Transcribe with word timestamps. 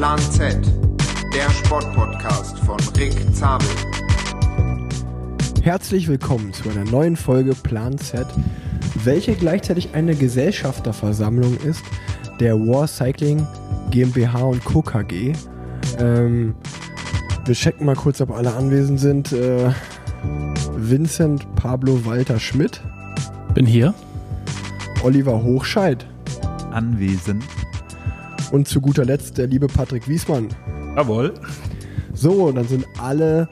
Plan 0.00 0.18
Z, 0.18 0.56
der 1.34 1.50
Sportpodcast 1.50 2.58
von 2.60 2.78
Rick 2.96 3.12
Zabel. 3.34 3.68
Herzlich 5.62 6.08
willkommen 6.08 6.54
zu 6.54 6.70
einer 6.70 6.90
neuen 6.90 7.16
Folge 7.16 7.54
Plan 7.54 7.98
Z, 7.98 8.26
welche 9.04 9.34
gleichzeitig 9.34 9.90
eine 9.94 10.14
Gesellschafterversammlung 10.14 11.54
ist 11.58 11.82
der 12.40 12.58
War 12.58 12.86
Cycling 12.86 13.46
GmbH 13.90 14.40
und 14.40 14.64
Co. 14.64 14.80
KG. 14.80 15.34
Ähm, 15.98 16.54
wir 17.44 17.54
checken 17.54 17.84
mal 17.84 17.94
kurz, 17.94 18.22
ob 18.22 18.30
alle 18.30 18.54
anwesend 18.54 19.00
sind. 19.00 19.32
Äh, 19.32 19.70
Vincent 20.78 21.46
Pablo 21.56 22.06
Walter 22.06 22.40
Schmidt. 22.40 22.80
Bin 23.52 23.66
hier. 23.66 23.92
Oliver 25.02 25.42
Hochscheid. 25.42 26.06
Anwesend. 26.70 27.44
Und 28.50 28.66
zu 28.66 28.80
guter 28.80 29.04
Letzt 29.04 29.38
der 29.38 29.46
liebe 29.46 29.66
Patrick 29.68 30.08
Wiesmann. 30.08 30.48
Jawohl. 30.96 31.34
So, 32.12 32.50
dann 32.50 32.66
sind 32.66 32.86
alle 33.00 33.48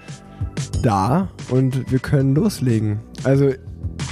da 0.82 1.28
und 1.50 1.90
wir 1.90 1.98
können 1.98 2.34
loslegen. 2.34 3.00
Also 3.24 3.52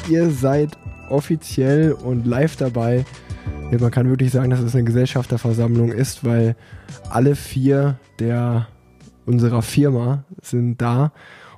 ihr 0.09 0.31
seid 0.31 0.79
offiziell 1.11 1.93
und 1.93 2.27
live 2.27 2.57
dabei. 2.57 3.05
Ja, 3.71 3.79
man 3.81 3.91
kann 3.91 4.09
wirklich 4.09 4.31
sagen, 4.31 4.51
dass 4.51 4.61
es 4.61 4.75
eine 4.75 4.85
Gesellschafterversammlung 4.85 5.91
ist, 5.91 6.25
weil 6.25 6.57
alle 7.11 7.35
vier 7.35 7.99
der 8.19 8.69
unserer 9.25 9.63
Firma 9.63 10.25
sind 10.41 10.81
da 10.81 11.13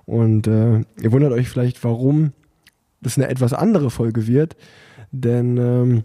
und 0.06 0.46
äh, 0.46 0.80
ihr 1.00 1.12
wundert 1.12 1.32
euch 1.32 1.50
vielleicht, 1.50 1.84
warum 1.84 2.32
das 3.02 3.18
eine 3.18 3.28
etwas 3.28 3.52
andere 3.52 3.90
Folge 3.90 4.26
wird, 4.26 4.56
denn 5.12 5.58
ähm, 5.58 6.04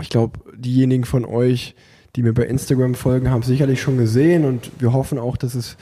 ich 0.00 0.08
glaube, 0.08 0.38
diejenigen 0.56 1.04
von 1.04 1.24
euch, 1.24 1.74
die 2.16 2.22
mir 2.22 2.32
bei 2.32 2.44
Instagram 2.44 2.94
folgen, 2.94 3.30
haben 3.30 3.42
sicherlich 3.42 3.80
schon 3.80 3.98
gesehen 3.98 4.44
und 4.44 4.70
wir 4.78 4.92
hoffen 4.92 5.18
auch, 5.18 5.36
dass 5.36 5.54
es 5.54 5.76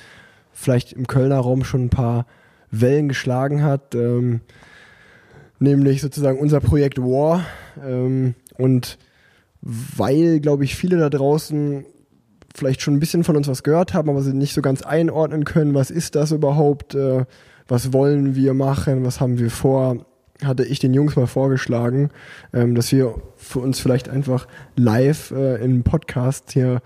vielleicht 0.52 0.92
im 0.92 1.06
Kölner 1.06 1.38
Raum 1.38 1.64
schon 1.64 1.84
ein 1.84 1.90
paar 1.90 2.26
Wellen 2.70 3.08
geschlagen 3.08 3.62
hat, 3.62 3.94
ähm, 3.94 4.40
nämlich 5.58 6.00
sozusagen 6.00 6.38
unser 6.38 6.60
Projekt 6.60 6.98
War 6.98 7.44
ähm, 7.84 8.34
und 8.56 8.98
weil, 9.60 10.40
glaube 10.40 10.64
ich, 10.64 10.74
viele 10.74 10.98
da 10.98 11.08
draußen 11.08 11.84
vielleicht 12.54 12.82
schon 12.82 12.94
ein 12.94 13.00
bisschen 13.00 13.24
von 13.24 13.36
uns 13.36 13.48
was 13.48 13.62
gehört 13.62 13.94
haben, 13.94 14.10
aber 14.10 14.22
sie 14.22 14.34
nicht 14.34 14.54
so 14.54 14.62
ganz 14.62 14.82
einordnen 14.82 15.44
können, 15.44 15.74
was 15.74 15.90
ist 15.90 16.14
das 16.14 16.32
überhaupt, 16.32 16.94
äh, 16.94 17.24
was 17.68 17.92
wollen 17.92 18.34
wir 18.34 18.54
machen, 18.54 19.04
was 19.04 19.20
haben 19.20 19.38
wir 19.38 19.50
vor, 19.50 20.04
hatte 20.44 20.64
ich 20.64 20.78
den 20.78 20.94
Jungs 20.94 21.16
mal 21.16 21.26
vorgeschlagen, 21.26 22.10
ähm, 22.52 22.74
dass 22.74 22.92
wir 22.92 23.14
für 23.36 23.60
uns 23.60 23.80
vielleicht 23.80 24.08
einfach 24.08 24.46
live 24.76 25.30
äh, 25.32 25.62
im 25.62 25.82
Podcast 25.82 26.52
hier 26.52 26.82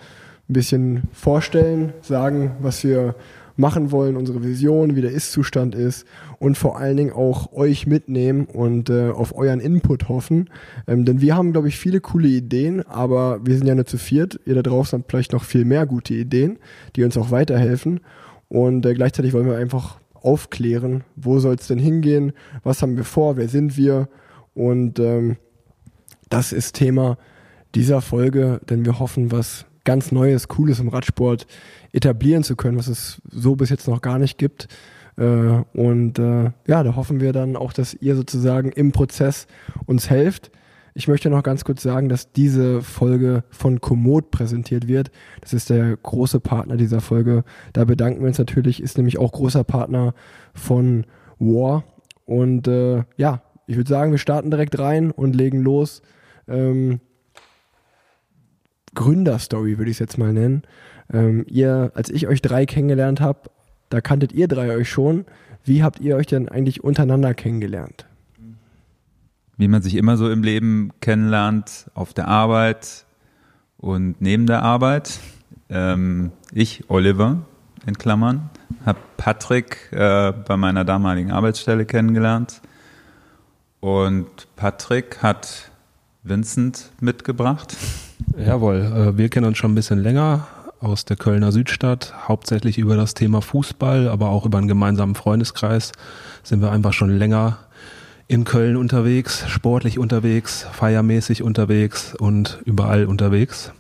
ein 0.49 0.53
bisschen 0.53 1.05
vorstellen, 1.13 1.93
sagen, 2.03 2.53
was 2.61 2.85
wir 2.85 3.15
machen 3.57 3.91
wollen, 3.91 4.17
unsere 4.17 4.45
Vision, 4.45 4.97
wie 4.97 5.01
der 5.01 5.13
Ist-Zustand 5.13 5.75
ist 5.75 6.07
und 6.39 6.59
vor 6.59 6.79
allen 6.79 6.97
Dingen 6.97 7.13
auch 7.13 7.53
euch 7.53 7.87
mitnehmen 7.87 8.45
und 8.45 8.91
äh, 8.91 9.11
auf 9.11 9.35
euren 9.35 9.61
Input 9.61 10.09
hoffen. 10.09 10.51
Ähm, 10.87 11.05
denn 11.05 11.21
wir 11.21 11.37
haben, 11.37 11.53
glaube 11.53 11.69
ich, 11.69 11.79
viele 11.79 12.01
coole 12.01 12.29
Ideen, 12.29 12.87
aber 12.87 13.41
wir 13.45 13.57
sind 13.57 13.67
ja 13.67 13.75
nur 13.75 13.87
zu 13.87 13.99
viert. 13.99 14.39
Ihr 14.45 14.55
da 14.55 14.63
draußen 14.63 14.99
habt 14.99 15.11
vielleicht 15.11 15.33
noch 15.33 15.45
viel 15.45 15.65
mehr 15.65 15.87
gute 15.87 16.15
Ideen, 16.15 16.59
die 16.95 17.05
uns 17.05 17.17
auch 17.17 17.31
weiterhelfen. 17.31 18.01
Und 18.49 18.85
äh, 18.87 18.95
gleichzeitig 18.95 19.33
wollen 19.33 19.47
wir 19.47 19.57
einfach 19.57 19.99
aufklären, 20.23 21.05
wo 21.17 21.39
soll 21.39 21.57
es 21.57 21.67
denn 21.67 21.79
hingehen, 21.79 22.33
was 22.63 22.83
haben 22.83 22.97
wir 22.97 23.05
vor, 23.05 23.37
wer 23.37 23.49
sind 23.49 23.77
wir 23.77 24.09
und 24.55 24.99
ähm, 24.99 25.37
das 26.29 26.53
ist 26.53 26.75
Thema 26.75 27.19
dieser 27.75 28.01
Folge, 28.01 28.61
denn 28.69 28.85
wir 28.85 28.99
hoffen, 28.99 29.31
was 29.31 29.67
ganz 29.85 30.13
Neues, 30.13 30.49
Cooles 30.49 30.81
im 30.81 30.89
Radsport 30.89 31.47
etablieren 31.93 32.43
zu 32.43 32.57
können, 32.57 32.77
was 32.77 32.89
es 32.89 33.23
so 33.31 33.57
bis 33.57 33.71
jetzt 33.71 33.89
noch 33.89 34.03
gar 34.03 34.19
nicht 34.19 34.39
gibt. 34.39 34.69
Äh, 35.17 35.63
und 35.73 36.19
äh, 36.19 36.51
ja, 36.67 36.83
da 36.83 36.97
hoffen 36.97 37.21
wir 37.21 37.33
dann 37.33 37.57
auch, 37.57 37.73
dass 37.73 37.95
ihr 37.95 38.17
sozusagen 38.17 38.73
im 38.73 38.93
Prozess 38.93 39.47
uns 39.87 40.11
helft. 40.11 40.51
Ich 40.97 41.09
möchte 41.09 41.29
noch 41.29 41.43
ganz 41.43 41.63
kurz 41.63 41.83
sagen, 41.83 42.09
dass 42.09 42.33
diese 42.33 42.81
Folge 42.81 43.45
von 43.51 43.83
Komoot 43.83 44.31
präsentiert 44.31 44.89
wird. 44.89 45.11
Das 45.43 45.53
ist 45.53 45.69
der 45.69 45.95
große 45.95 46.41
Partner 46.41 46.79
dieser 46.79 47.03
Folge. 47.03 47.45
Da 47.75 47.85
bedanken 47.85 48.21
wir 48.21 48.29
uns 48.29 48.39
natürlich, 48.39 48.83
ist 48.83 48.97
nämlich 48.97 49.19
auch 49.19 49.33
großer 49.33 49.63
Partner 49.63 50.15
von 50.55 51.05
War. 51.39 51.85
Und 52.25 52.67
äh, 52.67 53.05
ja, 53.19 53.43
ich 53.67 53.77
würde 53.77 53.91
sagen, 53.91 54.11
wir 54.11 54.19
starten 54.19 54.51
direkt 54.51 54.79
rein 54.79 55.11
und 55.11 55.37
legen 55.37 55.61
los. 55.61 56.01
Ähm, 56.49 57.01
Gründerstory 58.95 59.77
würde 59.77 59.91
ich 59.91 59.97
es 59.97 60.01
jetzt 60.01 60.17
mal 60.17 60.33
nennen. 60.33 60.63
Ähm, 61.13 61.45
ihr, 61.47 61.93
als 61.95 62.09
ich 62.09 62.27
euch 62.27 62.41
drei 62.41 62.65
kennengelernt 62.65 63.21
habe, 63.21 63.51
da 63.91 64.01
kanntet 64.01 64.33
ihr 64.33 64.49
drei 64.49 64.75
euch 64.75 64.89
schon. 64.89 65.27
Wie 65.63 65.83
habt 65.83 66.01
ihr 66.01 66.17
euch 66.17 66.27
denn 66.27 66.49
eigentlich 66.49 66.83
untereinander 66.83 67.35
kennengelernt? 67.35 68.07
Wie 69.57 69.69
man 69.69 69.83
sich 69.83 69.95
immer 69.95 70.17
so 70.17 70.31
im 70.31 70.43
Leben 70.43 70.91
kennenlernt, 71.01 71.91
auf 71.95 72.13
der 72.13 72.29
Arbeit 72.29 73.07
und 73.79 74.21
neben 74.21 74.47
der 74.47 74.63
Arbeit. 74.63 75.19
Ähm, 75.69 76.33
ich, 76.53 76.85
Oliver, 76.89 77.39
in 77.87 77.97
Klammern, 77.97 78.51
habe 78.85 78.99
Patrick 79.17 79.91
äh, 79.93 80.33
bei 80.33 80.57
meiner 80.57 80.85
damaligen 80.85 81.31
Arbeitsstelle 81.31 81.87
kennengelernt. 81.87 82.61
Und 83.81 84.49
Patrick 84.57 85.23
hat 85.23 85.71
Vincent 86.23 86.91
mitgebracht. 87.01 87.77
Jawohl, 88.37 88.77
äh, 88.77 89.19
wir 89.19 89.29
kennen 89.29 89.47
uns 89.47 89.59
schon 89.59 89.73
ein 89.73 89.77
bisschen 89.77 90.03
länger 90.03 90.47
aus 90.81 91.05
der 91.05 91.17
Kölner 91.17 91.53
Südstadt, 91.53 92.15
hauptsächlich 92.29 92.79
über 92.79 92.97
das 92.97 93.15
Thema 93.15 93.41
Fußball, 93.41 94.09
aber 94.09 94.29
auch 94.29 94.45
über 94.45 94.59
einen 94.59 94.69
gemeinsamen 94.69 95.15
Freundeskreis 95.15 95.93
sind 96.43 96.61
wir 96.61 96.71
einfach 96.71 96.93
schon 96.93 97.11
länger 97.11 97.59
in 98.29 98.45
Köln 98.45 98.77
unterwegs, 98.77 99.45
sportlich 99.49 99.99
unterwegs, 99.99 100.67
feiermäßig 100.73 101.43
unterwegs 101.43 102.15
und 102.15 102.61
überall 102.65 103.07
unterwegs. 103.07 103.73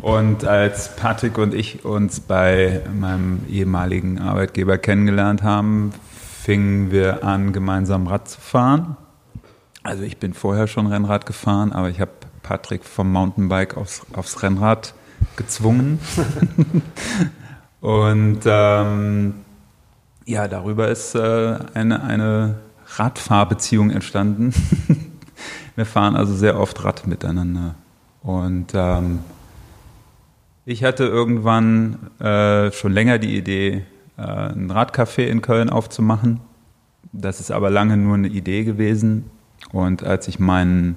Und 0.00 0.46
als 0.46 0.96
Patrick 0.96 1.36
und 1.36 1.52
ich 1.52 1.84
uns 1.84 2.20
bei 2.20 2.80
meinem 2.98 3.40
ehemaligen 3.50 4.18
Arbeitgeber 4.18 4.78
kennengelernt 4.78 5.42
haben, 5.42 5.92
fingen 6.42 6.90
wir 6.90 7.22
an, 7.22 7.52
gemeinsam 7.52 8.06
Rad 8.06 8.26
zu 8.28 8.40
fahren. 8.40 8.96
Also 9.82 10.02
ich 10.02 10.16
bin 10.16 10.32
vorher 10.32 10.66
schon 10.66 10.86
Rennrad 10.86 11.26
gefahren, 11.26 11.72
aber 11.72 11.90
ich 11.90 12.00
habe 12.00 12.12
Patrick 12.42 12.84
vom 12.84 13.12
Mountainbike 13.12 13.76
aufs, 13.76 14.06
aufs 14.14 14.42
Rennrad 14.42 14.94
gezwungen. 15.36 16.00
und 17.80 18.40
ähm, 18.46 19.34
ja, 20.24 20.48
darüber 20.48 20.88
ist 20.88 21.14
äh, 21.14 21.58
eine, 21.74 22.02
eine 22.02 22.54
Radfahrbeziehung 22.96 23.90
entstanden. 23.90 24.52
Wir 25.76 25.86
fahren 25.86 26.16
also 26.16 26.34
sehr 26.34 26.58
oft 26.58 26.84
Rad 26.84 27.06
miteinander. 27.06 27.74
Und 28.22 28.72
ähm, 28.74 29.20
ich 30.66 30.84
hatte 30.84 31.04
irgendwann 31.04 32.10
äh, 32.20 32.70
schon 32.72 32.92
länger 32.92 33.18
die 33.18 33.36
Idee, 33.36 33.84
äh, 34.18 34.22
ein 34.22 34.70
Radcafé 34.70 35.22
in 35.22 35.40
Köln 35.40 35.70
aufzumachen. 35.70 36.40
Das 37.12 37.40
ist 37.40 37.50
aber 37.50 37.70
lange 37.70 37.96
nur 37.96 38.14
eine 38.14 38.28
Idee 38.28 38.64
gewesen. 38.64 39.30
Und 39.72 40.04
als 40.04 40.28
ich 40.28 40.38
meinen 40.38 40.96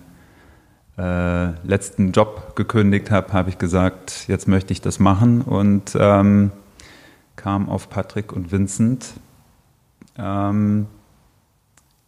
äh, 0.98 1.52
letzten 1.66 2.12
Job 2.12 2.56
gekündigt 2.56 3.10
habe, 3.10 3.34
habe 3.34 3.50
ich 3.50 3.58
gesagt, 3.58 4.26
jetzt 4.28 4.48
möchte 4.48 4.74
ich 4.74 4.82
das 4.82 5.00
machen 5.00 5.42
und 5.42 5.98
ähm, 6.00 6.52
kam 7.36 7.70
auf 7.70 7.90
Patrick 7.90 8.32
und 8.32 8.52
Vincent, 8.52 9.14
ähm, 10.18 10.88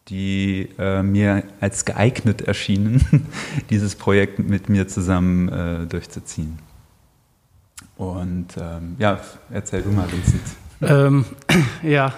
die 0.09 0.69
äh, 0.77 1.01
mir 1.01 1.43
als 1.59 1.85
geeignet 1.85 2.41
erschienen, 2.41 3.27
dieses 3.69 3.95
Projekt 3.95 4.39
mit 4.39 4.69
mir 4.69 4.87
zusammen 4.87 5.49
äh, 5.49 5.87
durchzuziehen. 5.87 6.59
Und 7.97 8.47
ähm, 8.57 8.95
ja, 8.99 9.19
erzähl 9.51 9.81
du 9.81 9.89
mal, 9.89 10.07
Vincent. 10.11 10.41
Ähm, 10.81 11.25
ja, 11.83 12.13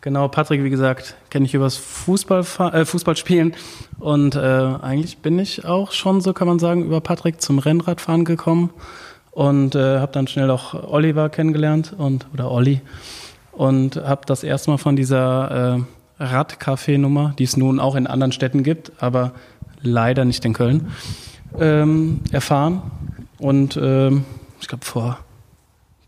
genau. 0.00 0.28
Patrick, 0.28 0.62
wie 0.62 0.70
gesagt, 0.70 1.16
kenne 1.30 1.44
ich 1.44 1.54
übers 1.54 1.76
Fußball, 1.76 2.44
äh, 2.72 2.84
Fußballspielen. 2.84 3.54
Und 3.98 4.36
äh, 4.36 4.38
eigentlich 4.38 5.18
bin 5.18 5.38
ich 5.38 5.64
auch 5.64 5.92
schon, 5.92 6.20
so 6.20 6.32
kann 6.32 6.48
man 6.48 6.58
sagen, 6.58 6.84
über 6.84 7.00
Patrick 7.00 7.42
zum 7.42 7.58
Rennradfahren 7.58 8.24
gekommen. 8.24 8.70
Und 9.32 9.74
äh, 9.74 9.98
habe 9.98 10.12
dann 10.12 10.26
schnell 10.26 10.50
auch 10.50 10.74
Oliver 10.74 11.28
kennengelernt 11.28 11.94
und 11.96 12.26
oder 12.32 12.50
Olli. 12.50 12.80
Und 13.52 13.96
habe 13.96 14.22
das 14.24 14.44
erste 14.44 14.70
Mal 14.70 14.78
von 14.78 14.96
dieser 14.96 15.76
äh, 15.76 15.82
Radcafé-Nummer, 16.18 17.34
die 17.38 17.44
es 17.44 17.56
nun 17.56 17.80
auch 17.80 17.94
in 17.94 18.06
anderen 18.06 18.32
Städten 18.32 18.62
gibt, 18.62 18.92
aber 19.00 19.32
leider 19.80 20.24
nicht 20.24 20.44
in 20.44 20.52
Köln, 20.52 20.92
ähm, 21.58 22.20
erfahren. 22.32 22.82
Und 23.38 23.78
ähm, 23.80 24.24
ich 24.60 24.68
glaube 24.68 24.84
vor 24.84 25.18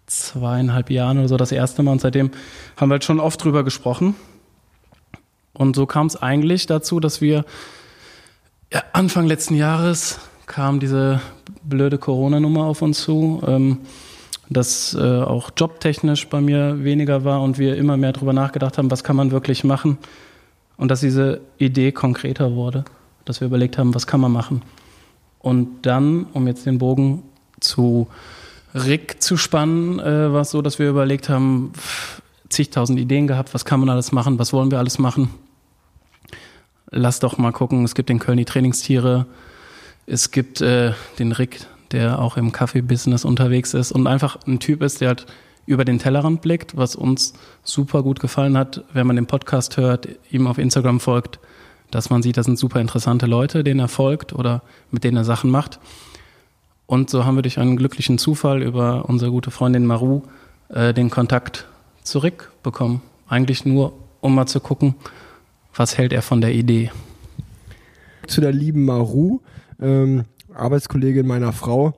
zweieinhalb 0.06 0.90
Jahren 0.90 1.18
oder 1.18 1.28
so 1.28 1.36
das 1.36 1.52
erste 1.52 1.82
Mal 1.82 1.92
und 1.92 2.00
seitdem 2.00 2.30
haben 2.76 2.88
wir 2.88 2.94
halt 2.94 3.04
schon 3.04 3.20
oft 3.20 3.42
drüber 3.42 3.62
gesprochen. 3.62 4.16
Und 5.52 5.76
so 5.76 5.86
kam 5.86 6.06
es 6.06 6.20
eigentlich 6.20 6.66
dazu, 6.66 7.00
dass 7.00 7.20
wir 7.20 7.44
ja, 8.72 8.82
Anfang 8.92 9.26
letzten 9.26 9.54
Jahres 9.54 10.18
kam 10.46 10.80
diese 10.80 11.20
blöde 11.62 11.98
Corona-Nummer 11.98 12.64
auf 12.64 12.82
uns 12.82 13.00
zu. 13.02 13.42
Ähm, 13.46 13.78
dass 14.50 14.94
äh, 14.94 15.22
auch 15.22 15.50
jobtechnisch 15.56 16.28
bei 16.28 16.40
mir 16.40 16.82
weniger 16.82 17.24
war 17.24 17.40
und 17.40 17.58
wir 17.58 17.76
immer 17.76 17.96
mehr 17.96 18.12
darüber 18.12 18.32
nachgedacht 18.32 18.76
haben, 18.76 18.90
was 18.90 19.04
kann 19.04 19.16
man 19.16 19.30
wirklich 19.30 19.62
machen 19.64 19.96
und 20.76 20.90
dass 20.90 21.00
diese 21.00 21.40
Idee 21.58 21.92
konkreter 21.92 22.54
wurde, 22.54 22.84
dass 23.24 23.40
wir 23.40 23.46
überlegt 23.46 23.78
haben, 23.78 23.94
was 23.94 24.08
kann 24.08 24.20
man 24.20 24.32
machen. 24.32 24.62
Und 25.38 25.86
dann, 25.86 26.26
um 26.32 26.46
jetzt 26.48 26.66
den 26.66 26.78
Bogen 26.78 27.22
zu 27.60 28.08
Rick 28.74 29.22
zu 29.22 29.36
spannen, 29.36 30.00
äh, 30.00 30.32
war 30.32 30.42
es 30.42 30.50
so, 30.50 30.62
dass 30.62 30.78
wir 30.78 30.90
überlegt 30.90 31.28
haben, 31.28 31.72
zigtausend 32.48 32.98
Ideen 32.98 33.26
gehabt, 33.28 33.54
was 33.54 33.64
kann 33.64 33.80
man 33.80 33.88
alles 33.88 34.10
machen, 34.10 34.38
was 34.38 34.52
wollen 34.52 34.70
wir 34.70 34.78
alles 34.78 34.98
machen. 34.98 35.30
Lass 36.90 37.20
doch 37.20 37.38
mal 37.38 37.52
gucken, 37.52 37.84
es 37.84 37.94
gibt 37.94 38.08
den 38.08 38.18
Köln 38.18 38.38
die 38.38 38.44
Trainingstiere, 38.44 39.26
es 40.06 40.32
gibt 40.32 40.60
äh, 40.60 40.92
den 41.20 41.30
Rick, 41.30 41.60
der 41.92 42.20
auch 42.20 42.36
im 42.36 42.52
Kaffee-Business 42.52 43.24
unterwegs 43.24 43.74
ist 43.74 43.92
und 43.92 44.06
einfach 44.06 44.38
ein 44.46 44.60
Typ 44.60 44.82
ist, 44.82 45.00
der 45.00 45.08
halt 45.08 45.26
über 45.66 45.84
den 45.84 45.98
Tellerrand 45.98 46.40
blickt, 46.40 46.76
was 46.76 46.96
uns 46.96 47.34
super 47.62 48.02
gut 48.02 48.20
gefallen 48.20 48.56
hat, 48.56 48.82
wenn 48.92 49.06
man 49.06 49.16
den 49.16 49.26
Podcast 49.26 49.76
hört, 49.76 50.08
ihm 50.30 50.46
auf 50.46 50.58
Instagram 50.58 51.00
folgt, 51.00 51.38
dass 51.90 52.10
man 52.10 52.22
sieht, 52.22 52.36
das 52.36 52.46
sind 52.46 52.58
super 52.58 52.80
interessante 52.80 53.26
Leute, 53.26 53.64
denen 53.64 53.80
er 53.80 53.88
folgt 53.88 54.32
oder 54.32 54.62
mit 54.90 55.04
denen 55.04 55.16
er 55.16 55.24
Sachen 55.24 55.50
macht. 55.50 55.78
Und 56.86 57.10
so 57.10 57.24
haben 57.24 57.36
wir 57.36 57.42
durch 57.42 57.58
einen 57.58 57.76
glücklichen 57.76 58.18
Zufall 58.18 58.62
über 58.62 59.08
unsere 59.08 59.30
gute 59.30 59.50
Freundin 59.50 59.86
Maru 59.86 60.22
äh, 60.70 60.92
den 60.92 61.10
Kontakt 61.10 61.68
zurückbekommen. 62.02 63.00
Eigentlich 63.28 63.64
nur, 63.64 63.92
um 64.20 64.34
mal 64.34 64.46
zu 64.46 64.58
gucken, 64.58 64.96
was 65.74 65.96
hält 65.96 66.12
er 66.12 66.22
von 66.22 66.40
der 66.40 66.52
Idee. 66.52 66.90
Zu 68.26 68.40
der 68.40 68.52
lieben 68.52 68.84
Maru, 68.84 69.40
ähm, 69.80 70.24
Arbeitskollegin 70.54 71.26
meiner 71.26 71.52
Frau, 71.52 71.94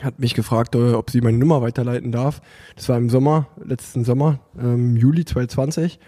hat 0.00 0.18
mich 0.18 0.34
gefragt, 0.34 0.74
äh, 0.74 0.92
ob 0.92 1.10
sie 1.10 1.20
meine 1.20 1.38
Nummer 1.38 1.62
weiterleiten 1.62 2.12
darf. 2.12 2.40
Das 2.76 2.88
war 2.88 2.96
im 2.96 3.10
Sommer, 3.10 3.48
letzten 3.64 4.04
Sommer, 4.04 4.40
ähm, 4.58 4.96
Juli 4.96 5.24
2020 5.24 6.00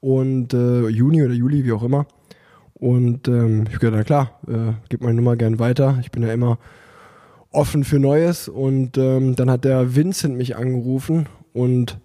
und 0.00 0.54
äh, 0.54 0.88
Juni 0.88 1.22
oder 1.22 1.34
Juli, 1.34 1.64
wie 1.64 1.72
auch 1.72 1.82
immer. 1.82 2.06
Und 2.74 3.28
ähm, 3.28 3.64
ich 3.68 3.74
habe 3.74 3.90
gesagt, 3.90 3.96
na 3.96 4.04
klar, 4.04 4.40
äh, 4.48 4.72
gib 4.88 5.02
meine 5.02 5.14
Nummer 5.14 5.36
gern 5.36 5.58
weiter. 5.58 5.98
Ich 6.00 6.10
bin 6.10 6.22
ja 6.22 6.32
immer 6.32 6.58
offen 7.50 7.84
für 7.84 7.98
Neues. 7.98 8.48
Und 8.48 8.96
ähm, 8.96 9.36
dann 9.36 9.50
hat 9.50 9.64
der 9.64 9.94
Vincent 9.94 10.36
mich 10.36 10.56
angerufen 10.56 11.28
und 11.52 11.98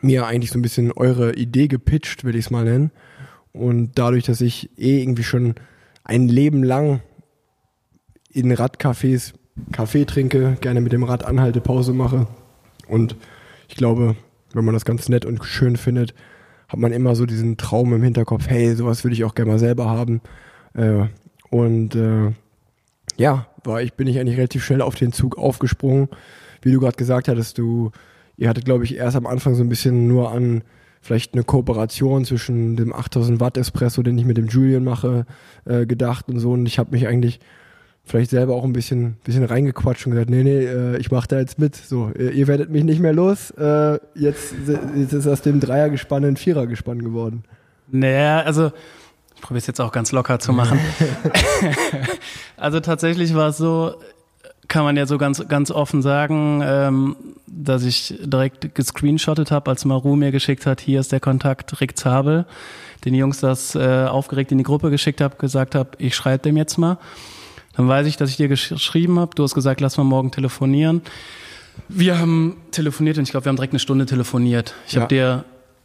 mir 0.00 0.26
eigentlich 0.26 0.50
so 0.50 0.58
ein 0.58 0.62
bisschen 0.62 0.92
eure 0.92 1.34
Idee 1.34 1.66
gepitcht, 1.66 2.24
will 2.24 2.36
ich 2.36 2.46
es 2.46 2.50
mal 2.50 2.64
nennen. 2.64 2.92
Und 3.52 3.98
dadurch, 3.98 4.24
dass 4.24 4.40
ich 4.40 4.70
eh 4.78 5.02
irgendwie 5.02 5.24
schon 5.24 5.54
ein 6.04 6.28
Leben 6.28 6.62
lang 6.62 7.00
in 8.30 8.52
Radcafés 8.52 9.34
Kaffee 9.72 10.04
trinke, 10.04 10.56
gerne 10.60 10.80
mit 10.80 10.92
dem 10.92 11.02
Rad 11.02 11.24
anhalte, 11.24 11.60
Pause 11.60 11.92
mache. 11.92 12.26
Und 12.86 13.16
ich 13.68 13.76
glaube, 13.76 14.16
wenn 14.52 14.64
man 14.64 14.74
das 14.74 14.84
ganz 14.84 15.08
nett 15.08 15.24
und 15.24 15.44
schön 15.44 15.76
findet, 15.76 16.14
hat 16.68 16.78
man 16.78 16.92
immer 16.92 17.14
so 17.14 17.26
diesen 17.26 17.56
Traum 17.56 17.92
im 17.92 18.02
Hinterkopf, 18.02 18.48
hey, 18.48 18.74
sowas 18.74 19.04
würde 19.04 19.14
ich 19.14 19.24
auch 19.24 19.34
gerne 19.34 19.52
mal 19.52 19.58
selber 19.58 19.88
haben. 19.88 20.20
Äh, 20.74 21.06
und 21.50 21.94
äh, 21.94 22.32
ja, 23.16 23.46
war 23.64 23.82
ich, 23.82 23.94
bin 23.94 24.06
ich 24.06 24.18
eigentlich 24.18 24.36
relativ 24.36 24.64
schnell 24.64 24.82
auf 24.82 24.94
den 24.94 25.12
Zug 25.12 25.38
aufgesprungen. 25.38 26.08
Wie 26.62 26.72
du 26.72 26.80
gerade 26.80 26.96
gesagt 26.96 27.28
hattest, 27.28 27.58
du, 27.58 27.90
ihr 28.36 28.48
hattet, 28.48 28.64
glaube 28.64 28.84
ich, 28.84 28.96
erst 28.96 29.16
am 29.16 29.26
Anfang 29.26 29.54
so 29.54 29.62
ein 29.62 29.68
bisschen 29.68 30.08
nur 30.08 30.30
an 30.30 30.62
vielleicht 31.00 31.34
eine 31.34 31.44
Kooperation 31.44 32.24
zwischen 32.24 32.76
dem 32.76 32.92
8000 32.92 33.40
Watt 33.40 33.56
Espresso, 33.56 34.02
den 34.02 34.18
ich 34.18 34.24
mit 34.24 34.36
dem 34.36 34.48
Julian 34.48 34.84
mache, 34.84 35.26
äh, 35.64 35.86
gedacht 35.86 36.28
und 36.28 36.38
so. 36.38 36.52
Und 36.52 36.66
ich 36.66 36.78
habe 36.78 36.90
mich 36.90 37.06
eigentlich 37.06 37.40
vielleicht 38.08 38.30
selber 38.30 38.54
auch 38.54 38.64
ein 38.64 38.72
bisschen, 38.72 39.16
bisschen 39.24 39.44
reingequatscht 39.44 40.06
und 40.06 40.12
gesagt, 40.12 40.30
nee, 40.30 40.42
nee, 40.42 40.64
äh, 40.64 40.96
ich 40.96 41.10
mache 41.10 41.28
da 41.28 41.38
jetzt 41.38 41.58
mit. 41.58 41.76
So, 41.76 42.10
ihr, 42.10 42.46
werdet 42.46 42.70
mich 42.70 42.84
nicht 42.84 43.00
mehr 43.00 43.12
los. 43.12 43.50
Äh, 43.52 43.98
jetzt, 44.14 44.54
jetzt 44.96 45.12
ist 45.12 45.26
aus 45.26 45.42
dem 45.42 45.60
Dreiergespann 45.60 46.24
ein 46.24 46.36
Vierergespann 46.36 47.02
geworden. 47.02 47.44
Naja, 47.90 48.40
also 48.40 48.72
ich 49.34 49.42
probiere 49.42 49.58
es 49.58 49.66
jetzt 49.66 49.80
auch 49.80 49.92
ganz 49.92 50.10
locker 50.12 50.38
zu 50.38 50.52
machen. 50.52 50.80
also 52.56 52.80
tatsächlich 52.80 53.34
war 53.34 53.50
es 53.50 53.58
so, 53.58 53.94
kann 54.68 54.84
man 54.84 54.96
ja 54.96 55.06
so 55.06 55.18
ganz, 55.18 55.46
ganz 55.48 55.70
offen 55.70 56.02
sagen, 56.02 56.62
ähm, 56.64 57.16
dass 57.46 57.84
ich 57.84 58.14
direkt 58.22 58.74
gescreenshottet 58.74 59.50
habe, 59.50 59.70
als 59.70 59.84
Maru 59.84 60.16
mir 60.16 60.30
geschickt 60.30 60.66
hat, 60.66 60.80
hier 60.80 61.00
ist 61.00 61.12
der 61.12 61.20
Kontakt 61.20 61.80
Rick 61.80 61.98
Zabel, 61.98 62.46
den 63.04 63.14
Jungs 63.14 63.40
das 63.40 63.74
äh, 63.74 64.06
aufgeregt 64.06 64.52
in 64.52 64.58
die 64.58 64.64
Gruppe 64.64 64.90
geschickt 64.90 65.20
habe, 65.20 65.36
gesagt 65.36 65.74
habe, 65.74 65.90
ich 65.98 66.14
schreibe 66.14 66.42
dem 66.42 66.56
jetzt 66.56 66.78
mal. 66.78 66.98
Dann 67.78 67.86
weiß 67.86 68.08
ich, 68.08 68.16
dass 68.16 68.28
ich 68.28 68.36
dir 68.36 68.48
geschrieben 68.48 69.20
habe. 69.20 69.36
Du 69.36 69.44
hast 69.44 69.54
gesagt, 69.54 69.80
lass 69.80 69.96
mal 69.96 70.02
morgen 70.02 70.32
telefonieren. 70.32 71.00
Wir 71.88 72.18
haben 72.18 72.56
telefoniert 72.72 73.18
und 73.18 73.22
ich 73.22 73.30
glaube, 73.30 73.46
wir 73.46 73.50
haben 73.50 73.56
direkt 73.56 73.72
eine 73.72 73.78
Stunde 73.78 74.04
telefoniert. 74.04 74.74
Ich 74.88 74.94
ja. 74.94 75.02
habe 75.02 75.14
dir 75.14 75.44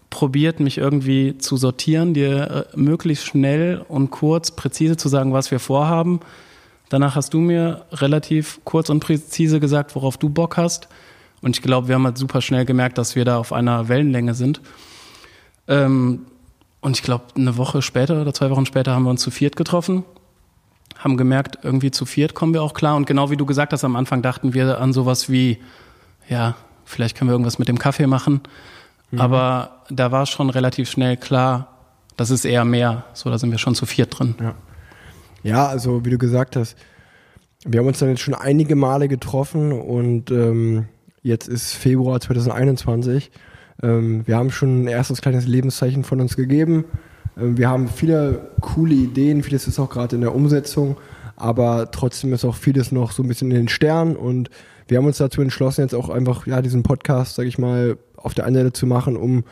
probiert, 0.09 0.59
mich 0.59 0.79
irgendwie 0.79 1.37
zu 1.37 1.55
sortieren, 1.55 2.15
dir 2.15 2.67
äh, 2.73 2.77
möglichst 2.77 3.27
schnell 3.27 3.85
und 3.87 4.09
kurz, 4.09 4.49
präzise 4.49 4.97
zu 4.97 5.07
sagen, 5.07 5.33
was 5.33 5.51
wir 5.51 5.59
vorhaben. 5.59 6.21
Danach 6.89 7.15
hast 7.15 7.35
du 7.35 7.39
mir 7.39 7.85
relativ 7.91 8.59
kurz 8.63 8.89
und 8.89 8.99
präzise 8.99 9.59
gesagt, 9.59 9.93
worauf 9.93 10.17
du 10.17 10.29
Bock 10.29 10.57
hast. 10.57 10.87
Und 11.43 11.57
ich 11.57 11.61
glaube, 11.61 11.89
wir 11.89 11.95
haben 11.95 12.05
halt 12.05 12.17
super 12.17 12.41
schnell 12.41 12.65
gemerkt, 12.65 12.97
dass 12.97 13.15
wir 13.15 13.23
da 13.23 13.37
auf 13.37 13.53
einer 13.53 13.87
Wellenlänge 13.87 14.33
sind. 14.33 14.61
Ähm, 15.67 16.25
und 16.81 16.97
ich 16.97 17.03
glaube, 17.03 17.25
eine 17.35 17.55
Woche 17.57 17.83
später 17.83 18.19
oder 18.19 18.33
zwei 18.33 18.49
Wochen 18.49 18.65
später 18.65 18.93
haben 18.93 19.03
wir 19.03 19.11
uns 19.11 19.21
zu 19.21 19.29
viert 19.29 19.55
getroffen 19.55 20.03
haben 21.03 21.17
gemerkt, 21.17 21.59
irgendwie 21.63 21.91
zu 21.91 22.05
viert 22.05 22.33
kommen 22.33 22.53
wir 22.53 22.63
auch 22.63 22.73
klar. 22.73 22.95
Und 22.95 23.05
genau 23.05 23.29
wie 23.29 23.37
du 23.37 23.45
gesagt 23.45 23.73
hast, 23.73 23.83
am 23.83 23.95
Anfang 23.95 24.21
dachten 24.21 24.53
wir 24.53 24.79
an 24.79 24.93
sowas 24.93 25.29
wie, 25.29 25.59
ja, 26.29 26.55
vielleicht 26.85 27.17
können 27.17 27.29
wir 27.29 27.33
irgendwas 27.33 27.59
mit 27.59 27.67
dem 27.67 27.77
Kaffee 27.77 28.07
machen. 28.07 28.41
Mhm. 29.11 29.19
Aber 29.19 29.83
da 29.89 30.11
war 30.11 30.25
schon 30.25 30.49
relativ 30.49 30.89
schnell 30.89 31.17
klar, 31.17 31.67
das 32.15 32.29
ist 32.29 32.45
eher 32.45 32.63
mehr. 32.63 33.05
So, 33.13 33.29
da 33.29 33.37
sind 33.37 33.51
wir 33.51 33.57
schon 33.57 33.75
zu 33.75 33.85
viert 33.85 34.17
drin. 34.17 34.35
Ja. 34.39 34.55
ja, 35.43 35.67
also 35.67 36.05
wie 36.05 36.09
du 36.09 36.17
gesagt 36.17 36.55
hast, 36.55 36.77
wir 37.65 37.79
haben 37.79 37.87
uns 37.87 37.99
dann 37.99 38.09
jetzt 38.09 38.21
schon 38.21 38.35
einige 38.35 38.75
Male 38.75 39.07
getroffen 39.07 39.71
und 39.71 40.31
ähm, 40.31 40.87
jetzt 41.21 41.47
ist 41.47 41.73
Februar 41.73 42.19
2021. 42.19 43.31
Ähm, 43.81 44.27
wir 44.27 44.37
haben 44.37 44.51
schon 44.51 44.83
ein 44.83 44.87
erstes 44.87 45.21
kleines 45.21 45.47
Lebenszeichen 45.47 46.03
von 46.03 46.21
uns 46.21 46.35
gegeben. 46.35 46.85
Ähm, 47.37 47.57
wir 47.57 47.69
haben 47.69 47.87
viele 47.87 48.51
coole 48.61 48.93
Ideen, 48.93 49.43
vieles 49.43 49.67
ist 49.67 49.79
auch 49.79 49.89
gerade 49.89 50.15
in 50.15 50.21
der 50.21 50.35
Umsetzung, 50.35 50.97
aber 51.35 51.91
trotzdem 51.91 52.33
ist 52.33 52.45
auch 52.45 52.55
vieles 52.55 52.91
noch 52.91 53.11
so 53.11 53.23
ein 53.23 53.27
bisschen 53.27 53.51
in 53.51 53.57
den 53.57 53.67
Sternen 53.67 54.15
und 54.15 54.49
wir 54.87 54.97
haben 54.97 55.05
uns 55.05 55.17
dazu 55.17 55.41
entschlossen, 55.41 55.81
jetzt 55.81 55.95
auch 55.95 56.09
einfach 56.09 56.45
ja 56.45 56.61
diesen 56.61 56.83
Podcast, 56.83 57.35
sag 57.35 57.45
ich 57.45 57.57
mal, 57.57 57.97
auf 58.17 58.33
der 58.33 58.45
einen 58.45 58.55
Seite 58.55 58.73
zu 58.73 58.85
machen, 58.85 59.15
um 59.15 59.43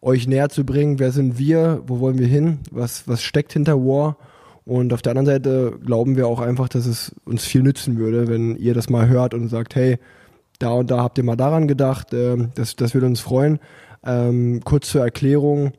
euch 0.00 0.26
näher 0.26 0.48
zu 0.48 0.64
bringen, 0.64 0.98
wer 0.98 1.12
sind 1.12 1.38
wir, 1.38 1.82
wo 1.86 2.00
wollen 2.00 2.18
wir 2.18 2.26
hin, 2.26 2.60
was, 2.70 3.06
was 3.06 3.22
steckt 3.22 3.52
hinter 3.52 3.76
War 3.76 4.16
und 4.64 4.92
auf 4.92 5.02
der 5.02 5.10
anderen 5.10 5.26
Seite 5.26 5.78
glauben 5.84 6.16
wir 6.16 6.26
auch 6.26 6.40
einfach, 6.40 6.68
dass 6.68 6.86
es 6.86 7.14
uns 7.24 7.44
viel 7.44 7.62
nützen 7.62 7.98
würde, 7.98 8.28
wenn 8.28 8.56
ihr 8.56 8.74
das 8.74 8.88
mal 8.88 9.08
hört 9.08 9.34
und 9.34 9.48
sagt, 9.48 9.74
hey, 9.74 9.98
da 10.58 10.70
und 10.70 10.90
da 10.90 11.02
habt 11.02 11.18
ihr 11.18 11.24
mal 11.24 11.36
daran 11.36 11.68
gedacht, 11.68 12.12
äh, 12.12 12.36
das, 12.54 12.76
das 12.76 12.94
würde 12.94 13.06
uns 13.06 13.20
freuen. 13.20 13.58
Ähm, 14.04 14.60
kurz 14.64 14.90
zur 14.90 15.02
Erklärung, 15.02 15.72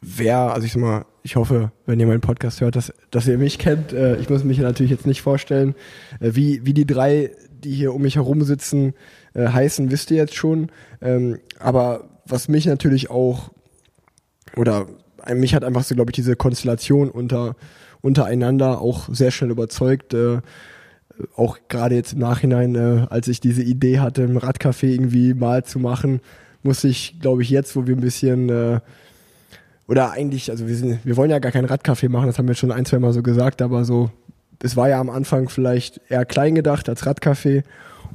wer, 0.00 0.52
also 0.52 0.66
ich 0.66 0.72
sag 0.72 0.82
mal, 0.82 1.04
ich 1.22 1.36
hoffe, 1.36 1.72
wenn 1.86 2.00
ihr 2.00 2.06
meinen 2.06 2.20
Podcast 2.20 2.60
hört, 2.60 2.76
dass, 2.76 2.92
dass 3.10 3.28
ihr 3.28 3.38
mich 3.38 3.58
kennt. 3.58 3.92
Äh, 3.92 4.16
ich 4.16 4.30
muss 4.30 4.44
mich 4.44 4.58
natürlich 4.58 4.90
jetzt 4.90 5.06
nicht 5.06 5.22
vorstellen, 5.22 5.74
äh, 6.20 6.30
wie, 6.34 6.64
wie 6.64 6.74
die 6.74 6.86
drei, 6.86 7.30
die 7.50 7.74
hier 7.74 7.94
um 7.94 8.02
mich 8.02 8.16
herum 8.16 8.42
sitzen, 8.42 8.94
äh, 9.34 9.48
heißen, 9.48 9.90
wisst 9.90 10.10
ihr 10.10 10.16
jetzt 10.16 10.34
schon. 10.34 10.70
Ähm, 11.00 11.38
aber 11.58 12.08
was 12.26 12.48
mich 12.48 12.66
natürlich 12.66 13.10
auch, 13.10 13.50
oder 14.56 14.86
mich 15.34 15.54
hat 15.54 15.64
einfach 15.64 15.84
so, 15.84 15.94
glaube 15.94 16.10
ich, 16.10 16.16
diese 16.16 16.36
Konstellation 16.36 17.10
unter, 17.10 17.56
untereinander 18.00 18.80
auch 18.80 19.08
sehr 19.12 19.30
schnell 19.30 19.50
überzeugt. 19.50 20.14
Äh, 20.14 20.40
auch 21.36 21.58
gerade 21.68 21.96
jetzt 21.96 22.12
im 22.12 22.20
Nachhinein, 22.20 22.74
äh, 22.74 23.06
als 23.10 23.28
ich 23.28 23.40
diese 23.40 23.62
Idee 23.62 23.98
hatte, 23.98 24.22
im 24.22 24.38
Radcafé 24.38 24.86
irgendwie 24.86 25.34
mal 25.34 25.64
zu 25.64 25.78
machen, 25.78 26.20
muss 26.62 26.84
ich, 26.84 27.18
glaube 27.20 27.42
ich, 27.42 27.50
jetzt, 27.50 27.74
wo 27.76 27.86
wir 27.86 27.96
ein 27.96 28.00
bisschen 28.00 28.48
äh, 28.48 28.80
oder 29.88 30.12
eigentlich, 30.12 30.50
also 30.50 30.68
wir, 30.68 30.76
sind, 30.76 31.04
wir 31.04 31.16
wollen 31.16 31.30
ja 31.30 31.38
gar 31.38 31.50
kein 31.50 31.66
Radcafé 31.66 32.08
machen, 32.08 32.26
das 32.26 32.38
haben 32.38 32.46
wir 32.46 32.54
schon 32.54 32.70
ein, 32.70 32.84
zwei 32.84 32.98
Mal 32.98 33.12
so 33.12 33.22
gesagt, 33.22 33.62
aber 33.62 33.84
so, 33.84 34.10
es 34.62 34.76
war 34.76 34.88
ja 34.88 35.00
am 35.00 35.10
Anfang 35.10 35.48
vielleicht 35.48 36.00
eher 36.08 36.24
klein 36.24 36.54
gedacht 36.54 36.88
als 36.88 37.04
Radcafé. 37.04 37.64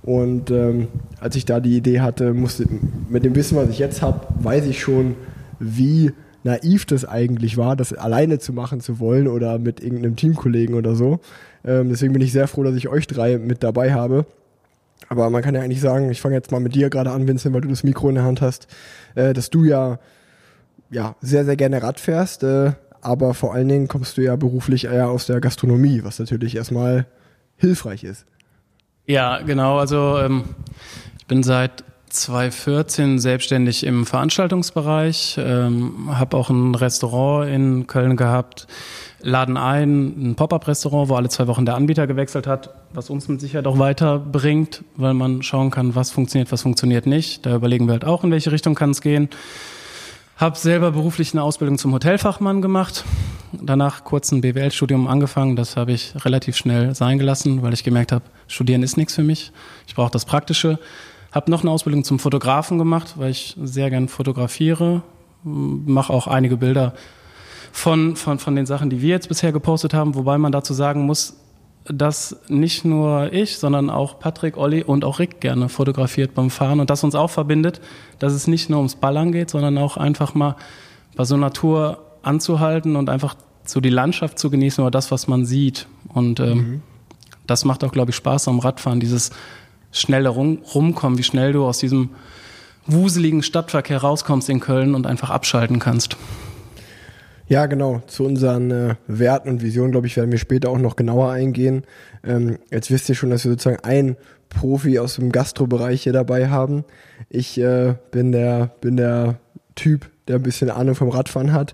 Und 0.04 0.52
ähm, 0.52 0.90
als 1.20 1.36
ich 1.36 1.46
da 1.46 1.60
die 1.60 1.78
Idee 1.78 2.02
hatte, 2.02 2.34
musste 2.34 2.68
mit 3.10 3.24
dem 3.24 3.36
Wissen, 3.36 3.58
was 3.58 3.70
ich 3.70 3.80
jetzt 3.80 4.02
habe, 4.02 4.28
weiß 4.40 4.66
ich 4.66 4.80
schon, 4.82 5.16
wie 5.60 6.12
naiv 6.44 6.86
das 6.86 7.06
eigentlich 7.06 7.58
war, 7.58 7.76
das 7.76 7.94
alleine 7.94 8.38
zu 8.38 8.52
machen 8.52 8.82
zu 8.82 9.00
wollen 9.00 9.28
oder 9.28 9.60
mit 9.60 9.82
irgendeinem 9.82 10.18
Teamkollegen 10.18 10.76
oder 10.76 10.96
so. 10.96 11.22
Ähm, 11.66 11.90
deswegen 11.90 12.12
bin 12.12 12.22
ich 12.22 12.34
sehr 12.34 12.48
froh, 12.48 12.64
dass 12.64 12.76
ich 12.76 12.90
euch 12.90 13.08
drei 13.08 13.38
mit 13.38 13.64
dabei 13.64 13.94
habe. 13.94 14.26
Aber 15.08 15.30
man 15.30 15.42
kann 15.42 15.56
ja 15.56 15.62
eigentlich 15.62 15.82
sagen, 15.82 16.10
ich 16.12 16.22
fange 16.22 16.36
jetzt 16.36 16.52
mal 16.52 16.60
mit 16.60 16.76
dir 16.76 16.90
gerade 16.90 17.12
an, 17.12 17.28
Vincent, 17.28 17.54
weil 17.54 17.62
du 17.62 17.70
das 17.70 17.84
Mikro 17.84 18.10
in 18.10 18.16
der 18.16 18.26
Hand 18.26 18.42
hast, 18.42 18.68
äh, 19.16 19.34
dass 19.34 19.50
du 19.50 19.64
ja 19.64 20.00
ja, 20.94 21.16
sehr, 21.22 21.44
sehr 21.44 21.56
gerne 21.56 21.82
Rad 21.82 22.00
fährst, 22.00 22.44
äh, 22.44 22.74
aber 23.02 23.34
vor 23.34 23.54
allen 23.54 23.68
Dingen 23.68 23.88
kommst 23.88 24.18
du 24.18 24.22
ja 24.22 24.36
beruflich 24.36 24.86
eher 24.86 25.10
aus 25.10 25.26
der 25.26 25.42
Gastronomie, 25.42 26.04
was 26.04 26.20
natürlich 26.20 26.56
erstmal 26.56 27.06
hilfreich 27.58 28.04
ist. 28.04 28.26
Ja, 29.06 29.42
genau. 29.42 29.80
Also 29.80 30.18
ähm, 30.20 30.44
ich 31.20 31.28
bin 31.28 31.44
seit 31.44 31.84
2014 32.10 33.20
selbstständig 33.20 33.86
im 33.86 34.06
Veranstaltungsbereich, 34.06 35.38
ähm, 35.40 36.10
habe 36.12 36.38
auch 36.38 36.50
ein 36.50 36.76
Restaurant 36.76 37.50
in 37.50 37.88
Köln 37.88 38.16
gehabt, 38.16 38.68
laden 39.22 39.58
ein, 39.58 40.32
ein 40.32 40.36
Pop-up-Restaurant, 40.36 41.10
wo 41.10 41.16
alle 41.16 41.30
zwei 41.30 41.48
Wochen 41.48 41.66
der 41.66 41.76
Anbieter 41.76 42.08
gewechselt 42.08 42.46
hat, 42.46 42.70
was 42.94 43.10
uns 43.10 43.28
mit 43.28 43.42
Sicherheit 43.42 43.66
auch 43.68 43.80
weiterbringt, 43.80 44.84
weil 44.96 45.14
man 45.14 45.42
schauen 45.42 45.72
kann, 45.72 45.96
was 45.96 46.12
funktioniert, 46.12 46.52
was 46.52 46.62
funktioniert 46.62 47.08
nicht. 47.08 47.46
Da 47.46 47.56
überlegen 47.56 47.88
wir 47.88 47.94
halt 47.94 48.06
auch, 48.06 48.24
in 48.24 48.32
welche 48.32 48.52
Richtung 48.52 48.76
kann 48.76 48.92
es 48.92 49.02
gehen. 49.02 49.30
Habe 50.38 50.58
selber 50.58 50.92
beruflich 50.92 51.34
eine 51.34 51.44
Ausbildung 51.44 51.78
zum 51.78 51.94
Hotelfachmann 51.94 52.62
gemacht. 52.62 53.06
Danach 53.52 54.04
kurz 54.04 54.32
ein 54.32 54.42
BWL-Studium 54.42 55.08
angefangen. 55.08 55.56
Das 55.56 55.78
habe 55.78 55.92
ich 55.92 56.14
relativ 56.26 56.58
schnell 56.58 56.96
sein 56.96 57.20
gelassen, 57.20 57.62
weil 57.62 57.72
ich 57.74 57.84
gemerkt 57.84 58.12
habe, 58.12 58.26
Studieren 58.48 58.82
ist 58.82 58.98
nichts 58.98 59.14
für 59.14 59.24
mich. 59.24 59.52
Ich 59.86 59.94
brauche 59.94 60.12
das 60.12 60.26
Praktische. 60.26 60.80
Habe 61.32 61.52
noch 61.52 61.62
eine 61.62 61.70
Ausbildung 61.70 62.04
zum 62.04 62.18
Fotografen 62.18 62.80
gemacht, 62.80 63.14
weil 63.18 63.30
ich 63.30 63.56
sehr 63.62 63.92
gern 63.92 64.08
fotografiere. 64.08 65.04
Mache 65.44 66.12
auch 66.12 66.26
einige 66.26 66.58
Bilder 66.58 66.94
von, 67.72 68.16
von, 68.16 68.40
von 68.40 68.56
den 68.56 68.66
Sachen, 68.66 68.90
die 68.90 69.02
wir 69.02 69.10
jetzt 69.10 69.30
bisher 69.30 69.52
gepostet 69.52 69.94
haben. 69.94 70.16
Wobei 70.16 70.40
man 70.40 70.52
dazu 70.52 70.74
sagen 70.74 71.06
muss, 71.06 71.38
dass 71.86 72.38
nicht 72.48 72.86
nur 72.86 73.34
ich, 73.34 73.58
sondern 73.58 73.90
auch 73.90 74.20
Patrick, 74.20 74.58
Olli 74.58 74.84
und 74.84 75.04
auch 75.04 75.20
Rick 75.20 75.42
gerne 75.42 75.68
fotografiert 75.68 76.34
beim 76.34 76.50
Fahren 76.50 76.80
und 76.80 76.90
das 76.90 77.04
uns 77.04 77.16
auch 77.16 77.30
verbindet, 77.30 77.82
dass 78.20 78.34
es 78.34 78.48
nicht 78.48 78.70
nur 78.70 78.80
ums 78.80 78.96
Ballern 78.96 79.32
geht, 79.32 79.50
sondern 79.50 79.78
auch 79.78 79.98
einfach 79.98 80.34
mal 80.34 80.56
bei 81.16 81.26
so 81.26 81.36
Natur 81.36 82.00
anzuhalten 82.22 82.96
und 82.96 83.10
einfach 83.10 83.36
so 83.66 83.82
die 83.82 83.90
Landschaft 83.90 84.40
zu 84.40 84.50
genießen 84.50 84.82
oder 84.82 84.92
das, 84.92 85.12
was 85.12 85.28
man 85.28 85.46
sieht. 85.46 85.88
Und 86.10 86.40
ähm, 86.40 86.58
mhm. 86.58 86.82
das 87.48 87.66
macht 87.66 87.84
auch, 87.84 87.92
glaube 87.92 88.12
ich, 88.12 88.16
Spaß 88.16 88.48
am 88.48 88.60
Radfahren, 88.60 89.00
dieses 89.00 89.32
schnelle 89.92 90.30
Rum 90.30 90.60
Rumkommen, 90.74 91.18
wie 91.18 91.24
schnell 91.24 91.54
du 91.54 91.66
aus 91.66 91.80
diesem 91.80 92.10
wuseligen 92.86 93.44
Stadtverkehr 93.44 94.00
rauskommst 94.00 94.50
in 94.50 94.60
Köln 94.60 94.96
und 94.96 95.06
einfach 95.08 95.30
abschalten 95.30 95.80
kannst. 95.80 96.18
Ja, 97.48 97.66
genau. 97.66 98.02
Zu 98.08 98.26
unseren 98.26 98.72
äh, 98.72 98.96
Werten 99.08 99.50
und 99.50 99.62
Visionen, 99.62 99.92
glaube 99.92 100.08
ich, 100.08 100.16
werden 100.16 100.32
wir 100.32 100.40
später 100.40 100.70
auch 100.70 100.78
noch 100.78 100.96
genauer 100.96 101.32
eingehen. 101.32 101.84
Ähm, 102.24 102.58
jetzt 102.72 102.90
wisst 102.90 103.10
ihr 103.10 103.16
schon, 103.16 103.30
dass 103.30 103.44
wir 103.44 103.52
sozusagen 103.52 103.84
einen 103.84 104.16
Profi 104.50 105.00
aus 105.00 105.16
dem 105.16 105.32
Gastrobereich 105.32 106.04
hier 106.04 106.14
dabei 106.14 106.50
haben. 106.50 106.86
Ich 107.30 107.60
äh, 107.60 107.96
bin 108.12 108.32
der 108.32 108.72
bin 108.82 108.98
der 108.98 109.40
Typ, 109.76 110.10
der 110.28 110.38
ein 110.38 110.44
bisschen 110.44 110.70
Ahnung 110.70 110.96
vom 110.96 111.10
Radfahren 111.10 111.54
hat. 111.54 111.74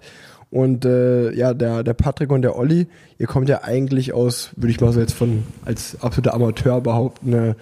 Und 0.51 0.83
äh, 0.83 1.31
ja, 1.33 1.53
der, 1.53 1.83
der 1.83 1.93
Patrick 1.93 2.31
und 2.31 2.41
der 2.41 2.57
Olli, 2.57 2.87
ihr 3.19 3.27
kommt 3.27 3.49
ja 3.49 3.63
eigentlich 3.63 4.13
aus, 4.13 4.49
würde 4.55 4.71
ich 4.71 4.81
mal 4.81 4.91
so 4.91 4.99
jetzt 4.99 5.13
von 5.13 5.43
als 5.63 6.01
absoluter 6.01 6.33
Amateur 6.33 6.81
behaupten, 6.81 7.33
äh, 7.33 7.55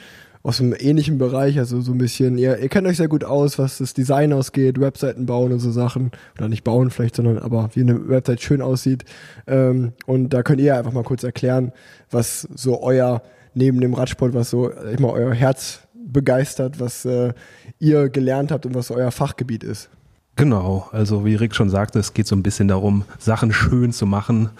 aus 0.44 0.62
einem 0.62 0.76
ähnlichen 0.78 1.18
Bereich, 1.18 1.60
also 1.60 1.82
so 1.82 1.92
ein 1.92 1.98
bisschen, 1.98 2.38
ihr, 2.38 2.58
ihr 2.60 2.70
kennt 2.70 2.88
euch 2.88 2.98
sehr 2.98 3.08
gut 3.08 3.24
aus, 3.24 3.60
was 3.60 3.80
das 3.80 3.94
Design 3.94 4.34
ausgeht, 4.34 4.80
Webseiten 4.80 5.26
bauen 5.26 5.52
und 5.52 5.60
so 5.60 5.72
Sachen. 5.72 6.12
Oder 6.38 6.48
nicht 6.50 6.64
bauen 6.64 6.90
vielleicht, 6.90 7.16
sondern 7.16 7.40
aber 7.40 7.70
wie 7.74 7.82
eine 7.82 8.08
Website 8.08 8.42
schön 8.42 8.62
aussieht. 8.62 9.04
Ähm, 9.48 9.94
und 10.06 10.30
da 10.30 10.44
könnt 10.44 10.62
ihr 10.62 10.78
einfach 10.78 10.94
mal 10.94 11.04
kurz 11.04 11.24
erklären, 11.24 11.72
was 12.12 12.48
so 12.56 12.82
euer, 12.82 13.22
neben 13.54 13.82
dem 13.82 13.94
Radsport, 13.94 14.34
was 14.34 14.50
so, 14.50 14.72
mal, 15.00 15.12
euer 15.12 15.34
Herz 15.34 15.82
begeistert, 15.94 16.80
was 16.80 17.06
äh, 17.06 17.34
ihr 17.80 18.10
gelernt 18.10 18.52
habt 18.52 18.66
und 18.66 18.76
was 18.76 18.92
euer 18.92 19.12
Fachgebiet 19.12 19.64
ist. 19.64 19.90
Genau, 20.38 20.88
also 20.92 21.26
wie 21.26 21.36
Rick 21.36 21.56
schon 21.56 21.70
sagte, 21.70 21.98
es 21.98 22.14
geht 22.14 22.28
so 22.28 22.36
ein 22.36 22.44
bisschen 22.44 22.68
darum, 22.68 23.06
Sachen 23.18 23.52
schön 23.52 23.92
zu 23.92 24.06
machen 24.06 24.52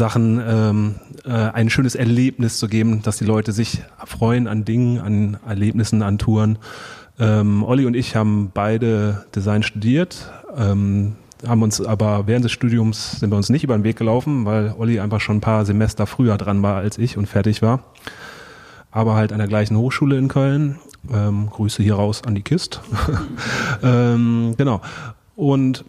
Sachen 0.00 0.40
ähm, 0.42 0.94
äh, 1.26 1.30
ein 1.30 1.68
schönes 1.68 1.94
Erlebnis 1.94 2.58
zu 2.58 2.68
geben, 2.68 3.02
dass 3.02 3.18
die 3.18 3.26
Leute 3.26 3.52
sich 3.52 3.82
freuen 4.06 4.48
an 4.48 4.64
Dingen, 4.64 4.98
an 4.98 5.36
Erlebnissen, 5.46 6.02
an 6.02 6.16
Touren. 6.16 6.56
Ähm, 7.18 7.62
Olli 7.62 7.84
und 7.84 7.94
ich 7.94 8.16
haben 8.16 8.50
beide 8.54 9.26
Design 9.36 9.62
studiert, 9.62 10.32
ähm, 10.56 11.16
haben 11.46 11.62
uns 11.62 11.82
aber 11.82 12.26
während 12.26 12.46
des 12.46 12.52
Studiums 12.52 13.20
sind 13.20 13.30
wir 13.30 13.36
uns 13.36 13.50
nicht 13.50 13.62
über 13.62 13.76
den 13.76 13.84
Weg 13.84 13.96
gelaufen, 13.96 14.46
weil 14.46 14.74
Olli 14.78 15.00
einfach 15.00 15.20
schon 15.20 15.36
ein 15.36 15.42
paar 15.42 15.66
Semester 15.66 16.06
früher 16.06 16.38
dran 16.38 16.62
war 16.62 16.76
als 16.76 16.96
ich 16.96 17.18
und 17.18 17.26
fertig 17.26 17.60
war. 17.60 17.84
Aber 18.90 19.16
halt 19.16 19.32
an 19.32 19.38
der 19.38 19.48
gleichen 19.48 19.76
Hochschule 19.76 20.16
in 20.16 20.28
Köln. 20.28 20.78
Ähm, 21.12 21.50
Grüße 21.50 21.82
hier 21.82 21.96
raus 21.96 22.22
an 22.26 22.34
die 22.34 22.42
Kist. 22.42 22.80
ähm, 23.82 24.54
genau. 24.56 24.80
Und 25.36 25.84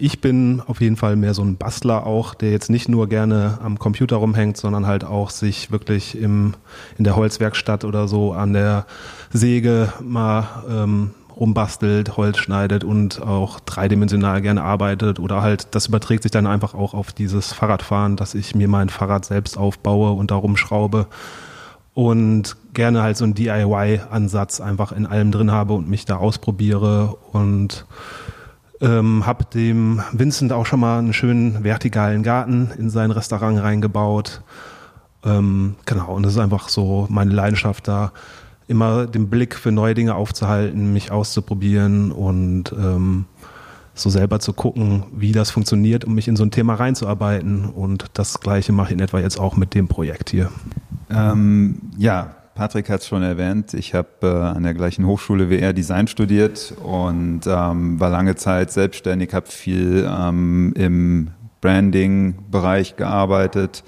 ich 0.00 0.20
bin 0.20 0.62
auf 0.66 0.80
jeden 0.80 0.96
Fall 0.96 1.16
mehr 1.16 1.34
so 1.34 1.42
ein 1.42 1.56
Bastler 1.56 2.06
auch, 2.06 2.34
der 2.34 2.50
jetzt 2.50 2.70
nicht 2.70 2.88
nur 2.88 3.08
gerne 3.08 3.58
am 3.62 3.78
Computer 3.78 4.16
rumhängt, 4.16 4.56
sondern 4.56 4.86
halt 4.86 5.04
auch 5.04 5.30
sich 5.30 5.70
wirklich 5.70 6.18
im, 6.18 6.54
in 6.98 7.04
der 7.04 7.16
Holzwerkstatt 7.16 7.84
oder 7.84 8.08
so 8.08 8.32
an 8.32 8.52
der 8.52 8.86
Säge 9.32 9.92
mal 10.02 10.46
ähm, 10.68 11.10
rumbastelt, 11.36 12.16
Holz 12.16 12.38
schneidet 12.38 12.84
und 12.84 13.20
auch 13.20 13.60
dreidimensional 13.60 14.40
gerne 14.40 14.62
arbeitet 14.62 15.18
oder 15.18 15.42
halt, 15.42 15.74
das 15.74 15.86
überträgt 15.86 16.22
sich 16.22 16.32
dann 16.32 16.46
einfach 16.46 16.74
auch 16.74 16.94
auf 16.94 17.12
dieses 17.12 17.52
Fahrradfahren, 17.52 18.16
dass 18.16 18.34
ich 18.34 18.54
mir 18.54 18.68
mein 18.68 18.88
Fahrrad 18.88 19.24
selbst 19.24 19.58
aufbaue 19.58 20.12
und 20.12 20.30
da 20.30 20.36
rumschraube 20.36 21.06
und 21.92 22.56
gerne 22.72 23.02
halt 23.02 23.16
so 23.16 23.24
einen 23.24 23.34
DIY-Ansatz 23.34 24.60
einfach 24.60 24.92
in 24.92 25.06
allem 25.06 25.32
drin 25.32 25.50
habe 25.50 25.74
und 25.74 25.88
mich 25.88 26.04
da 26.04 26.16
ausprobiere 26.16 27.16
und 27.32 27.86
ähm, 28.84 29.26
hab 29.26 29.50
dem 29.50 30.02
Vincent 30.12 30.52
auch 30.52 30.66
schon 30.66 30.80
mal 30.80 30.98
einen 30.98 31.12
schönen 31.12 31.64
vertikalen 31.64 32.22
Garten 32.22 32.70
in 32.78 32.90
sein 32.90 33.10
Restaurant 33.10 33.60
reingebaut. 33.62 34.42
Ähm, 35.24 35.76
genau, 35.86 36.14
und 36.14 36.24
das 36.24 36.34
ist 36.34 36.38
einfach 36.38 36.68
so 36.68 37.06
meine 37.08 37.32
Leidenschaft 37.32 37.88
da, 37.88 38.12
immer 38.66 39.06
den 39.06 39.28
Blick 39.28 39.54
für 39.56 39.72
neue 39.72 39.94
Dinge 39.94 40.14
aufzuhalten, 40.14 40.92
mich 40.92 41.10
auszuprobieren 41.10 42.12
und 42.12 42.72
ähm, 42.72 43.26
so 43.94 44.10
selber 44.10 44.40
zu 44.40 44.52
gucken, 44.52 45.04
wie 45.12 45.32
das 45.32 45.50
funktioniert, 45.50 46.04
um 46.04 46.14
mich 46.14 46.28
in 46.28 46.36
so 46.36 46.44
ein 46.44 46.50
Thema 46.50 46.74
reinzuarbeiten. 46.74 47.66
Und 47.66 48.06
das 48.14 48.40
Gleiche 48.40 48.72
mache 48.72 48.88
ich 48.88 48.92
in 48.94 49.00
etwa 49.00 49.20
jetzt 49.20 49.38
auch 49.38 49.56
mit 49.56 49.74
dem 49.74 49.88
Projekt 49.88 50.30
hier. 50.30 50.50
Ähm, 51.10 51.80
ja, 51.96 52.34
Patrick 52.54 52.88
hat 52.88 53.00
es 53.00 53.08
schon 53.08 53.22
erwähnt, 53.22 53.74
ich 53.74 53.94
habe 53.94 54.08
äh, 54.22 54.26
an 54.26 54.62
der 54.62 54.74
gleichen 54.74 55.06
Hochschule 55.06 55.50
wie 55.50 55.58
er 55.58 55.72
Design 55.72 56.06
studiert 56.06 56.72
und 56.82 57.40
ähm, 57.46 57.98
war 57.98 58.10
lange 58.10 58.36
Zeit 58.36 58.70
selbstständig, 58.70 59.34
habe 59.34 59.46
viel 59.46 60.08
ähm, 60.08 60.72
im 60.76 61.30
Branding-Bereich 61.60 62.94
gearbeitet, 62.94 63.82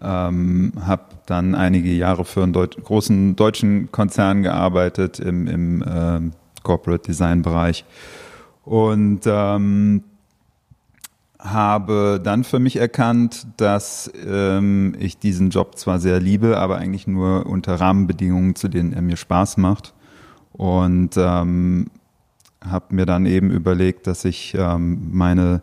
ähm, 0.00 0.72
habe 0.86 1.06
dann 1.26 1.56
einige 1.56 1.90
Jahre 1.90 2.24
für 2.24 2.44
einen 2.44 2.52
Deut 2.52 2.82
großen 2.84 3.34
deutschen 3.34 3.90
Konzern 3.90 4.42
gearbeitet 4.44 5.18
im, 5.18 5.48
im 5.48 5.82
äh, 5.82 6.20
Corporate 6.62 7.04
Design-Bereich 7.06 7.84
und 8.64 9.22
ähm, 9.26 10.04
habe 11.44 12.20
dann 12.22 12.42
für 12.42 12.58
mich 12.58 12.76
erkannt, 12.76 13.46
dass 13.58 14.10
ähm, 14.26 14.96
ich 14.98 15.18
diesen 15.18 15.50
Job 15.50 15.78
zwar 15.78 15.98
sehr 15.98 16.18
liebe, 16.18 16.58
aber 16.58 16.78
eigentlich 16.78 17.06
nur 17.06 17.46
unter 17.46 17.74
Rahmenbedingungen, 17.74 18.54
zu 18.56 18.68
denen 18.68 18.94
er 18.94 19.02
mir 19.02 19.16
Spaß 19.16 19.58
macht. 19.58 19.92
Und 20.52 21.16
ähm, 21.16 21.90
habe 22.64 22.94
mir 22.94 23.04
dann 23.04 23.26
eben 23.26 23.50
überlegt, 23.50 24.06
dass 24.06 24.24
ich 24.24 24.54
ähm, 24.58 25.10
meine 25.12 25.60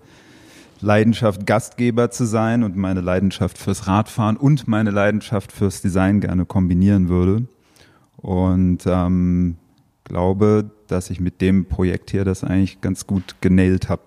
Leidenschaft, 0.82 1.46
Gastgeber 1.46 2.12
zu 2.12 2.26
sein 2.26 2.64
und 2.64 2.76
meine 2.76 3.02
Leidenschaft 3.02 3.58
fürs 3.58 3.88
Radfahren 3.88 4.38
und 4.38 4.68
meine 4.68 4.92
Leidenschaft 4.92 5.52
fürs 5.52 5.82
Design 5.82 6.20
gerne 6.22 6.46
kombinieren 6.46 7.10
würde. 7.10 7.46
Und 8.18 8.84
ähm, 8.86 9.58
glaube, 10.04 10.70
dass 10.88 11.10
ich 11.10 11.20
mit 11.20 11.42
dem 11.42 11.66
Projekt 11.66 12.12
hier 12.12 12.26
das 12.26 12.44
eigentlich 12.44 12.82
ganz 12.82 13.08
gut 13.08 13.36
genailt 13.42 13.90
habe. 13.90 14.04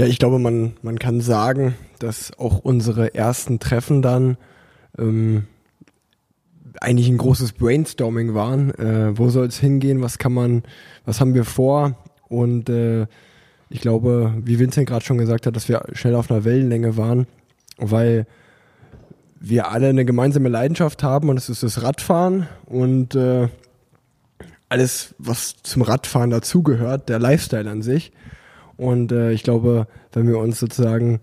Ja, 0.00 0.06
ich 0.06 0.18
glaube, 0.18 0.38
man, 0.38 0.72
man 0.80 0.98
kann 0.98 1.20
sagen, 1.20 1.74
dass 1.98 2.32
auch 2.38 2.60
unsere 2.60 3.14
ersten 3.14 3.58
Treffen 3.58 4.00
dann 4.00 4.38
ähm, 4.98 5.44
eigentlich 6.80 7.10
ein 7.10 7.18
großes 7.18 7.52
Brainstorming 7.52 8.32
waren. 8.32 8.70
Äh, 8.76 9.18
wo 9.18 9.28
soll 9.28 9.46
es 9.48 9.58
hingehen? 9.58 10.00
Was 10.00 10.16
kann 10.16 10.32
man, 10.32 10.62
was 11.04 11.20
haben 11.20 11.34
wir 11.34 11.44
vor? 11.44 11.96
Und 12.28 12.70
äh, 12.70 13.08
ich 13.68 13.82
glaube, 13.82 14.32
wie 14.42 14.58
Vincent 14.58 14.88
gerade 14.88 15.04
schon 15.04 15.18
gesagt 15.18 15.46
hat, 15.46 15.54
dass 15.54 15.68
wir 15.68 15.82
schnell 15.92 16.14
auf 16.14 16.30
einer 16.30 16.44
Wellenlänge 16.44 16.96
waren, 16.96 17.26
weil 17.76 18.26
wir 19.38 19.70
alle 19.70 19.88
eine 19.88 20.06
gemeinsame 20.06 20.48
Leidenschaft 20.48 21.02
haben 21.02 21.28
und 21.28 21.36
es 21.36 21.50
ist 21.50 21.62
das 21.62 21.82
Radfahren 21.82 22.48
und 22.64 23.14
äh, 23.16 23.48
alles, 24.70 25.14
was 25.18 25.56
zum 25.62 25.82
Radfahren 25.82 26.30
dazugehört, 26.30 27.10
der 27.10 27.18
Lifestyle 27.18 27.68
an 27.68 27.82
sich. 27.82 28.12
Und 28.80 29.12
äh, 29.12 29.32
ich 29.32 29.42
glaube, 29.42 29.86
wenn 30.14 30.26
wir 30.26 30.38
uns 30.38 30.58
sozusagen 30.58 31.20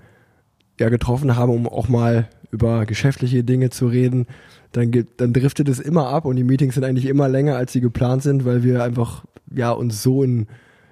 ja 0.80 0.90
getroffen 0.90 1.36
haben, 1.36 1.52
um 1.52 1.68
auch 1.68 1.90
mal 1.90 2.28
über 2.52 2.86
geschäftliche 2.86 3.44
Dinge 3.44 3.72
zu 3.72 3.88
reden, 3.88 4.28
dann 4.74 4.92
gibt, 4.92 5.20
dann 5.22 5.34
driftet 5.34 5.68
es 5.68 5.80
immer 5.80 6.08
ab 6.10 6.26
und 6.26 6.36
die 6.36 6.44
Meetings 6.44 6.76
sind 6.76 6.84
eigentlich 6.84 7.08
immer 7.08 7.28
länger, 7.28 7.56
als 7.56 7.74
sie 7.74 7.82
geplant 7.82 8.22
sind, 8.22 8.46
weil 8.46 8.62
wir 8.62 8.84
einfach 8.84 9.26
ja 9.52 9.72
uns 9.72 10.04
so 10.04 10.22
in 10.22 10.46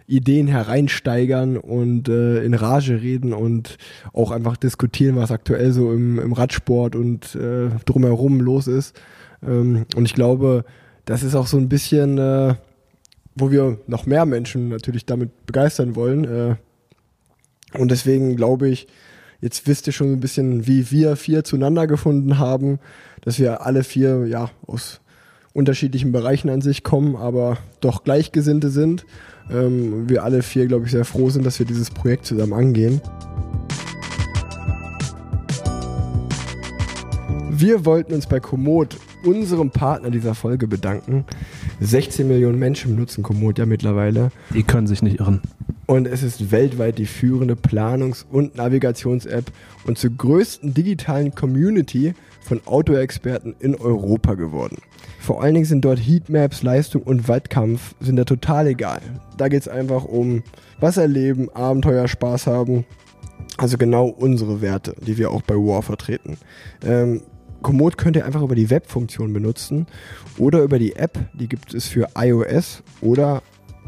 Ideen 0.08 0.48
hereinsteigern 0.48 1.58
und 1.58 2.10
äh, 2.10 2.44
in 2.44 2.56
Rage 2.56 3.00
reden 3.00 3.32
und 3.32 3.78
auch 4.12 4.32
einfach 4.32 4.58
diskutieren, 4.58 5.18
was 5.18 5.30
aktuell 5.30 5.72
so 5.72 5.94
im, 5.94 6.18
im 6.18 6.34
Radsport 6.34 6.96
und 6.96 7.36
äh, 7.36 7.70
drumherum 7.86 8.40
los 8.40 8.66
ist. 8.66 9.00
Ähm, 9.46 9.86
und 9.96 10.06
ich 10.06 10.16
glaube, 10.16 10.66
das 11.06 11.22
ist 11.22 11.36
auch 11.36 11.46
so 11.46 11.58
ein 11.58 11.70
bisschen, 11.70 12.18
äh, 12.18 12.56
wo 13.36 13.52
wir 13.52 13.78
noch 13.88 14.06
mehr 14.06 14.26
Menschen 14.26 14.70
natürlich 14.70 15.06
damit 15.06 15.46
begeistern 15.46 15.96
wollen. 15.96 16.26
Äh, 16.26 16.56
und 17.78 17.92
deswegen 17.92 18.36
glaube 18.36 18.70
ich, 18.70 18.88
jetzt 19.42 19.68
wisst 19.68 19.88
ihr 19.88 19.94
schon 19.94 20.14
ein 20.14 20.20
bisschen, 20.20 20.66
wie 20.68 20.90
wir 20.92 21.16
vier 21.16 21.44
zueinander 21.44 21.88
gefunden 21.88 22.40
haben, 22.40 22.80
dass 23.22 23.40
wir 23.40 23.66
alle 23.66 23.84
vier 23.84 24.26
ja 24.28 24.50
aus 24.66 25.02
unterschiedlichen 25.54 26.12
Bereichen 26.12 26.50
an 26.50 26.62
sich 26.62 26.84
kommen, 26.84 27.16
aber 27.16 27.58
doch 27.80 28.04
Gleichgesinnte 28.04 28.70
sind. 28.70 29.06
Ähm, 29.50 30.10
wir 30.10 30.24
alle 30.24 30.42
vier, 30.42 30.68
glaube 30.68 30.86
ich, 30.86 30.92
sehr 30.92 31.06
froh 31.06 31.30
sind, 31.30 31.46
dass 31.46 31.60
wir 31.60 31.66
dieses 31.66 31.90
Projekt 31.90 32.26
zusammen 32.26 32.54
angehen. 32.54 33.02
Wir 37.50 37.86
wollten 37.86 38.14
uns 38.14 38.28
bei 38.28 38.42
Komoot, 38.42 38.98
unserem 39.24 39.72
Partner 39.72 40.12
dieser 40.12 40.36
Folge, 40.36 40.68
bedanken. 40.68 41.26
16 41.80 42.28
Millionen 42.28 42.60
Menschen 42.60 42.96
benutzen 42.96 43.24
Komoot 43.24 43.60
ja 43.60 43.66
mittlerweile. 43.66 44.32
Die 44.54 44.64
können 44.64 44.88
sich 44.88 45.02
nicht 45.02 45.20
irren. 45.20 45.42
Und 45.88 46.08
es 46.08 46.24
ist 46.24 46.52
weltweit 46.52 46.98
die 46.98 47.06
führende 47.06 47.56
Planungs- 47.56 48.26
und 48.30 48.56
Navigations-App 48.56 49.46
und 49.86 49.98
zur 49.98 50.12
größten 50.12 50.74
digitalen 50.74 51.36
Community 51.36 52.14
von 52.42 52.62
Outdoor-Experten 52.66 53.56
in 53.60 53.76
Europa 53.76 54.34
geworden. 54.34 54.78
Vor 55.20 55.44
allen 55.44 55.54
Dingen 55.54 55.66
sind 55.66 55.86
dort 55.86 56.00
Heatmaps, 56.00 56.64
Leistung 56.64 57.04
und 57.04 57.28
Wettkampf 57.28 57.96
sind 58.00 58.16
da 58.16 58.24
total 58.24 58.68
egal. 58.68 59.02
Da 59.38 59.48
geht 59.48 59.62
es 59.62 59.68
einfach 59.68 60.06
um 60.06 60.44
was 60.80 60.98
erleben, 60.98 61.50
Abenteuer, 61.54 62.08
Spaß 62.08 62.48
haben. 62.48 62.86
Also 63.58 63.78
genau 63.78 64.08
unsere 64.08 64.62
Werte, 64.62 64.96
die 65.06 65.18
wir 65.18 65.32
auch 65.32 65.42
bei 65.42 65.56
War 65.56 65.82
vertreten. 65.82 66.38
Ähm, 66.84 67.22
Komoot 67.66 67.98
könnt 67.98 68.16
ihr 68.16 68.28
einfach 68.28 68.44
über 68.44 68.54
die 68.54 68.70
Webfunktion 68.70 69.34
benutzen 69.34 69.88
oder 70.38 70.62
über 70.62 70.78
die 70.78 70.98
App, 70.98 71.18
die 71.34 71.50
gibt 71.50 71.74
es 71.74 71.88
für 71.88 72.10
iOS 72.16 72.84
oder 73.02 73.42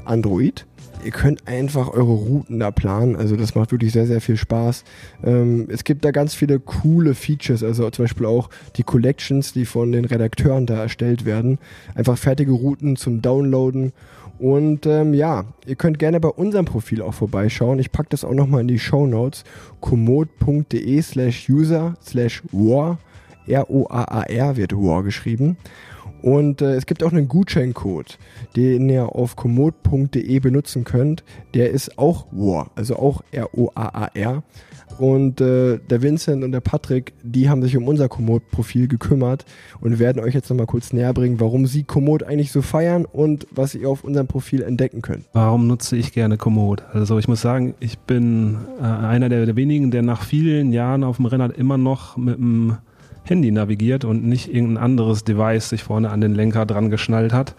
Android. 0.04 0.66
Ihr 1.06 1.12
könnt 1.12 1.48
einfach 1.48 1.90
eure 1.90 2.14
Routen 2.14 2.60
da 2.60 2.72
planen, 2.72 3.16
also 3.16 3.36
das 3.36 3.54
macht 3.54 3.72
wirklich 3.72 3.92
sehr, 3.92 4.08
sehr 4.08 4.20
viel 4.20 4.36
Spaß. 4.36 4.84
Ähm, 5.24 5.68
es 5.70 5.84
gibt 5.84 6.06
da 6.06 6.10
ganz 6.10 6.34
viele 6.34 6.60
coole 6.60 7.14
Features, 7.14 7.62
also 7.62 7.88
zum 7.92 8.06
Beispiel 8.06 8.26
auch 8.26 8.50
die 8.78 8.84
Collections, 8.84 9.54
die 9.54 9.66
von 9.66 9.92
den 9.92 10.06
Redakteuren 10.06 10.66
da 10.66 10.82
erstellt 10.82 11.24
werden. 11.26 11.60
Einfach 11.94 12.18
fertige 12.18 12.54
Routen 12.54 12.96
zum 12.96 13.22
Downloaden 13.22 13.94
und 14.40 14.88
ähm, 14.88 15.14
ja, 15.14 15.46
ihr 15.68 15.76
könnt 15.76 16.00
gerne 16.00 16.20
bei 16.20 16.30
unserem 16.30 16.66
Profil 16.66 17.04
auch 17.04 17.14
vorbeischauen. 17.14 17.78
Ich 17.78 17.92
packe 17.92 18.10
das 18.10 18.24
auch 18.24 18.34
nochmal 18.34 18.62
in 18.62 18.68
die 18.68 18.80
Show 18.80 19.06
Notes. 19.06 19.44
komoot.de 19.82 21.00
slash 21.04 21.48
user 21.48 21.94
slash 22.02 22.42
war 22.52 22.98
R-O-A-A-R 23.48 24.58
wird 24.58 24.74
War 24.74 25.04
geschrieben. 25.04 25.58
Und 26.22 26.62
äh, 26.62 26.76
es 26.76 26.86
gibt 26.86 27.04
auch 27.04 27.12
einen 27.12 27.28
Gutscheincode, 27.28 28.18
den 28.56 28.90
ihr 28.90 29.16
auf 29.16 29.36
komoot.de 29.36 30.40
benutzen 30.40 30.84
könnt. 30.84 31.24
Der 31.54 31.70
ist 31.70 31.98
auch 31.98 32.26
War, 32.32 32.72
also 32.76 32.96
auch 32.98 33.22
R-O-A-A-R. 33.32 34.44
Und 34.98 35.42
äh, 35.42 35.78
der 35.78 36.02
Vincent 36.02 36.44
und 36.44 36.52
der 36.52 36.60
Patrick, 36.60 37.14
die 37.22 37.50
haben 37.50 37.62
sich 37.62 37.78
um 37.78 37.88
unser 37.88 38.10
Komoot-Profil 38.10 38.88
gekümmert 38.88 39.46
und 39.80 40.00
werden 40.00 40.24
euch 40.24 40.34
jetzt 40.34 40.50
nochmal 40.50 40.66
kurz 40.66 40.92
näher 40.92 41.14
bringen, 41.14 41.40
warum 41.40 41.68
sie 41.68 41.84
Komoot 41.84 42.24
eigentlich 42.24 42.52
so 42.52 42.64
feiern 42.64 43.06
und 43.06 43.46
was 43.52 43.76
ihr 43.76 43.88
auf 43.90 44.04
unserem 44.04 44.28
Profil 44.28 44.64
entdecken 44.64 45.04
könnt. 45.04 45.26
Warum 45.34 45.68
nutze 45.68 45.98
ich 45.98 46.14
gerne 46.14 46.38
Komoot? 46.38 46.84
Also 46.94 47.20
ich 47.20 47.28
muss 47.28 47.42
sagen, 47.42 47.76
ich 47.80 48.00
bin 48.00 48.58
äh, 48.80 48.84
einer 48.84 49.30
der, 49.30 49.46
der 49.46 49.56
wenigen, 49.56 49.92
der 49.92 50.02
nach 50.02 50.24
vielen 50.24 50.72
Jahren 50.72 51.04
auf 51.04 51.18
dem 51.18 51.28
Rennrad 51.28 51.56
immer 51.56 51.78
noch 51.78 52.18
mit 52.18 52.38
dem 52.38 52.78
Handy 53.30 53.52
navigiert 53.52 54.06
und 54.06 54.26
nicht 54.26 54.54
irgendein 54.54 54.84
anderes 54.84 55.24
Device 55.24 55.70
sich 55.70 55.84
vorne 55.84 56.10
an 56.10 56.22
den 56.22 56.36
Lenker 56.36 56.66
dran 56.66 56.90
geschnallt 56.90 57.34
hat. 57.34 57.56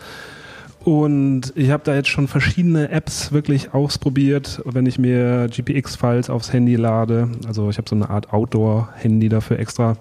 Und 0.85 1.53
ich 1.55 1.71
habe 1.71 1.83
da 1.85 1.95
jetzt 1.95 2.09
schon 2.09 2.29
verschiedene 2.29 2.91
Apps 2.91 3.33
wirklich 3.33 3.75
ausprobiert, 3.75 4.63
wenn 4.65 4.87
ich 4.87 4.99
mir 4.99 5.49
GPX-Files 5.49 6.31
aufs 6.31 6.53
Handy 6.53 6.77
lade. 6.77 7.29
Also 7.47 7.69
ich 7.69 7.79
habe 7.79 7.89
so 7.89 7.97
eine 7.97 8.09
Art 8.09 8.33
Outdoor-Handy 8.33 9.29
dafür 9.29 9.59
extra. 9.59 9.97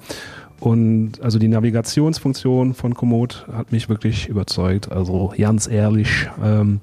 Und 0.60 1.22
also 1.22 1.40
die 1.40 1.48
Navigationsfunktion 1.48 2.74
von 2.74 2.94
Komoot 2.94 3.46
hat 3.52 3.72
mich 3.72 3.90
wirklich 3.90 4.28
überzeugt. 4.28 4.92
Also 4.92 5.34
ganz 5.38 5.68
ehrlich. 5.68 6.30
Ähm, 6.44 6.80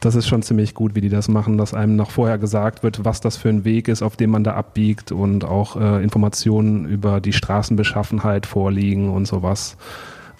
das 0.00 0.14
ist 0.14 0.26
schon 0.26 0.42
ziemlich 0.42 0.74
gut, 0.74 0.94
wie 0.94 1.00
die 1.00 1.08
das 1.08 1.28
machen, 1.28 1.58
dass 1.58 1.74
einem 1.74 1.96
noch 1.96 2.10
vorher 2.10 2.38
gesagt 2.38 2.82
wird, 2.82 3.04
was 3.04 3.20
das 3.20 3.36
für 3.36 3.48
ein 3.48 3.64
Weg 3.64 3.88
ist, 3.88 4.02
auf 4.02 4.16
dem 4.16 4.30
man 4.30 4.44
da 4.44 4.54
abbiegt 4.54 5.12
und 5.12 5.44
auch 5.44 5.76
äh, 5.76 6.02
Informationen 6.02 6.86
über 6.86 7.20
die 7.20 7.32
Straßenbeschaffenheit 7.32 8.46
vorliegen 8.46 9.10
und 9.10 9.26
sowas. 9.26 9.76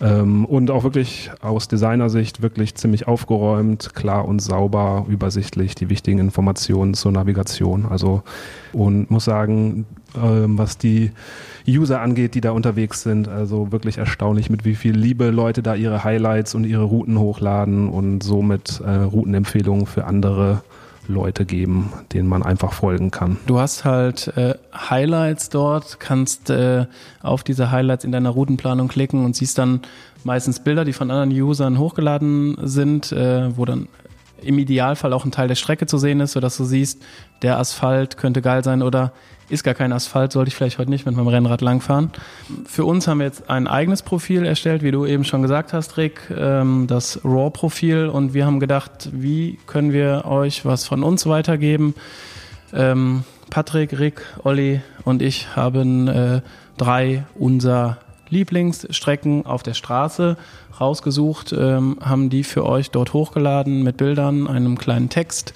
Ähm, 0.01 0.45
und 0.45 0.71
auch 0.71 0.85
wirklich 0.85 1.31
aus 1.41 1.69
Designersicht 1.69 2.43
wirklich 2.43 2.75
ziemlich 2.75 3.09
aufgeräumt, 3.09 3.95
klar 3.95 4.27
und 4.27 4.41
sauber, 4.41 5.07
übersichtlich, 5.09 5.75
die 5.75 5.89
wichtigen 5.89 6.19
Informationen 6.19 6.95
zur 6.95 7.13
Navigation. 7.13 7.87
Also 7.87 8.23
und 8.73 9.11
muss 9.11 9.25
sagen, 9.25 9.87
was 10.17 10.79
die 10.79 11.13
User 11.69 12.01
angeht, 12.01 12.35
die 12.35 12.41
da 12.41 12.53
unterwegs 12.53 13.03
sind, 13.03 13.29
also 13.29 13.73
wirklich 13.73 13.99
erstaunlich, 13.99 14.51
mit 14.51 14.65
wie 14.65 14.75
viel 14.75 14.97
Liebe 14.97 15.31
Leute 15.31 15.63
da 15.63 15.75
ihre 15.75 16.05
Highlights 16.05 16.55
und 16.55 16.65
ihre 16.65 16.85
Routen 16.85 17.19
hochladen 17.19 17.89
und 17.89 18.23
somit 18.23 18.81
äh, 18.81 18.91
Routenempfehlungen 18.91 19.87
für 19.87 20.05
andere 20.05 20.63
Leute 21.09 21.45
geben, 21.45 21.93
denen 22.13 22.29
man 22.29 22.43
einfach 22.43 22.73
folgen 22.73 23.11
kann. 23.11 23.37
Du 23.47 23.59
hast 23.59 23.85
halt 23.85 24.29
äh, 24.37 24.55
Highlights 24.75 25.51
dort, 25.51 26.01
kannst 26.01 26.51
äh, 26.51 26.87
auf 27.23 27.45
diese 27.45 27.71
Highlights 27.71 28.05
in 28.05 28.13
deiner 28.13 28.31
Routenplanung 28.31 28.89
klicken 28.89 29.25
und 29.25 29.37
siehst 29.37 29.59
dann 29.59 29.81
meistens 30.25 30.61
Bilder, 30.61 30.85
die 30.85 30.93
von 30.93 31.11
anderen 31.11 31.31
Usern 31.31 31.79
hochgeladen 31.79 32.57
sind, 32.63 33.13
äh, 33.13 33.57
wo 33.57 33.65
dann 33.65 33.89
im 34.43 34.59
Idealfall 34.59 35.13
auch 35.13 35.25
ein 35.25 35.31
Teil 35.31 35.49
der 35.49 35.55
Strecke 35.55 35.87
zu 35.87 35.99
sehen 35.99 36.21
ist, 36.21 36.33
sodass 36.33 36.57
du 36.57 36.65
siehst, 36.65 37.03
der 37.43 37.59
Asphalt 37.59 38.17
könnte 38.17 38.43
geil 38.43 38.63
sein 38.65 38.83
oder 38.83 39.13
ist 39.49 39.65
gar 39.65 39.75
kein 39.75 39.93
Asphalt, 39.93 40.33
sollte 40.33 40.49
ich 40.49 40.55
vielleicht 40.55 40.79
heute 40.79 40.91
nicht 40.91 41.07
mit 41.07 41.15
meinem 41.15 41.29
Rennrad 41.29 41.61
langfahren. 41.61 42.11
Für 42.67 42.85
uns 42.85 43.07
haben 43.07 43.19
wir 43.19 43.27
jetzt 43.27 43.49
ein 43.49 43.67
eigenes 43.67 44.03
Profil 44.03 44.45
erstellt, 44.45 44.83
wie 44.83 44.91
du 44.91 45.07
eben 45.07 45.25
schon 45.25 45.43
gesagt 45.43 45.73
hast, 45.73 45.97
Rick, 45.97 46.21
ähm, 46.37 46.87
das 46.87 47.21
RAW-Profil. 47.25 48.09
Und 48.09 48.35
wir 48.35 48.47
haben 48.47 48.61
gedacht, 48.61 49.11
wie 49.13 49.59
können 49.67 49.93
wir 49.93 50.25
euch 50.27 50.65
was 50.65 50.87
von 50.87 51.03
uns 51.03 51.27
weitergeben? 51.27 51.95
Ähm, 52.73 53.25
Patrick, 53.51 53.99
Rick, 53.99 54.23
Olli 54.43 54.81
und 55.05 55.23
ich 55.23 55.55
haben 55.55 56.09
äh, 56.09 56.41
drei 56.77 57.25
unserer 57.35 57.99
Lieblingsstrecken 58.29 59.47
auf 59.47 59.63
der 59.63 59.75
Straße 59.75 60.37
rausgesucht, 60.81 61.55
ähm, 61.57 61.99
haben 62.01 62.29
die 62.29 62.45
für 62.45 62.67
euch 62.67 62.91
dort 62.91 63.13
hochgeladen 63.13 63.83
mit 63.83 63.97
Bildern, 63.97 64.49
einem 64.49 64.77
kleinen 64.77 65.09
Text 65.09 65.55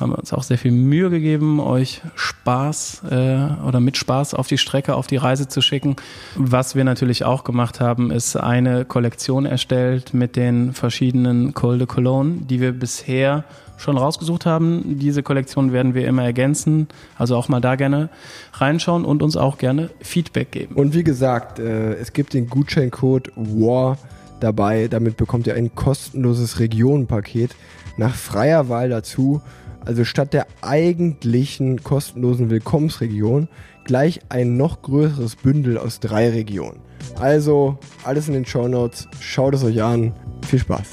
haben 0.00 0.10
wir 0.10 0.18
uns 0.18 0.32
auch 0.32 0.42
sehr 0.42 0.58
viel 0.58 0.72
Mühe 0.72 1.10
gegeben, 1.10 1.60
euch 1.60 2.02
Spaß 2.14 3.02
äh, 3.10 3.66
oder 3.66 3.80
mit 3.80 3.96
Spaß 3.96 4.34
auf 4.34 4.46
die 4.46 4.58
Strecke, 4.58 4.94
auf 4.94 5.06
die 5.06 5.16
Reise 5.16 5.48
zu 5.48 5.60
schicken. 5.60 5.96
Was 6.36 6.74
wir 6.74 6.84
natürlich 6.84 7.24
auch 7.24 7.44
gemacht 7.44 7.80
haben, 7.80 8.10
ist 8.10 8.36
eine 8.36 8.84
Kollektion 8.84 9.46
erstellt 9.46 10.14
mit 10.14 10.36
den 10.36 10.72
verschiedenen 10.72 11.54
Col 11.54 11.78
de 11.78 11.86
Cologne, 11.86 12.42
die 12.48 12.60
wir 12.60 12.72
bisher 12.72 13.44
schon 13.78 13.96
rausgesucht 13.96 14.44
haben. 14.44 14.98
Diese 14.98 15.22
Kollektion 15.22 15.72
werden 15.72 15.94
wir 15.94 16.06
immer 16.06 16.24
ergänzen. 16.24 16.88
Also 17.16 17.36
auch 17.36 17.48
mal 17.48 17.60
da 17.60 17.76
gerne 17.76 18.10
reinschauen 18.52 19.04
und 19.04 19.22
uns 19.22 19.36
auch 19.36 19.58
gerne 19.58 19.90
Feedback 20.00 20.50
geben. 20.50 20.74
Und 20.74 20.94
wie 20.94 21.04
gesagt, 21.04 21.58
äh, 21.58 21.94
es 21.94 22.12
gibt 22.12 22.34
den 22.34 22.48
Gutscheincode 22.48 23.32
WAR 23.36 23.98
dabei. 24.40 24.88
Damit 24.88 25.16
bekommt 25.16 25.46
ihr 25.46 25.54
ein 25.54 25.74
kostenloses 25.74 26.58
Regionenpaket 26.58 27.54
nach 27.96 28.14
freier 28.14 28.68
Wahl 28.68 28.88
dazu. 28.88 29.40
Also 29.88 30.04
statt 30.04 30.34
der 30.34 30.46
eigentlichen 30.60 31.82
kostenlosen 31.82 32.50
Willkommensregion 32.50 33.48
gleich 33.84 34.20
ein 34.28 34.58
noch 34.58 34.82
größeres 34.82 35.36
Bündel 35.36 35.78
aus 35.78 35.98
drei 35.98 36.28
Regionen. 36.28 36.80
Also 37.18 37.78
alles 38.04 38.28
in 38.28 38.34
den 38.34 38.44
Show 38.44 38.68
Notes. 38.68 39.08
Schaut 39.18 39.54
es 39.54 39.64
euch 39.64 39.82
an. 39.82 40.12
Viel 40.46 40.58
Spaß. 40.58 40.90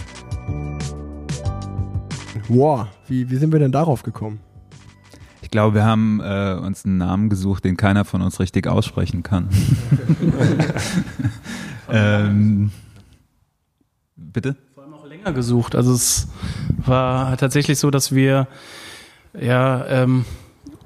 Wow, 2.48 2.88
wie, 3.10 3.30
wie 3.30 3.36
sind 3.36 3.52
wir 3.52 3.60
denn 3.60 3.74
darauf 3.74 4.02
gekommen? 4.02 4.40
Ich 5.42 5.52
glaube, 5.52 5.76
wir 5.76 5.84
haben 5.84 6.22
äh, 6.22 6.54
uns 6.54 6.86
einen 6.86 6.98
Namen 6.98 7.28
gesucht, 7.28 7.66
den 7.66 7.76
keiner 7.76 8.06
von 8.06 8.22
uns 8.22 8.40
richtig 8.40 8.66
aussprechen 8.66 9.24
kann. 9.24 9.50
ähm, 11.92 12.72
bitte? 14.16 14.56
Vor 14.74 14.84
allem 14.84 14.94
auch 14.94 15.06
länger 15.06 15.34
gesucht. 15.34 15.76
Also 15.76 15.94
es 15.94 16.30
war 16.78 17.36
tatsächlich 17.36 17.78
so, 17.78 17.92
dass 17.92 18.16
wir 18.16 18.48
ja 19.39 19.86
ähm, 19.88 20.26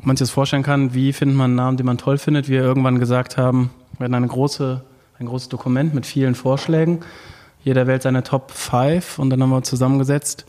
man 0.02 0.16
sich 0.16 0.28
das 0.28 0.34
vorstellen 0.34 0.64
kann, 0.64 0.94
wie 0.94 1.14
findet 1.14 1.38
man 1.38 1.52
einen 1.52 1.56
Namen, 1.56 1.78
den 1.78 1.86
man 1.86 1.98
toll 1.98 2.18
findet. 2.18 2.48
Wir 2.48 2.62
irgendwann 2.62 3.00
gesagt 3.00 3.38
haben, 3.38 3.72
wir 3.98 4.06
hatten 4.06 4.16
eine 4.16 4.28
große, 4.28 4.82
ein 5.20 5.26
großes 5.26 5.50
Dokument 5.50 5.94
mit 5.94 6.06
vielen 6.06 6.36
Vorschlägen. 6.36 7.02
Jeder 7.64 7.88
wählt 7.88 8.02
seine 8.02 8.24
Top 8.24 8.52
5 8.52 9.20
und 9.20 9.30
dann 9.30 9.42
haben 9.44 9.50
wir 9.50 9.64
zusammengesetzt, 9.64 10.46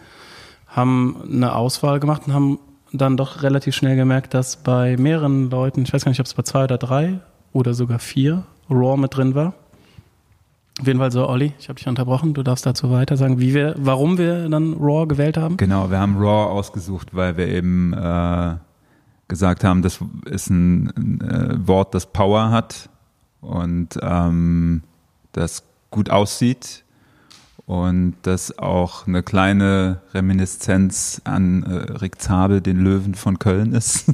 haben 0.68 1.16
eine 1.30 1.54
Auswahl 1.54 1.98
gemacht 1.98 2.22
und 2.26 2.34
haben 2.34 2.58
dann 2.92 3.16
doch 3.16 3.42
relativ 3.42 3.74
schnell 3.74 3.96
gemerkt, 3.96 4.34
dass 4.34 4.56
bei 4.56 4.96
mehreren 4.96 5.50
Leuten, 5.50 5.82
ich 5.82 5.92
weiß 5.92 6.04
gar 6.04 6.10
nicht, 6.10 6.20
ob 6.20 6.26
es 6.26 6.34
bei 6.34 6.42
zwei 6.42 6.64
oder 6.64 6.78
drei 6.78 7.20
oder 7.52 7.74
sogar 7.74 7.98
vier, 7.98 8.44
Raw 8.68 8.96
mit 8.96 9.16
drin 9.16 9.34
war. 9.34 9.54
Auf 10.80 10.86
jeden 10.86 10.98
Fall 10.98 11.12
so, 11.12 11.28
Olli, 11.28 11.52
ich 11.58 11.68
habe 11.68 11.76
dich 11.76 11.86
unterbrochen, 11.86 12.32
du 12.32 12.42
darfst 12.42 12.64
dazu 12.64 12.90
weiter 12.90 13.18
sagen, 13.18 13.38
wie 13.38 13.52
wir, 13.52 13.74
warum 13.76 14.16
wir 14.16 14.48
dann 14.48 14.72
Raw 14.80 15.06
gewählt 15.06 15.36
haben. 15.36 15.58
Genau, 15.58 15.90
wir 15.90 15.98
haben 15.98 16.16
Raw 16.16 16.50
ausgesucht, 16.50 17.08
weil 17.14 17.36
wir 17.36 17.48
eben 17.48 17.92
äh, 17.92 18.54
gesagt 19.28 19.62
haben, 19.62 19.82
das 19.82 20.00
ist 20.24 20.48
ein, 20.48 20.90
ein 20.96 21.20
äh, 21.20 21.68
Wort, 21.68 21.92
das 21.92 22.06
Power 22.06 22.50
hat 22.50 22.88
und 23.42 23.98
ähm, 24.00 24.82
das 25.32 25.64
gut 25.90 26.08
aussieht 26.08 26.84
und 27.66 28.14
das 28.22 28.58
auch 28.58 29.06
eine 29.06 29.22
kleine 29.22 30.00
Reminiszenz 30.14 31.20
an 31.24 31.62
äh, 31.62 31.92
Rick 31.98 32.22
Zabel, 32.22 32.62
den 32.62 32.78
Löwen 32.78 33.14
von 33.14 33.38
Köln 33.38 33.74
ist. 33.74 34.06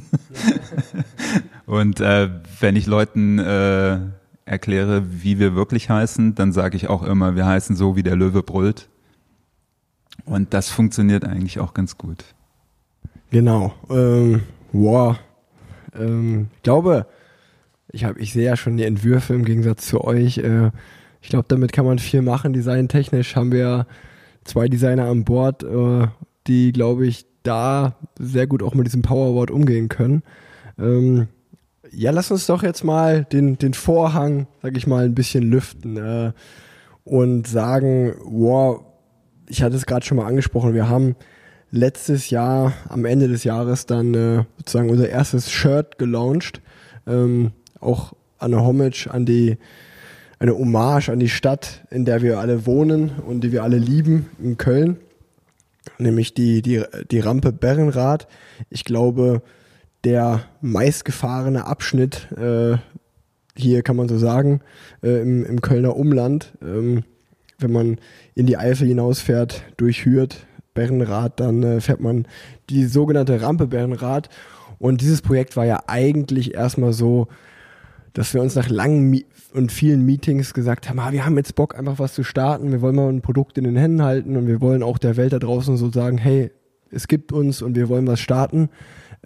und 1.65 2.01
äh, 2.01 2.29
wenn 2.59 2.75
ich 2.75 2.87
Leuten 2.87 3.39
äh, 3.39 3.99
erkläre, 4.47 5.03
wie 5.23 5.39
wir 5.39 5.55
wirklich 5.55 5.89
heißen, 5.89 6.35
dann 6.35 6.51
sage 6.51 6.77
ich 6.77 6.89
auch 6.89 7.03
immer, 7.03 7.35
wir 7.35 7.45
heißen 7.45 7.75
so, 7.75 7.95
wie 7.95 8.03
der 8.03 8.15
Löwe 8.15 8.43
brüllt. 8.43 8.89
Und 10.25 10.53
das 10.53 10.69
funktioniert 10.69 11.25
eigentlich 11.25 11.59
auch 11.59 11.73
ganz 11.73 11.97
gut. 11.97 12.25
Genau. 13.29 13.73
Ähm, 13.89 14.41
wow. 14.71 15.17
Ähm, 15.97 16.47
ich 16.55 16.63
glaube, 16.63 17.07
ich, 17.91 18.05
hab, 18.05 18.17
ich 18.17 18.33
sehe 18.33 18.45
ja 18.45 18.57
schon 18.57 18.77
die 18.77 18.85
Entwürfe 18.85 19.33
im 19.33 19.45
Gegensatz 19.45 19.87
zu 19.87 20.03
euch. 20.03 20.37
Äh, 20.39 20.71
ich 21.21 21.29
glaube, 21.29 21.45
damit 21.47 21.73
kann 21.73 21.85
man 21.85 21.99
viel 21.99 22.21
machen. 22.21 22.53
Designtechnisch 22.53 23.35
haben 23.35 23.51
wir 23.51 23.85
zwei 24.43 24.67
Designer 24.67 25.05
an 25.05 25.25
Bord, 25.25 25.63
äh, 25.63 26.07
die, 26.47 26.71
glaube 26.71 27.05
ich, 27.05 27.25
da 27.43 27.95
sehr 28.17 28.47
gut 28.47 28.63
auch 28.63 28.73
mit 28.73 28.87
diesem 28.87 29.01
Powerboard 29.01 29.51
umgehen 29.51 29.89
können. 29.89 30.23
Ähm, 30.79 31.27
ja, 31.91 32.11
lass 32.11 32.31
uns 32.31 32.47
doch 32.47 32.63
jetzt 32.63 32.83
mal 32.83 33.25
den, 33.25 33.57
den 33.57 33.73
Vorhang, 33.73 34.47
sag 34.61 34.77
ich 34.77 34.87
mal, 34.87 35.05
ein 35.05 35.15
bisschen 35.15 35.43
lüften 35.43 35.97
äh, 35.97 36.31
und 37.03 37.47
sagen, 37.47 38.15
wow, 38.23 38.83
ich 39.47 39.63
hatte 39.63 39.75
es 39.75 39.85
gerade 39.85 40.05
schon 40.05 40.17
mal 40.17 40.27
angesprochen, 40.27 40.73
wir 40.73 40.89
haben 40.89 41.15
letztes 41.71 42.29
Jahr, 42.29 42.73
am 42.89 43.05
Ende 43.05 43.27
des 43.27 43.43
Jahres, 43.43 43.85
dann 43.85 44.13
äh, 44.13 44.43
sozusagen 44.57 44.89
unser 44.89 45.09
erstes 45.09 45.51
Shirt 45.51 45.97
gelauncht. 45.97 46.61
Ähm, 47.05 47.51
auch 47.79 48.13
eine 48.39 48.63
Homage 48.63 49.09
an 49.09 49.25
die, 49.25 49.57
eine 50.39 50.57
Hommage 50.57 51.09
an 51.09 51.19
die 51.19 51.29
Stadt, 51.29 51.85
in 51.89 52.05
der 52.05 52.21
wir 52.21 52.39
alle 52.39 52.65
wohnen 52.65 53.11
und 53.25 53.41
die 53.41 53.51
wir 53.51 53.63
alle 53.63 53.77
lieben, 53.77 54.29
in 54.41 54.57
Köln. 54.57 54.97
Nämlich 55.97 56.33
die, 56.33 56.61
die, 56.61 56.83
die 57.11 57.19
Rampe 57.19 57.51
Berrenrad. 57.51 58.27
Ich 58.69 58.83
glaube, 58.83 59.41
der 60.07 60.43
meistgefahrene 60.61 61.65
Abschnitt, 61.65 62.31
äh, 62.31 62.77
hier 63.57 63.81
kann 63.81 63.97
man 63.97 64.07
so 64.07 64.17
sagen, 64.17 64.61
äh, 65.03 65.21
im, 65.21 65.45
im 65.45 65.59
Kölner 65.59 65.97
Umland. 65.97 66.53
Ähm, 66.61 67.03
wenn 67.59 67.73
man 67.73 67.97
in 68.33 68.45
die 68.45 68.55
Eifel 68.55 68.87
hinausfährt, 68.87 69.63
durch 69.75 70.05
Hürth, 70.05 70.45
Bernrad, 70.73 71.41
dann 71.41 71.61
äh, 71.61 71.81
fährt 71.81 71.99
man 71.99 72.25
die 72.69 72.85
sogenannte 72.85 73.41
Rampe 73.41 73.67
Bernrad. 73.67 74.29
Und 74.79 75.01
dieses 75.01 75.21
Projekt 75.21 75.57
war 75.57 75.65
ja 75.65 75.83
eigentlich 75.87 76.53
erstmal 76.53 76.93
so, 76.93 77.27
dass 78.13 78.33
wir 78.33 78.41
uns 78.41 78.55
nach 78.55 78.69
langen 78.69 79.23
und 79.53 79.73
vielen 79.73 80.05
Meetings 80.05 80.53
gesagt 80.53 80.87
haben, 80.87 80.99
ah, 80.99 81.11
wir 81.11 81.25
haben 81.25 81.35
jetzt 81.35 81.55
Bock, 81.55 81.77
einfach 81.77 81.99
was 81.99 82.13
zu 82.13 82.23
starten, 82.23 82.71
wir 82.71 82.79
wollen 82.79 82.95
mal 82.95 83.09
ein 83.09 83.21
Produkt 83.21 83.57
in 83.57 83.65
den 83.65 83.75
Händen 83.75 84.03
halten 84.03 84.37
und 84.37 84.47
wir 84.47 84.61
wollen 84.61 84.83
auch 84.83 84.99
der 84.99 85.17
Welt 85.17 85.33
da 85.33 85.39
draußen 85.39 85.75
so 85.75 85.91
sagen, 85.91 86.17
hey, 86.17 86.51
es 86.91 87.09
gibt 87.09 87.33
uns 87.33 87.61
und 87.61 87.75
wir 87.75 87.89
wollen 87.89 88.07
was 88.07 88.21
starten. 88.21 88.69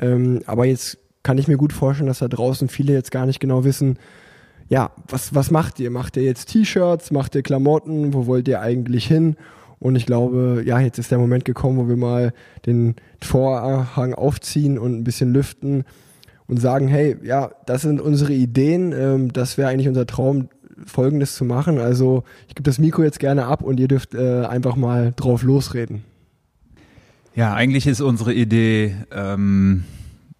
Ähm, 0.01 0.41
aber 0.45 0.65
jetzt 0.65 0.97
kann 1.23 1.37
ich 1.37 1.47
mir 1.47 1.57
gut 1.57 1.73
vorstellen, 1.73 2.07
dass 2.07 2.19
da 2.19 2.27
draußen 2.27 2.67
viele 2.67 2.93
jetzt 2.93 3.11
gar 3.11 3.25
nicht 3.25 3.39
genau 3.39 3.63
wissen, 3.63 3.97
ja, 4.69 4.91
was, 5.07 5.35
was 5.35 5.51
macht 5.51 5.79
ihr? 5.79 5.91
Macht 5.91 6.15
ihr 6.15 6.23
jetzt 6.23 6.45
T-Shirts? 6.45 7.11
Macht 7.11 7.35
ihr 7.35 7.43
Klamotten? 7.43 8.13
Wo 8.13 8.25
wollt 8.25 8.47
ihr 8.47 8.61
eigentlich 8.61 9.05
hin? 9.05 9.35
Und 9.79 9.95
ich 9.95 10.05
glaube, 10.05 10.63
ja, 10.65 10.79
jetzt 10.79 10.97
ist 10.97 11.11
der 11.11 11.17
Moment 11.17 11.43
gekommen, 11.43 11.77
wo 11.77 11.89
wir 11.89 11.97
mal 11.97 12.33
den 12.65 12.95
Vorhang 13.21 14.13
aufziehen 14.13 14.77
und 14.77 14.97
ein 14.97 15.03
bisschen 15.03 15.33
lüften 15.33 15.83
und 16.47 16.57
sagen, 16.57 16.87
hey, 16.87 17.17
ja, 17.23 17.51
das 17.65 17.81
sind 17.81 17.99
unsere 17.99 18.31
Ideen, 18.31 18.93
ähm, 18.93 19.33
das 19.33 19.57
wäre 19.57 19.69
eigentlich 19.69 19.87
unser 19.87 20.05
Traum, 20.05 20.49
Folgendes 20.85 21.35
zu 21.35 21.45
machen. 21.45 21.79
Also 21.79 22.23
ich 22.47 22.55
gebe 22.55 22.63
das 22.63 22.79
Mikro 22.79 23.03
jetzt 23.03 23.19
gerne 23.19 23.45
ab 23.45 23.61
und 23.61 23.79
ihr 23.79 23.87
dürft 23.87 24.15
äh, 24.15 24.45
einfach 24.45 24.75
mal 24.75 25.13
drauf 25.15 25.43
losreden. 25.43 26.03
Ja, 27.33 27.53
eigentlich 27.53 27.87
ist 27.87 28.01
unsere 28.01 28.33
Idee, 28.33 28.95
ähm, 29.11 29.85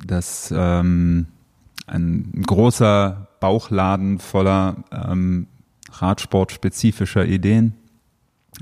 dass 0.06 0.54
ähm, 0.56 1.28
ein 1.88 2.44
großer 2.46 3.30
Bauchladen 3.40 4.20
voller 4.20 4.84
ähm, 4.92 5.48
Radsport-spezifischer 5.92 7.26
Ideen. 7.26 7.74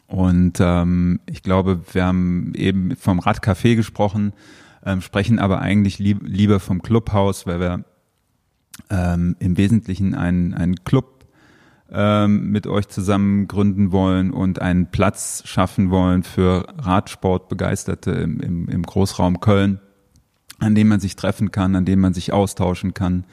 Und 0.06 0.60
ähm, 0.60 1.20
ich 1.26 1.42
glaube, 1.42 1.82
wir 1.92 2.06
haben 2.06 2.54
eben 2.56 2.96
vom 2.96 3.20
Radcafé 3.20 3.76
gesprochen, 3.76 4.34
ähm, 4.86 5.02
sprechen 5.02 5.40
aber 5.40 5.60
eigentlich 5.60 5.98
lieb, 5.98 6.22
lieber 6.24 6.60
vom 6.60 6.84
Clubhaus, 6.84 7.48
weil 7.48 7.60
wir 7.60 7.84
ähm, 8.92 9.36
im 9.40 9.58
Wesentlichen 9.58 10.14
einen, 10.14 10.54
einen 10.54 10.84
Club 10.84 11.19
ähm, 11.92 12.52
mit 12.52 12.68
euch 12.68 12.88
zusammen 12.88 13.48
gründen 13.48 13.92
wollen 13.92 14.32
und 14.32 14.62
einen 14.62 14.92
Platz 14.92 15.44
schaffen 15.46 15.90
wollen 15.90 16.24
für 16.24 16.68
Radsportbegeisterte 16.78 18.12
im, 18.12 18.40
im, 18.40 18.70
im 18.70 18.84
Großraum 18.84 19.40
Köln, 19.40 19.80
an 20.60 20.76
dem 20.76 20.88
man 20.88 21.00
sich 21.00 21.16
treffen 21.16 21.52
kann, 21.52 21.76
an 21.76 21.86
dem 21.86 22.00
man 22.00 22.14
sich 22.14 22.32
austauschen 22.32 22.94
kann, 22.94 23.26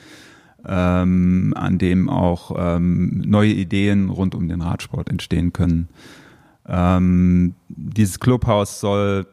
ähm, 0.66 1.52
an 1.56 1.78
dem 1.78 2.08
auch 2.08 2.54
ähm, 2.56 3.22
neue 3.26 3.52
Ideen 3.52 4.08
rund 4.08 4.34
um 4.34 4.48
den 4.48 4.62
Radsport 4.62 5.10
entstehen 5.10 5.52
können. 5.52 5.88
Ähm, 6.66 7.54
dieses 7.68 8.18
Clubhaus 8.20 8.80
soll 8.80 9.26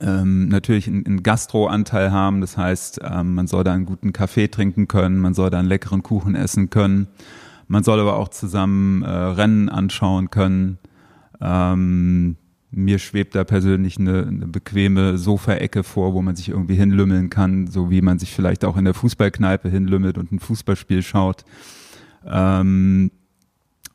ähm, 0.00 0.48
natürlich 0.48 0.86
einen, 0.86 1.22
Gastro-Anteil 1.22 2.12
haben, 2.12 2.40
das 2.40 2.56
heißt, 2.56 3.00
ähm, 3.02 3.34
man 3.34 3.46
soll 3.46 3.64
da 3.64 3.72
einen 3.72 3.86
guten 3.86 4.12
Kaffee 4.12 4.48
trinken 4.48 4.88
können, 4.88 5.18
man 5.18 5.34
soll 5.34 5.50
da 5.50 5.58
einen 5.58 5.68
leckeren 5.68 6.02
Kuchen 6.02 6.34
essen 6.34 6.70
können. 6.70 7.08
Man 7.68 7.82
soll 7.82 8.00
aber 8.00 8.16
auch 8.16 8.28
zusammen 8.28 9.02
äh, 9.02 9.08
Rennen 9.08 9.68
anschauen 9.68 10.30
können. 10.30 10.78
Ähm, 11.40 12.36
mir 12.70 12.98
schwebt 12.98 13.34
da 13.34 13.44
persönlich 13.44 13.98
eine, 13.98 14.26
eine 14.26 14.46
bequeme 14.46 15.18
Sofaecke 15.18 15.82
vor, 15.82 16.14
wo 16.14 16.22
man 16.22 16.36
sich 16.36 16.50
irgendwie 16.50 16.74
hinlümmeln 16.74 17.30
kann, 17.30 17.66
so 17.68 17.90
wie 17.90 18.02
man 18.02 18.18
sich 18.18 18.32
vielleicht 18.32 18.64
auch 18.64 18.76
in 18.76 18.84
der 18.84 18.94
Fußballkneipe 18.94 19.68
hinlümmelt 19.68 20.18
und 20.18 20.32
ein 20.32 20.40
Fußballspiel 20.40 21.02
schaut. 21.02 21.44
Ähm, 22.24 23.10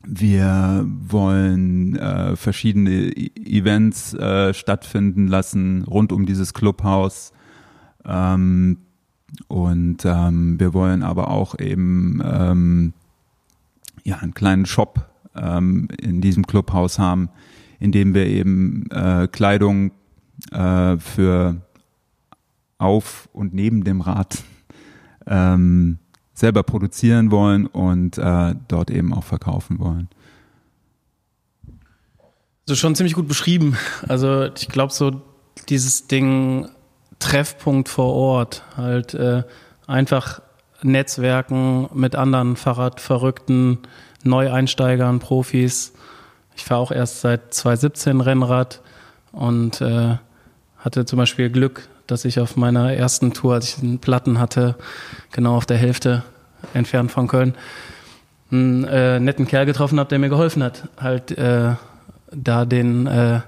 wir 0.04 0.84
wollen 0.86 1.96
äh, 1.96 2.34
verschiedene 2.34 2.90
e 2.90 3.30
Events 3.36 4.14
äh, 4.14 4.52
stattfinden 4.52 5.28
lassen 5.28 5.84
rund 5.84 6.12
um 6.12 6.26
dieses 6.26 6.54
Clubhaus. 6.54 7.32
Ähm, 8.04 8.78
und 9.48 10.04
ähm, 10.04 10.58
wir 10.58 10.74
wollen 10.74 11.02
aber 11.02 11.30
auch 11.30 11.58
eben 11.58 12.20
ähm, 12.24 12.92
ja, 14.04 14.18
einen 14.18 14.34
kleinen 14.34 14.66
Shop 14.66 15.08
ähm, 15.34 15.88
in 16.00 16.20
diesem 16.20 16.46
Clubhaus 16.46 16.98
haben, 16.98 17.30
in 17.78 17.92
dem 17.92 18.14
wir 18.14 18.26
eben 18.26 18.90
äh, 18.90 19.28
Kleidung 19.30 19.92
äh, 20.50 20.96
für 20.98 21.62
auf 22.78 23.28
und 23.32 23.54
neben 23.54 23.84
dem 23.84 24.00
Rad 24.00 24.42
ähm, 25.26 25.98
selber 26.34 26.62
produzieren 26.62 27.30
wollen 27.30 27.66
und 27.66 28.18
äh, 28.18 28.54
dort 28.68 28.90
eben 28.90 29.14
auch 29.14 29.24
verkaufen 29.24 29.78
wollen. 29.78 30.08
So 32.66 32.74
schon 32.74 32.94
ziemlich 32.94 33.14
gut 33.14 33.28
beschrieben. 33.28 33.76
Also 34.08 34.46
ich 34.56 34.68
glaube 34.68 34.92
so 34.92 35.22
dieses 35.68 36.08
Ding 36.08 36.68
Treffpunkt 37.18 37.88
vor 37.88 38.12
Ort, 38.12 38.64
halt 38.76 39.14
äh, 39.14 39.44
einfach 39.86 40.42
Netzwerken 40.84 41.88
mit 41.94 42.16
anderen 42.16 42.56
Fahrradverrückten, 42.56 43.78
Neueinsteigern, 44.24 45.18
Profis. 45.18 45.92
Ich 46.56 46.64
fahre 46.64 46.80
auch 46.80 46.90
erst 46.90 47.20
seit 47.20 47.54
2017 47.54 48.20
Rennrad 48.20 48.80
und 49.32 49.80
äh, 49.80 50.16
hatte 50.78 51.04
zum 51.04 51.18
Beispiel 51.18 51.50
Glück, 51.50 51.88
dass 52.06 52.24
ich 52.24 52.40
auf 52.40 52.56
meiner 52.56 52.92
ersten 52.92 53.32
Tour, 53.32 53.54
als 53.54 53.68
ich 53.68 53.82
einen 53.82 53.98
Platten 53.98 54.38
hatte, 54.38 54.76
genau 55.30 55.56
auf 55.56 55.66
der 55.66 55.76
Hälfte 55.76 56.24
entfernt 56.74 57.10
von 57.10 57.28
Köln, 57.28 57.54
einen 58.50 58.84
äh, 58.84 59.18
netten 59.18 59.46
Kerl 59.46 59.66
getroffen 59.66 59.98
habe, 59.98 60.08
der 60.08 60.18
mir 60.18 60.28
geholfen 60.28 60.62
hat, 60.62 60.88
halt 60.98 61.30
äh, 61.32 61.74
da 62.30 62.64
den, 62.64 63.06
äh, 63.06 63.40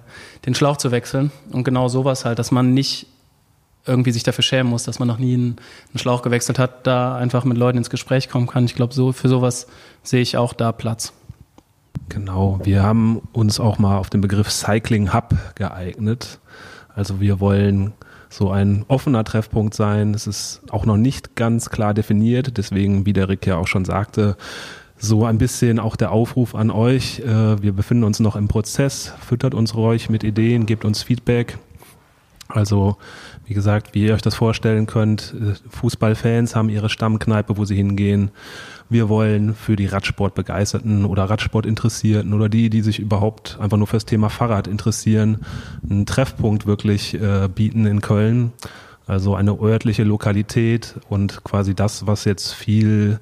den 0.46 0.54
Schlauch 0.54 0.76
zu 0.76 0.90
wechseln. 0.90 1.30
Und 1.50 1.64
genau 1.64 1.88
sowas 1.88 2.24
halt, 2.24 2.38
dass 2.38 2.50
man 2.50 2.72
nicht 2.72 3.06
irgendwie 3.86 4.12
sich 4.12 4.22
dafür 4.22 4.42
schämen 4.42 4.70
muss, 4.70 4.84
dass 4.84 4.98
man 4.98 5.08
noch 5.08 5.18
nie 5.18 5.34
einen, 5.34 5.56
einen 5.90 5.98
Schlauch 5.98 6.22
gewechselt 6.22 6.58
hat, 6.58 6.86
da 6.86 7.16
einfach 7.16 7.44
mit 7.44 7.58
Leuten 7.58 7.78
ins 7.78 7.90
Gespräch 7.90 8.28
kommen 8.28 8.46
kann. 8.46 8.64
Ich 8.64 8.74
glaube, 8.74 8.94
so, 8.94 9.12
für 9.12 9.28
sowas 9.28 9.66
sehe 10.02 10.22
ich 10.22 10.36
auch 10.36 10.52
da 10.52 10.72
Platz. 10.72 11.12
Genau, 12.08 12.60
wir 12.62 12.82
haben 12.82 13.22
uns 13.32 13.60
auch 13.60 13.78
mal 13.78 13.98
auf 13.98 14.10
den 14.10 14.20
Begriff 14.20 14.50
Cycling 14.50 15.12
Hub 15.12 15.34
geeignet. 15.54 16.38
Also 16.94 17.20
wir 17.20 17.40
wollen 17.40 17.92
so 18.28 18.50
ein 18.50 18.84
offener 18.88 19.24
Treffpunkt 19.24 19.74
sein. 19.74 20.12
Es 20.12 20.26
ist 20.26 20.62
auch 20.70 20.86
noch 20.86 20.96
nicht 20.96 21.36
ganz 21.36 21.70
klar 21.70 21.94
definiert, 21.94 22.56
deswegen, 22.56 23.06
wie 23.06 23.12
der 23.12 23.28
Rick 23.28 23.46
ja 23.46 23.56
auch 23.56 23.68
schon 23.68 23.84
sagte, 23.84 24.36
so 24.96 25.24
ein 25.24 25.38
bisschen 25.38 25.78
auch 25.78 25.96
der 25.96 26.12
Aufruf 26.12 26.54
an 26.54 26.70
euch. 26.70 27.20
Äh, 27.20 27.62
wir 27.62 27.72
befinden 27.72 28.04
uns 28.04 28.20
noch 28.20 28.36
im 28.36 28.48
Prozess, 28.48 29.12
füttert 29.20 29.54
uns 29.54 29.74
ruhig 29.74 30.08
mit 30.08 30.24
Ideen, 30.24 30.66
gebt 30.66 30.84
uns 30.84 31.02
Feedback. 31.02 31.58
Also, 32.48 32.96
wie 33.46 33.54
gesagt, 33.54 33.94
wie 33.94 34.06
ihr 34.06 34.14
euch 34.14 34.22
das 34.22 34.34
vorstellen 34.34 34.86
könnt, 34.86 35.34
äh, 35.38 35.54
Fußballfans 35.70 36.56
haben 36.56 36.68
ihre 36.68 36.88
Stammkneipe, 36.88 37.56
wo 37.56 37.64
sie 37.64 37.76
hingehen. 37.76 38.30
Wir 38.88 39.08
wollen 39.08 39.54
für 39.54 39.76
die 39.76 39.86
Radsportbegeisterten 39.86 41.04
oder 41.04 41.24
Radsportinteressierten 41.24 42.32
oder 42.32 42.48
die, 42.48 42.70
die 42.70 42.82
sich 42.82 42.98
überhaupt 42.98 43.58
einfach 43.60 43.76
nur 43.76 43.86
fürs 43.86 44.04
Thema 44.04 44.28
Fahrrad 44.28 44.66
interessieren, 44.66 45.44
einen 45.88 46.06
Treffpunkt 46.06 46.66
wirklich 46.66 47.14
äh, 47.14 47.48
bieten 47.48 47.86
in 47.86 48.00
Köln. 48.00 48.52
Also 49.06 49.34
eine 49.34 49.60
örtliche 49.60 50.04
Lokalität 50.04 50.94
und 51.10 51.44
quasi 51.44 51.74
das, 51.74 52.06
was 52.06 52.24
jetzt 52.24 52.54
viel 52.54 53.20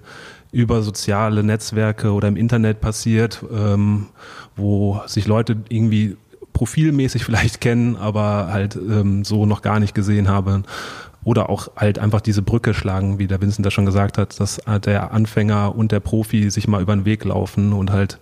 über 0.53 0.83
soziale 0.83 1.43
Netzwerke 1.43 2.13
oder 2.13 2.29
im 2.29 2.37
Internet 2.37 2.81
passiert, 2.81 3.43
ähm, 3.53 4.09
wo 4.55 5.01
sich 5.07 5.27
Leute 5.27 5.57
irgendwie 5.69 6.17
profilmäßig 6.53 7.25
vielleicht 7.25 7.61
kennen, 7.61 7.97
aber 7.97 8.49
halt 8.53 8.77
ähm, 8.77 9.25
so 9.25 9.47
noch 9.47 9.63
gar 9.63 9.81
nicht 9.81 9.95
gesehen 9.95 10.29
haben. 10.29 10.65
Oder 11.25 11.51
auch 11.51 11.69
halt 11.77 11.99
einfach 12.01 12.21
diese 12.21 12.43
Brücke 12.43 12.75
schlagen, 12.75 13.19
wie 13.19 13.29
der 13.29 13.41
Vincent 13.41 13.65
das 13.65 13.73
schon 13.73 13.87
gesagt 13.87 14.19
hat, 14.19 14.41
dass 14.41 14.61
der 14.85 15.13
Anfänger 15.13 15.75
und 15.77 15.93
der 15.93 16.01
Profi 16.01 16.51
sich 16.51 16.67
mal 16.67 16.83
über 16.83 16.97
den 16.97 17.05
Weg 17.05 17.25
laufen 17.25 17.73
und 17.73 17.93
halt, 17.93 18.19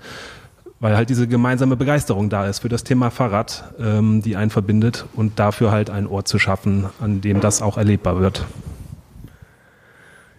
weil 0.80 0.94
halt 0.96 1.08
diese 1.08 1.26
gemeinsame 1.26 1.76
Begeisterung 1.76 2.28
da 2.28 2.46
ist 2.46 2.58
für 2.58 2.68
das 2.68 2.84
Thema 2.84 3.10
Fahrrad, 3.10 3.72
ähm, 3.78 4.20
die 4.20 4.36
einen 4.36 4.50
verbindet 4.50 5.06
und 5.14 5.38
dafür 5.38 5.70
halt 5.70 5.88
einen 5.88 6.06
Ort 6.06 6.28
zu 6.28 6.38
schaffen, 6.38 6.90
an 7.00 7.22
dem 7.22 7.40
das 7.40 7.62
auch 7.62 7.78
erlebbar 7.78 8.20
wird. 8.20 8.44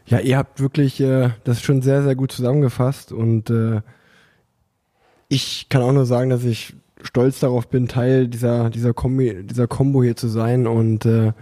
Ja, 0.06 0.20
ihr 0.20 0.38
habt 0.38 0.60
wirklich 0.60 1.00
äh, 1.00 1.30
das 1.46 1.62
schon 1.62 1.82
sehr, 1.82 2.04
sehr 2.04 2.16
gut 2.16 2.32
zusammengefasst 2.32 3.12
und 3.12 3.50
äh, 3.50 3.82
ich 5.30 5.68
kann 5.70 5.82
auch 5.82 5.94
nur 5.94 6.06
sagen, 6.06 6.30
dass 6.30 6.44
ich 6.44 6.76
stolz 7.04 7.40
darauf 7.40 7.68
bin, 7.68 7.88
Teil 7.88 8.28
dieser, 8.28 8.70
dieser 8.70 8.94
Kombi, 8.94 9.44
dieser 9.44 9.68
Combo 9.68 10.04
hier 10.04 10.16
zu 10.16 10.28
sein 10.28 10.68
und 10.68 11.06
äh, 11.06 11.34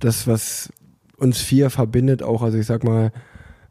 das, 0.00 0.26
was 0.26 0.72
uns 1.16 1.40
vier 1.40 1.70
verbindet, 1.70 2.22
auch, 2.22 2.42
also 2.42 2.58
ich 2.58 2.66
sag 2.66 2.84
mal, 2.84 3.10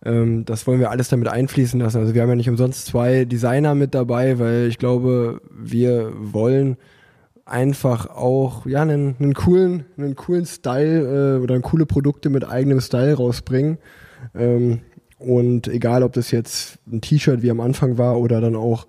ähm, 0.05 0.45
das 0.45 0.67
wollen 0.67 0.79
wir 0.79 0.91
alles 0.91 1.09
damit 1.09 1.27
einfließen 1.27 1.79
lassen. 1.79 1.97
Also 1.97 2.13
wir 2.13 2.21
haben 2.21 2.29
ja 2.29 2.35
nicht 2.35 2.49
umsonst 2.49 2.85
zwei 2.85 3.25
Designer 3.25 3.75
mit 3.75 3.95
dabei, 3.95 4.39
weil 4.39 4.67
ich 4.67 4.77
glaube, 4.77 5.41
wir 5.49 6.11
wollen 6.17 6.77
einfach 7.45 8.09
auch 8.09 8.65
ja 8.65 8.81
einen, 8.81 9.15
einen 9.19 9.33
coolen, 9.33 9.85
einen 9.97 10.15
coolen 10.15 10.45
Style 10.45 11.37
äh, 11.37 11.41
oder 11.41 11.59
coole 11.61 11.85
Produkte 11.85 12.29
mit 12.29 12.47
eigenem 12.47 12.81
Style 12.81 13.15
rausbringen. 13.15 13.77
Ähm, 14.35 14.81
und 15.17 15.67
egal, 15.67 16.03
ob 16.03 16.13
das 16.13 16.31
jetzt 16.31 16.77
ein 16.91 17.01
T-Shirt 17.01 17.41
wie 17.41 17.49
am 17.49 17.59
Anfang 17.59 17.97
war 17.97 18.19
oder 18.19 18.41
dann 18.41 18.55
auch 18.55 18.85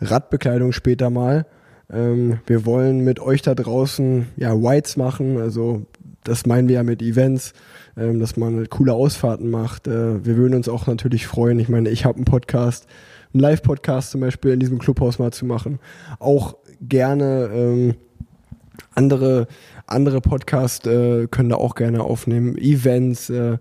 Radbekleidung 0.00 0.72
später 0.72 1.10
mal. 1.10 1.46
Ähm, 1.92 2.40
wir 2.46 2.66
wollen 2.66 3.04
mit 3.04 3.20
euch 3.20 3.42
da 3.42 3.54
draußen 3.54 4.28
ja 4.36 4.54
Whites 4.54 4.96
machen, 4.96 5.38
also 5.38 5.86
das 6.24 6.46
meinen 6.46 6.68
wir 6.68 6.76
ja 6.76 6.82
mit 6.82 7.02
Events, 7.02 7.52
ähm, 7.96 8.20
dass 8.20 8.36
man 8.36 8.68
coole 8.68 8.92
Ausfahrten 8.92 9.50
macht. 9.50 9.88
Äh, 9.88 10.24
wir 10.24 10.36
würden 10.36 10.54
uns 10.54 10.68
auch 10.68 10.86
natürlich 10.86 11.26
freuen. 11.26 11.58
Ich 11.58 11.68
meine, 11.68 11.88
ich 11.88 12.04
habe 12.04 12.16
einen 12.16 12.24
Podcast, 12.24 12.86
einen 13.32 13.40
Live-Podcast 13.40 14.10
zum 14.10 14.20
Beispiel 14.20 14.52
in 14.52 14.60
diesem 14.60 14.78
Clubhaus 14.78 15.18
mal 15.18 15.32
zu 15.32 15.46
machen. 15.46 15.78
Auch 16.18 16.56
gerne 16.80 17.50
ähm, 17.52 17.94
andere 18.94 19.46
andere 19.90 20.20
Podcasts 20.20 20.86
äh, 20.86 21.26
können 21.26 21.50
da 21.50 21.56
auch 21.56 21.74
gerne 21.74 22.02
aufnehmen. 22.02 22.56
Events. 22.56 23.28
Äh, 23.28 23.58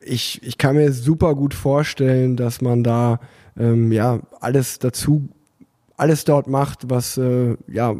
ich, 0.00 0.42
ich 0.42 0.58
kann 0.58 0.76
mir 0.76 0.92
super 0.92 1.34
gut 1.34 1.54
vorstellen, 1.54 2.36
dass 2.36 2.60
man 2.60 2.82
da 2.82 3.20
ähm, 3.56 3.92
ja 3.92 4.20
alles 4.40 4.78
dazu 4.78 5.28
alles 5.98 6.24
dort 6.24 6.46
macht, 6.46 6.90
was 6.90 7.18
äh, 7.18 7.56
ja 7.68 7.94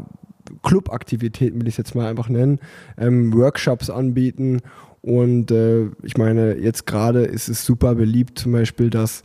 Clubaktivitäten 0.63 1.61
will 1.61 1.67
ich 1.67 1.77
jetzt 1.77 1.93
mal 1.93 2.07
einfach 2.07 2.29
nennen, 2.29 2.59
ähm, 2.97 3.33
Workshops 3.33 3.89
anbieten 3.89 4.61
und 5.01 5.51
äh, 5.51 5.85
ich 6.03 6.17
meine 6.17 6.55
jetzt 6.55 6.87
gerade 6.87 7.23
ist 7.23 7.49
es 7.49 7.63
super 7.63 7.95
beliebt 7.95 8.39
zum 8.39 8.51
Beispiel, 8.51 8.89
dass 8.89 9.23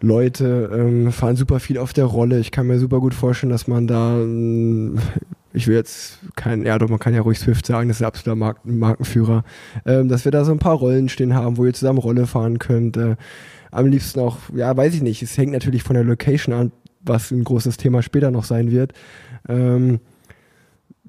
Leute 0.00 0.70
ähm, 0.72 1.12
fahren 1.12 1.36
super 1.36 1.60
viel 1.60 1.78
auf 1.78 1.92
der 1.92 2.04
Rolle. 2.04 2.38
Ich 2.38 2.50
kann 2.50 2.66
mir 2.66 2.78
super 2.78 3.00
gut 3.00 3.14
vorstellen, 3.14 3.50
dass 3.50 3.66
man 3.66 3.86
da, 3.86 4.20
äh, 4.20 4.90
ich 5.52 5.66
will 5.66 5.74
jetzt 5.74 6.18
kein, 6.36 6.64
ja 6.64 6.78
doch, 6.78 6.88
man 6.88 6.98
kann 6.98 7.14
ja 7.14 7.22
ruhig 7.22 7.38
Swift 7.38 7.66
sagen, 7.66 7.88
das 7.88 7.98
ist 7.98 8.02
ein 8.02 8.08
absoluter 8.08 8.36
Marken, 8.36 8.78
Markenführer, 8.78 9.44
ähm, 9.86 10.08
dass 10.08 10.24
wir 10.24 10.32
da 10.32 10.44
so 10.44 10.52
ein 10.52 10.58
paar 10.58 10.76
Rollen 10.76 11.08
stehen 11.08 11.34
haben, 11.34 11.56
wo 11.56 11.64
ihr 11.64 11.72
zusammen 11.72 11.98
Rolle 11.98 12.26
fahren 12.26 12.58
könnt. 12.58 12.96
Äh, 12.96 13.16
am 13.70 13.86
liebsten 13.86 14.20
auch, 14.20 14.38
ja, 14.54 14.76
weiß 14.76 14.94
ich 14.94 15.02
nicht, 15.02 15.22
es 15.22 15.36
hängt 15.36 15.52
natürlich 15.52 15.82
von 15.82 15.94
der 15.94 16.04
Location 16.04 16.54
an, 16.54 16.72
was 17.04 17.30
ein 17.30 17.44
großes 17.44 17.76
Thema 17.76 18.02
später 18.02 18.30
noch 18.30 18.44
sein 18.44 18.70
wird. 18.70 18.92
Ähm, 19.48 20.00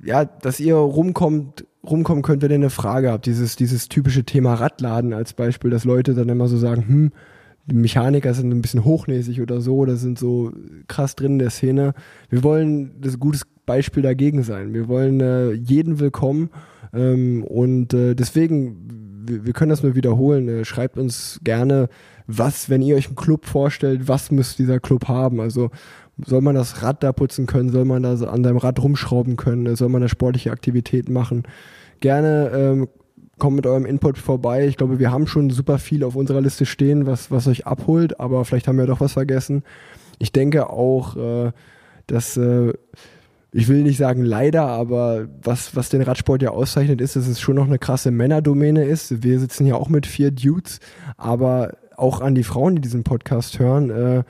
ja, 0.03 0.25
dass 0.25 0.59
ihr 0.59 0.75
rumkommt, 0.75 1.65
rumkommen 1.83 2.23
könnt, 2.23 2.41
wenn 2.41 2.51
ihr 2.51 2.55
eine 2.55 2.69
Frage 2.69 3.11
habt. 3.11 3.25
Dieses, 3.25 3.55
dieses 3.55 3.89
typische 3.89 4.23
Thema 4.23 4.55
Radladen 4.55 5.13
als 5.13 5.33
Beispiel, 5.33 5.71
dass 5.71 5.85
Leute 5.85 6.13
dann 6.13 6.29
immer 6.29 6.47
so 6.47 6.57
sagen, 6.57 6.87
hm, 6.87 7.11
die 7.67 7.75
Mechaniker 7.75 8.33
sind 8.33 8.51
ein 8.51 8.61
bisschen 8.61 8.85
hochnäsig 8.85 9.41
oder 9.41 9.59
so, 9.59 9.77
oder 9.77 9.95
sind 9.95 10.19
so 10.19 10.51
krass 10.87 11.15
drin 11.15 11.33
in 11.33 11.39
der 11.39 11.49
Szene. 11.49 11.93
Wir 12.29 12.43
wollen 12.43 13.01
das 13.01 13.19
gutes 13.19 13.43
Beispiel 13.65 14.03
dagegen 14.03 14.43
sein. 14.43 14.73
Wir 14.73 14.87
wollen 14.87 15.19
äh, 15.19 15.51
jeden 15.51 15.99
willkommen 15.99 16.49
ähm, 16.93 17.43
und 17.43 17.93
äh, 17.93 18.13
deswegen, 18.13 19.23
wir, 19.27 19.45
wir, 19.45 19.53
können 19.53 19.69
das 19.69 19.81
nur 19.81 19.95
wiederholen. 19.95 20.47
Äh, 20.47 20.65
schreibt 20.65 20.97
uns 20.97 21.39
gerne, 21.43 21.89
was, 22.27 22.69
wenn 22.69 22.81
ihr 22.81 22.95
euch 22.95 23.07
einen 23.07 23.15
Club 23.15 23.45
vorstellt, 23.45 24.07
was 24.07 24.31
muss 24.31 24.55
dieser 24.55 24.79
Club 24.79 25.07
haben? 25.07 25.39
Also 25.39 25.69
soll 26.23 26.41
man 26.41 26.55
das 26.55 26.81
Rad 26.81 27.03
da 27.03 27.11
putzen 27.11 27.45
können? 27.45 27.69
Soll 27.69 27.85
man 27.85 28.03
da 28.03 28.13
an 28.13 28.43
seinem 28.43 28.57
Rad 28.57 28.81
rumschrauben 28.81 29.35
können? 29.35 29.75
Soll 29.75 29.89
man 29.89 30.01
da 30.01 30.07
sportliche 30.07 30.51
Aktivitäten 30.51 31.13
machen? 31.13 31.43
Gerne 31.99 32.51
ähm, 32.53 32.87
kommt 33.37 33.57
mit 33.57 33.67
eurem 33.67 33.85
Input 33.85 34.17
vorbei. 34.17 34.67
Ich 34.67 34.77
glaube, 34.77 34.99
wir 34.99 35.11
haben 35.11 35.27
schon 35.27 35.49
super 35.49 35.77
viel 35.77 36.03
auf 36.03 36.15
unserer 36.15 36.41
Liste 36.41 36.65
stehen, 36.65 37.05
was, 37.05 37.31
was 37.31 37.47
euch 37.47 37.67
abholt, 37.67 38.19
aber 38.19 38.45
vielleicht 38.45 38.67
haben 38.67 38.77
wir 38.77 38.85
doch 38.85 39.01
was 39.01 39.13
vergessen. 39.13 39.63
Ich 40.19 40.31
denke 40.31 40.69
auch, 40.69 41.17
äh, 41.17 41.51
dass 42.07 42.37
äh, 42.37 42.73
ich 43.51 43.69
will 43.69 43.83
nicht 43.83 43.97
sagen 43.97 44.23
leider, 44.23 44.63
aber 44.67 45.27
was, 45.41 45.75
was 45.75 45.89
den 45.89 46.01
Radsport 46.01 46.41
ja 46.41 46.51
auszeichnet, 46.51 46.99
ist, 46.99 47.15
dass 47.15 47.27
es 47.27 47.39
schon 47.39 47.55
noch 47.55 47.67
eine 47.67 47.79
krasse 47.79 48.11
Männerdomäne 48.11 48.83
ist. 48.83 49.23
Wir 49.23 49.39
sitzen 49.39 49.65
ja 49.65 49.75
auch 49.75 49.87
mit 49.87 50.05
vier 50.05 50.31
Dudes, 50.31 50.79
aber 51.15 51.71
auch 51.97 52.21
an 52.21 52.35
die 52.35 52.43
Frauen, 52.43 52.75
die 52.75 52.81
diesen 52.81 53.03
Podcast 53.03 53.59
hören, 53.59 53.89
äh, 53.89 54.23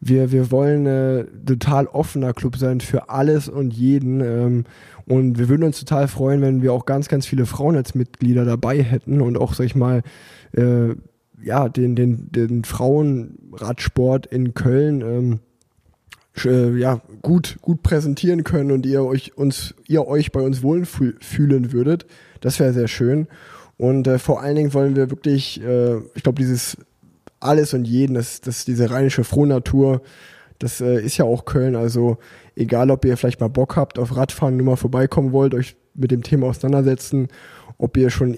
wir, 0.00 0.32
wir 0.32 0.50
wollen 0.50 0.86
äh, 0.86 1.24
total 1.46 1.86
offener 1.86 2.34
Club 2.34 2.56
sein 2.58 2.80
für 2.80 3.08
alles 3.08 3.48
und 3.48 3.72
jeden. 3.72 4.20
Ähm, 4.20 4.64
und 5.06 5.38
wir 5.38 5.48
würden 5.48 5.64
uns 5.64 5.78
total 5.78 6.08
freuen, 6.08 6.42
wenn 6.42 6.62
wir 6.62 6.72
auch 6.72 6.84
ganz, 6.84 7.08
ganz 7.08 7.26
viele 7.26 7.46
Frauen 7.46 7.76
als 7.76 7.94
Mitglieder 7.94 8.44
dabei 8.44 8.82
hätten 8.82 9.20
und 9.20 9.38
auch, 9.38 9.54
sag 9.54 9.64
ich 9.64 9.74
mal, 9.74 10.02
äh, 10.52 10.94
ja, 11.42 11.68
den, 11.68 11.94
den, 11.94 12.30
den 12.32 12.64
Frauenradsport 12.64 14.26
in 14.26 14.54
Köln 14.54 15.00
ähm, 15.00 15.40
äh, 16.44 16.76
ja, 16.76 17.00
gut, 17.22 17.58
gut 17.60 17.82
präsentieren 17.82 18.44
können 18.44 18.72
und 18.72 18.86
ihr 18.86 19.04
euch 19.04 19.36
uns, 19.36 19.74
ihr 19.86 20.06
euch 20.06 20.32
bei 20.32 20.40
uns 20.40 20.62
wohlfühlen 20.62 21.72
würdet. 21.72 22.06
Das 22.40 22.58
wäre 22.60 22.72
sehr 22.72 22.88
schön. 22.88 23.28
Und 23.76 24.06
äh, 24.06 24.18
vor 24.18 24.40
allen 24.40 24.56
Dingen 24.56 24.74
wollen 24.74 24.96
wir 24.96 25.10
wirklich, 25.10 25.62
äh, 25.62 25.96
ich 26.14 26.22
glaube, 26.22 26.40
dieses 26.40 26.76
alles 27.40 27.74
und 27.74 27.84
jeden, 27.84 28.14
das, 28.14 28.40
das 28.40 28.64
diese 28.64 28.90
rheinische 28.90 29.24
Frohnatur, 29.24 30.02
das 30.58 30.80
äh, 30.80 31.00
ist 31.00 31.16
ja 31.16 31.24
auch 31.24 31.44
Köln. 31.44 31.76
Also 31.76 32.18
egal, 32.56 32.90
ob 32.90 33.04
ihr 33.04 33.16
vielleicht 33.16 33.40
mal 33.40 33.48
Bock 33.48 33.76
habt 33.76 33.98
auf 33.98 34.16
Radfahren, 34.16 34.56
nur 34.56 34.66
mal 34.66 34.76
vorbeikommen 34.76 35.32
wollt, 35.32 35.54
euch 35.54 35.76
mit 35.94 36.10
dem 36.10 36.22
Thema 36.22 36.46
auseinandersetzen, 36.46 37.28
ob 37.78 37.96
ihr 37.96 38.10
schon 38.10 38.36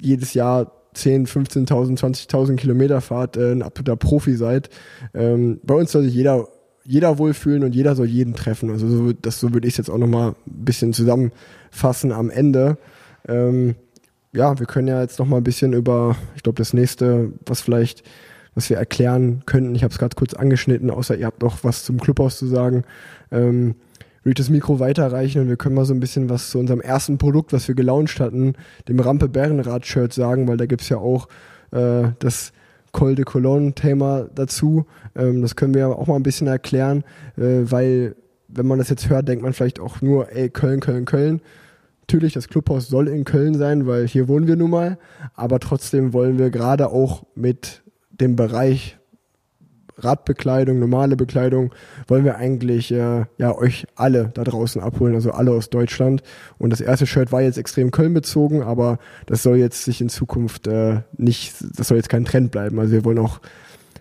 jedes 0.00 0.34
Jahr 0.34 0.72
10, 0.94 1.26
15.000, 1.26 1.98
20.000 1.98 2.56
Kilometer 2.56 3.00
fahrt, 3.00 3.36
äh, 3.36 3.52
ein 3.52 3.62
absoluter 3.62 3.96
Profi 3.96 4.34
seid. 4.34 4.70
Ähm, 5.14 5.60
bei 5.62 5.74
uns 5.74 5.92
soll 5.92 6.04
sich 6.04 6.14
jeder 6.14 6.48
jeder 6.88 7.18
wohlfühlen 7.18 7.64
und 7.64 7.74
jeder 7.74 7.94
soll 7.94 8.06
jeden 8.06 8.32
treffen. 8.32 8.70
Also 8.70 8.88
so, 8.88 9.12
das 9.12 9.40
so 9.40 9.52
würde 9.52 9.68
ich 9.68 9.76
jetzt 9.76 9.90
auch 9.90 9.98
nochmal 9.98 10.30
ein 10.30 10.64
bisschen 10.64 10.94
zusammenfassen 10.94 12.12
am 12.12 12.30
Ende. 12.30 12.78
Ähm, 13.28 13.74
ja, 14.32 14.58
wir 14.58 14.66
können 14.66 14.88
ja 14.88 15.00
jetzt 15.00 15.18
nochmal 15.18 15.40
ein 15.40 15.44
bisschen 15.44 15.72
über, 15.72 16.16
ich 16.36 16.42
glaube, 16.42 16.56
das 16.56 16.72
nächste, 16.72 17.32
was 17.46 17.60
vielleicht 17.60 18.04
was 18.58 18.68
wir 18.70 18.76
erklären 18.76 19.42
könnten. 19.46 19.76
Ich 19.76 19.84
habe 19.84 19.92
es 19.92 19.98
gerade 19.98 20.16
kurz 20.16 20.34
angeschnitten, 20.34 20.90
außer 20.90 21.16
ihr 21.16 21.26
habt 21.26 21.42
noch 21.42 21.62
was 21.62 21.84
zum 21.84 22.00
Clubhaus 22.00 22.38
zu 22.38 22.46
sagen. 22.48 22.82
Ähm, 23.30 23.76
würde 24.24 24.30
ich 24.30 24.46
das 24.46 24.50
Mikro 24.50 24.80
weiterreichen 24.80 25.42
und 25.42 25.48
wir 25.48 25.56
können 25.56 25.76
mal 25.76 25.84
so 25.84 25.94
ein 25.94 26.00
bisschen 26.00 26.28
was 26.28 26.50
zu 26.50 26.58
unserem 26.58 26.80
ersten 26.80 27.18
Produkt, 27.18 27.52
was 27.52 27.68
wir 27.68 27.76
gelauncht 27.76 28.18
hatten, 28.18 28.54
dem 28.88 28.98
Rampe 28.98 29.28
Bärenrad 29.28 29.86
Shirt 29.86 30.12
sagen, 30.12 30.48
weil 30.48 30.56
da 30.56 30.66
gibt 30.66 30.82
es 30.82 30.88
ja 30.88 30.96
auch 30.96 31.28
äh, 31.70 32.08
das 32.18 32.52
Col 32.90 33.14
de 33.14 33.24
Cologne 33.24 33.74
Thema 33.74 34.26
dazu. 34.34 34.86
Ähm, 35.14 35.40
das 35.40 35.54
können 35.54 35.74
wir 35.74 35.90
auch 35.90 36.08
mal 36.08 36.16
ein 36.16 36.24
bisschen 36.24 36.48
erklären, 36.48 37.04
äh, 37.36 37.60
weil 37.62 38.16
wenn 38.48 38.66
man 38.66 38.78
das 38.78 38.88
jetzt 38.88 39.08
hört, 39.08 39.28
denkt 39.28 39.44
man 39.44 39.52
vielleicht 39.52 39.78
auch 39.78 40.00
nur, 40.00 40.32
ey, 40.32 40.50
Köln, 40.50 40.80
Köln, 40.80 41.04
Köln. 41.04 41.40
Natürlich, 42.08 42.32
das 42.32 42.48
Clubhaus 42.48 42.88
soll 42.88 43.06
in 43.06 43.24
Köln 43.24 43.54
sein, 43.54 43.86
weil 43.86 44.08
hier 44.08 44.28
wohnen 44.28 44.46
wir 44.46 44.56
nun 44.56 44.70
mal. 44.70 44.98
Aber 45.34 45.60
trotzdem 45.60 46.14
wollen 46.14 46.38
wir 46.38 46.48
gerade 46.48 46.88
auch 46.88 47.24
mit 47.34 47.82
dem 48.10 48.34
Bereich 48.34 48.98
Radbekleidung, 49.98 50.78
normale 50.78 51.16
Bekleidung, 51.16 51.74
wollen 52.06 52.24
wir 52.24 52.36
eigentlich 52.36 52.92
äh, 52.92 53.26
ja 53.36 53.54
euch 53.54 53.86
alle 53.94 54.30
da 54.32 54.44
draußen 54.44 54.80
abholen, 54.80 55.14
also 55.16 55.32
alle 55.32 55.50
aus 55.50 55.68
Deutschland. 55.68 56.22
Und 56.56 56.70
das 56.70 56.80
erste 56.80 57.06
Shirt 57.06 57.30
war 57.30 57.42
jetzt 57.42 57.58
extrem 57.58 57.90
Köln 57.90 58.14
bezogen, 58.14 58.62
aber 58.62 58.98
das 59.26 59.42
soll 59.42 59.58
jetzt 59.58 59.84
sich 59.84 60.00
in 60.00 60.08
Zukunft 60.08 60.66
äh, 60.66 61.02
nicht, 61.18 61.56
das 61.76 61.88
soll 61.88 61.98
jetzt 61.98 62.08
kein 62.08 62.24
Trend 62.24 62.52
bleiben. 62.52 62.78
Also 62.78 62.92
wir 62.92 63.04
wollen 63.04 63.18
auch 63.18 63.40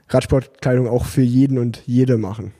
Radsportkleidung 0.08 0.88
auch 0.88 1.04
für 1.04 1.24
jeden 1.24 1.58
und 1.58 1.82
jede 1.86 2.18
machen. 2.18 2.54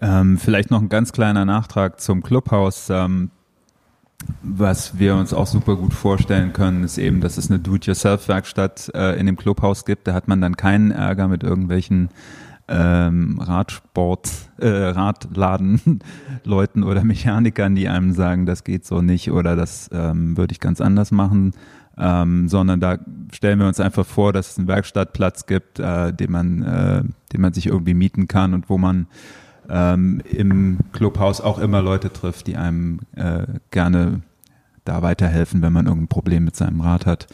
Ähm, 0.00 0.38
vielleicht 0.38 0.70
noch 0.70 0.80
ein 0.80 0.88
ganz 0.88 1.12
kleiner 1.12 1.44
Nachtrag 1.44 2.00
zum 2.00 2.22
Clubhaus. 2.22 2.88
Ähm, 2.90 3.30
was 4.42 4.98
wir 4.98 5.16
uns 5.16 5.34
auch 5.34 5.46
super 5.46 5.76
gut 5.76 5.92
vorstellen 5.92 6.52
können, 6.52 6.84
ist 6.84 6.98
eben, 6.98 7.20
dass 7.20 7.36
es 7.36 7.50
eine 7.50 7.58
Do-it-yourself-Werkstatt 7.58 8.92
äh, 8.94 9.18
in 9.18 9.26
dem 9.26 9.36
Clubhaus 9.36 9.84
gibt. 9.84 10.06
Da 10.06 10.14
hat 10.14 10.28
man 10.28 10.40
dann 10.40 10.56
keinen 10.56 10.90
Ärger 10.90 11.28
mit 11.28 11.42
irgendwelchen 11.42 12.08
ähm, 12.68 13.38
Radsport, 13.40 14.30
äh, 14.58 14.68
Radladen-Leuten 14.68 16.82
oder 16.82 17.04
Mechanikern, 17.04 17.74
die 17.74 17.88
einem 17.88 18.12
sagen, 18.12 18.46
das 18.46 18.64
geht 18.64 18.86
so 18.86 19.02
nicht 19.02 19.30
oder 19.30 19.56
das 19.56 19.90
ähm, 19.92 20.36
würde 20.36 20.52
ich 20.52 20.60
ganz 20.60 20.80
anders 20.80 21.10
machen. 21.10 21.52
Ähm, 21.96 22.48
sondern 22.48 22.80
da 22.80 22.98
stellen 23.32 23.60
wir 23.60 23.68
uns 23.68 23.78
einfach 23.78 24.04
vor, 24.04 24.32
dass 24.32 24.50
es 24.50 24.58
einen 24.58 24.66
Werkstattplatz 24.66 25.46
gibt, 25.46 25.78
äh, 25.78 26.12
den 26.12 26.32
man, 26.32 26.62
äh, 26.62 27.04
den 27.32 27.40
man 27.40 27.52
sich 27.52 27.66
irgendwie 27.66 27.94
mieten 27.94 28.26
kann 28.26 28.52
und 28.52 28.68
wo 28.68 28.78
man 28.78 29.06
ähm, 29.68 30.20
im 30.30 30.78
Clubhaus 30.92 31.40
auch 31.40 31.58
immer 31.58 31.82
Leute 31.82 32.12
trifft, 32.12 32.46
die 32.46 32.56
einem 32.56 33.00
äh, 33.16 33.46
gerne 33.70 34.22
da 34.84 35.02
weiterhelfen, 35.02 35.62
wenn 35.62 35.72
man 35.72 35.86
irgendein 35.86 36.08
Problem 36.08 36.44
mit 36.44 36.56
seinem 36.56 36.80
Rad 36.80 37.06
hat. 37.06 37.26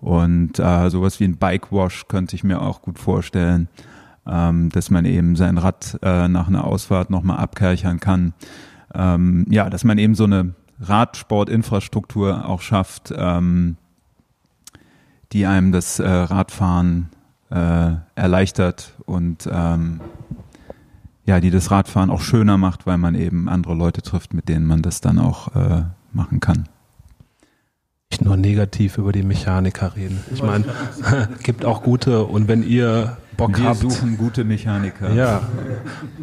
Und 0.00 0.58
äh, 0.58 0.90
sowas 0.90 1.20
wie 1.20 1.24
ein 1.24 1.36
Bike 1.36 1.72
Wash 1.72 2.08
könnte 2.08 2.36
ich 2.36 2.44
mir 2.44 2.60
auch 2.60 2.82
gut 2.82 2.98
vorstellen, 2.98 3.68
ähm, 4.26 4.70
dass 4.70 4.90
man 4.90 5.04
eben 5.04 5.36
sein 5.36 5.58
Rad 5.58 5.98
äh, 6.02 6.28
nach 6.28 6.48
einer 6.48 6.64
Ausfahrt 6.64 7.10
nochmal 7.10 7.38
abkerchern 7.38 8.00
kann. 8.00 8.34
Ähm, 8.94 9.46
ja, 9.48 9.70
dass 9.70 9.84
man 9.84 9.98
eben 9.98 10.14
so 10.14 10.24
eine 10.24 10.54
Radsportinfrastruktur 10.80 12.48
auch 12.48 12.60
schafft, 12.60 13.12
ähm, 13.16 13.76
die 15.32 15.46
einem 15.46 15.72
das 15.72 15.98
äh, 15.98 16.08
Radfahren 16.08 17.10
äh, 17.50 17.92
erleichtert 18.14 18.94
und 19.04 19.48
ähm, 19.50 20.00
ja, 21.26 21.40
die 21.40 21.50
das 21.50 21.70
Radfahren 21.70 22.10
auch 22.10 22.20
schöner 22.20 22.58
macht, 22.58 22.86
weil 22.86 22.98
man 22.98 23.14
eben 23.14 23.48
andere 23.48 23.74
Leute 23.74 24.02
trifft, 24.02 24.34
mit 24.34 24.48
denen 24.48 24.66
man 24.66 24.82
das 24.82 25.00
dann 25.00 25.18
auch 25.18 25.54
äh, 25.54 25.84
machen 26.12 26.40
kann. 26.40 26.68
Nicht 28.10 28.24
nur 28.24 28.36
negativ 28.36 28.98
über 28.98 29.10
die 29.10 29.22
Mechaniker 29.22 29.96
reden. 29.96 30.20
Ich 30.32 30.42
meine, 30.42 30.66
gibt 31.42 31.64
auch 31.64 31.82
gute 31.82 32.24
und 32.24 32.46
wenn 32.46 32.62
ihr 32.62 33.16
Bock 33.36 33.58
Wir 33.58 33.64
habt, 33.64 33.80
suchen 33.80 34.16
gute 34.16 34.44
Mechaniker. 34.44 35.12
ja, 35.12 35.42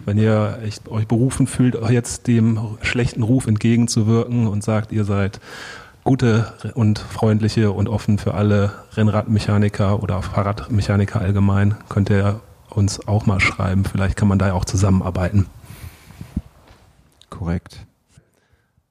wenn 0.05 0.17
ihr 0.17 0.59
euch 0.89 1.07
berufen 1.07 1.47
fühlt, 1.47 1.75
jetzt 1.89 2.27
dem 2.27 2.77
schlechten 2.81 3.23
Ruf 3.23 3.47
entgegenzuwirken 3.47 4.47
und 4.47 4.63
sagt, 4.63 4.93
ihr 4.93 5.03
seid 5.03 5.41
gute 6.03 6.53
und 6.73 6.99
freundliche 6.99 7.71
und 7.71 7.89
offen 7.89 8.17
für 8.17 8.33
alle 8.33 8.71
Rennradmechaniker 8.93 10.01
oder 10.01 10.21
Fahrradmechaniker 10.21 11.19
allgemein, 11.19 11.75
könnt 11.89 12.09
ihr 12.09 12.39
uns 12.71 13.07
auch 13.07 13.25
mal 13.25 13.39
schreiben. 13.39 13.85
Vielleicht 13.85 14.15
kann 14.15 14.27
man 14.27 14.39
da 14.39 14.47
ja 14.47 14.53
auch 14.53 14.65
zusammenarbeiten. 14.65 15.47
Korrekt. 17.29 17.85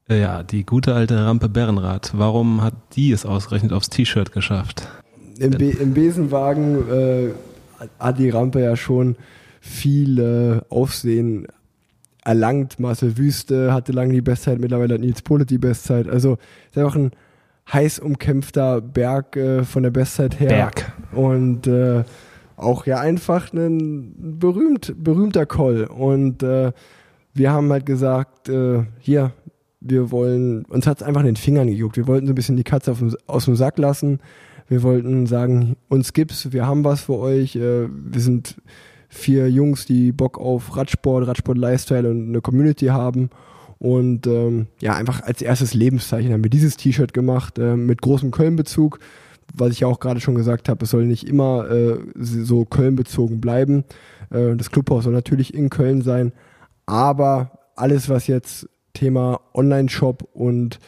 Äh, 0.09 0.21
Ja, 0.21 0.43
die 0.43 0.65
gute 0.65 0.95
alte 0.95 1.25
Rampe 1.25 1.49
Bärenrad. 1.49 2.13
Warum 2.15 2.63
hat 2.63 2.75
die 2.95 3.13
es 3.13 3.25
ausgerechnet 3.27 3.73
aufs 3.73 3.91
T-Shirt 3.91 4.33
geschafft? 4.33 4.89
Im, 5.39 5.53
Be 5.53 5.71
im 5.71 5.95
Besenwagen 5.95 6.91
äh, 6.91 7.29
hat 7.99 8.19
die 8.19 8.31
Rampe 8.31 8.61
ja 8.61 8.77
schon 8.77 9.17
viel 9.61 10.63
Aufsehen 10.69 11.47
erlangt. 12.25 12.79
Marcel 12.79 13.17
Wüste 13.17 13.73
hatte 13.73 13.93
lange 13.93 14.13
die 14.13 14.21
Bestzeit, 14.21 14.59
mittlerweile 14.59 14.95
hat 14.95 15.01
Nils 15.01 15.23
Polet 15.23 15.49
die 15.51 15.59
Bestzeit. 15.59 16.09
Also 16.09 16.39
ist 16.69 16.79
einfach 16.79 16.97
ein 16.97 17.13
heiß 17.73 18.01
umkämpfter 18.01 18.81
Berg 18.81 19.37
äh, 19.37 19.65
von 19.65 19.83
der 19.83 19.91
Bestzeit 19.91 20.41
her. 20.41 20.49
Berg. 20.49 20.93
Und 21.13 21.67
äh, 21.67 22.05
auch 22.61 22.87
ja 22.87 23.01
einfach 23.01 23.53
ein 23.53 24.15
berühmt, 24.39 24.95
berühmter 24.97 25.47
Call. 25.47 25.85
Und 25.85 26.43
äh, 26.43 26.73
wir 27.35 27.51
haben 27.53 27.71
halt 27.71 27.87
gesagt, 27.87 28.49
äh, 28.49 28.85
hier, 28.99 29.33
wir 29.81 30.11
wollen, 30.11 30.65
uns 30.67 30.87
hat 30.87 31.01
es 31.01 31.03
einfach 31.07 31.21
in 31.21 31.27
den 31.27 31.37
Fingern 31.37 31.67
gejuckt. 31.67 31.97
Wir 31.97 32.07
wollten 32.07 32.27
so 32.27 32.33
ein 32.33 32.37
bisschen 32.37 32.57
die 32.57 32.65
Katze 32.65 32.95
dem, 32.95 33.15
aus 33.27 33.47
dem 33.47 33.57
Sack 33.57 33.79
lassen. 33.79 34.21
Wir 34.69 34.83
wollten 34.83 35.27
sagen, 35.27 35.77
uns 35.89 36.13
gibt's, 36.13 36.53
wir 36.53 36.67
haben 36.67 36.85
was 36.85 37.03
für 37.03 37.19
euch. 37.19 37.57
Äh, 37.57 37.89
wir 37.89 38.21
sind 38.21 38.57
vier 39.09 39.51
Jungs, 39.51 39.87
die 39.87 40.13
Bock 40.13 40.39
auf 40.39 40.77
Radsport, 40.77 41.27
Radsport-Lifestyle 41.27 42.09
und 42.09 42.29
eine 42.29 42.41
Community 42.41 42.87
haben. 42.87 43.31
Und 43.79 44.27
ähm, 44.27 44.67
ja, 44.81 44.95
einfach 44.95 45.23
als 45.23 45.41
erstes 45.41 45.73
Lebenszeichen 45.73 46.33
haben 46.33 46.45
wir 46.45 46.51
dieses 46.51 46.77
T-Shirt 46.77 47.15
gemacht 47.15 47.59
äh, 47.59 47.77
mit 47.77 48.03
großem 48.03 48.31
Köln-Bezug. 48.31 48.99
Was 49.55 49.71
ich 49.71 49.81
ja 49.81 49.89
auch 49.89 50.01
gerade 50.01 50.21
schon 50.21 50.35
gesagt 50.35 50.69
habe, 50.69 50.85
es 50.85 50.91
soll 50.91 51.07
nicht 51.07 51.27
immer 51.27 51.71
äh, 51.71 51.99
so 52.17 52.65
Köln-bezogen 52.65 53.41
bleiben. 53.41 53.85
Äh, 54.31 54.57
das 54.57 54.71
Clubhaus 54.71 55.05
soll 55.05 55.13
natürlich 55.13 55.55
in 55.55 55.71
Köln 55.71 56.03
sein. 56.03 56.33
Aber 56.87 57.59
alles, 57.77 58.09
was 58.09 58.27
jetzt 58.27 58.69
Thema 58.93 59.41
Online-Shop 59.55 60.29
und 60.33 60.79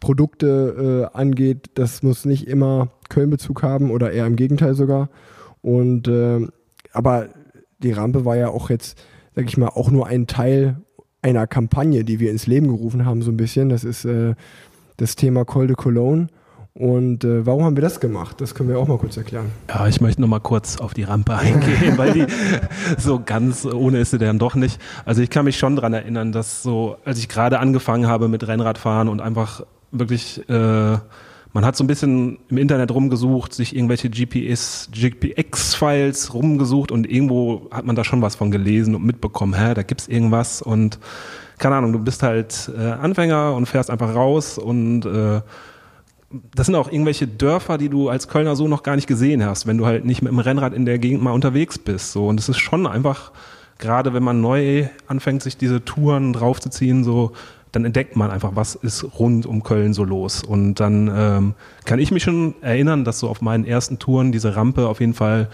Produkte 0.00 1.10
äh, 1.12 1.16
angeht, 1.16 1.70
das 1.74 2.02
muss 2.02 2.24
nicht 2.24 2.46
immer 2.46 2.88
Köln-Bezug 3.08 3.62
haben 3.62 3.90
oder 3.90 4.12
eher 4.12 4.26
im 4.26 4.36
Gegenteil 4.36 4.74
sogar. 4.74 5.10
Und 5.62 6.08
äh, 6.08 6.46
aber 6.92 7.28
die 7.78 7.92
Rampe 7.92 8.24
war 8.24 8.36
ja 8.36 8.48
auch 8.48 8.70
jetzt, 8.70 8.98
sag 9.34 9.46
ich 9.46 9.56
mal, 9.56 9.68
auch 9.68 9.90
nur 9.90 10.06
ein 10.06 10.26
Teil 10.26 10.76
einer 11.22 11.46
Kampagne, 11.46 12.04
die 12.04 12.20
wir 12.20 12.30
ins 12.30 12.46
Leben 12.46 12.68
gerufen 12.68 13.04
haben, 13.04 13.22
so 13.22 13.30
ein 13.30 13.36
bisschen. 13.36 13.68
Das 13.68 13.84
ist 13.84 14.04
äh, 14.04 14.34
das 14.96 15.16
Thema 15.16 15.44
Col 15.44 15.66
de 15.66 15.76
Cologne. 15.76 16.28
Und 16.78 17.24
äh, 17.24 17.44
warum 17.44 17.64
haben 17.64 17.76
wir 17.76 17.82
das 17.82 17.98
gemacht? 17.98 18.40
Das 18.40 18.54
können 18.54 18.68
wir 18.68 18.78
auch 18.78 18.86
mal 18.86 18.98
kurz 18.98 19.16
erklären. 19.16 19.46
Ja, 19.68 19.88
ich 19.88 20.00
möchte 20.00 20.20
noch 20.20 20.28
mal 20.28 20.38
kurz 20.38 20.76
auf 20.76 20.94
die 20.94 21.02
Rampe 21.02 21.34
eingehen, 21.36 21.98
weil 21.98 22.12
die 22.12 22.26
so 22.98 23.20
ganz 23.20 23.66
ohne 23.66 23.98
ist 23.98 24.12
sie 24.12 24.18
dann 24.18 24.38
doch 24.38 24.54
nicht. 24.54 24.80
Also 25.04 25.20
ich 25.20 25.28
kann 25.28 25.44
mich 25.44 25.58
schon 25.58 25.74
dran 25.74 25.92
erinnern, 25.92 26.30
dass 26.30 26.62
so, 26.62 26.96
als 27.04 27.18
ich 27.18 27.28
gerade 27.28 27.58
angefangen 27.58 28.06
habe 28.06 28.28
mit 28.28 28.46
Rennradfahren 28.46 29.08
und 29.08 29.20
einfach 29.20 29.62
wirklich, 29.90 30.48
äh, 30.48 30.52
man 31.52 31.64
hat 31.64 31.74
so 31.74 31.82
ein 31.82 31.88
bisschen 31.88 32.38
im 32.48 32.58
Internet 32.58 32.92
rumgesucht, 32.92 33.54
sich 33.54 33.74
irgendwelche 33.74 34.08
GPS, 34.08 34.88
GPX-Files 34.92 36.32
rumgesucht 36.32 36.92
und 36.92 37.10
irgendwo 37.10 37.66
hat 37.72 37.86
man 37.86 37.96
da 37.96 38.04
schon 38.04 38.22
was 38.22 38.36
von 38.36 38.52
gelesen 38.52 38.94
und 38.94 39.04
mitbekommen, 39.04 39.54
hä, 39.54 39.74
da 39.74 39.82
gibt's 39.82 40.06
irgendwas 40.06 40.62
und 40.62 41.00
keine 41.58 41.74
Ahnung, 41.74 41.92
du 41.92 41.98
bist 41.98 42.22
halt 42.22 42.70
äh, 42.78 42.82
Anfänger 42.82 43.52
und 43.54 43.66
fährst 43.66 43.90
einfach 43.90 44.14
raus 44.14 44.58
und 44.58 45.04
äh, 45.06 45.40
das 46.30 46.66
sind 46.66 46.74
auch 46.74 46.90
irgendwelche 46.90 47.26
Dörfer, 47.26 47.78
die 47.78 47.88
du 47.88 48.08
als 48.08 48.28
Kölner 48.28 48.54
so 48.54 48.68
noch 48.68 48.82
gar 48.82 48.96
nicht 48.96 49.06
gesehen 49.06 49.44
hast, 49.44 49.66
wenn 49.66 49.78
du 49.78 49.86
halt 49.86 50.04
nicht 50.04 50.20
mit 50.22 50.30
dem 50.30 50.38
Rennrad 50.38 50.74
in 50.74 50.84
der 50.84 50.98
Gegend 50.98 51.22
mal 51.22 51.32
unterwegs 51.32 51.78
bist. 51.78 52.12
So. 52.12 52.28
Und 52.28 52.38
es 52.38 52.48
ist 52.48 52.58
schon 52.58 52.86
einfach, 52.86 53.32
gerade 53.78 54.12
wenn 54.12 54.22
man 54.22 54.40
neu 54.40 54.88
anfängt, 55.06 55.42
sich 55.42 55.56
diese 55.56 55.84
Touren 55.84 56.34
draufzuziehen, 56.34 57.02
so, 57.02 57.32
dann 57.72 57.84
entdeckt 57.84 58.14
man 58.16 58.30
einfach, 58.30 58.52
was 58.54 58.74
ist 58.74 59.04
rund 59.18 59.46
um 59.46 59.62
Köln 59.62 59.94
so 59.94 60.04
los. 60.04 60.42
Und 60.42 60.74
dann 60.80 61.10
ähm, 61.14 61.54
kann 61.86 61.98
ich 61.98 62.10
mich 62.10 62.24
schon 62.24 62.54
erinnern, 62.60 63.04
dass 63.04 63.20
so 63.20 63.28
auf 63.28 63.40
meinen 63.40 63.64
ersten 63.64 63.98
Touren 63.98 64.30
diese 64.30 64.54
Rampe 64.54 64.86
auf 64.86 65.00
jeden 65.00 65.14
Fall 65.14 65.48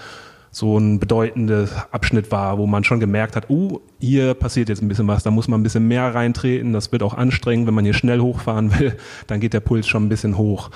so 0.54 0.78
ein 0.78 1.00
bedeutender 1.00 1.66
Abschnitt 1.90 2.30
war, 2.30 2.58
wo 2.58 2.66
man 2.66 2.84
schon 2.84 3.00
gemerkt 3.00 3.34
hat, 3.34 3.50
uh, 3.50 3.80
hier 3.98 4.34
passiert 4.34 4.68
jetzt 4.68 4.82
ein 4.82 4.88
bisschen 4.88 5.08
was, 5.08 5.24
da 5.24 5.32
muss 5.32 5.48
man 5.48 5.58
ein 5.58 5.62
bisschen 5.64 5.88
mehr 5.88 6.14
reintreten, 6.14 6.72
das 6.72 6.92
wird 6.92 7.02
auch 7.02 7.14
anstrengend, 7.14 7.66
wenn 7.66 7.74
man 7.74 7.84
hier 7.84 7.92
schnell 7.92 8.20
hochfahren 8.20 8.72
will, 8.78 8.96
dann 9.26 9.40
geht 9.40 9.52
der 9.52 9.58
Puls 9.58 9.88
schon 9.88 10.04
ein 10.04 10.08
bisschen 10.08 10.38
hoch. 10.38 10.70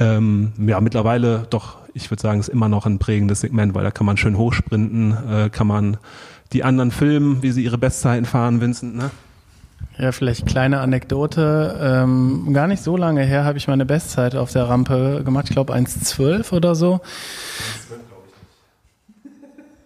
Ähm, 0.00 0.52
ja, 0.66 0.80
mittlerweile 0.80 1.46
doch, 1.50 1.76
ich 1.94 2.10
würde 2.10 2.20
sagen, 2.20 2.40
ist 2.40 2.48
immer 2.48 2.68
noch 2.68 2.84
ein 2.84 2.98
prägendes 2.98 3.42
Segment, 3.42 3.76
weil 3.76 3.84
da 3.84 3.92
kann 3.92 4.06
man 4.06 4.16
schön 4.16 4.36
hochsprinten, 4.36 5.16
äh, 5.30 5.50
kann 5.50 5.68
man 5.68 5.98
die 6.52 6.64
anderen 6.64 6.90
filmen, 6.90 7.44
wie 7.44 7.52
sie 7.52 7.62
ihre 7.62 7.78
Bestzeiten 7.78 8.26
fahren, 8.26 8.60
Vincent, 8.60 8.96
ne? 8.96 9.10
Ja, 9.98 10.10
vielleicht 10.10 10.46
kleine 10.46 10.80
Anekdote. 10.80 11.78
Ähm, 11.80 12.52
gar 12.52 12.66
nicht 12.66 12.82
so 12.82 12.96
lange 12.96 13.22
her 13.22 13.44
habe 13.44 13.58
ich 13.58 13.68
meine 13.68 13.84
Bestzeit 13.84 14.34
auf 14.34 14.50
der 14.50 14.64
Rampe 14.64 15.22
gemacht. 15.24 15.46
Ich 15.48 15.54
glaube 15.54 15.74
1,12 15.74 16.52
oder 16.52 16.74
so. 16.74 17.00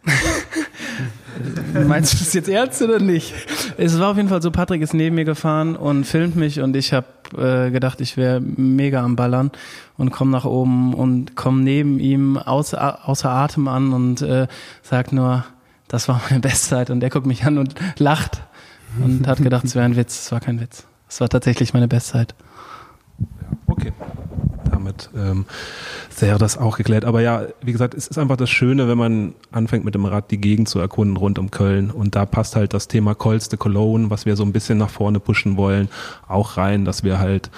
Meinst 1.86 2.14
du 2.14 2.18
das 2.18 2.32
jetzt 2.32 2.48
ernst 2.48 2.80
oder 2.82 2.98
nicht? 2.98 3.34
Es 3.76 3.98
war 3.98 4.10
auf 4.10 4.16
jeden 4.16 4.28
Fall 4.28 4.40
so, 4.40 4.50
Patrick 4.50 4.82
ist 4.82 4.94
neben 4.94 5.16
mir 5.16 5.24
gefahren 5.24 5.76
und 5.76 6.04
filmt 6.04 6.36
mich 6.36 6.60
und 6.60 6.74
ich 6.76 6.92
habe 6.92 7.06
äh, 7.36 7.70
gedacht, 7.70 8.00
ich 8.00 8.16
wäre 8.16 8.40
mega 8.40 9.02
am 9.02 9.16
Ballern 9.16 9.50
und 9.96 10.10
komme 10.10 10.30
nach 10.30 10.44
oben 10.44 10.94
und 10.94 11.36
komme 11.36 11.62
neben 11.62 11.98
ihm 11.98 12.38
außer, 12.38 13.08
außer 13.08 13.30
Atem 13.30 13.68
an 13.68 13.92
und 13.92 14.22
äh, 14.22 14.46
sagt 14.82 15.12
nur, 15.12 15.44
das 15.88 16.08
war 16.08 16.20
meine 16.28 16.40
Bestzeit 16.48 16.90
und 16.90 17.02
er 17.02 17.10
guckt 17.10 17.26
mich 17.26 17.44
an 17.44 17.58
und 17.58 17.74
lacht 17.98 18.42
und 19.02 19.26
hat 19.26 19.42
gedacht, 19.42 19.64
es 19.64 19.74
wäre 19.74 19.84
ein 19.84 19.96
Witz. 19.96 20.24
Es 20.24 20.32
war 20.32 20.40
kein 20.40 20.60
Witz. 20.60 20.86
Das 21.08 21.20
war 21.20 21.28
tatsächlich 21.28 21.74
meine 21.74 21.88
Bestzeit. 21.88 22.34
Okay. 23.66 23.92
Damit 24.86 25.10
ähm, 25.16 25.46
wäre 26.18 26.38
das 26.38 26.56
auch 26.56 26.76
geklärt. 26.76 27.04
Aber 27.04 27.20
ja, 27.20 27.42
wie 27.62 27.72
gesagt, 27.72 27.94
es 27.94 28.06
ist 28.06 28.18
einfach 28.18 28.36
das 28.36 28.50
Schöne, 28.50 28.88
wenn 28.88 28.98
man 28.98 29.34
anfängt 29.50 29.84
mit 29.84 29.94
dem 29.94 30.04
Rad 30.04 30.30
die 30.30 30.40
Gegend 30.40 30.68
zu 30.68 30.78
erkunden 30.78 31.16
rund 31.16 31.38
um 31.38 31.50
Köln. 31.50 31.90
Und 31.90 32.14
da 32.14 32.24
passt 32.24 32.56
halt 32.56 32.72
das 32.72 32.88
Thema 32.88 33.14
Colts 33.14 33.48
de 33.48 33.58
Cologne, 33.58 34.10
was 34.10 34.26
wir 34.26 34.36
so 34.36 34.44
ein 34.44 34.52
bisschen 34.52 34.78
nach 34.78 34.90
vorne 34.90 35.20
pushen 35.20 35.56
wollen, 35.56 35.88
auch 36.28 36.56
rein, 36.56 36.84
dass 36.84 37.02
wir 37.02 37.18
halt 37.18 37.50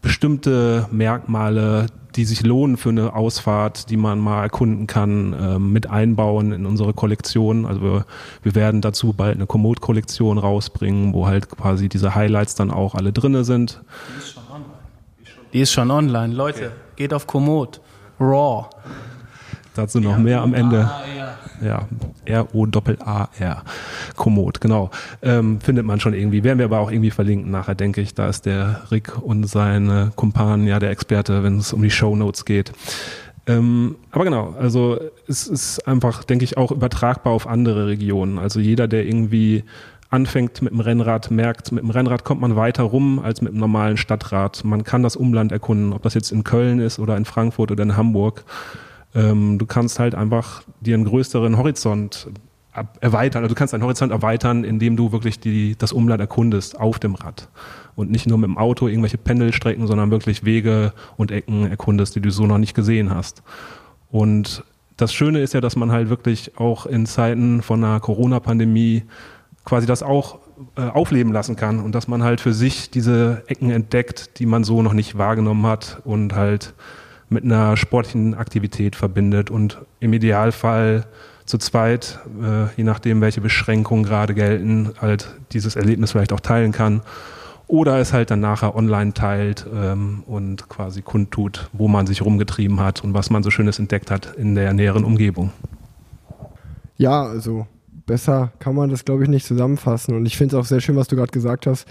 bestimmte 0.00 0.88
Merkmale, 0.90 1.86
die 2.16 2.24
sich 2.24 2.42
lohnen 2.42 2.76
für 2.76 2.88
eine 2.88 3.14
Ausfahrt, 3.14 3.90
die 3.90 3.96
man 3.96 4.18
mal 4.18 4.42
erkunden 4.42 4.86
kann, 4.86 5.36
ähm, 5.38 5.72
mit 5.72 5.90
einbauen 5.90 6.52
in 6.52 6.66
unsere 6.66 6.94
Kollektion. 6.94 7.66
Also 7.66 7.82
wir, 7.82 8.06
wir 8.42 8.54
werden 8.54 8.80
dazu 8.80 9.12
bald 9.12 9.36
eine 9.36 9.46
Komoot-Kollektion 9.46 10.38
rausbringen, 10.38 11.12
wo 11.12 11.26
halt 11.26 11.50
quasi 11.50 11.88
diese 11.88 12.14
Highlights 12.14 12.54
dann 12.54 12.70
auch 12.70 12.94
alle 12.94 13.12
drinne 13.12 13.44
sind. 13.44 13.82
Die 14.08 14.18
ist 14.18 14.34
schon 14.34 14.42
online. 15.90 16.34
Leute, 16.34 16.66
okay. 16.66 16.74
geht 16.96 17.14
auf 17.14 17.26
Komoot. 17.26 17.80
Raw. 18.18 18.66
Dazu 19.74 20.00
noch 20.00 20.18
mehr 20.18 20.42
am 20.42 20.52
Ende. 20.54 20.90
Ja, 21.62 21.86
R-O-Doppel-A-R. 22.24 23.62
Komoot, 24.16 24.60
genau. 24.60 24.90
Ähm, 25.22 25.60
findet 25.60 25.84
man 25.84 26.00
schon 26.00 26.14
irgendwie. 26.14 26.42
Werden 26.42 26.58
wir 26.58 26.64
aber 26.64 26.80
auch 26.80 26.90
irgendwie 26.90 27.10
verlinken 27.10 27.50
nachher, 27.50 27.74
denke 27.74 28.00
ich. 28.00 28.14
Da 28.14 28.28
ist 28.28 28.46
der 28.46 28.82
Rick 28.90 29.20
und 29.22 29.44
seine 29.44 30.12
Kumpanen 30.16 30.66
ja 30.66 30.78
der 30.78 30.90
Experte, 30.90 31.42
wenn 31.42 31.58
es 31.58 31.72
um 31.72 31.82
die 31.82 31.90
Show 31.90 32.16
Notes 32.16 32.44
geht. 32.44 32.72
Ähm, 33.46 33.96
aber 34.10 34.24
genau, 34.24 34.54
also 34.58 34.98
es 35.26 35.46
ist 35.46 35.86
einfach, 35.86 36.24
denke 36.24 36.44
ich, 36.44 36.56
auch 36.56 36.72
übertragbar 36.72 37.32
auf 37.32 37.46
andere 37.46 37.86
Regionen. 37.86 38.38
Also 38.38 38.60
jeder, 38.60 38.88
der 38.88 39.06
irgendwie 39.06 39.64
anfängt 40.10 40.60
mit 40.60 40.72
dem 40.72 40.80
Rennrad, 40.80 41.30
merkt, 41.30 41.72
mit 41.72 41.82
dem 41.82 41.90
Rennrad 41.90 42.24
kommt 42.24 42.40
man 42.40 42.56
weiter 42.56 42.82
rum 42.82 43.20
als 43.20 43.40
mit 43.40 43.52
dem 43.52 43.60
normalen 43.60 43.96
Stadtrad. 43.96 44.64
Man 44.64 44.84
kann 44.84 45.02
das 45.02 45.16
Umland 45.16 45.52
erkunden, 45.52 45.92
ob 45.92 46.02
das 46.02 46.14
jetzt 46.14 46.32
in 46.32 46.44
Köln 46.44 46.80
ist 46.80 46.98
oder 46.98 47.16
in 47.16 47.24
Frankfurt 47.24 47.70
oder 47.70 47.84
in 47.84 47.96
Hamburg. 47.96 48.44
Ähm, 49.14 49.58
du 49.58 49.66
kannst 49.66 49.98
halt 50.00 50.14
einfach 50.14 50.62
dir 50.80 50.94
einen 50.94 51.04
größeren 51.04 51.56
Horizont 51.56 52.28
erweitern. 53.00 53.42
Also 53.42 53.54
du 53.54 53.58
kannst 53.58 53.72
deinen 53.72 53.82
Horizont 53.82 54.12
erweitern, 54.12 54.64
indem 54.64 54.96
du 54.96 55.12
wirklich 55.12 55.40
die, 55.40 55.76
das 55.76 55.92
Umland 55.92 56.20
erkundest 56.20 56.78
auf 56.78 56.98
dem 56.98 57.14
Rad. 57.14 57.48
Und 57.94 58.10
nicht 58.10 58.26
nur 58.26 58.38
mit 58.38 58.48
dem 58.48 58.58
Auto 58.58 58.88
irgendwelche 58.88 59.18
Pendelstrecken, 59.18 59.86
sondern 59.86 60.10
wirklich 60.10 60.44
Wege 60.44 60.92
und 61.16 61.30
Ecken 61.30 61.68
erkundest, 61.68 62.16
die 62.16 62.20
du 62.20 62.30
so 62.30 62.46
noch 62.46 62.58
nicht 62.58 62.74
gesehen 62.74 63.14
hast. 63.14 63.42
Und 64.10 64.64
das 64.96 65.12
Schöne 65.12 65.40
ist 65.40 65.54
ja, 65.54 65.60
dass 65.60 65.76
man 65.76 65.92
halt 65.92 66.08
wirklich 66.08 66.58
auch 66.58 66.86
in 66.86 67.06
Zeiten 67.06 67.62
von 67.62 67.82
einer 67.82 68.00
Corona-Pandemie 68.00 69.04
quasi 69.64 69.86
das 69.86 70.02
auch 70.02 70.38
äh, 70.76 70.82
aufleben 70.82 71.32
lassen 71.32 71.56
kann 71.56 71.80
und 71.80 71.94
dass 71.94 72.08
man 72.08 72.22
halt 72.22 72.40
für 72.40 72.52
sich 72.52 72.90
diese 72.90 73.44
Ecken 73.46 73.70
entdeckt, 73.70 74.38
die 74.38 74.46
man 74.46 74.64
so 74.64 74.82
noch 74.82 74.92
nicht 74.92 75.16
wahrgenommen 75.18 75.66
hat 75.66 76.00
und 76.04 76.34
halt 76.34 76.74
mit 77.28 77.44
einer 77.44 77.76
sportlichen 77.76 78.34
Aktivität 78.34 78.96
verbindet 78.96 79.50
und 79.50 79.78
im 80.00 80.12
Idealfall 80.12 81.06
zu 81.46 81.58
zweit, 81.58 82.18
äh, 82.42 82.66
je 82.76 82.84
nachdem, 82.84 83.20
welche 83.20 83.40
Beschränkungen 83.40 84.04
gerade 84.04 84.34
gelten, 84.34 84.92
halt 85.00 85.34
dieses 85.52 85.76
Erlebnis 85.76 86.12
vielleicht 86.12 86.32
auch 86.32 86.40
teilen 86.40 86.72
kann. 86.72 87.02
Oder 87.66 87.98
es 87.98 88.12
halt 88.12 88.32
dann 88.32 88.40
nachher 88.40 88.74
online 88.74 89.14
teilt 89.14 89.64
ähm, 89.72 90.24
und 90.26 90.68
quasi 90.68 91.02
kundtut, 91.02 91.70
wo 91.72 91.86
man 91.86 92.06
sich 92.06 92.22
rumgetrieben 92.22 92.80
hat 92.80 93.04
und 93.04 93.14
was 93.14 93.30
man 93.30 93.44
so 93.44 93.50
Schönes 93.50 93.78
entdeckt 93.78 94.10
hat 94.10 94.34
in 94.36 94.56
der 94.56 94.72
näheren 94.72 95.04
Umgebung. 95.04 95.52
Ja, 96.96 97.22
also 97.22 97.66
besser 98.10 98.52
kann 98.58 98.74
man 98.74 98.90
das, 98.90 99.04
glaube 99.04 99.22
ich, 99.22 99.28
nicht 99.28 99.46
zusammenfassen. 99.46 100.16
Und 100.16 100.26
ich 100.26 100.36
finde 100.36 100.56
es 100.56 100.60
auch 100.60 100.66
sehr 100.66 100.80
schön, 100.80 100.96
was 100.96 101.06
du 101.06 101.14
gerade 101.14 101.30
gesagt 101.30 101.68
hast, 101.68 101.86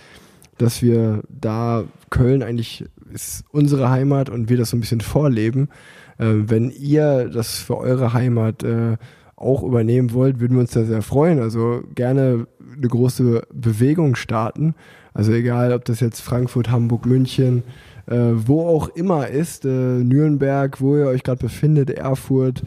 dass 0.58 0.82
wir 0.82 1.24
da 1.30 1.86
Köln 2.10 2.44
eigentlich 2.44 2.84
ist 3.14 3.46
unsere 3.52 3.90
Heimat 3.90 4.30
und 4.30 4.50
wir 4.50 4.58
das 4.58 4.72
so 4.72 4.78
ein 4.78 4.82
bisschen 4.82 5.00
vorleben. 5.00 5.70
Äh, 6.18 6.26
wenn 6.48 6.72
ihr 6.72 7.30
das 7.30 7.60
für 7.60 7.78
eure 7.78 8.12
Heimat 8.12 8.64
äh, 8.64 8.98
auch 9.38 9.64
übernehmen 9.64 10.12
wollt, 10.12 10.42
würden 10.42 10.56
wir 10.56 10.62
uns 10.62 10.72
da 10.72 10.84
sehr 10.84 11.02
freuen. 11.02 11.40
Also 11.40 11.84
gerne 11.96 12.48
eine 12.76 12.88
große 12.88 13.44
Bewegung 13.54 14.18
starten. 14.18 14.76
Also 15.14 15.32
egal, 15.32 15.72
ob 15.72 15.86
das 15.86 16.02
jetzt 16.02 16.20
Frankfurt, 16.20 16.70
Hamburg, 16.70 17.06
München, 17.06 17.64
äh, 18.08 18.18
wo 18.34 18.68
auch 18.68 18.90
immer 18.90 19.30
ist, 19.30 19.64
äh, 19.64 19.70
Nürnberg, 19.70 20.82
wo 20.82 20.98
ihr 20.98 21.08
euch 21.08 21.24
gerade 21.24 21.42
befindet, 21.42 21.90
Erfurt, 21.90 22.62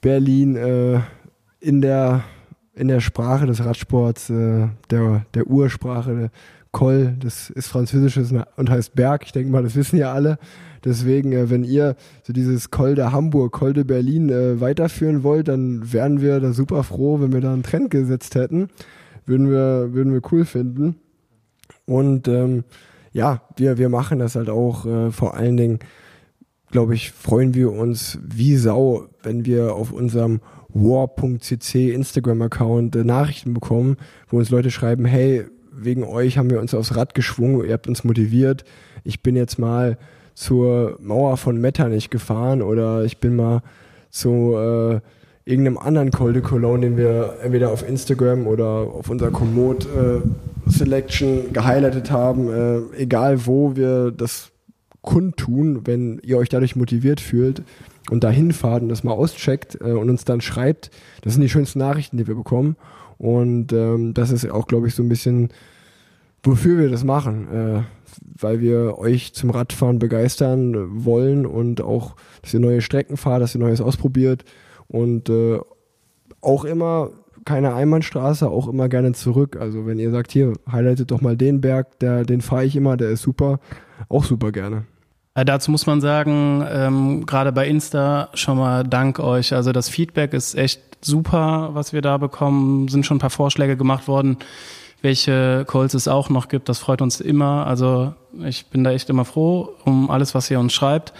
Berlin, 0.00 0.56
äh, 0.56 0.98
in 1.60 1.80
der 1.80 2.24
in 2.76 2.88
der 2.88 3.00
Sprache 3.00 3.46
des 3.46 3.64
Radsports, 3.64 4.30
äh, 4.30 4.68
der, 4.90 5.26
der 5.34 5.46
Ursprache, 5.46 6.30
Col, 6.72 7.16
das 7.18 7.48
ist 7.48 7.68
französisches 7.68 8.34
und 8.56 8.70
heißt 8.70 8.94
Berg. 8.94 9.22
Ich 9.24 9.32
denke 9.32 9.50
mal, 9.50 9.62
das 9.62 9.76
wissen 9.76 9.96
ja 9.96 10.12
alle. 10.12 10.38
Deswegen, 10.84 11.32
äh, 11.32 11.48
wenn 11.48 11.64
ihr 11.64 11.96
so 12.22 12.34
dieses 12.34 12.70
Col 12.70 12.94
de 12.94 13.06
Hamburg, 13.06 13.52
Col 13.52 13.72
de 13.72 13.82
Berlin 13.82 14.28
äh, 14.28 14.60
weiterführen 14.60 15.22
wollt, 15.22 15.48
dann 15.48 15.90
wären 15.90 16.20
wir 16.20 16.38
da 16.38 16.52
super 16.52 16.82
froh, 16.82 17.18
wenn 17.20 17.32
wir 17.32 17.40
da 17.40 17.52
einen 17.52 17.62
Trend 17.62 17.90
gesetzt 17.90 18.34
hätten. 18.34 18.68
Würden 19.24 19.48
wir, 19.48 19.94
würden 19.94 20.12
wir 20.12 20.20
cool 20.30 20.44
finden. 20.44 20.96
Und 21.86 22.28
ähm, 22.28 22.64
ja, 23.12 23.40
wir, 23.56 23.78
wir 23.78 23.88
machen 23.88 24.18
das 24.18 24.36
halt 24.36 24.50
auch 24.50 24.84
äh, 24.84 25.10
vor 25.10 25.34
allen 25.34 25.56
Dingen, 25.56 25.78
glaube 26.70 26.94
ich, 26.94 27.10
freuen 27.10 27.54
wir 27.54 27.72
uns 27.72 28.18
wie 28.22 28.56
Sau, 28.56 29.06
wenn 29.22 29.46
wir 29.46 29.74
auf 29.74 29.92
unserem 29.92 30.40
war.cc 30.76 31.92
Instagram-Account 31.92 32.96
äh, 32.96 33.04
Nachrichten 33.04 33.54
bekommen, 33.54 33.96
wo 34.28 34.38
uns 34.38 34.50
Leute 34.50 34.70
schreiben, 34.70 35.04
hey, 35.04 35.44
wegen 35.72 36.04
euch 36.04 36.38
haben 36.38 36.50
wir 36.50 36.60
uns 36.60 36.74
aufs 36.74 36.96
Rad 36.96 37.14
geschwungen, 37.14 37.64
ihr 37.66 37.72
habt 37.72 37.88
uns 37.88 38.04
motiviert. 38.04 38.64
Ich 39.04 39.22
bin 39.22 39.36
jetzt 39.36 39.58
mal 39.58 39.98
zur 40.34 40.98
Mauer 41.00 41.36
von 41.36 41.60
Metternich 41.60 42.10
gefahren 42.10 42.62
oder 42.62 43.04
ich 43.04 43.18
bin 43.18 43.36
mal 43.36 43.62
zu 44.10 44.54
äh, 44.56 45.00
irgendeinem 45.44 45.78
anderen 45.78 46.10
Col 46.10 46.32
de 46.32 46.42
Cologne, 46.42 46.80
den 46.80 46.96
wir 46.96 47.38
entweder 47.42 47.70
auf 47.70 47.86
Instagram 47.88 48.46
oder 48.46 48.66
auf 48.66 49.08
unserer 49.08 49.30
Komoot 49.30 49.86
äh, 49.86 50.20
Selection 50.68 51.52
gehighlightet 51.52 52.10
haben. 52.10 52.50
Äh, 52.50 53.02
egal 53.02 53.46
wo 53.46 53.76
wir 53.76 54.10
das 54.10 54.50
kundtun, 55.02 55.86
wenn 55.86 56.18
ihr 56.22 56.36
euch 56.36 56.48
dadurch 56.48 56.74
motiviert 56.76 57.20
fühlt 57.20 57.62
und 58.10 58.24
dahin 58.24 58.52
fahrt 58.52 58.82
und 58.82 58.88
das 58.88 59.04
mal 59.04 59.12
auscheckt 59.12 59.78
äh, 59.80 59.92
und 59.92 60.10
uns 60.10 60.24
dann 60.24 60.40
schreibt, 60.40 60.90
das 61.22 61.34
sind 61.34 61.42
die 61.42 61.48
schönsten 61.48 61.78
Nachrichten, 61.78 62.16
die 62.16 62.26
wir 62.26 62.34
bekommen. 62.34 62.76
Und 63.18 63.72
ähm, 63.72 64.14
das 64.14 64.30
ist 64.30 64.48
auch, 64.50 64.66
glaube 64.66 64.88
ich, 64.88 64.94
so 64.94 65.02
ein 65.02 65.08
bisschen, 65.08 65.48
wofür 66.42 66.78
wir 66.78 66.90
das 66.90 67.04
machen. 67.04 67.48
Äh, 67.52 67.82
weil 68.38 68.60
wir 68.60 68.98
euch 68.98 69.34
zum 69.34 69.50
Radfahren 69.50 69.98
begeistern 69.98 71.04
wollen 71.04 71.46
und 71.46 71.80
auch, 71.80 72.16
dass 72.42 72.54
ihr 72.54 72.60
neue 72.60 72.80
Strecken 72.80 73.16
fahrt, 73.16 73.42
dass 73.42 73.54
ihr 73.54 73.60
Neues 73.60 73.80
ausprobiert 73.80 74.44
und 74.88 75.28
äh, 75.28 75.58
auch 76.40 76.64
immer 76.64 77.10
keine 77.44 77.74
Einbahnstraße, 77.74 78.48
auch 78.48 78.68
immer 78.68 78.88
gerne 78.88 79.12
zurück. 79.12 79.56
Also 79.56 79.86
wenn 79.86 79.98
ihr 79.98 80.10
sagt, 80.10 80.32
hier, 80.32 80.54
highlightet 80.70 81.10
doch 81.10 81.20
mal 81.20 81.36
den 81.36 81.60
Berg, 81.60 81.98
der, 82.00 82.24
den 82.24 82.40
fahre 82.40 82.64
ich 82.64 82.76
immer, 82.76 82.96
der 82.96 83.10
ist 83.10 83.22
super, 83.22 83.60
auch 84.08 84.24
super 84.24 84.52
gerne. 84.52 84.84
Äh, 85.36 85.44
dazu 85.44 85.70
muss 85.70 85.86
man 85.86 86.00
sagen, 86.00 86.66
ähm, 86.68 87.26
gerade 87.26 87.52
bei 87.52 87.68
Insta 87.68 88.30
schon 88.32 88.56
mal 88.56 88.82
dank 88.82 89.20
euch. 89.20 89.52
Also 89.52 89.70
das 89.70 89.88
Feedback 89.90 90.32
ist 90.32 90.54
echt 90.54 90.80
super, 91.02 91.70
was 91.74 91.92
wir 91.92 92.00
da 92.00 92.16
bekommen. 92.16 92.88
Sind 92.88 93.04
schon 93.04 93.18
ein 93.18 93.20
paar 93.20 93.30
Vorschläge 93.30 93.76
gemacht 93.76 94.08
worden, 94.08 94.38
welche 95.02 95.66
Calls 95.68 95.92
es 95.92 96.08
auch 96.08 96.30
noch 96.30 96.48
gibt. 96.48 96.70
Das 96.70 96.78
freut 96.78 97.02
uns 97.02 97.20
immer. 97.20 97.66
Also 97.66 98.14
ich 98.44 98.66
bin 98.66 98.82
da 98.82 98.92
echt 98.92 99.10
immer 99.10 99.26
froh 99.26 99.74
um 99.84 100.10
alles, 100.10 100.34
was 100.34 100.50
ihr 100.50 100.58
uns 100.58 100.72
schreibt. 100.72 101.12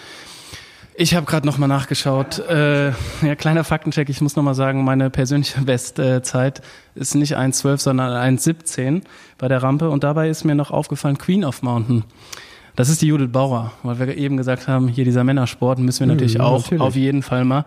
Ich 0.95 1.15
habe 1.15 1.27
gerade 1.27 1.47
noch 1.47 1.59
mal 1.59 1.67
nachgeschaut. 1.67 2.39
Äh, 2.39 2.93
ja, 3.21 3.35
kleiner 3.37 3.65
Faktencheck. 3.65 4.09
Ich 4.09 4.23
muss 4.23 4.35
noch 4.35 4.43
mal 4.43 4.55
sagen, 4.55 4.83
meine 4.83 5.11
persönliche 5.11 5.61
Bestzeit 5.67 6.63
ist 6.95 7.15
nicht 7.15 7.37
1,12, 7.37 7.81
sondern 7.81 8.39
1,17 8.39 9.03
bei 9.37 9.49
der 9.49 9.63
Rampe. 9.63 9.91
Und 9.91 10.05
dabei 10.05 10.31
ist 10.31 10.45
mir 10.45 10.55
noch 10.55 10.71
aufgefallen 10.71 11.19
Queen 11.19 11.45
of 11.45 11.61
Mountain. 11.61 12.05
Das 12.77 12.91
ist 12.91 13.01
die 13.01 13.07
Judith 13.07 13.33
Bauer, 13.33 13.73
weil 13.83 13.99
wir 13.99 14.17
eben 14.17 14.37
gesagt 14.37 14.69
haben, 14.69 14.87
hier 14.89 15.05
dieser 15.05 15.25
Männersport 15.25 15.79
müssen 15.79 16.01
wir 16.01 16.15
natürlich 16.15 16.35
ja, 16.35 16.43
auch 16.43 16.63
natürlich. 16.63 16.83
auf 16.83 16.95
jeden 16.95 17.23
Fall 17.23 17.45
mal 17.45 17.65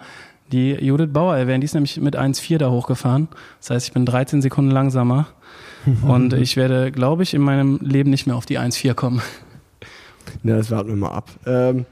die 0.51 0.73
Judith 0.73 1.09
Bauer 1.11 1.35
erwähnen. 1.35 1.61
Die 1.61 1.65
ist 1.65 1.73
nämlich 1.73 1.99
mit 1.99 2.17
1,4 2.17 2.59
da 2.59 2.69
hochgefahren. 2.69 3.27
Das 3.59 3.71
heißt, 3.71 3.87
ich 3.87 3.93
bin 3.93 4.05
13 4.05 4.41
Sekunden 4.41 4.71
langsamer. 4.71 5.27
und 6.07 6.33
ich 6.33 6.57
werde, 6.57 6.91
glaube 6.91 7.23
ich, 7.23 7.33
in 7.33 7.41
meinem 7.41 7.79
Leben 7.81 8.09
nicht 8.09 8.27
mehr 8.27 8.35
auf 8.35 8.45
die 8.45 8.59
1,4 8.59 8.93
kommen. 8.93 9.21
Ja, 10.43 10.57
das 10.57 10.69
warten 10.69 10.89
wir 10.89 10.95
mal 10.95 11.11
ab. 11.11 11.29
Ähm, 11.45 11.85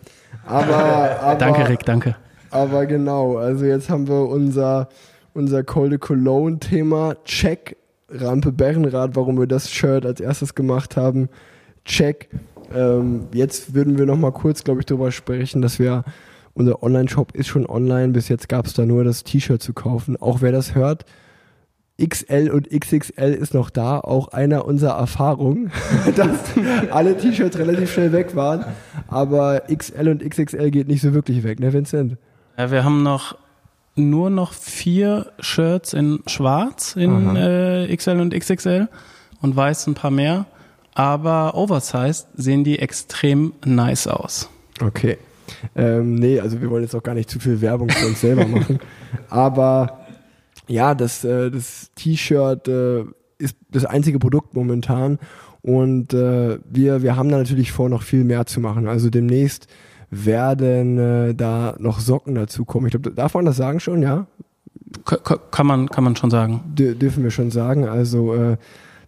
aber, 0.46 0.76
aber, 1.22 1.36
danke, 1.40 1.68
Rick, 1.70 1.86
danke. 1.86 2.16
Aber 2.52 2.86
genau, 2.86 3.38
also 3.38 3.66
jetzt 3.66 3.90
haben 3.90 4.08
wir 4.08 4.28
unser, 4.28 4.90
unser 5.34 5.64
Col 5.64 5.90
de 5.90 5.98
Cologne-Thema. 5.98 7.16
Check, 7.26 7.78
Rampe 8.10 8.52
Bärenrad, 8.52 9.16
warum 9.16 9.40
wir 9.40 9.48
das 9.48 9.72
Shirt 9.72 10.06
als 10.06 10.20
erstes 10.20 10.54
gemacht 10.54 10.98
haben. 10.98 11.30
Check, 11.84 12.30
ähm, 12.74 13.28
jetzt 13.34 13.74
würden 13.74 13.98
wir 13.98 14.06
noch 14.06 14.18
mal 14.18 14.32
kurz, 14.32 14.64
glaube 14.64 14.82
ich, 14.82 14.86
darüber 14.86 15.12
sprechen, 15.12 15.62
dass 15.62 15.80
wir 15.80 16.04
unser 16.54 16.82
Online-Shop 16.82 17.34
ist 17.34 17.48
schon 17.48 17.66
online. 17.68 18.10
Bis 18.10 18.30
jetzt 18.30 18.50
gab 18.50 18.66
es 18.66 18.74
da 18.74 18.86
nur 18.86 19.04
das 19.04 19.24
T-Shirt 19.24 19.62
zu 19.62 19.74
kaufen. 19.74 20.18
Auch 20.18 20.42
wer 20.42 20.52
das 20.52 20.76
hört, 20.76 21.06
XL 22.04 22.52
und 22.52 22.70
XXL 22.70 23.34
ist 23.34 23.54
noch 23.54 23.70
da, 23.70 24.00
auch 24.00 24.28
einer 24.30 24.66
unserer 24.66 24.98
Erfahrungen, 24.98 25.72
dass 26.16 26.40
alle 26.92 27.18
T-Shirts 27.18 27.58
relativ 27.58 27.92
schnell 27.92 28.12
weg 28.12 28.36
waren. 28.36 28.66
Aber 29.08 29.64
XL 29.74 30.10
und 30.10 30.28
XXL 30.28 30.70
geht 30.70 30.88
nicht 30.88 31.02
so 31.02 31.14
wirklich 31.14 31.44
weg, 31.44 31.60
ne, 31.60 31.74
Vincent? 31.74 32.18
Ja, 32.58 32.72
wir 32.72 32.84
haben 32.84 33.04
noch 33.04 33.36
nur 33.96 34.30
noch 34.30 34.54
vier 34.54 35.32
Shirts 35.40 35.94
in 35.94 36.20
Schwarz 36.28 36.96
in 36.96 37.36
äh, 37.36 37.96
XL 37.96 38.20
und 38.20 38.34
XXL 38.34 38.90
und 39.42 39.56
weiß 39.56 39.88
ein 39.88 39.96
paar 39.96 40.12
mehr. 40.12 40.46
Aber 40.98 41.54
oversized 41.54 42.26
sehen 42.34 42.64
die 42.64 42.80
extrem 42.80 43.54
nice 43.64 44.08
aus. 44.08 44.50
Okay. 44.82 45.20
Ähm, 45.76 46.16
nee, 46.16 46.40
also 46.40 46.60
wir 46.60 46.72
wollen 46.72 46.82
jetzt 46.82 46.96
auch 46.96 47.04
gar 47.04 47.14
nicht 47.14 47.30
zu 47.30 47.40
viel 47.40 47.62
Werbung 47.62 47.88
für 47.92 48.08
uns 48.08 48.20
selber 48.20 48.48
machen. 48.48 48.80
Aber 49.30 50.08
ja, 50.68 50.96
das, 50.96 51.24
äh, 51.24 51.52
das 51.52 51.92
T-Shirt 51.94 52.68
äh, 52.68 53.04
ist 53.38 53.58
das 53.70 53.86
einzige 53.86 54.18
Produkt 54.18 54.56
momentan. 54.56 55.20
Und 55.62 56.16
äh, 56.16 56.58
wir, 56.68 57.04
wir 57.04 57.16
haben 57.16 57.30
da 57.30 57.38
natürlich 57.38 57.72
vor, 57.72 57.90
noch 57.90 58.02
viel 58.02 58.24
mehr 58.24 58.48
zu 58.48 58.60
machen. 58.60 58.88
Also 58.88 59.12
demnächst 59.12 59.68
werden 60.10 60.98
äh, 60.98 61.36
da 61.36 61.76
noch 61.78 62.00
Socken 62.00 62.34
dazu 62.34 62.66
kommen. 62.66 62.88
Ich 62.88 62.92
glaube, 62.94 63.12
darf 63.12 63.36
man 63.36 63.46
das 63.46 63.58
sagen 63.58 63.80
schon, 63.80 64.02
ja? 64.02 64.26
K 65.06 65.18
kann, 65.52 65.68
man, 65.68 65.90
kann 65.90 66.04
man 66.04 66.16
schon 66.16 66.32
sagen. 66.32 66.62
D 66.74 66.96
dürfen 66.96 67.24
wir 67.24 67.30
schon 67.30 67.52
sagen. 67.52 67.88
Also 67.88 68.34
äh, 68.34 68.58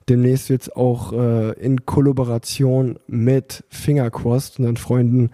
demnächst 0.10 0.50
es 0.50 0.76
auch 0.76 1.14
äh, 1.14 1.52
in 1.54 1.86
Kollaboration 1.86 3.00
mit 3.08 3.64
Fingercrossed, 3.70 4.60
unseren 4.60 4.78
Freunden 4.78 5.30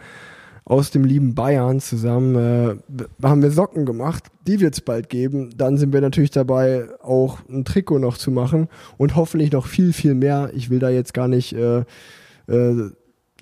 aus 0.66 0.90
dem 0.90 1.04
lieben 1.04 1.36
Bayern 1.36 1.80
zusammen, 1.80 2.36
äh, 2.36 2.76
haben 3.24 3.44
wir 3.44 3.52
Socken 3.52 3.86
gemacht. 3.86 4.24
Die 4.48 4.60
wird 4.60 4.74
es 4.74 4.82
bald 4.82 5.10
geben. 5.10 5.52
Dann 5.56 5.78
sind 5.78 5.94
wir 5.94 6.02
natürlich 6.02 6.32
dabei, 6.32 6.88
auch 7.04 7.38
ein 7.48 7.66
Trikot 7.66 8.00
noch 8.00 8.18
zu 8.18 8.32
machen 8.32 8.68
und 8.98 9.16
hoffentlich 9.16 9.52
noch 9.52 9.68
viel, 9.68 9.94
viel 9.94 10.16
mehr. 10.16 10.50
Ich 10.56 10.72
will 10.72 10.80
da 10.80 10.90
jetzt 10.90 11.14
gar 11.14 11.28
nicht 11.28 11.54
äh, 11.54 11.84
äh, 12.48 12.90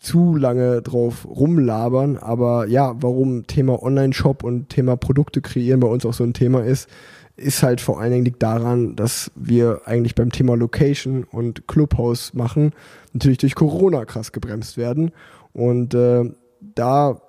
zu 0.01 0.35
lange 0.35 0.81
drauf 0.81 1.25
rumlabern, 1.25 2.17
aber 2.17 2.67
ja, 2.67 2.93
warum 2.99 3.47
Thema 3.47 3.81
Online-Shop 3.81 4.43
und 4.43 4.67
Thema 4.67 4.97
Produkte 4.97 5.39
kreieren 5.39 5.79
bei 5.79 5.87
uns 5.87 6.05
auch 6.05 6.13
so 6.13 6.25
ein 6.25 6.33
Thema 6.33 6.61
ist, 6.65 6.89
ist 7.35 7.63
halt 7.63 7.81
vor 7.81 7.99
allen 7.99 8.11
Dingen 8.11 8.25
liegt 8.25 8.43
daran, 8.43 8.95
dass 8.95 9.31
wir 9.35 9.81
eigentlich 9.85 10.15
beim 10.15 10.31
Thema 10.31 10.55
Location 10.55 11.23
und 11.23 11.67
Clubhouse 11.67 12.33
machen, 12.33 12.73
natürlich 13.13 13.39
durch 13.39 13.55
Corona 13.55 14.05
krass 14.05 14.31
gebremst 14.31 14.77
werden. 14.77 15.11
Und 15.51 15.93
äh, 15.93 16.31
da 16.75 17.21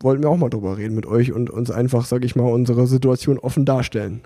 wollten 0.00 0.22
wir 0.22 0.30
auch 0.30 0.36
mal 0.36 0.50
drüber 0.50 0.76
reden 0.76 0.94
mit 0.94 1.06
euch 1.06 1.32
und 1.32 1.50
uns 1.50 1.70
einfach, 1.70 2.04
sag 2.04 2.24
ich 2.24 2.36
mal, 2.36 2.50
unsere 2.50 2.86
Situation 2.86 3.38
offen 3.38 3.64
darstellen. 3.64 4.22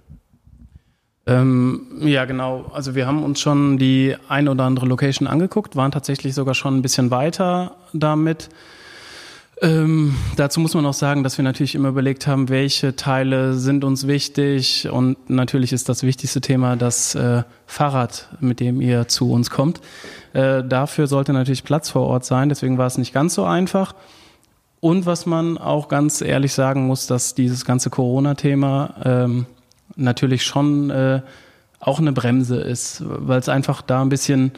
Ähm, 1.26 1.82
ja, 2.00 2.24
genau. 2.24 2.70
Also 2.72 2.94
wir 2.94 3.06
haben 3.06 3.22
uns 3.22 3.40
schon 3.40 3.76
die 3.76 4.16
ein 4.28 4.48
oder 4.48 4.64
andere 4.64 4.86
Location 4.86 5.28
angeguckt, 5.28 5.76
waren 5.76 5.92
tatsächlich 5.92 6.34
sogar 6.34 6.54
schon 6.54 6.76
ein 6.76 6.82
bisschen 6.82 7.10
weiter 7.10 7.76
damit. 7.92 8.48
Ähm, 9.60 10.14
dazu 10.36 10.60
muss 10.60 10.74
man 10.74 10.86
auch 10.86 10.94
sagen, 10.94 11.24
dass 11.24 11.36
wir 11.36 11.42
natürlich 11.42 11.74
immer 11.74 11.88
überlegt 11.88 12.26
haben, 12.26 12.48
welche 12.48 12.94
Teile 12.94 13.54
sind 13.54 13.82
uns 13.82 14.06
wichtig. 14.06 14.88
Und 14.90 15.30
natürlich 15.30 15.72
ist 15.72 15.88
das 15.88 16.02
wichtigste 16.02 16.40
Thema 16.40 16.76
das 16.76 17.14
äh, 17.14 17.42
Fahrrad, 17.66 18.28
mit 18.40 18.60
dem 18.60 18.80
ihr 18.80 19.08
zu 19.08 19.32
uns 19.32 19.50
kommt. 19.50 19.80
Äh, 20.32 20.62
dafür 20.62 21.06
sollte 21.06 21.32
natürlich 21.32 21.64
Platz 21.64 21.90
vor 21.90 22.02
Ort 22.02 22.24
sein, 22.24 22.48
deswegen 22.48 22.78
war 22.78 22.86
es 22.86 22.98
nicht 22.98 23.12
ganz 23.12 23.34
so 23.34 23.44
einfach. 23.44 23.94
Und 24.80 25.06
was 25.06 25.26
man 25.26 25.58
auch 25.58 25.88
ganz 25.88 26.20
ehrlich 26.20 26.52
sagen 26.52 26.86
muss, 26.86 27.08
dass 27.08 27.34
dieses 27.34 27.64
ganze 27.64 27.90
Corona-Thema 27.90 28.94
ähm, 29.04 29.46
natürlich 29.96 30.44
schon 30.44 30.90
äh, 30.90 31.22
auch 31.80 31.98
eine 31.98 32.12
Bremse 32.12 32.60
ist, 32.60 33.02
weil 33.04 33.40
es 33.40 33.48
einfach 33.48 33.82
da 33.82 34.02
ein 34.02 34.08
bisschen, 34.08 34.52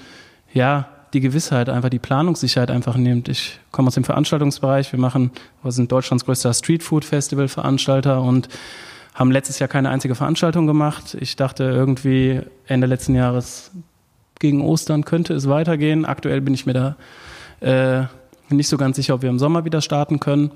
ja, 0.52 0.88
die 1.12 1.20
Gewissheit, 1.20 1.68
einfach 1.68 1.88
die 1.90 1.98
Planungssicherheit 1.98 2.70
einfach 2.70 2.96
nimmt. 2.96 3.28
Ich 3.28 3.58
komme 3.72 3.88
aus 3.88 3.94
dem 3.94 4.04
Veranstaltungsbereich, 4.04 4.92
wir 4.92 4.98
machen, 4.98 5.30
wir 5.62 5.72
sind 5.72 5.90
Deutschlands 5.90 6.24
größter 6.24 6.54
Streetfood-Festival-Veranstalter 6.54 8.22
und 8.22 8.48
haben 9.14 9.30
letztes 9.30 9.58
Jahr 9.58 9.68
keine 9.68 9.90
einzige 9.90 10.14
Veranstaltung 10.14 10.66
gemacht. 10.66 11.16
Ich 11.20 11.36
dachte 11.36 11.64
irgendwie 11.64 12.40
Ende 12.66 12.86
letzten 12.86 13.14
Jahres 13.14 13.72
gegen 14.38 14.62
Ostern 14.62 15.04
könnte 15.04 15.34
es 15.34 15.48
weitergehen. 15.48 16.04
Aktuell 16.04 16.40
bin 16.40 16.54
ich 16.54 16.66
mir 16.66 16.72
da 16.72 16.96
äh, 17.60 18.06
nicht 18.54 18.68
so 18.68 18.76
ganz 18.76 18.96
sicher, 18.96 19.14
ob 19.14 19.22
wir 19.22 19.30
im 19.30 19.38
Sommer 19.38 19.64
wieder 19.64 19.80
starten 19.80 20.18
können, 20.18 20.50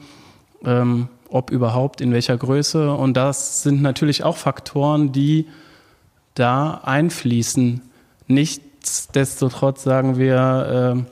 ähm, 0.64 1.08
ob 1.28 1.50
überhaupt, 1.50 2.00
in 2.00 2.12
welcher 2.12 2.36
Größe. 2.36 2.92
Und 2.92 3.14
das 3.14 3.62
sind 3.62 3.82
natürlich 3.82 4.24
auch 4.24 4.36
Faktoren, 4.36 5.12
die 5.12 5.46
da 6.34 6.80
einfließen. 6.82 7.82
Nichtsdestotrotz 8.84 9.82
sagen 9.82 10.18
wir, 10.18 10.96
äh, 10.98 11.10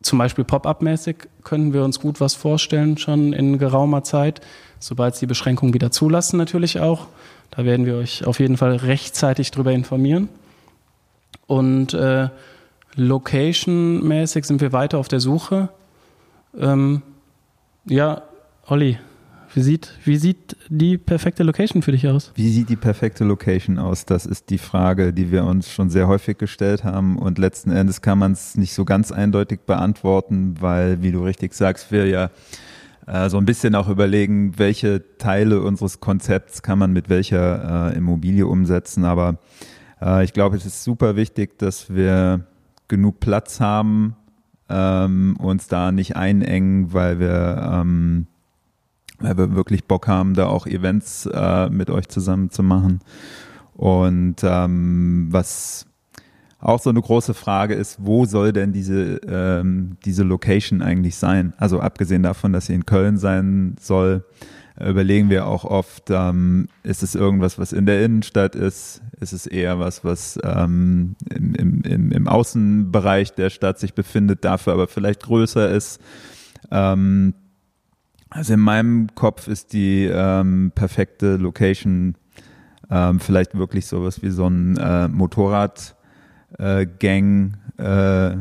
zum 0.00 0.18
Beispiel 0.18 0.44
Pop-up-mäßig 0.44 1.28
können 1.44 1.74
wir 1.74 1.84
uns 1.84 2.00
gut 2.00 2.18
was 2.18 2.34
vorstellen, 2.34 2.96
schon 2.96 3.34
in 3.34 3.58
geraumer 3.58 4.04
Zeit, 4.04 4.40
sobald 4.78 5.12
es 5.12 5.20
die 5.20 5.26
Beschränkungen 5.26 5.74
wieder 5.74 5.90
zulassen 5.90 6.38
natürlich 6.38 6.80
auch. 6.80 7.08
Da 7.50 7.66
werden 7.66 7.84
wir 7.84 7.96
euch 7.96 8.26
auf 8.26 8.40
jeden 8.40 8.56
Fall 8.56 8.74
rechtzeitig 8.76 9.50
darüber 9.50 9.72
informieren. 9.72 10.30
Und 11.46 11.92
äh, 11.92 12.30
Location-mäßig 12.94 14.46
sind 14.46 14.62
wir 14.62 14.72
weiter 14.72 14.96
auf 14.96 15.08
der 15.08 15.20
Suche. 15.20 15.68
Ähm, 16.58 17.02
ja, 17.84 18.22
Olli, 18.66 18.98
wie 19.56 19.62
sieht, 19.62 19.90
wie 20.04 20.18
sieht 20.18 20.54
die 20.68 20.98
perfekte 20.98 21.42
Location 21.42 21.80
für 21.80 21.90
dich 21.90 22.06
aus? 22.06 22.30
Wie 22.34 22.50
sieht 22.50 22.68
die 22.68 22.76
perfekte 22.76 23.24
Location 23.24 23.78
aus? 23.78 24.04
Das 24.04 24.26
ist 24.26 24.50
die 24.50 24.58
Frage, 24.58 25.14
die 25.14 25.32
wir 25.32 25.46
uns 25.46 25.72
schon 25.72 25.88
sehr 25.88 26.08
häufig 26.08 26.36
gestellt 26.36 26.84
haben. 26.84 27.16
Und 27.16 27.38
letzten 27.38 27.70
Endes 27.70 28.02
kann 28.02 28.18
man 28.18 28.32
es 28.32 28.58
nicht 28.58 28.74
so 28.74 28.84
ganz 28.84 29.12
eindeutig 29.12 29.60
beantworten, 29.60 30.56
weil, 30.60 31.00
wie 31.00 31.10
du 31.10 31.24
richtig 31.24 31.54
sagst, 31.54 31.90
wir 31.90 32.06
ja 32.06 32.30
äh, 33.06 33.30
so 33.30 33.38
ein 33.38 33.46
bisschen 33.46 33.74
auch 33.74 33.88
überlegen, 33.88 34.58
welche 34.58 35.16
Teile 35.16 35.62
unseres 35.62 36.00
Konzepts 36.00 36.60
kann 36.60 36.78
man 36.78 36.92
mit 36.92 37.08
welcher 37.08 37.92
äh, 37.92 37.96
Immobilie 37.96 38.46
umsetzen. 38.46 39.06
Aber 39.06 39.38
äh, 40.02 40.22
ich 40.22 40.34
glaube, 40.34 40.58
es 40.58 40.66
ist 40.66 40.84
super 40.84 41.16
wichtig, 41.16 41.58
dass 41.58 41.94
wir 41.94 42.44
genug 42.88 43.20
Platz 43.20 43.58
haben, 43.58 44.16
ähm, 44.68 45.34
uns 45.38 45.66
da 45.66 45.92
nicht 45.92 46.14
einengen, 46.14 46.92
weil 46.92 47.18
wir, 47.18 47.70
ähm, 47.72 48.26
weil 49.18 49.36
wir 49.36 49.54
wirklich 49.54 49.84
Bock 49.84 50.08
haben, 50.08 50.34
da 50.34 50.46
auch 50.46 50.66
Events 50.66 51.26
äh, 51.26 51.68
mit 51.70 51.90
euch 51.90 52.08
zusammen 52.08 52.50
zu 52.50 52.62
machen. 52.62 53.00
Und 53.74 54.36
ähm, 54.42 55.28
was 55.30 55.86
auch 56.58 56.80
so 56.80 56.90
eine 56.90 57.00
große 57.00 57.34
Frage 57.34 57.74
ist, 57.74 57.98
wo 58.00 58.24
soll 58.24 58.52
denn 58.52 58.72
diese, 58.72 59.20
ähm, 59.28 59.98
diese 60.04 60.22
Location 60.22 60.82
eigentlich 60.82 61.16
sein? 61.16 61.52
Also 61.58 61.80
abgesehen 61.80 62.22
davon, 62.22 62.52
dass 62.52 62.66
sie 62.66 62.74
in 62.74 62.86
Köln 62.86 63.18
sein 63.18 63.76
soll, 63.78 64.24
überlegen 64.80 65.30
wir 65.30 65.46
auch 65.46 65.64
oft, 65.64 66.10
ähm, 66.10 66.68
ist 66.82 67.02
es 67.02 67.14
irgendwas, 67.14 67.58
was 67.58 67.72
in 67.72 67.86
der 67.86 68.04
Innenstadt 68.04 68.54
ist? 68.54 69.02
Ist 69.20 69.32
es 69.32 69.46
eher 69.46 69.78
was, 69.78 70.04
was 70.04 70.38
ähm, 70.42 71.16
im, 71.30 71.82
im, 71.84 72.12
im 72.12 72.28
Außenbereich 72.28 73.34
der 73.34 73.50
Stadt 73.50 73.78
sich 73.78 73.94
befindet, 73.94 74.44
dafür 74.44 74.74
aber 74.74 74.88
vielleicht 74.88 75.22
größer 75.22 75.70
ist? 75.70 76.00
Ähm, 76.70 77.34
also 78.30 78.54
in 78.54 78.60
meinem 78.60 79.14
Kopf 79.14 79.48
ist 79.48 79.72
die 79.72 80.04
ähm, 80.04 80.72
perfekte 80.74 81.36
Location 81.36 82.16
ähm, 82.90 83.20
vielleicht 83.20 83.56
wirklich 83.56 83.86
sowas 83.86 84.22
wie 84.22 84.30
so 84.30 84.46
ein 84.46 84.76
äh, 84.76 85.08
Motorradgang 85.08 87.56
äh, 87.78 88.28
äh, 88.28 88.36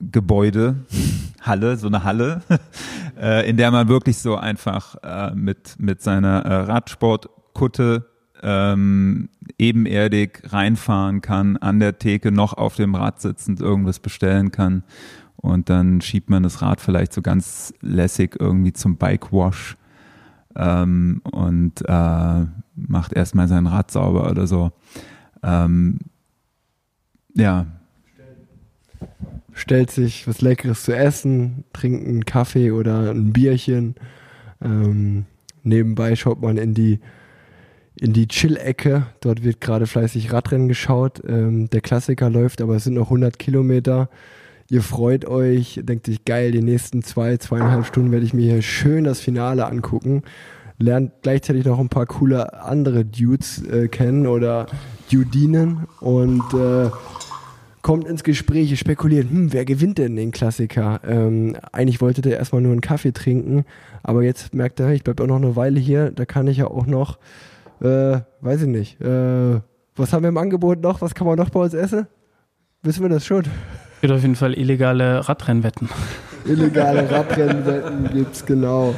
Gebäude, 0.00 0.76
Halle, 1.40 1.76
so 1.76 1.88
eine 1.88 2.04
Halle, 2.04 2.42
äh, 3.20 3.48
in 3.48 3.56
der 3.56 3.70
man 3.70 3.88
wirklich 3.88 4.18
so 4.18 4.36
einfach 4.36 4.96
äh, 5.02 5.34
mit, 5.34 5.76
mit 5.78 6.02
seiner 6.02 6.44
äh, 6.44 6.54
Radsportkutte 6.54 8.06
ähm, 8.40 9.30
ebenerdig 9.58 10.42
reinfahren 10.44 11.20
kann, 11.20 11.56
an 11.56 11.80
der 11.80 11.98
Theke 11.98 12.30
noch 12.30 12.52
auf 12.52 12.76
dem 12.76 12.94
Rad 12.94 13.20
sitzend 13.20 13.60
irgendwas 13.60 13.98
bestellen 13.98 14.52
kann 14.52 14.84
und 15.40 15.70
dann 15.70 16.00
schiebt 16.00 16.30
man 16.30 16.42
das 16.42 16.62
Rad 16.62 16.80
vielleicht 16.80 17.12
so 17.12 17.22
ganz 17.22 17.72
lässig 17.80 18.36
irgendwie 18.38 18.72
zum 18.72 18.96
Bike 18.96 19.32
Wash 19.32 19.76
ähm, 20.56 21.20
und 21.24 21.82
äh, 21.86 22.46
macht 22.74 23.12
erstmal 23.12 23.48
sein 23.48 23.66
Rad 23.66 23.90
sauber 23.90 24.30
oder 24.30 24.46
so. 24.46 24.72
Ähm, 25.42 25.98
ja, 27.34 27.66
stellt 29.52 29.90
sich 29.90 30.26
was 30.26 30.40
Leckeres 30.40 30.84
zu 30.84 30.96
essen, 30.96 31.64
trinkt 31.72 32.06
einen 32.06 32.24
Kaffee 32.24 32.70
oder 32.70 33.10
ein 33.10 33.32
Bierchen. 33.32 33.96
Ähm, 34.62 35.26
nebenbei 35.62 36.16
schaut 36.16 36.40
man 36.40 36.56
in 36.56 36.74
die 36.74 37.00
in 38.00 38.12
die 38.12 38.28
Chill-Ecke. 38.28 39.06
Dort 39.20 39.42
wird 39.42 39.60
gerade 39.60 39.88
fleißig 39.88 40.32
Radrennen 40.32 40.68
geschaut. 40.68 41.20
Ähm, 41.26 41.68
der 41.70 41.80
Klassiker 41.80 42.30
läuft, 42.30 42.62
aber 42.62 42.76
es 42.76 42.84
sind 42.84 42.94
noch 42.94 43.06
100 43.06 43.40
Kilometer. 43.40 44.08
Ihr 44.70 44.82
freut 44.82 45.24
euch, 45.24 45.80
denkt 45.82 46.04
sich 46.04 46.26
geil, 46.26 46.52
die 46.52 46.60
nächsten 46.60 47.02
zwei, 47.02 47.38
zweieinhalb 47.38 47.86
Stunden 47.86 48.12
werde 48.12 48.26
ich 48.26 48.34
mir 48.34 48.52
hier 48.52 48.60
schön 48.60 49.04
das 49.04 49.18
Finale 49.18 49.64
angucken. 49.64 50.22
lernt 50.76 51.12
gleichzeitig 51.22 51.64
noch 51.64 51.78
ein 51.78 51.88
paar 51.88 52.04
coole 52.04 52.62
andere 52.62 53.06
Dudes 53.06 53.62
äh, 53.64 53.88
kennen 53.88 54.26
oder 54.26 54.66
Dudinen 55.10 55.86
und 56.00 56.42
äh, 56.52 56.90
kommt 57.80 58.06
ins 58.06 58.22
Gespräch, 58.22 58.78
spekuliert, 58.78 59.30
hm, 59.30 59.54
wer 59.54 59.64
gewinnt 59.64 59.96
denn 59.96 60.16
den 60.16 60.32
Klassiker? 60.32 61.00
Ähm, 61.02 61.56
eigentlich 61.72 62.02
wollte 62.02 62.20
der 62.20 62.36
erstmal 62.36 62.60
nur 62.60 62.72
einen 62.72 62.82
Kaffee 62.82 63.12
trinken, 63.12 63.64
aber 64.02 64.22
jetzt 64.22 64.54
merkt 64.54 64.80
er, 64.80 64.90
ich 64.90 65.02
bleibe 65.02 65.22
auch 65.22 65.28
noch 65.28 65.36
eine 65.36 65.56
Weile 65.56 65.80
hier, 65.80 66.10
da 66.10 66.26
kann 66.26 66.46
ich 66.46 66.58
ja 66.58 66.66
auch 66.66 66.86
noch, 66.86 67.18
äh, 67.80 68.20
weiß 68.42 68.62
ich 68.62 68.68
nicht, 68.68 69.00
äh, 69.00 69.60
was 69.96 70.12
haben 70.12 70.24
wir 70.24 70.28
im 70.28 70.36
Angebot 70.36 70.82
noch? 70.82 71.00
Was 71.00 71.14
kann 71.14 71.26
man 71.26 71.38
noch 71.38 71.48
bei 71.48 71.60
uns 71.60 71.72
essen? 71.72 72.06
Wissen 72.82 73.02
wir 73.02 73.08
das 73.08 73.24
schon? 73.24 73.44
Es 73.98 74.02
gibt 74.02 74.12
auf 74.12 74.22
jeden 74.22 74.36
Fall 74.36 74.54
illegale 74.54 75.28
Radrennwetten. 75.28 75.88
Illegale 76.46 77.10
Radrennwetten 77.10 78.08
gibt's 78.14 78.46
genau. 78.46 78.94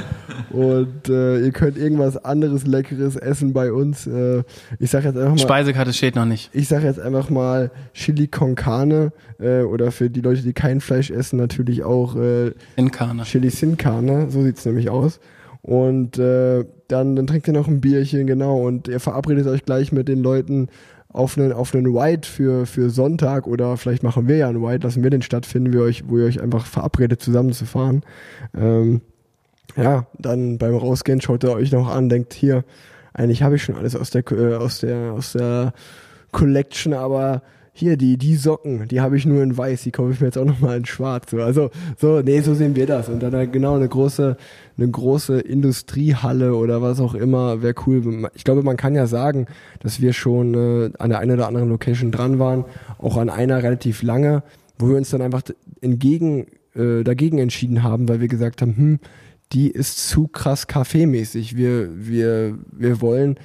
Und 0.51 1.09
äh, 1.09 1.39
ihr 1.39 1.53
könnt 1.53 1.79
irgendwas 1.79 2.23
anderes 2.23 2.67
Leckeres 2.67 3.17
essen 3.17 3.55
bei 3.55 3.73
uns. 3.73 4.07
Äh, 4.07 4.43
ich 4.79 4.91
sag 4.91 5.05
jetzt 5.05 5.17
einfach 5.17 5.31
mal. 5.31 5.39
Speisekarte 5.39 5.95
steht 5.95 6.17
noch 6.17 6.27
nicht. 6.27 6.51
Ich 6.53 6.69
sag 6.69 6.83
jetzt 6.83 7.01
einfach 7.01 7.31
mal 7.31 7.71
Chili 7.95 8.27
con 8.29 8.57
Carne 8.57 9.13
äh, 9.39 9.63
oder 9.63 9.91
für 9.91 10.11
die 10.11 10.21
Leute, 10.21 10.43
die 10.43 10.53
kein 10.53 10.83
Fleisch 10.83 11.11
essen, 11.11 11.39
natürlich 11.39 11.83
auch 11.83 12.15
äh, 12.17 12.53
In 12.77 12.91
Karne. 12.91 13.23
Chili 13.23 13.49
sin 13.49 13.79
Carne. 13.79 14.27
So 14.29 14.43
sieht's 14.43 14.67
nämlich 14.67 14.91
aus. 14.91 15.19
Und 15.63 16.19
äh, 16.19 16.67
dann, 16.89 17.17
dann 17.17 17.27
trinkt 17.27 17.49
ihr 17.49 17.55
noch 17.55 17.69
ein 17.69 17.81
Bierchen, 17.81 18.27
genau. 18.27 18.61
Und 18.67 18.87
ihr 18.87 19.01
verabredet 19.01 19.47
euch 19.47 19.65
gleich 19.65 19.93
mit 19.93 20.09
den 20.09 20.23
Leuten 20.23 20.69
auf 21.13 21.37
einen, 21.37 21.53
auf 21.53 21.75
einen 21.75 21.93
White 21.95 22.29
für, 22.29 22.67
für 22.67 22.91
Sonntag 22.91 23.47
oder 23.47 23.77
vielleicht 23.77 24.03
machen 24.03 24.29
wir 24.29 24.37
ja 24.37 24.49
einen 24.49 24.63
White, 24.63 24.87
lassen 24.87 25.03
wir 25.03 25.11
den 25.11 25.23
stattfinden, 25.23 25.73
wo 25.73 25.79
ihr 25.79 25.85
euch, 25.85 26.05
wo 26.09 26.19
ihr 26.19 26.25
euch 26.25 26.41
einfach 26.41 26.67
verabredet, 26.67 27.21
zusammen 27.21 27.53
zu 27.53 27.65
fahren. 27.65 28.03
Ähm, 28.57 29.01
ja, 29.77 30.07
dann 30.19 30.59
beim 30.59 30.75
Rausgehen 30.75 31.21
schaut 31.21 31.45
ihr 31.45 31.53
euch 31.53 31.73
noch 31.73 31.89
an, 31.89 32.09
denkt 32.09 32.33
hier, 32.33 32.65
eigentlich 33.13 33.43
habe 33.43 33.57
ich 33.57 33.63
schon 33.63 33.77
alles 33.77 33.97
aus 33.97 34.11
der, 34.11 34.31
äh, 34.31 34.55
aus 34.55 34.81
der, 34.81 35.13
aus 35.13 35.33
der 35.33 35.73
Collection, 36.33 36.95
aber 36.95 37.43
hier, 37.73 37.97
die, 37.97 38.16
die 38.16 38.37
Socken, 38.37 38.89
die 38.89 39.01
habe 39.01 39.16
ich 39.16 39.27
nur 39.27 39.43
in 39.43 39.57
weiß, 39.57 39.83
die 39.83 39.91
kaufe 39.91 40.12
ich 40.12 40.21
mir 40.21 40.27
jetzt 40.27 40.39
auch 40.39 40.45
nochmal 40.45 40.79
in 40.79 40.87
schwarz. 40.87 41.31
So. 41.31 41.41
Also, 41.43 41.71
so, 41.97 42.21
nee, 42.21 42.41
so 42.41 42.55
sehen 42.55 42.75
wir 42.77 42.87
das. 42.87 43.09
Und 43.09 43.23
dann 43.23 43.33
halt 43.33 43.53
genau 43.53 43.77
eine 43.77 43.89
große, 43.89 44.37
eine 44.77 44.89
große 44.89 45.41
Industriehalle 45.41 46.55
oder 46.55 46.83
was 46.83 47.01
auch 47.01 47.14
immer, 47.14 47.62
wäre 47.62 47.75
cool. 47.87 48.29
Ich 48.35 48.45
glaube, 48.45 48.62
man 48.62 48.77
kann 48.77 48.95
ja 48.95 49.07
sagen, 49.07 49.47
dass 49.81 50.01
wir 50.01 50.12
schon 50.12 50.55
äh, 50.55 50.91
an 50.99 51.11
der 51.11 51.21
einen 51.21 51.33
oder 51.33 51.49
anderen 51.49 51.68
Location 51.68 52.11
dran 52.11 52.39
waren, 52.39 52.64
auch 52.99 53.16
an 53.16 53.31
einer 53.31 53.62
relativ 53.62 54.03
lange, 54.03 54.43
wo 54.79 54.89
wir 54.89 54.97
uns 54.97 55.11
dann 55.11 55.23
einfach 55.23 55.43
entgegen, 55.81 56.47
äh, 56.75 57.05
dagegen 57.05 57.39
entschieden 57.39 57.83
haben, 57.83 58.09
weil 58.09 58.21
wir 58.21 58.29
gesagt 58.29 58.62
haben, 58.62 58.77
hm, 58.77 58.99
die 59.53 59.71
ist 59.71 60.09
zu 60.09 60.29
krass 60.29 60.66
kaffeemäßig. 60.66 61.57
Wir, 61.57 61.91
wir, 61.95 62.59
wir 62.73 63.01
wollen, 63.01 63.37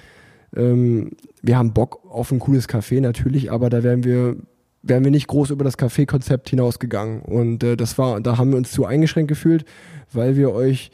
ähm, 0.56 1.12
wir 1.42 1.58
haben 1.58 1.74
Bock 1.74 2.02
auf 2.10 2.32
ein 2.32 2.40
cooles 2.40 2.68
Café 2.68 3.02
natürlich, 3.02 3.52
aber 3.52 3.70
da 3.70 3.84
wären 3.84 4.04
wir, 4.04 4.36
wären 4.82 5.04
wir 5.04 5.12
nicht 5.12 5.28
groß 5.28 5.52
über 5.52 5.64
das 5.64 5.78
Café-Konzept 5.78 6.50
hinausgegangen. 6.50 7.22
Und 7.22 7.64
äh, 7.64 7.78
das 7.78 7.98
war, 7.98 8.22
da 8.22 8.38
haben 8.38 8.52
wir 8.52 8.58
uns 8.58 8.72
zu 8.72 8.86
eingeschränkt 8.86 9.30
gefühlt, 9.30 9.66
weil 10.12 10.36
wir 10.36 10.54
euch 10.54 10.92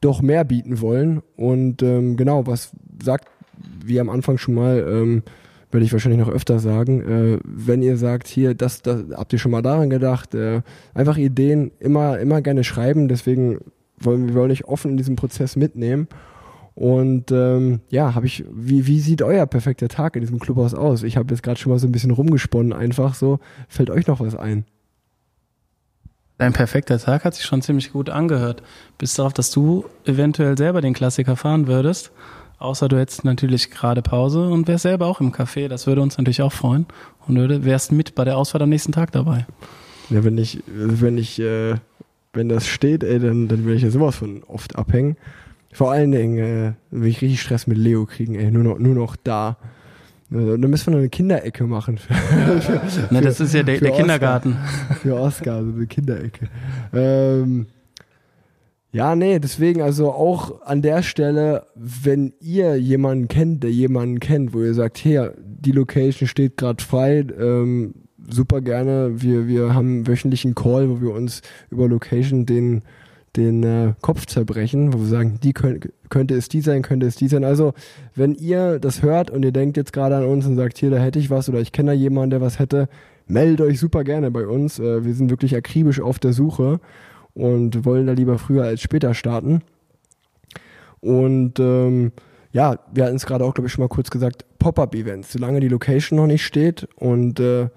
doch 0.00 0.22
mehr 0.22 0.44
bieten 0.44 0.80
wollen. 0.80 1.22
Und 1.36 1.82
ähm, 1.82 2.16
genau, 2.16 2.46
was 2.46 2.72
sagt, 3.02 3.28
wie 3.84 4.00
am 4.00 4.10
Anfang 4.10 4.38
schon 4.38 4.54
mal, 4.54 4.84
ähm, 4.88 5.22
werde 5.70 5.86
ich 5.86 5.92
wahrscheinlich 5.92 6.20
noch 6.20 6.32
öfter 6.32 6.58
sagen, 6.58 7.00
äh, 7.00 7.38
wenn 7.44 7.82
ihr 7.82 7.96
sagt, 7.96 8.28
hier, 8.28 8.54
das, 8.54 8.82
das 8.82 9.04
habt 9.12 9.32
ihr 9.32 9.38
schon 9.38 9.52
mal 9.52 9.62
daran 9.62 9.88
gedacht, 9.88 10.34
äh, 10.34 10.60
einfach 10.94 11.16
Ideen 11.16 11.72
immer, 11.80 12.18
immer 12.18 12.42
gerne 12.42 12.62
schreiben, 12.62 13.08
deswegen 13.08 13.58
wollen 13.98 14.28
wir 14.28 14.34
wollen 14.34 14.50
euch 14.50 14.64
offen 14.64 14.92
in 14.92 14.96
diesem 14.96 15.16
Prozess 15.16 15.56
mitnehmen. 15.56 16.08
Und 16.74 17.30
ähm, 17.30 17.80
ja, 17.90 18.14
habe 18.14 18.26
ich, 18.26 18.44
wie, 18.50 18.86
wie 18.86 19.00
sieht 19.00 19.22
euer 19.22 19.46
perfekter 19.46 19.88
Tag 19.88 20.16
in 20.16 20.22
diesem 20.22 20.38
Clubhaus 20.38 20.74
aus? 20.74 21.02
Ich 21.02 21.16
habe 21.16 21.32
jetzt 21.32 21.42
gerade 21.42 21.60
schon 21.60 21.70
mal 21.70 21.78
so 21.78 21.86
ein 21.86 21.92
bisschen 21.92 22.10
rumgesponnen, 22.10 22.72
einfach 22.72 23.14
so. 23.14 23.40
Fällt 23.68 23.90
euch 23.90 24.06
noch 24.06 24.20
was 24.20 24.34
ein? 24.34 24.64
Dein 26.38 26.54
perfekter 26.54 26.98
Tag 26.98 27.24
hat 27.24 27.34
sich 27.34 27.44
schon 27.44 27.62
ziemlich 27.62 27.92
gut 27.92 28.08
angehört. 28.08 28.62
Bis 28.98 29.14
darauf, 29.14 29.32
dass 29.32 29.50
du 29.50 29.84
eventuell 30.04 30.56
selber 30.56 30.80
den 30.80 30.94
Klassiker 30.94 31.36
fahren 31.36 31.66
würdest. 31.66 32.10
Außer 32.58 32.88
du 32.88 32.98
hättest 32.98 33.24
natürlich 33.24 33.70
gerade 33.70 34.02
Pause 34.02 34.48
und 34.48 34.66
wärst 34.66 34.82
selber 34.82 35.06
auch 35.06 35.20
im 35.20 35.32
Café. 35.32 35.68
Das 35.68 35.86
würde 35.86 36.00
uns 36.00 36.16
natürlich 36.16 36.42
auch 36.42 36.52
freuen. 36.52 36.86
Und 37.26 37.36
würde, 37.36 37.64
wärst 37.64 37.92
mit 37.92 38.14
bei 38.14 38.24
der 38.24 38.36
Ausfahrt 38.36 38.62
am 38.62 38.70
nächsten 38.70 38.92
Tag 38.92 39.12
dabei. 39.12 39.46
Ja, 40.10 40.24
wenn 40.24 40.38
ich, 40.38 40.62
wenn 40.66 41.18
ich, 41.18 41.38
äh, 41.38 41.74
wenn 42.32 42.48
das 42.48 42.66
steht, 42.66 43.04
ey, 43.04 43.18
dann, 43.18 43.48
dann 43.48 43.64
will 43.66 43.76
ich 43.76 43.82
ja 43.82 43.90
sowas 43.90 44.16
von 44.16 44.42
oft 44.44 44.76
abhängen. 44.76 45.16
Vor 45.72 45.90
allen 45.90 46.12
Dingen 46.12 46.38
äh, 46.38 46.72
will 46.90 47.08
ich 47.08 47.22
richtig 47.22 47.40
Stress 47.40 47.66
mit 47.66 47.78
Leo 47.78 48.06
kriegen, 48.06 48.34
ey, 48.34 48.50
nur 48.50 48.62
noch, 48.62 48.78
nur 48.78 48.94
noch 48.94 49.16
da. 49.16 49.56
Äh, 50.30 50.58
Dann 50.58 50.70
müssen 50.70 50.86
wir 50.86 50.92
noch 50.92 50.98
eine 50.98 51.08
Kinderecke 51.08 51.64
machen. 51.64 51.98
Für, 51.98 52.14
für, 52.60 53.08
Na, 53.10 53.20
das 53.20 53.40
ist 53.40 53.54
ja 53.54 53.62
der, 53.62 53.78
der 53.78 53.90
Oscar. 53.90 54.00
Kindergarten. 54.00 54.56
für 55.00 55.16
Oscar, 55.16 55.64
so 55.64 55.72
eine 55.72 55.86
Kinderecke. 55.86 56.48
Ähm, 56.92 57.66
ja, 58.92 59.16
nee, 59.16 59.38
deswegen 59.38 59.80
also 59.80 60.12
auch 60.12 60.60
an 60.62 60.82
der 60.82 61.02
Stelle, 61.02 61.66
wenn 61.74 62.34
ihr 62.40 62.76
jemanden 62.76 63.26
kennt, 63.26 63.62
der 63.62 63.70
jemanden 63.70 64.20
kennt, 64.20 64.52
wo 64.52 64.60
ihr 64.62 64.74
sagt, 64.74 65.02
hey, 65.02 65.30
die 65.42 65.72
Location 65.72 66.28
steht 66.28 66.58
gerade 66.58 66.84
frei, 66.84 67.24
ähm, 67.40 67.94
super 68.30 68.60
gerne. 68.60 69.22
Wir, 69.22 69.46
wir 69.48 69.74
haben 69.74 69.88
einen 69.88 70.06
wöchentlichen 70.06 70.54
Call, 70.54 70.90
wo 70.90 71.00
wir 71.00 71.12
uns 71.14 71.40
über 71.70 71.88
Location 71.88 72.44
den, 72.44 72.82
den 73.36 73.62
äh, 73.62 73.94
Kopf 74.02 74.26
zerbrechen, 74.26 74.92
wo 74.92 74.98
wir 74.98 75.06
sagen, 75.06 75.38
die 75.42 75.52
könnt, 75.52 75.88
könnte 76.10 76.34
es 76.34 76.48
die 76.48 76.60
sein, 76.60 76.82
könnte 76.82 77.06
es 77.06 77.16
die 77.16 77.28
sein. 77.28 77.44
Also, 77.44 77.72
wenn 78.14 78.34
ihr 78.34 78.78
das 78.78 79.02
hört 79.02 79.30
und 79.30 79.44
ihr 79.44 79.52
denkt 79.52 79.76
jetzt 79.76 79.92
gerade 79.92 80.16
an 80.16 80.24
uns 80.24 80.46
und 80.46 80.56
sagt, 80.56 80.78
hier, 80.78 80.90
da 80.90 80.98
hätte 80.98 81.18
ich 81.18 81.30
was 81.30 81.48
oder 81.48 81.60
ich 81.60 81.72
kenne 81.72 81.92
da 81.92 81.94
jemanden, 81.94 82.30
der 82.30 82.40
was 82.40 82.58
hätte, 82.58 82.88
meldet 83.26 83.60
euch 83.62 83.80
super 83.80 84.04
gerne 84.04 84.30
bei 84.30 84.46
uns. 84.46 84.78
Äh, 84.78 85.04
wir 85.04 85.14
sind 85.14 85.30
wirklich 85.30 85.56
akribisch 85.56 86.00
auf 86.00 86.18
der 86.18 86.32
Suche 86.32 86.80
und 87.34 87.84
wollen 87.84 88.06
da 88.06 88.12
lieber 88.12 88.38
früher 88.38 88.64
als 88.64 88.82
später 88.82 89.14
starten. 89.14 89.62
Und 91.00 91.58
ähm, 91.58 92.12
ja, 92.52 92.78
wir 92.92 93.04
hatten 93.04 93.16
es 93.16 93.26
gerade 93.26 93.44
auch, 93.44 93.54
glaube 93.54 93.66
ich, 93.66 93.72
schon 93.72 93.82
mal 93.82 93.88
kurz 93.88 94.10
gesagt, 94.10 94.44
Pop-up-Events, 94.58 95.32
solange 95.32 95.60
die 95.60 95.68
Location 95.68 96.18
noch 96.18 96.26
nicht 96.26 96.44
steht 96.44 96.86
und 96.96 97.40
äh, 97.40 97.68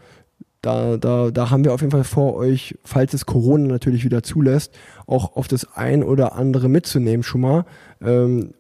da, 0.66 0.98
da, 0.98 1.30
da 1.30 1.52
haben 1.52 1.64
wir 1.64 1.74
auf 1.74 1.82
jeden 1.82 1.92
Fall 1.92 2.04
vor, 2.04 2.36
euch, 2.36 2.76
falls 2.84 3.14
es 3.14 3.26
Corona 3.26 3.68
natürlich 3.68 4.04
wieder 4.04 4.24
zulässt, 4.24 4.74
auch 5.06 5.36
auf 5.36 5.48
das 5.48 5.76
ein 5.76 6.04
oder 6.04 6.36
andere 6.36 6.70
mitzunehmen 6.70 7.24
schon 7.24 7.42
mal. 7.42 7.66
Ähm, 8.02 8.56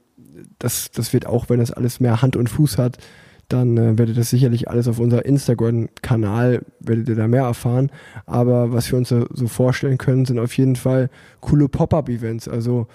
das, 0.59 0.91
das 0.91 1.13
wird 1.13 1.25
auch, 1.25 1.49
wenn 1.49 1.59
das 1.59 1.71
alles 1.71 1.99
mehr 1.99 2.21
Hand 2.21 2.35
und 2.35 2.49
Fuß 2.49 2.77
hat, 2.77 2.97
dann 3.47 3.77
äh, 3.77 3.97
werdet 3.97 4.09
ihr 4.09 4.21
das 4.21 4.29
sicherlich 4.29 4.69
alles 4.69 4.87
auf 4.87 4.99
unser 4.99 5.25
Instagram-Kanal, 5.25 6.61
werdet 6.79 7.09
ihr 7.09 7.15
da 7.15 7.27
mehr 7.27 7.43
erfahren. 7.43 7.91
Aber 8.27 8.71
was 8.71 8.91
wir 8.91 8.97
uns 8.99 9.09
da 9.09 9.25
so 9.31 9.47
vorstellen 9.47 9.97
können, 9.97 10.25
sind 10.25 10.37
auf 10.37 10.55
jeden 10.57 10.75
Fall 10.75 11.09
coole 11.41 11.69
Pop-up-Events. 11.69 12.47
Also 12.47 12.87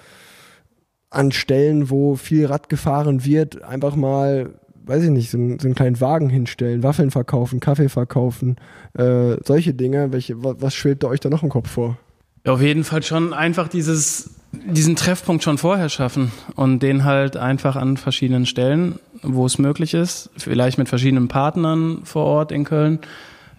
an 1.10 1.32
Stellen, 1.32 1.90
wo 1.90 2.14
viel 2.14 2.46
Rad 2.46 2.68
gefahren 2.68 3.24
wird, 3.24 3.62
einfach 3.62 3.96
mal, 3.96 4.50
weiß 4.86 5.04
ich 5.04 5.10
nicht, 5.10 5.30
so, 5.30 5.38
einen- 5.38 5.58
so 5.58 5.66
einen 5.68 5.74
kleinen 5.74 6.00
Wagen 6.00 6.28
hinstellen, 6.30 6.82
Waffeln 6.82 7.10
verkaufen, 7.10 7.60
Kaffee 7.60 7.88
verkaufen, 7.88 8.56
äh, 8.94 9.36
solche 9.44 9.74
Dinge. 9.74 10.12
Welche, 10.12 10.42
was, 10.42 10.56
was 10.60 10.74
schwebt 10.74 11.02
da 11.02 11.08
euch 11.08 11.20
da 11.20 11.28
noch 11.30 11.42
im 11.42 11.48
Kopf 11.48 11.70
vor? 11.70 11.96
Auf 12.46 12.62
jeden 12.62 12.84
Fall 12.84 13.02
schon 13.02 13.34
einfach 13.34 13.68
dieses, 13.68 14.30
diesen 14.52 14.96
Treffpunkt 14.96 15.44
schon 15.44 15.58
vorher 15.58 15.90
schaffen 15.90 16.32
und 16.56 16.82
den 16.82 17.04
halt 17.04 17.36
einfach 17.36 17.76
an 17.76 17.98
verschiedenen 17.98 18.46
Stellen, 18.46 18.98
wo 19.22 19.44
es 19.44 19.58
möglich 19.58 19.92
ist, 19.92 20.30
vielleicht 20.38 20.78
mit 20.78 20.88
verschiedenen 20.88 21.28
Partnern 21.28 22.00
vor 22.04 22.24
Ort 22.24 22.50
in 22.50 22.64
Köln, 22.64 23.00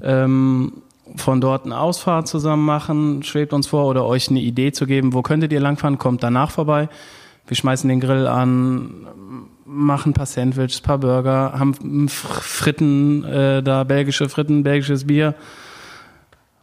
ähm, 0.01 0.73
von 1.15 1.41
dort 1.41 1.65
eine 1.65 1.77
Ausfahrt 1.79 2.27
zusammen 2.27 2.65
machen, 2.65 3.21
schwebt 3.21 3.53
uns 3.53 3.67
vor, 3.67 3.85
oder 3.85 4.05
euch 4.05 4.29
eine 4.29 4.39
Idee 4.39 4.71
zu 4.71 4.87
geben, 4.87 5.13
wo 5.13 5.21
könntet 5.21 5.51
ihr 5.53 5.59
langfahren, 5.59 5.97
kommt 5.99 6.23
danach 6.23 6.49
vorbei. 6.51 6.89
Wir 7.47 7.57
schmeißen 7.57 7.87
den 7.87 7.99
Grill 7.99 8.25
an, 8.27 9.05
machen 9.73 10.11
ein 10.11 10.13
paar 10.13 10.25
Sandwiches, 10.25 10.81
ein 10.81 10.83
paar 10.83 10.97
Burger, 10.97 11.53
haben 11.57 11.73
Fr- 12.07 12.41
Fritten, 12.41 13.23
äh, 13.23 13.63
da 13.63 13.83
belgische 13.85 14.27
Fritten, 14.27 14.63
belgisches 14.63 15.07
Bier 15.07 15.33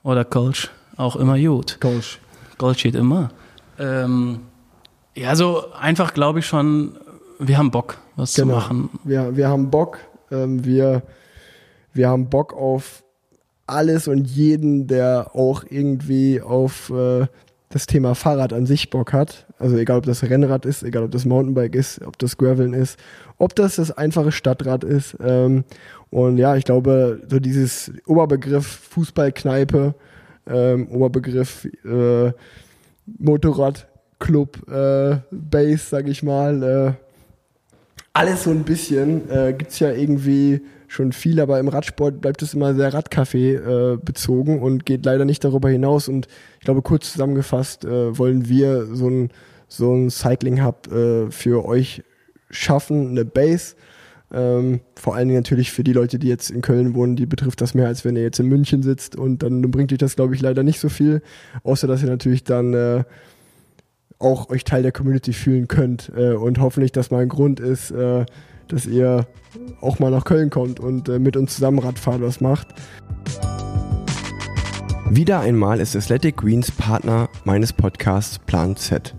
oder 0.02 0.24
Kölsch, 0.24 0.70
auch 0.96 1.16
immer 1.16 1.38
gut. 1.38 1.78
Coach. 1.80 2.18
Gold 2.58 2.78
steht 2.78 2.94
immer. 2.94 3.30
Ähm, 3.78 4.40
ja, 5.16 5.34
so 5.34 5.72
einfach 5.72 6.12
glaube 6.12 6.40
ich 6.40 6.46
schon, 6.46 6.98
wir 7.38 7.56
haben 7.56 7.70
Bock, 7.70 7.96
was 8.16 8.32
zu 8.32 8.44
machen. 8.44 8.90
Wir, 9.04 9.36
wir 9.36 9.48
haben 9.48 9.70
Bock, 9.70 9.98
ähm, 10.30 10.64
wir, 10.64 11.02
wir 11.94 12.08
haben 12.08 12.28
Bock 12.28 12.52
auf 12.52 13.04
alles 13.66 14.06
und 14.08 14.24
jeden, 14.26 14.86
der 14.86 15.30
auch 15.34 15.64
irgendwie 15.68 16.40
auf 16.42 16.90
äh, 16.90 17.26
das 17.68 17.86
Thema 17.86 18.14
Fahrrad 18.14 18.52
an 18.52 18.66
sich 18.66 18.90
Bock 18.90 19.12
hat. 19.12 19.46
Also 19.58 19.76
egal, 19.76 19.98
ob 19.98 20.06
das 20.06 20.22
Rennrad 20.22 20.64
ist, 20.64 20.82
egal, 20.82 21.04
ob 21.04 21.10
das 21.10 21.24
Mountainbike 21.24 21.74
ist, 21.74 22.02
ob 22.02 22.18
das 22.18 22.36
Graveln 22.36 22.72
ist, 22.72 22.98
ob 23.36 23.54
das 23.54 23.76
das 23.76 23.90
einfache 23.90 24.32
Stadtrad 24.32 24.84
ist. 24.84 25.16
Ähm, 25.20 25.64
und 26.10 26.38
ja, 26.38 26.56
ich 26.56 26.64
glaube, 26.64 27.22
so 27.28 27.38
dieses 27.38 27.92
Oberbegriff 28.06 28.66
Fußballkneipe, 28.66 29.94
ähm, 30.46 30.88
Oberbegriff 30.88 31.66
äh, 31.84 32.32
Motorradclub, 33.18 34.68
äh, 34.70 35.18
Base, 35.30 35.84
sag 35.90 36.08
ich 36.08 36.22
mal, 36.22 36.62
äh, 36.62 36.92
alles 38.14 38.44
so 38.44 38.50
ein 38.50 38.64
bisschen. 38.64 39.30
Äh, 39.30 39.52
Gibt 39.52 39.72
es 39.72 39.78
ja 39.78 39.92
irgendwie 39.92 40.62
schon 40.88 41.12
viel, 41.12 41.38
aber 41.38 41.60
im 41.60 41.68
Radsport 41.68 42.20
bleibt 42.20 42.42
es 42.42 42.54
immer 42.54 42.74
sehr 42.74 42.92
Radcafé 42.92 43.94
äh, 43.94 43.96
bezogen 43.98 44.60
und 44.60 44.86
geht 44.86 45.04
leider 45.04 45.24
nicht 45.24 45.44
darüber 45.44 45.68
hinaus. 45.68 46.08
Und 46.08 46.26
ich 46.58 46.64
glaube, 46.64 46.82
kurz 46.82 47.12
zusammengefasst 47.12 47.84
äh, 47.84 48.18
wollen 48.18 48.48
wir 48.48 48.86
so 48.86 49.08
ein, 49.08 49.30
so 49.68 49.94
ein 49.94 50.10
Cycling-Hub 50.10 50.92
äh, 50.92 51.30
für 51.30 51.64
euch 51.64 52.02
schaffen, 52.50 53.10
eine 53.10 53.24
Base. 53.24 53.76
Ähm, 54.32 54.80
vor 54.94 55.14
allen 55.14 55.28
Dingen 55.28 55.40
natürlich 55.40 55.70
für 55.70 55.84
die 55.84 55.92
Leute, 55.92 56.18
die 56.18 56.28
jetzt 56.28 56.50
in 56.50 56.60
Köln 56.60 56.94
wohnen, 56.94 57.16
die 57.16 57.26
betrifft 57.26 57.60
das 57.60 57.74
mehr, 57.74 57.86
als 57.86 58.04
wenn 58.04 58.16
ihr 58.16 58.22
jetzt 58.22 58.40
in 58.40 58.46
München 58.46 58.82
sitzt 58.82 59.16
und 59.16 59.42
dann 59.42 59.62
bringt 59.70 59.92
euch 59.92 59.98
das, 59.98 60.16
glaube 60.16 60.34
ich, 60.34 60.42
leider 60.42 60.62
nicht 60.62 60.80
so 60.80 60.88
viel, 60.88 61.22
außer 61.62 61.86
dass 61.86 62.02
ihr 62.02 62.10
natürlich 62.10 62.44
dann 62.44 62.74
äh, 62.74 63.04
auch 64.18 64.50
euch 64.50 64.64
Teil 64.64 64.82
der 64.82 64.92
Community 64.92 65.32
fühlen 65.32 65.68
könnt 65.68 66.12
äh, 66.14 66.32
und 66.32 66.60
hoffentlich 66.60 66.92
das 66.92 67.10
mal 67.10 67.22
ein 67.22 67.28
Grund 67.28 67.60
ist, 67.60 67.90
äh, 67.90 68.26
dass 68.68 68.86
ihr 68.86 69.26
auch 69.80 69.98
mal 69.98 70.10
nach 70.10 70.24
Köln 70.24 70.50
kommt 70.50 70.80
und 70.80 71.08
äh, 71.08 71.18
mit 71.18 71.36
uns 71.36 71.54
zusammen 71.54 71.78
Radfahren 71.78 72.22
was 72.22 72.40
macht. 72.40 72.68
Wieder 75.10 75.40
einmal 75.40 75.80
ist 75.80 75.96
Athletic 75.96 76.36
Greens 76.36 76.70
Partner 76.70 77.30
meines 77.44 77.72
Podcasts 77.72 78.38
Plan 78.38 78.76
Z. 78.76 79.14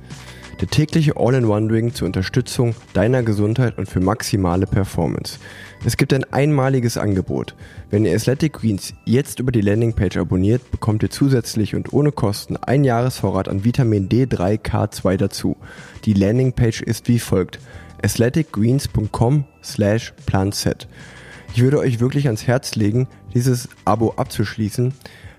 Der 0.62 0.68
tägliche 0.68 1.16
All-in-One-Drink 1.16 1.96
zur 1.96 2.06
Unterstützung 2.06 2.76
deiner 2.94 3.24
Gesundheit 3.24 3.78
und 3.78 3.88
für 3.88 4.02
maximale 4.02 4.68
Performance. 4.68 5.40
Es 5.86 5.96
gibt 5.96 6.14
ein 6.14 6.26
einmaliges 6.26 6.98
Angebot. 6.98 7.56
Wenn 7.90 8.06
ihr 8.06 8.14
Athletic 8.14 8.54
Greens 8.54 8.94
jetzt 9.06 9.40
über 9.40 9.54
die 9.54 9.62
Landingpage 9.62 10.18
abonniert, 10.18 10.70
bekommt 10.70 11.02
ihr 11.02 11.10
zusätzlich 11.10 11.76
und 11.76 11.94
ohne 11.94 12.12
Kosten 12.12 12.58
ein 12.58 12.84
Jahresvorrat 12.84 13.48
an 13.48 13.64
Vitamin 13.64 14.10
D3K2 14.10 15.16
dazu. 15.16 15.56
Die 16.04 16.14
Landingpage 16.14 16.82
ist 16.82 17.08
wie 17.08 17.20
folgt 17.20 17.60
athleticgreens.com 18.02 19.46
slash 19.64 20.14
planset. 20.26 20.88
Ich 21.54 21.62
würde 21.62 21.80
euch 21.80 22.00
wirklich 22.00 22.28
ans 22.28 22.48
Herz 22.48 22.76
legen, 22.76 23.08
dieses 23.34 23.70
Abo 23.86 24.14
abzuschließen, 24.16 24.94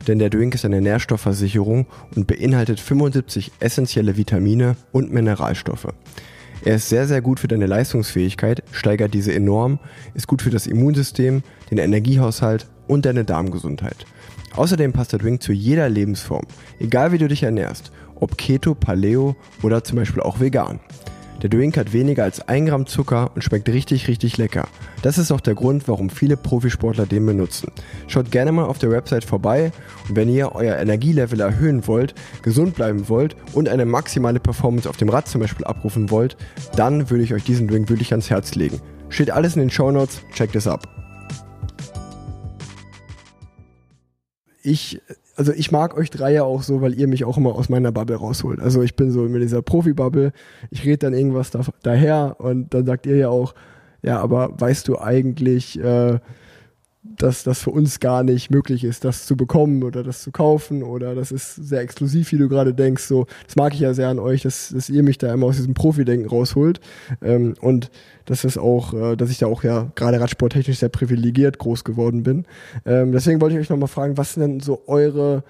denn 0.08 0.18
der 0.18 0.30
Drink 0.30 0.54
ist 0.54 0.64
eine 0.64 0.80
Nährstoffversicherung 0.80 1.86
und 2.16 2.26
beinhaltet 2.26 2.80
75 2.80 3.52
essentielle 3.60 4.16
Vitamine 4.16 4.76
und 4.92 5.12
Mineralstoffe. 5.12 5.88
Er 6.62 6.76
ist 6.76 6.88
sehr, 6.88 7.06
sehr 7.06 7.22
gut 7.22 7.40
für 7.40 7.48
deine 7.48 7.66
Leistungsfähigkeit, 7.66 8.62
steigert 8.70 9.14
diese 9.14 9.32
enorm, 9.32 9.78
ist 10.14 10.26
gut 10.26 10.42
für 10.42 10.50
das 10.50 10.66
Immunsystem, 10.66 11.42
den 11.70 11.78
Energiehaushalt 11.78 12.66
und 12.86 13.06
deine 13.06 13.24
Darmgesundheit. 13.24 14.04
Außerdem 14.56 14.92
passt 14.92 15.12
der 15.12 15.20
Drink 15.20 15.42
zu 15.42 15.52
jeder 15.52 15.88
Lebensform, 15.88 16.44
egal 16.78 17.12
wie 17.12 17.18
du 17.18 17.28
dich 17.28 17.44
ernährst, 17.44 17.92
ob 18.16 18.36
Keto, 18.36 18.74
Paleo 18.74 19.36
oder 19.62 19.84
zum 19.84 19.96
Beispiel 19.96 20.22
auch 20.22 20.40
vegan. 20.40 20.80
Der 21.42 21.48
Drink 21.48 21.78
hat 21.78 21.94
weniger 21.94 22.24
als 22.24 22.46
1 22.46 22.68
Gramm 22.68 22.86
Zucker 22.86 23.30
und 23.34 23.42
schmeckt 23.42 23.68
richtig, 23.70 24.08
richtig 24.08 24.36
lecker. 24.36 24.68
Das 25.00 25.16
ist 25.16 25.32
auch 25.32 25.40
der 25.40 25.54
Grund, 25.54 25.88
warum 25.88 26.10
viele 26.10 26.36
Profisportler 26.36 27.06
den 27.06 27.24
benutzen. 27.24 27.72
Schaut 28.08 28.30
gerne 28.30 28.52
mal 28.52 28.66
auf 28.66 28.78
der 28.78 28.90
Website 28.90 29.24
vorbei 29.24 29.72
und 30.08 30.16
wenn 30.16 30.28
ihr 30.28 30.54
euer 30.54 30.76
Energielevel 30.76 31.40
erhöhen 31.40 31.86
wollt, 31.86 32.14
gesund 32.42 32.74
bleiben 32.74 33.08
wollt 33.08 33.36
und 33.54 33.70
eine 33.70 33.86
maximale 33.86 34.38
Performance 34.38 34.88
auf 34.88 34.98
dem 34.98 35.08
Rad 35.08 35.28
zum 35.28 35.40
Beispiel 35.40 35.64
abrufen 35.64 36.10
wollt, 36.10 36.36
dann 36.76 37.08
würde 37.08 37.24
ich 37.24 37.32
euch 37.32 37.44
diesen 37.44 37.68
Drink 37.68 37.88
wirklich 37.88 38.12
ans 38.12 38.28
Herz 38.28 38.54
legen. 38.54 38.78
Steht 39.08 39.30
alles 39.30 39.54
in 39.56 39.60
den 39.60 39.70
Show 39.70 39.90
Notes, 39.90 40.20
checkt 40.34 40.56
es 40.56 40.66
ab. 40.66 40.86
Ich 44.62 45.00
also 45.40 45.54
ich 45.54 45.72
mag 45.72 45.96
euch 45.96 46.10
drei 46.10 46.34
ja 46.34 46.42
auch 46.42 46.62
so, 46.62 46.82
weil 46.82 46.92
ihr 46.92 47.08
mich 47.08 47.24
auch 47.24 47.38
immer 47.38 47.54
aus 47.54 47.70
meiner 47.70 47.92
Bubble 47.92 48.16
rausholt. 48.16 48.60
Also 48.60 48.82
ich 48.82 48.94
bin 48.94 49.10
so 49.10 49.24
in 49.24 49.32
dieser 49.40 49.62
Profi-Bubble, 49.62 50.32
ich 50.70 50.84
rede 50.84 50.98
dann 50.98 51.14
irgendwas 51.14 51.50
da, 51.50 51.62
daher 51.82 52.36
und 52.40 52.74
dann 52.74 52.84
sagt 52.84 53.06
ihr 53.06 53.16
ja 53.16 53.30
auch, 53.30 53.54
ja, 54.02 54.20
aber 54.20 54.50
weißt 54.60 54.86
du 54.86 54.98
eigentlich, 54.98 55.82
äh, 55.82 56.18
dass 57.22 57.42
das 57.42 57.62
für 57.62 57.70
uns 57.70 58.00
gar 58.00 58.22
nicht 58.22 58.50
möglich 58.50 58.82
ist, 58.82 59.04
das 59.04 59.26
zu 59.26 59.36
bekommen 59.36 59.82
oder 59.82 60.02
das 60.02 60.22
zu 60.22 60.32
kaufen 60.32 60.82
oder 60.82 61.14
das 61.14 61.30
ist 61.30 61.54
sehr 61.54 61.80
exklusiv, 61.80 62.32
wie 62.32 62.38
du 62.38 62.48
gerade 62.48 62.72
denkst. 62.72 63.04
So, 63.04 63.26
das 63.46 63.56
mag 63.56 63.74
ich 63.74 63.80
ja 63.80 63.92
sehr 63.92 64.08
an 64.08 64.18
euch, 64.18 64.42
dass, 64.42 64.70
dass 64.70 64.88
ihr 64.88 65.02
mich 65.02 65.18
da 65.18 65.32
immer 65.32 65.46
aus 65.46 65.56
diesem 65.56 65.74
Profi-Denken 65.74 66.28
rausholt 66.28 66.80
ähm, 67.22 67.54
und 67.60 67.90
dass 68.24 68.44
es 68.44 68.56
auch, 68.56 68.94
äh, 68.94 69.16
dass 69.16 69.30
ich 69.30 69.38
da 69.38 69.46
auch 69.46 69.62
ja 69.62 69.90
gerade 69.94 70.20
radsporttechnisch 70.20 70.78
sehr 70.78 70.88
privilegiert 70.88 71.58
groß 71.58 71.84
geworden 71.84 72.22
bin. 72.22 72.46
Ähm, 72.86 73.12
deswegen 73.12 73.40
wollte 73.40 73.54
ich 73.54 73.60
euch 73.60 73.70
nochmal 73.70 73.88
fragen, 73.88 74.16
was 74.16 74.34
sind 74.34 74.42
denn 74.42 74.60
so 74.60 74.82
eure 74.86 75.44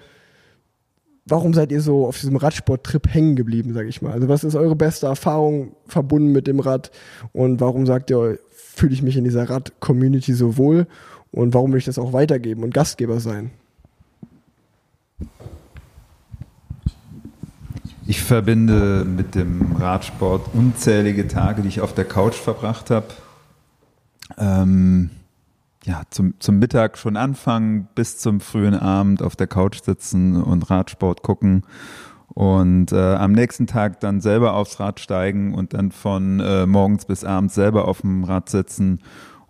Warum 1.27 1.53
seid 1.53 1.71
ihr 1.71 1.81
so 1.81 2.07
auf 2.07 2.19
diesem 2.19 2.35
Radsport-Trip 2.35 3.13
hängen 3.13 3.35
geblieben, 3.35 3.73
sage 3.73 3.87
ich 3.87 4.01
mal? 4.01 4.11
Also 4.11 4.27
was 4.27 4.43
ist 4.43 4.55
eure 4.55 4.75
beste 4.75 5.05
Erfahrung 5.05 5.75
verbunden 5.85 6.31
mit 6.31 6.47
dem 6.47 6.59
Rad 6.59 6.89
und 7.31 7.61
warum 7.61 7.85
sagt 7.85 8.09
ihr, 8.09 8.39
fühle 8.49 8.93
ich 8.93 9.03
mich 9.03 9.17
in 9.17 9.23
dieser 9.23 9.47
Rad-Community 9.49 10.33
so 10.33 10.57
wohl 10.57 10.87
und 11.31 11.53
warum 11.53 11.71
will 11.71 11.79
ich 11.79 11.85
das 11.85 11.99
auch 11.99 12.13
weitergeben 12.13 12.63
und 12.63 12.73
Gastgeber 12.73 13.19
sein? 13.19 13.51
Ich 18.07 18.21
verbinde 18.21 19.05
mit 19.05 19.35
dem 19.35 19.75
Radsport 19.77 20.53
unzählige 20.53 21.27
Tage, 21.27 21.61
die 21.61 21.69
ich 21.69 21.81
auf 21.81 21.93
der 21.93 22.05
Couch 22.05 22.35
verbracht 22.35 22.89
habe. 22.89 23.07
Ähm, 24.37 25.11
ja, 25.85 26.01
zum, 26.09 26.33
zum 26.39 26.59
Mittag 26.59 26.97
schon 26.97 27.15
anfangen, 27.15 27.87
bis 27.95 28.17
zum 28.17 28.39
frühen 28.39 28.75
Abend 28.75 29.23
auf 29.23 29.35
der 29.35 29.47
Couch 29.47 29.81
sitzen 29.81 30.41
und 30.41 30.69
Radsport 30.69 31.23
gucken 31.23 31.63
und 32.27 32.91
äh, 32.91 33.15
am 33.15 33.31
nächsten 33.33 33.67
Tag 33.67 33.99
dann 33.99 34.21
selber 34.21 34.53
aufs 34.53 34.79
Rad 34.79 34.99
steigen 34.99 35.53
und 35.53 35.73
dann 35.73 35.91
von 35.91 36.39
äh, 36.39 36.65
morgens 36.65 37.05
bis 37.05 37.23
abends 37.23 37.55
selber 37.55 37.87
auf 37.87 38.01
dem 38.01 38.23
Rad 38.23 38.49
sitzen 38.49 38.99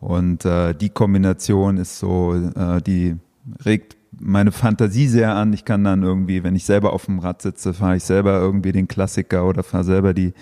und 0.02 0.45
äh, 0.45 0.74
die 0.74 0.89
Kombination 0.89 1.78
ist 1.78 1.99
so, 1.99 2.34
äh, 2.34 2.82
die 2.82 3.16
regt 3.64 3.95
meine 4.20 4.52
Fantasie 4.52 5.08
sehr 5.08 5.36
an. 5.36 5.54
Ich 5.54 5.64
kann 5.64 5.84
dann 5.84 6.02
irgendwie, 6.02 6.43
wenn 6.43 6.56
ich 6.56 6.66
selber 6.66 6.91
auf 6.91 7.06
dem 7.06 7.20
Rad 7.20 7.41
sitze, 7.43 7.74
fahre 7.74 7.97
ich 7.97 8.04
selber 8.04 8.39
irgendwie 8.39 8.72
den 8.72 8.88
Klassiker 8.88 9.47
oder 9.47 9.62
fahre 9.62 9.84
selber 9.84 10.14
die 10.16 10.34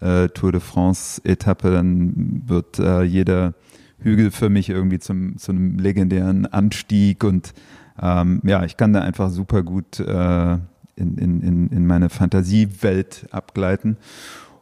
äh, 0.00 0.28
Tour 0.28 0.52
de 0.52 0.60
France 0.60 1.22
Etappe, 1.24 1.70
dann 1.70 2.42
wird 2.46 2.78
äh, 2.78 3.02
jeder 3.02 3.54
Hügel 3.98 4.30
für 4.30 4.50
mich 4.50 4.68
irgendwie 4.68 4.98
zum, 4.98 5.38
zu 5.38 5.52
einem 5.52 5.78
legendären 5.78 6.44
Anstieg 6.44 7.24
und 7.24 7.54
ähm, 8.00 8.42
ja, 8.44 8.64
ich 8.64 8.76
kann 8.76 8.92
da 8.92 9.00
einfach 9.00 9.30
super 9.30 9.62
gut 9.62 9.98
äh, 9.98 10.52
in, 10.96 11.18
in, 11.18 11.68
in 11.68 11.86
meine 11.86 12.10
Fantasiewelt 12.10 13.26
abgleiten. 13.30 13.96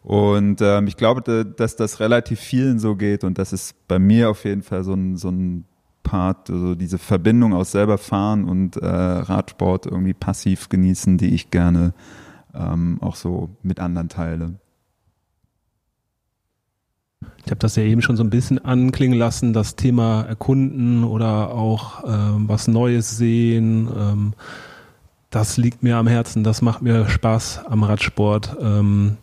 Und 0.05 0.61
ähm, 0.61 0.87
ich 0.87 0.99
glaube, 0.99 1.47
dass 1.57 1.77
das 1.77 1.99
relativ 1.99 2.39
vielen 2.39 2.79
so 2.79 2.95
geht 2.95 3.25
und 3.25 3.39
das 3.39 3.55
ist 3.55 3.89
bei 3.89 3.99
mir 3.99 4.29
auf 4.29 4.45
jeden 4.45 4.63
Fall 4.63 4.85
so 4.85 4.93
ein, 4.93 5.17
so 5.17 5.31
ein 5.31 5.65
Part, 6.03 6.51
also 6.51 6.75
diese 6.75 6.99
Verbindung 6.99 7.55
aus 7.55 7.73
selber 7.73 7.97
fahren 7.97 8.45
und 8.45 8.77
äh, 8.77 8.87
Radsport 8.87 9.87
irgendwie 9.87 10.13
passiv 10.13 10.69
genießen, 10.69 11.17
die 11.17 11.35
ich 11.35 11.51
gerne 11.51 11.95
ähm, 12.55 12.99
auch 13.01 13.17
so 13.17 13.49
mit 13.63 13.81
anderen 13.81 14.11
teile. 14.11 14.59
Ich 17.47 17.51
habe 17.51 17.59
das 17.59 17.75
ja 17.77 17.83
eben 17.83 18.03
schon 18.03 18.19
so 18.19 18.25
ein 18.25 18.31
bisschen 18.31 18.63
anklingen 18.63 19.19
lassen, 19.19 19.55
das 19.55 19.75
Thema 19.75 20.23
Erkunden 20.23 21.05
oder 21.05 21.51
auch 21.51 22.05
ähm, 22.07 22.47
was 22.47 22.69
Neues 22.69 23.17
sehen. 23.17 23.89
Ähm, 23.97 24.35
das 25.31 25.57
liegt 25.57 25.83
mir 25.83 25.97
am 25.97 26.07
Herzen, 26.07 26.45
das 26.45 26.61
macht 26.61 26.83
mir 26.83 27.09
Spaß 27.09 27.65
am 27.65 27.83
Radsport. 27.83 28.55
Ähm, 28.61 29.17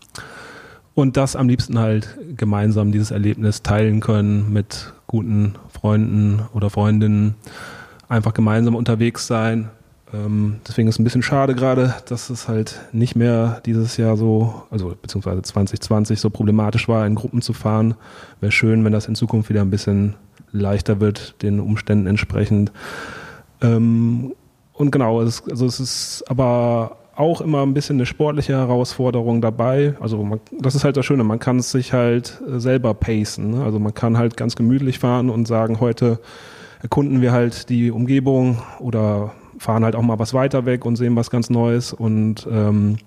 und 0.94 1.18
das 1.18 1.36
am 1.36 1.48
liebsten 1.48 1.80
halt 1.80 2.18
gemeinsam 2.36 2.92
dieses 2.92 3.12
Erlebnis 3.12 3.64
teilen 3.64 4.00
können 4.00 4.52
mit 4.52 4.94
guten 5.08 5.56
Freunden 5.70 6.44
oder 6.54 6.70
Freundinnen, 6.70 7.36
einfach 8.10 8.34
gemeinsam 8.34 8.76
unterwegs 8.76 9.28
sein. 9.28 9.70
Ähm, 10.14 10.58
deswegen 10.68 10.90
ist 10.90 10.96
es 10.96 11.00
ein 11.00 11.06
bisschen 11.06 11.24
schade 11.24 11.56
gerade, 11.56 11.96
dass 12.08 12.30
es 12.30 12.48
halt 12.48 12.82
nicht 12.92 13.16
mehr 13.16 13.62
dieses 13.66 13.96
Jahr 13.98 14.18
so, 14.18 14.64
also 14.70 14.94
beziehungsweise 15.02 15.42
2020 15.42 16.20
so 16.20 16.30
problematisch 16.30 16.88
war, 16.90 17.06
in 17.06 17.16
Gruppen 17.16 17.42
zu 17.42 17.54
fahren. 17.54 17.96
Wäre 18.42 18.52
schön, 18.52 18.84
wenn 18.84 18.92
das 18.92 19.08
in 19.08 19.16
Zukunft 19.16 19.50
wieder 19.50 19.62
ein 19.62 19.70
bisschen 19.70 20.16
leichter 20.52 21.00
wird, 21.00 21.42
den 21.42 21.62
Umständen 21.62 22.08
entsprechend. 22.08 22.72
Ähm, 23.62 24.34
und 24.74 24.92
genau, 24.92 25.20
also 25.20 25.68
es 25.68 25.80
ist 25.80 26.24
aber 26.28 26.98
auch 27.22 27.40
immer 27.40 27.62
ein 27.62 27.74
bisschen 27.74 27.98
eine 27.98 28.06
sportliche 28.06 28.54
Herausforderung 28.54 29.42
dabei. 29.42 29.94
Also 30.02 30.22
man, 30.24 30.42
das 30.60 30.76
ist 30.76 30.84
halt 30.84 30.98
das 30.98 31.06
Schöne, 31.06 31.24
man 31.24 31.40
kann 31.40 31.60
es 31.60 31.72
sich 31.72 31.94
halt 31.94 32.42
äh, 32.46 32.60
selber 32.60 32.94
pacen. 32.94 33.52
Ne? 33.52 33.64
Also 33.64 33.80
man 33.80 33.94
kann 33.94 34.18
halt 34.18 34.36
ganz 34.36 34.56
gemütlich 34.56 35.00
fahren 35.00 35.30
und 35.30 35.48
sagen, 35.48 35.80
heute 35.80 36.20
erkunden 36.82 37.22
wir 37.22 37.32
halt 37.32 37.70
die 37.70 37.92
Umgebung 37.92 38.58
oder 38.80 39.34
fahren 39.60 39.86
halt 39.86 39.96
auch 39.96 40.02
mal 40.02 40.18
was 40.18 40.34
weiter 40.34 40.66
weg 40.66 40.84
und 40.84 40.96
sehen 40.96 41.16
was 41.16 41.30
ganz 41.30 41.52
Neues 41.52 41.94
und 41.94 42.48
ähm, 42.52 42.98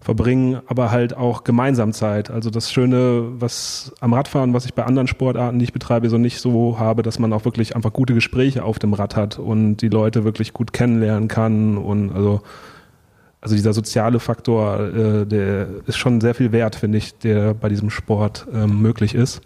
verbringen 0.00 0.60
aber 0.66 0.92
halt 0.92 1.16
auch 1.16 1.42
gemeinsam 1.42 1.92
Zeit. 1.92 2.30
Also 2.30 2.50
das 2.50 2.70
Schöne, 2.70 3.24
was 3.38 3.92
am 4.00 4.12
Radfahren, 4.12 4.54
was 4.54 4.66
ich 4.66 4.74
bei 4.74 4.84
anderen 4.84 5.08
Sportarten, 5.08 5.58
die 5.58 5.64
ich 5.64 5.72
betreibe, 5.72 6.08
so 6.08 6.18
nicht 6.18 6.40
so 6.40 6.78
habe, 6.78 7.02
dass 7.02 7.18
man 7.18 7.32
auch 7.32 7.44
wirklich 7.44 7.74
einfach 7.74 7.92
gute 7.92 8.14
Gespräche 8.14 8.64
auf 8.64 8.78
dem 8.78 8.92
Rad 8.92 9.16
hat 9.16 9.40
und 9.40 9.78
die 9.78 9.88
Leute 9.88 10.22
wirklich 10.22 10.52
gut 10.52 10.72
kennenlernen 10.72 11.26
kann 11.26 11.76
und 11.78 12.12
also 12.12 12.42
also 13.44 13.56
dieser 13.56 13.74
soziale 13.74 14.20
Faktor, 14.20 14.80
äh, 14.80 15.26
der 15.26 15.68
ist 15.86 15.98
schon 15.98 16.22
sehr 16.22 16.34
viel 16.34 16.50
wert, 16.50 16.76
finde 16.76 16.96
ich, 16.96 17.18
der 17.18 17.52
bei 17.52 17.68
diesem 17.68 17.90
Sport 17.90 18.46
ähm, 18.52 18.80
möglich 18.80 19.14
ist. 19.14 19.42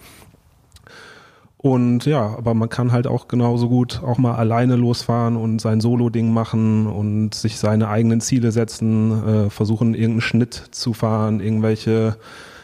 Und 1.57 2.07
ja, 2.07 2.21
aber 2.21 2.55
man 2.55 2.69
kann 2.69 2.93
halt 2.93 3.09
auch 3.09 3.27
genauso 3.27 3.69
gut 3.69 4.01
auch 4.05 4.17
mal 4.17 4.37
alleine 4.37 4.77
losfahren 4.77 5.37
und 5.37 5.61
sein 5.61 5.81
Solo-Ding 5.81 6.33
machen 6.33 6.87
und 6.87 7.35
sich 7.35 7.59
seine 7.59 7.89
eigenen 7.89 8.21
Ziele 8.21 8.53
setzen, 8.53 9.27
äh, 9.27 9.51
versuchen 9.51 9.95
irgendeinen 9.95 10.21
Schnitt 10.21 10.55
zu 10.71 10.93
fahren, 10.93 11.41
irgendwelche 11.41 12.17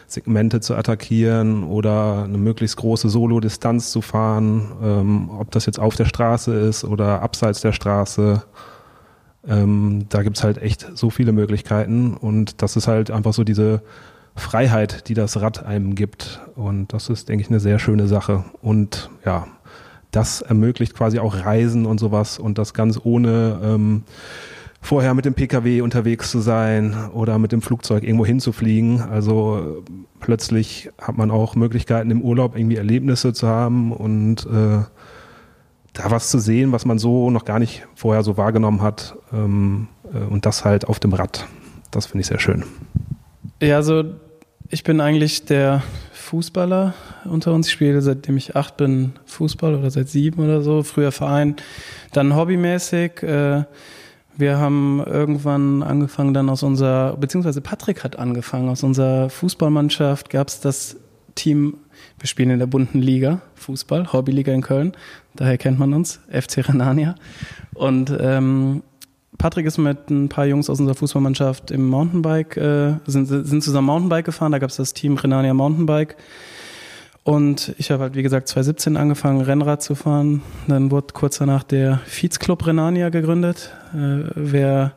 Segmente 0.07 0.61
zu 0.61 0.75
attackieren 0.75 1.65
oder 1.65 2.23
eine 2.23 2.37
möglichst 2.37 2.77
große 2.77 3.09
Solo-Distanz 3.09 3.91
zu 3.91 4.01
fahren, 4.01 4.71
ähm, 4.81 5.29
ob 5.37 5.51
das 5.51 5.65
jetzt 5.65 5.81
auf 5.81 5.97
der 5.97 6.05
Straße 6.05 6.53
ist 6.53 6.85
oder 6.85 7.21
abseits 7.21 7.59
der 7.59 7.73
Straße. 7.73 8.43
Ähm, 9.47 10.05
da 10.09 10.23
gibt's 10.23 10.43
halt 10.43 10.57
echt 10.57 10.87
so 10.95 11.09
viele 11.09 11.31
Möglichkeiten 11.31 12.15
und 12.15 12.61
das 12.61 12.75
ist 12.75 12.87
halt 12.87 13.11
einfach 13.11 13.33
so 13.33 13.43
diese 13.43 13.81
Freiheit, 14.35 15.07
die 15.07 15.13
das 15.13 15.39
Rad 15.41 15.65
einem 15.65 15.95
gibt. 15.95 16.41
Und 16.55 16.93
das 16.93 17.09
ist, 17.09 17.29
denke 17.29 17.43
ich, 17.43 17.49
eine 17.49 17.59
sehr 17.59 17.79
schöne 17.79 18.07
Sache. 18.07 18.43
Und 18.61 19.09
ja, 19.25 19.47
das 20.11 20.41
ermöglicht 20.41 20.93
quasi 20.93 21.19
auch 21.19 21.45
Reisen 21.45 21.85
und 21.85 21.99
sowas 21.99 22.39
und 22.39 22.57
das 22.57 22.73
ganz 22.73 22.99
ohne 23.03 23.59
ähm, 23.63 24.03
vorher 24.81 25.13
mit 25.13 25.25
dem 25.25 25.33
Pkw 25.33 25.81
unterwegs 25.81 26.31
zu 26.31 26.39
sein 26.39 26.95
oder 27.13 27.39
mit 27.39 27.51
dem 27.51 27.61
Flugzeug 27.61 28.03
irgendwo 28.03 28.25
hinzufliegen. 28.25 29.01
Also 29.01 29.83
äh, 29.87 29.91
plötzlich 30.19 30.89
hat 31.01 31.17
man 31.17 31.31
auch 31.31 31.55
Möglichkeiten 31.55 32.11
im 32.11 32.21
Urlaub 32.21 32.55
irgendwie 32.55 32.77
Erlebnisse 32.77 33.33
zu 33.33 33.47
haben 33.47 33.91
und 33.91 34.45
äh, 34.45 34.83
da 35.95 36.11
was 36.11 36.29
zu 36.29 36.39
sehen, 36.39 36.71
was 36.71 36.85
man 36.85 36.99
so 36.99 37.31
noch 37.31 37.45
gar 37.45 37.57
nicht 37.57 37.87
vorher 37.95 38.23
so 38.23 38.37
wahrgenommen 38.37 38.81
hat. 38.81 39.15
Ähm, 39.33 39.87
äh, 40.13 40.19
und 40.19 40.45
das 40.45 40.63
halt 40.63 40.87
auf 40.87 40.99
dem 40.99 41.13
Rad. 41.13 41.47
Das 41.91 42.05
finde 42.05 42.21
ich 42.21 42.27
sehr 42.27 42.39
schön. 42.39 42.63
Ja, 43.61 43.77
also 43.77 44.03
ich 44.69 44.83
bin 44.83 45.01
eigentlich 45.01 45.45
der 45.45 45.81
Fußballer 46.11 46.93
unter 47.25 47.53
uns. 47.53 47.67
Ich 47.67 47.73
spiele 47.73 48.01
seitdem 48.01 48.35
ich 48.37 48.55
acht 48.55 48.77
bin 48.77 49.13
Fußball 49.25 49.75
oder 49.75 49.89
seit 49.89 50.09
sieben 50.09 50.43
oder 50.43 50.61
so. 50.61 50.83
Früher 50.83 51.11
Verein, 51.11 51.55
dann 52.11 52.35
hobbymäßig. 52.35 53.23
Äh, 53.23 53.63
wir 54.37 54.57
haben 54.57 55.01
irgendwann 55.05 55.81
angefangen, 55.81 56.33
dann 56.33 56.49
aus 56.49 56.61
unserer, 56.61 57.15
beziehungsweise 57.15 57.61
Patrick 57.61 58.03
hat 58.03 58.19
angefangen, 58.19 58.67
aus 58.67 58.83
unserer 58.83 59.29
Fußballmannschaft 59.29 60.29
gab 60.29 60.49
es 60.49 60.59
das 60.59 60.97
Team, 61.35 61.77
wir 62.19 62.27
spielen 62.27 62.49
in 62.49 62.59
der 62.59 62.65
bunten 62.65 63.01
Liga, 63.01 63.41
Fußball, 63.55 64.11
Hobbyliga 64.11 64.51
in 64.51 64.61
Köln, 64.61 64.93
daher 65.35 65.57
kennt 65.57 65.79
man 65.79 65.93
uns, 65.93 66.19
FC 66.29 66.67
Renania. 66.67 67.15
Und 67.73 68.15
ähm, 68.19 68.83
Patrick 69.37 69.65
ist 69.65 69.77
mit 69.77 70.09
ein 70.09 70.29
paar 70.29 70.45
Jungs 70.45 70.69
aus 70.69 70.79
unserer 70.79 70.95
Fußballmannschaft 70.95 71.71
im 71.71 71.87
Mountainbike, 71.87 72.57
äh, 72.57 72.93
sind, 73.05 73.27
sind 73.27 73.63
zusammen 73.63 73.87
Mountainbike 73.87 74.25
gefahren, 74.25 74.51
da 74.51 74.59
gab 74.59 74.69
es 74.69 74.77
das 74.77 74.93
Team 74.93 75.15
Renania 75.15 75.53
Mountainbike. 75.53 76.15
Und 77.23 77.73
ich 77.79 77.89
habe 77.89 78.03
halt, 78.03 78.15
wie 78.15 78.21
gesagt, 78.21 78.47
2017 78.49 78.97
angefangen, 78.97 79.41
Rennrad 79.41 79.81
zu 79.81 79.95
fahren. 79.95 80.43
Dann 80.67 80.91
wurde 80.91 81.07
kurz 81.13 81.39
danach 81.39 81.63
der 81.63 81.99
Viehsclub 82.05 82.67
Renania 82.67 83.09
gegründet. 83.09 83.73
Äh, 83.95 84.29
wer 84.35 84.93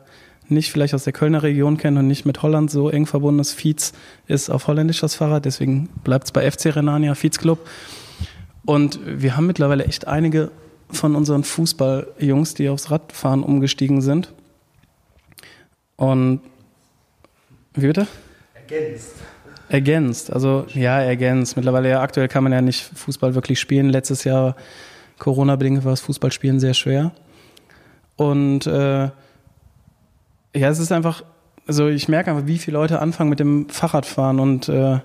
nicht 0.47 0.71
vielleicht 0.71 0.93
aus 0.93 1.03
der 1.03 1.13
Kölner 1.13 1.41
Region 1.41 1.77
kennt 1.77 1.97
und 1.97 2.07
nicht 2.07 2.25
mit 2.25 2.41
Holland 2.43 2.69
so 2.69 2.89
eng 2.89 3.07
verbunden 3.07 3.39
ist, 3.39 3.53
Viez 3.53 3.93
ist 4.27 4.49
auf 4.49 4.67
Holländisch 4.67 4.99
das 4.99 5.15
Fahrrad, 5.15 5.45
deswegen 5.45 5.89
bleibt 6.03 6.25
es 6.25 6.31
bei 6.31 6.49
FC 6.49 6.75
Renania, 6.75 7.15
Viehsclub. 7.15 7.59
Und 8.69 8.99
wir 9.03 9.35
haben 9.35 9.47
mittlerweile 9.47 9.85
echt 9.85 10.07
einige 10.07 10.51
von 10.91 11.15
unseren 11.15 11.43
Fußballjungs, 11.43 12.53
die 12.53 12.69
aufs 12.69 12.91
Radfahren 12.91 13.41
umgestiegen 13.41 14.03
sind. 14.03 14.31
Und 15.95 16.41
wie 17.73 17.87
bitte? 17.87 18.05
Ergänzt. 18.53 19.15
Ergänzt, 19.69 20.31
also 20.31 20.67
ja, 20.71 21.01
ergänzt. 21.01 21.55
Mittlerweile 21.55 21.89
ja, 21.89 22.01
aktuell 22.01 22.27
kann 22.27 22.43
man 22.43 22.53
ja 22.53 22.61
nicht 22.61 22.83
Fußball 22.95 23.33
wirklich 23.33 23.59
spielen. 23.59 23.89
Letztes 23.89 24.23
Jahr 24.23 24.55
Corona-bedingt 25.17 25.83
war 25.83 25.93
das 25.93 26.01
Fußballspielen 26.01 26.59
sehr 26.59 26.75
schwer. 26.75 27.11
Und 28.17 28.67
äh, 28.67 29.05
ja, 29.05 29.13
es 30.53 30.77
ist 30.77 30.91
einfach, 30.91 31.23
also 31.65 31.87
ich 31.87 32.07
merke 32.07 32.29
einfach, 32.29 32.45
wie 32.45 32.59
viele 32.59 32.77
Leute 32.77 32.99
anfangen 32.99 33.31
mit 33.31 33.39
dem 33.39 33.67
Fahrradfahren 33.67 34.39
und 34.39 34.69
äh, 34.69 34.99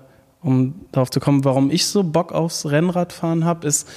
um 0.45 0.75
darauf 0.91 1.09
zu 1.09 1.19
kommen, 1.19 1.43
warum 1.43 1.71
ich 1.71 1.85
so 1.85 2.03
Bock 2.03 2.31
aufs 2.31 2.65
Rennradfahren 2.65 3.43
habe, 3.43 3.67
ist, 3.67 3.87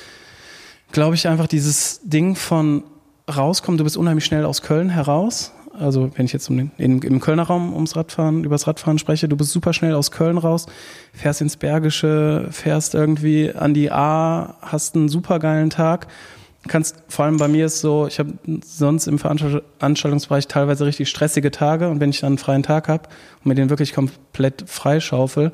glaube 0.91 1.15
ich, 1.15 1.29
einfach 1.29 1.47
dieses 1.47 2.01
Ding 2.03 2.35
von 2.35 2.83
rauskommen. 3.29 3.79
Du 3.79 3.85
bist 3.85 3.97
unheimlich 3.97 4.25
schnell 4.25 4.45
aus 4.45 4.63
Köln 4.63 4.91
heraus 4.91 5.53
also 5.79 6.11
wenn 6.17 6.27
ich 6.27 6.33
jetzt 6.33 6.49
um 6.51 6.57
den, 6.57 6.71
in, 6.77 7.01
im 7.03 7.21
Kölner 7.21 7.45
Raum 7.45 7.73
ums 7.73 7.97
Radfahren, 7.97 8.45
übers 8.45 8.67
Radfahren 8.67 8.99
spreche, 8.99 9.29
du 9.29 9.37
bist 9.37 9.53
super 9.53 9.73
schnell 9.73 9.95
aus 9.95 10.11
Köln 10.11 10.39
raus, 10.39 10.67
fährst 11.13 11.41
ins 11.41 11.57
Bergische, 11.57 12.49
fährst 12.51 12.95
irgendwie 12.95 13.53
an 13.53 13.75
die 13.75 13.91
A, 13.91 14.57
hast 14.61 14.97
einen 14.97 15.09
super 15.09 15.39
geilen 15.39 15.71
Tag. 15.71 16.09
Kannst, 16.67 16.97
vor 17.09 17.25
allem 17.25 17.37
bei 17.37 17.49
mir 17.49 17.67
ist 17.67 17.81
so, 17.81 18.07
ich 18.07 18.19
habe 18.19 18.33
sonst 18.65 19.07
im 19.07 19.19
Veranstaltungsbereich 19.19 20.49
teilweise 20.49 20.85
richtig 20.85 21.09
stressige 21.09 21.51
Tage 21.51 21.89
und 21.89 22.01
wenn 22.01 22.11
ich 22.11 22.21
dann 22.21 22.33
einen 22.33 22.39
freien 22.39 22.63
Tag 22.63 22.89
habe 22.89 23.05
und 23.39 23.47
mir 23.47 23.55
den 23.55 23.71
wirklich 23.71 23.95
komplett 23.95 24.65
freischaufel 24.67 25.53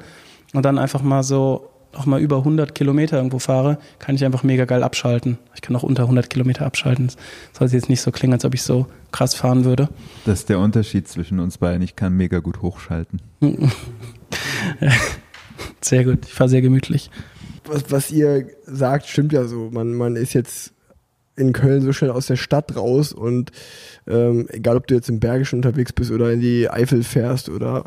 und 0.54 0.64
dann 0.64 0.78
einfach 0.78 1.02
mal 1.02 1.22
so 1.22 1.70
auch 1.96 2.06
mal 2.06 2.20
über 2.20 2.38
100 2.38 2.74
Kilometer 2.74 3.16
irgendwo 3.16 3.38
fahre, 3.38 3.78
kann 3.98 4.14
ich 4.14 4.24
einfach 4.24 4.42
mega 4.42 4.64
geil 4.64 4.82
abschalten. 4.82 5.38
Ich 5.54 5.60
kann 5.60 5.76
auch 5.76 5.82
unter 5.82 6.02
100 6.04 6.28
Kilometer 6.28 6.66
abschalten. 6.66 7.06
Das 7.06 7.16
soll 7.58 7.68
jetzt 7.68 7.88
nicht 7.88 8.00
so 8.00 8.10
klingen, 8.10 8.32
als 8.32 8.44
ob 8.44 8.54
ich 8.54 8.62
so 8.62 8.86
krass 9.12 9.34
fahren 9.34 9.64
würde. 9.64 9.88
Das 10.24 10.40
ist 10.40 10.48
der 10.48 10.58
Unterschied 10.58 11.08
zwischen 11.08 11.40
uns 11.40 11.58
beiden. 11.58 11.82
Ich 11.82 11.94
kann 11.96 12.14
mega 12.14 12.40
gut 12.40 12.62
hochschalten. 12.62 13.20
sehr 15.80 16.04
gut. 16.04 16.26
Ich 16.26 16.32
fahre 16.32 16.50
sehr 16.50 16.62
gemütlich. 16.62 17.10
Was, 17.66 17.84
was 17.90 18.10
ihr 18.10 18.48
sagt, 18.66 19.06
stimmt 19.06 19.32
ja 19.32 19.44
so. 19.44 19.70
Man, 19.70 19.94
man 19.94 20.16
ist 20.16 20.32
jetzt 20.32 20.72
in 21.36 21.52
Köln 21.52 21.82
so 21.82 21.92
schnell 21.92 22.10
aus 22.10 22.26
der 22.26 22.36
Stadt 22.36 22.76
raus 22.76 23.12
und 23.12 23.50
ähm, 24.06 24.46
egal, 24.50 24.76
ob 24.76 24.86
du 24.86 24.94
jetzt 24.94 25.08
im 25.08 25.18
Bergischen 25.20 25.56
unterwegs 25.56 25.92
bist 25.92 26.10
oder 26.12 26.32
in 26.32 26.40
die 26.40 26.70
Eifel 26.70 27.02
fährst 27.02 27.48
oder 27.48 27.84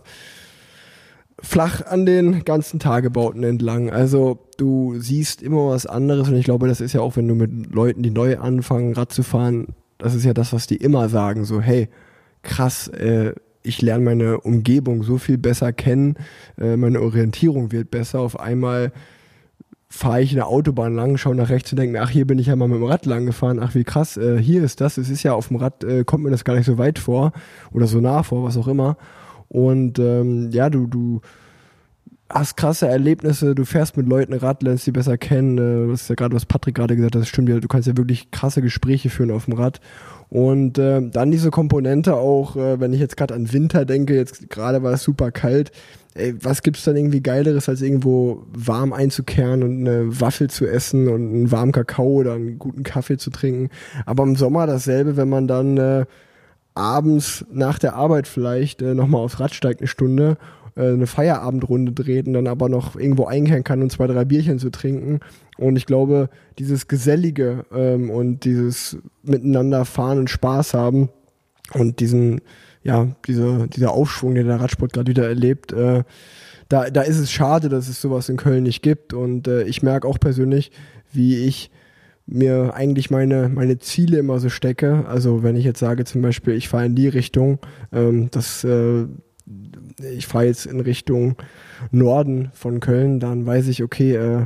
flach 1.39 1.85
an 1.85 2.05
den 2.05 2.45
ganzen 2.45 2.79
Tagebauten 2.79 3.43
entlang. 3.43 3.89
Also 3.89 4.39
du 4.57 4.99
siehst 4.99 5.41
immer 5.41 5.69
was 5.69 5.85
anderes 5.85 6.29
und 6.29 6.35
ich 6.35 6.45
glaube, 6.45 6.67
das 6.67 6.81
ist 6.81 6.93
ja 6.93 7.01
auch, 7.01 7.15
wenn 7.15 7.27
du 7.27 7.35
mit 7.35 7.73
Leuten, 7.73 8.01
die 8.01 8.09
neu 8.09 8.37
anfangen, 8.37 8.93
Rad 8.93 9.11
zu 9.11 9.23
fahren, 9.23 9.67
das 9.97 10.15
ist 10.15 10.25
ja 10.25 10.33
das, 10.33 10.53
was 10.53 10.67
die 10.67 10.77
immer 10.77 11.09
sagen, 11.09 11.45
so 11.45 11.61
hey, 11.61 11.89
krass, 12.41 12.87
äh, 12.87 13.33
ich 13.61 13.81
lerne 13.81 14.03
meine 14.03 14.39
Umgebung 14.39 15.03
so 15.03 15.17
viel 15.17 15.37
besser 15.37 15.73
kennen, 15.73 16.15
äh, 16.57 16.75
meine 16.75 17.01
Orientierung 17.01 17.71
wird 17.71 17.91
besser, 17.91 18.19
auf 18.19 18.39
einmal 18.39 18.91
fahre 19.89 20.21
ich 20.21 20.31
eine 20.31 20.45
Autobahn 20.47 20.95
lang, 20.95 21.17
schaue 21.17 21.35
nach 21.35 21.49
rechts 21.49 21.71
und 21.71 21.77
denke, 21.79 22.01
ach, 22.01 22.09
hier 22.09 22.27
bin 22.27 22.39
ich 22.39 22.47
ja 22.47 22.55
mal 22.55 22.67
mit 22.67 22.77
dem 22.77 22.83
Rad 22.83 23.05
lang 23.05 23.25
gefahren, 23.25 23.59
ach, 23.61 23.73
wie 23.75 23.83
krass, 23.83 24.17
äh, 24.17 24.37
hier 24.37 24.63
ist 24.63 24.81
das, 24.81 24.97
es 24.97 25.09
ist 25.09 25.23
ja 25.23 25.33
auf 25.33 25.47
dem 25.47 25.57
Rad, 25.57 25.83
äh, 25.83 26.03
kommt 26.03 26.23
mir 26.23 26.31
das 26.31 26.43
gar 26.43 26.55
nicht 26.55 26.65
so 26.65 26.77
weit 26.77 26.99
vor 26.99 27.31
oder 27.71 27.87
so 27.87 28.01
nah 28.01 28.23
vor, 28.23 28.43
was 28.43 28.57
auch 28.57 28.67
immer. 28.67 28.97
Und 29.49 29.99
ähm, 29.99 30.49
ja, 30.51 30.69
du, 30.69 30.87
du 30.87 31.21
hast 32.29 32.57
krasse 32.57 32.87
Erlebnisse, 32.87 33.55
du 33.55 33.65
fährst 33.65 33.95
mit 33.97 34.07
Leuten 34.07 34.33
Rad, 34.33 34.63
lernst 34.63 34.85
sie 34.85 34.91
besser 34.91 35.17
kennen. 35.17 35.57
Äh, 35.57 35.91
das 35.91 36.03
ist 36.03 36.09
ja 36.09 36.15
gerade, 36.15 36.35
was 36.35 36.45
Patrick 36.45 36.75
gerade 36.75 36.95
gesagt 36.95 37.15
hat, 37.15 37.21
das 37.21 37.29
stimmt 37.29 37.49
ja, 37.49 37.59
du 37.59 37.67
kannst 37.67 37.87
ja 37.87 37.97
wirklich 37.97 38.31
krasse 38.31 38.61
Gespräche 38.61 39.09
führen 39.09 39.31
auf 39.31 39.45
dem 39.45 39.53
Rad. 39.53 39.79
Und 40.29 40.77
äh, 40.77 41.01
dann 41.09 41.31
diese 41.31 41.51
Komponente 41.51 42.15
auch, 42.15 42.57
äh, 42.57 42.79
wenn 42.79 42.93
ich 42.93 42.99
jetzt 42.99 43.15
gerade 43.15 43.33
an 43.33 43.51
Winter 43.53 43.85
denke, 43.85 44.15
jetzt 44.15 44.49
gerade 44.49 44.83
war 44.83 44.93
es 44.93 45.03
super 45.03 45.31
kalt, 45.31 45.71
ey, 46.15 46.35
was 46.43 46.63
gibt's 46.63 46.83
dann 46.83 46.97
irgendwie 46.97 47.21
Geileres, 47.21 47.69
als 47.69 47.81
irgendwo 47.81 48.43
warm 48.51 48.91
einzukehren 48.91 49.63
und 49.63 49.87
eine 49.87 50.19
Waffel 50.19 50.49
zu 50.49 50.65
essen 50.65 51.07
und 51.07 51.33
einen 51.33 51.51
warmen 51.51 51.71
Kakao 51.71 52.07
oder 52.07 52.33
einen 52.33 52.59
guten 52.59 52.83
Kaffee 52.83 53.17
zu 53.17 53.29
trinken. 53.29 53.69
Aber 54.05 54.23
im 54.23 54.35
Sommer 54.35 54.67
dasselbe, 54.67 55.15
wenn 55.15 55.29
man 55.29 55.47
dann 55.47 55.77
äh, 55.77 56.05
abends 56.77 57.45
nach 57.51 57.79
der 57.79 57.95
Arbeit 57.95 58.27
vielleicht 58.27 58.81
äh, 58.81 58.93
nochmal 58.93 59.21
aufs 59.21 59.39
Rad 59.39 59.53
steigt 59.53 59.81
eine 59.81 59.87
Stunde, 59.87 60.37
äh, 60.75 60.93
eine 60.93 61.07
Feierabendrunde 61.07 61.91
dreht 61.91 62.27
und 62.27 62.33
dann 62.33 62.47
aber 62.47 62.69
noch 62.69 62.95
irgendwo 62.95 63.25
einkehren 63.25 63.63
kann 63.63 63.81
und 63.81 63.91
zwei, 63.91 64.07
drei 64.07 64.25
Bierchen 64.25 64.59
zu 64.59 64.69
trinken. 64.69 65.19
Und 65.57 65.75
ich 65.75 65.85
glaube, 65.85 66.29
dieses 66.59 66.87
Gesellige 66.87 67.65
ähm, 67.73 68.09
und 68.09 68.45
dieses 68.45 68.97
Miteinander 69.23 69.85
fahren 69.85 70.19
und 70.19 70.29
Spaß 70.29 70.73
haben 70.73 71.09
und 71.73 71.99
diesen, 71.99 72.41
ja, 72.83 73.07
diese, 73.25 73.67
dieser 73.67 73.91
Aufschwung, 73.91 74.35
den 74.35 74.47
der 74.47 74.61
Radsport 74.61 74.93
gerade 74.93 75.09
wieder 75.09 75.27
erlebt, 75.27 75.73
äh, 75.73 76.03
da, 76.69 76.89
da 76.89 77.01
ist 77.01 77.17
es 77.17 77.31
schade, 77.31 77.69
dass 77.69 77.87
es 77.87 78.01
sowas 78.01 78.29
in 78.29 78.37
Köln 78.37 78.63
nicht 78.63 78.81
gibt. 78.81 79.13
Und 79.13 79.47
äh, 79.47 79.63
ich 79.63 79.81
merke 79.83 80.07
auch 80.07 80.19
persönlich, 80.19 80.71
wie 81.11 81.45
ich 81.45 81.71
mir 82.27 82.73
eigentlich 82.75 83.09
meine, 83.09 83.49
meine 83.49 83.79
Ziele 83.79 84.19
immer 84.19 84.39
so 84.39 84.49
stecke. 84.49 85.05
Also 85.07 85.43
wenn 85.43 85.55
ich 85.55 85.63
jetzt 85.63 85.79
sage 85.79 86.03
zum 86.03 86.21
Beispiel, 86.21 86.53
ich 86.53 86.67
fahre 86.67 86.85
in 86.85 86.95
die 86.95 87.07
Richtung, 87.07 87.59
ähm, 87.91 88.29
das, 88.31 88.63
äh, 88.65 89.05
ich 90.15 90.27
fahre 90.27 90.45
jetzt 90.45 90.65
in 90.65 90.81
Richtung 90.81 91.37
Norden 91.91 92.51
von 92.53 92.81
Köln, 92.81 93.19
dann 93.19 93.45
weiß 93.45 93.69
ich, 93.69 93.81
okay, 93.81 94.15
äh, 94.15 94.45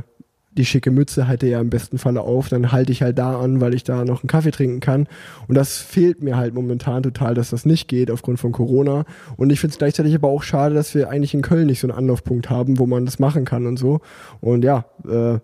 die 0.56 0.66
schicke 0.66 0.90
Mütze 0.90 1.26
halte 1.26 1.46
ja 1.46 1.60
im 1.60 1.70
besten 1.70 1.98
Falle 1.98 2.20
auf, 2.20 2.48
dann 2.48 2.72
halte 2.72 2.92
ich 2.92 3.02
halt 3.02 3.18
da 3.18 3.40
an, 3.40 3.60
weil 3.60 3.74
ich 3.74 3.84
da 3.84 4.04
noch 4.04 4.22
einen 4.22 4.28
Kaffee 4.28 4.50
trinken 4.50 4.80
kann. 4.80 5.08
Und 5.48 5.54
das 5.54 5.78
fehlt 5.78 6.22
mir 6.22 6.36
halt 6.36 6.54
momentan 6.54 7.02
total, 7.02 7.34
dass 7.34 7.50
das 7.50 7.64
nicht 7.64 7.88
geht 7.88 8.10
aufgrund 8.10 8.38
von 8.38 8.52
Corona. 8.52 9.04
Und 9.36 9.50
ich 9.50 9.60
finde 9.60 9.72
es 9.72 9.78
gleichzeitig 9.78 10.14
aber 10.14 10.28
auch 10.28 10.42
schade, 10.42 10.74
dass 10.74 10.94
wir 10.94 11.08
eigentlich 11.08 11.34
in 11.34 11.42
Köln 11.42 11.66
nicht 11.66 11.80
so 11.80 11.88
einen 11.88 11.96
Anlaufpunkt 11.96 12.50
haben, 12.50 12.78
wo 12.78 12.86
man 12.86 13.06
das 13.06 13.18
machen 13.18 13.44
kann 13.44 13.66
und 13.66 13.78
so. 13.78 14.00
Und 14.40 14.62
ja, 14.62 14.84
äh, 15.08 15.38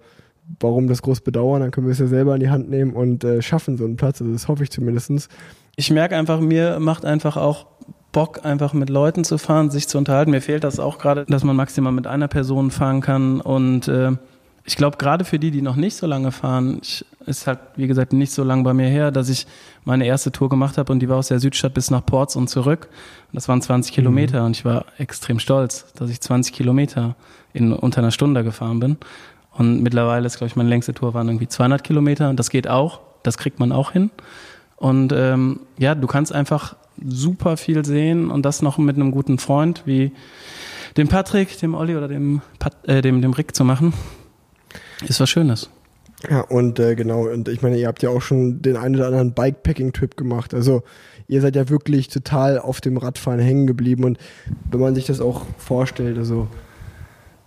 warum 0.61 0.89
das 0.89 1.03
groß 1.03 1.21
bedauern? 1.21 1.61
Dann 1.61 1.71
können 1.71 1.87
wir 1.87 1.93
es 1.93 1.99
ja 1.99 2.07
selber 2.07 2.35
in 2.35 2.41
die 2.41 2.51
Hand 2.51 2.71
nehmen 2.71 2.93
und 2.93 3.25
äh, 3.25 3.43
schaffen 3.43 3.77
so 3.77 3.85
einen 3.85 3.97
Platz. 3.97 4.21
Also 4.21 4.33
das 4.33 4.49
hoffe 4.49 4.63
ich 4.63 4.71
zumindestens. 4.71 5.29
Ich 5.77 5.91
merke 5.91 6.17
einfach, 6.17 6.41
mir 6.41 6.81
macht 6.81 7.05
einfach 7.05 7.37
auch 7.37 7.67
Bock, 8.13 8.45
einfach 8.45 8.73
mit 8.73 8.89
Leuten 8.89 9.25
zu 9.25 9.39
fahren, 9.39 9.71
sich 9.71 9.87
zu 9.87 9.99
unterhalten. 9.99 10.31
Mir 10.31 10.41
fehlt 10.41 10.65
das 10.65 10.81
auch 10.81 10.99
gerade, 10.99 11.25
dass 11.27 11.45
man 11.45 11.57
maximal 11.57 11.93
mit 11.93 12.07
einer 12.07 12.29
Person 12.29 12.71
fahren 12.71 13.01
kann. 13.01 13.41
Und 13.41 13.87
äh, 13.89 14.13
ich 14.65 14.77
glaube, 14.77 14.97
gerade 14.97 15.25
für 15.25 15.39
die, 15.39 15.51
die 15.51 15.63
noch 15.63 15.77
nicht 15.77 15.97
so 15.97 16.07
lange 16.07 16.33
fahren, 16.33 16.79
ich, 16.83 17.05
ist 17.27 17.47
halt, 17.47 17.59
wie 17.77 17.87
gesagt, 17.87 18.13
nicht 18.13 18.33
so 18.33 18.43
lange 18.43 18.63
bei 18.63 18.75
mir 18.75 18.89
her, 18.89 19.11
dass 19.11 19.29
ich 19.29 19.47
meine 19.85 20.07
erste 20.07 20.33
Tour 20.33 20.49
gemacht 20.49 20.79
habe 20.79 20.93
und 20.93 21.01
die 21.01 21.09
war 21.09 21.17
aus 21.17 21.29
der 21.29 21.41
Südstadt 21.41 21.75
bis 21.75 21.91
nach 21.91 22.05
Ports 22.05 22.37
und 22.37 22.49
zurück. 22.49 22.89
Und 23.31 23.37
das 23.37 23.49
waren 23.49 23.61
20 23.61 23.93
Kilometer 23.93 24.45
und 24.45 24.57
ich 24.57 24.65
war 24.65 24.87
extrem 24.97 25.39
stolz, 25.39 25.93
dass 25.95 26.11
ich 26.11 26.21
20 26.21 26.55
Kilometer 26.55 27.15
in 27.53 27.73
unter 27.73 28.01
einer 28.01 28.11
Stunde 28.11 28.45
gefahren 28.45 28.81
bin. 28.81 28.97
Und 29.59 29.83
mittlerweile 29.83 30.25
ist, 30.25 30.39
glaube 30.39 30.49
ich, 30.49 30.57
meine 30.57 30.69
längste 30.69 30.95
Tour 30.95 31.15
waren 31.15 31.29
irgendwie 31.29 31.49
200 31.49 31.83
Kilometer 31.83 32.31
und 32.31 32.39
das 32.39 32.49
geht 32.49 32.69
auch, 32.69 33.01
das 33.25 33.37
kriegt 33.37 33.59
man 33.59 33.73
auch 33.73 33.91
hin. 33.91 34.11
Und 34.77 35.13
ähm, 35.13 35.61
ja, 35.77 35.97
du 35.97 36.07
kannst 36.07 36.33
einfach 36.33 36.77
super 37.05 37.57
viel 37.57 37.85
sehen 37.85 38.31
und 38.31 38.45
das 38.45 38.63
noch 38.63 38.79
mit 38.79 38.97
einem 38.97 39.11
guten 39.11 39.39
Freund 39.39 39.83
wie 39.85 40.13
dem 40.97 41.09
Patrick, 41.09 41.59
dem 41.59 41.75
Olli 41.75 41.97
oder 41.97 42.09
dem, 42.09 42.41
Pat, 42.59 42.77
äh, 42.89 43.03
dem, 43.03 43.21
dem 43.21 43.33
Rick 43.33 43.55
zu 43.55 43.65
machen, 43.65 43.93
ist 45.07 45.21
was 45.21 45.29
Schönes. 45.29 45.69
Ja, 46.29 46.41
und 46.41 46.79
äh, 46.81 46.95
genau, 46.95 47.29
und 47.29 47.49
ich 47.49 47.63
meine, 47.63 47.79
ihr 47.79 47.87
habt 47.87 48.03
ja 48.03 48.11
auch 48.11 48.23
schon 48.23 48.63
den 48.63 48.77
einen 48.77 48.97
oder 48.97 49.07
anderen 49.07 49.33
Bikepacking-Trip 49.33 50.17
gemacht. 50.17 50.55
Also 50.55 50.83
ihr 51.29 51.41
seid 51.41 51.55
ja 51.55 51.69
wirklich 51.69 52.09
total 52.09 52.59
auf 52.59 52.81
dem 52.81 52.97
Radfahren 52.97 53.39
hängen 53.39 53.67
geblieben. 53.67 54.05
Und 54.05 54.19
wenn 54.71 54.81
man 54.81 54.95
sich 54.95 55.07
das 55.07 55.21
auch 55.21 55.47
vorstellt, 55.59 56.19
also 56.19 56.49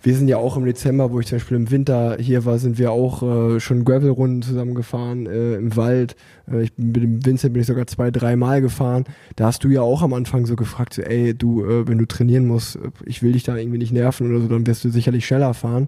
wir 0.02 0.16
sind 0.16 0.28
ja 0.28 0.36
auch 0.36 0.56
im 0.56 0.64
Dezember, 0.64 1.12
wo 1.12 1.20
ich 1.20 1.26
zum 1.26 1.38
Beispiel 1.38 1.56
im 1.56 1.70
Winter 1.70 2.16
hier 2.18 2.44
war, 2.44 2.58
sind 2.58 2.76
wir 2.76 2.90
auch 2.90 3.22
äh, 3.22 3.60
schon 3.60 3.84
Gravel-Runden 3.84 4.42
zusammengefahren 4.42 5.26
äh, 5.26 5.54
im 5.54 5.76
Wald. 5.76 6.16
Äh, 6.50 6.62
ich 6.62 6.72
bin 6.74 6.88
mit 6.88 7.02
dem 7.02 7.24
Vincent 7.24 7.52
bin 7.52 7.60
ich 7.60 7.68
sogar 7.68 7.86
zwei, 7.86 8.10
dreimal 8.10 8.60
gefahren. 8.60 9.04
Da 9.36 9.46
hast 9.46 9.62
du 9.62 9.68
ja 9.68 9.82
auch 9.82 10.02
am 10.02 10.12
Anfang 10.12 10.46
so 10.46 10.56
gefragt, 10.56 10.94
so, 10.94 11.02
ey, 11.02 11.34
du, 11.34 11.64
äh, 11.64 11.86
wenn 11.86 11.98
du 11.98 12.06
trainieren 12.06 12.46
musst, 12.46 12.76
äh, 12.76 12.90
ich 13.06 13.22
will 13.22 13.32
dich 13.32 13.44
da 13.44 13.56
irgendwie 13.56 13.78
nicht 13.78 13.92
nerven 13.92 14.28
oder 14.30 14.40
so, 14.40 14.48
dann 14.48 14.66
wirst 14.66 14.84
du 14.84 14.90
sicherlich 14.90 15.24
schneller 15.24 15.54
fahren. 15.54 15.86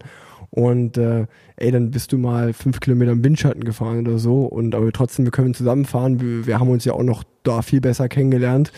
Und 0.50 0.96
äh, 0.96 1.26
ey, 1.56 1.72
dann 1.72 1.90
bist 1.90 2.12
du 2.12 2.18
mal 2.18 2.52
fünf 2.52 2.78
Kilometer 2.78 3.10
im 3.10 3.24
Windschatten 3.24 3.64
gefahren 3.64 4.06
oder 4.06 4.18
so. 4.18 4.42
Und 4.42 4.76
aber 4.76 4.92
trotzdem, 4.92 5.24
wir 5.24 5.32
können 5.32 5.54
zusammenfahren. 5.54 6.20
Wir, 6.20 6.46
wir 6.46 6.60
haben 6.60 6.70
uns 6.70 6.84
ja 6.84 6.92
auch 6.92 7.02
noch 7.02 7.24
da 7.42 7.62
viel 7.62 7.80
besser 7.80 8.08
kennengelernt. 8.08 8.70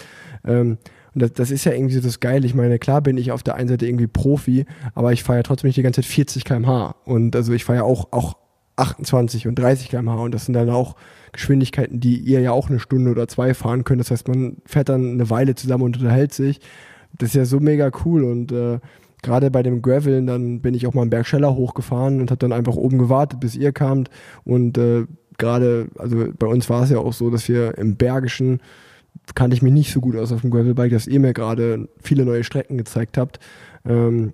Ähm, 0.46 0.78
und 1.16 1.22
das, 1.22 1.32
das 1.32 1.50
ist 1.50 1.64
ja 1.64 1.72
irgendwie 1.72 1.94
so 1.94 2.02
das 2.02 2.20
Geile. 2.20 2.44
Ich 2.44 2.54
meine, 2.54 2.78
klar 2.78 3.00
bin 3.00 3.16
ich 3.16 3.32
auf 3.32 3.42
der 3.42 3.54
einen 3.54 3.68
Seite 3.70 3.86
irgendwie 3.86 4.06
Profi, 4.06 4.66
aber 4.94 5.14
ich 5.14 5.22
fahre 5.22 5.38
ja 5.38 5.42
trotzdem 5.44 5.68
nicht 5.68 5.78
die 5.78 5.82
ganze 5.82 6.02
Zeit 6.02 6.10
40 6.10 6.44
km/h. 6.44 6.94
Und 7.06 7.34
also 7.34 7.54
ich 7.54 7.64
fahre 7.64 7.78
ja 7.78 7.84
auch, 7.84 8.08
auch 8.12 8.36
28 8.76 9.48
und 9.48 9.58
30 9.58 9.88
km/h. 9.88 10.14
Und 10.16 10.34
das 10.34 10.44
sind 10.44 10.52
dann 10.52 10.68
auch 10.68 10.94
Geschwindigkeiten, 11.32 12.00
die 12.00 12.18
ihr 12.18 12.40
ja 12.40 12.52
auch 12.52 12.68
eine 12.68 12.80
Stunde 12.80 13.10
oder 13.10 13.28
zwei 13.28 13.54
fahren 13.54 13.84
könnt. 13.84 14.00
Das 14.00 14.10
heißt, 14.10 14.28
man 14.28 14.58
fährt 14.66 14.90
dann 14.90 15.12
eine 15.12 15.30
Weile 15.30 15.54
zusammen 15.54 15.84
und 15.84 15.96
unterhält 15.96 16.34
sich. 16.34 16.60
Das 17.16 17.30
ist 17.30 17.34
ja 17.34 17.46
so 17.46 17.60
mega 17.60 17.90
cool. 18.04 18.22
Und 18.22 18.52
äh, 18.52 18.78
gerade 19.22 19.50
bei 19.50 19.62
dem 19.62 19.80
Graveln, 19.80 20.26
dann 20.26 20.60
bin 20.60 20.74
ich 20.74 20.86
auch 20.86 20.92
mal 20.92 21.00
einen 21.00 21.10
Bergscheller 21.10 21.54
hochgefahren 21.54 22.20
und 22.20 22.30
habe 22.30 22.40
dann 22.40 22.52
einfach 22.52 22.76
oben 22.76 22.98
gewartet, 22.98 23.40
bis 23.40 23.56
ihr 23.56 23.72
kamt. 23.72 24.10
Und 24.44 24.76
äh, 24.76 25.06
gerade, 25.38 25.88
also 25.96 26.26
bei 26.38 26.46
uns 26.46 26.68
war 26.68 26.82
es 26.82 26.90
ja 26.90 26.98
auch 26.98 27.14
so, 27.14 27.30
dass 27.30 27.48
wir 27.48 27.78
im 27.78 27.96
Bergischen 27.96 28.60
kannte 29.34 29.56
ich 29.56 29.62
mich 29.62 29.72
nicht 29.72 29.92
so 29.92 30.00
gut 30.00 30.16
aus 30.16 30.32
auf 30.32 30.42
dem 30.42 30.50
Gravelbike, 30.50 30.92
dass 30.92 31.06
ihr 31.06 31.20
mir 31.20 31.32
gerade 31.32 31.88
viele 32.00 32.24
neue 32.24 32.44
Strecken 32.44 32.78
gezeigt 32.78 33.18
habt. 33.18 33.38
Ähm, 33.84 34.32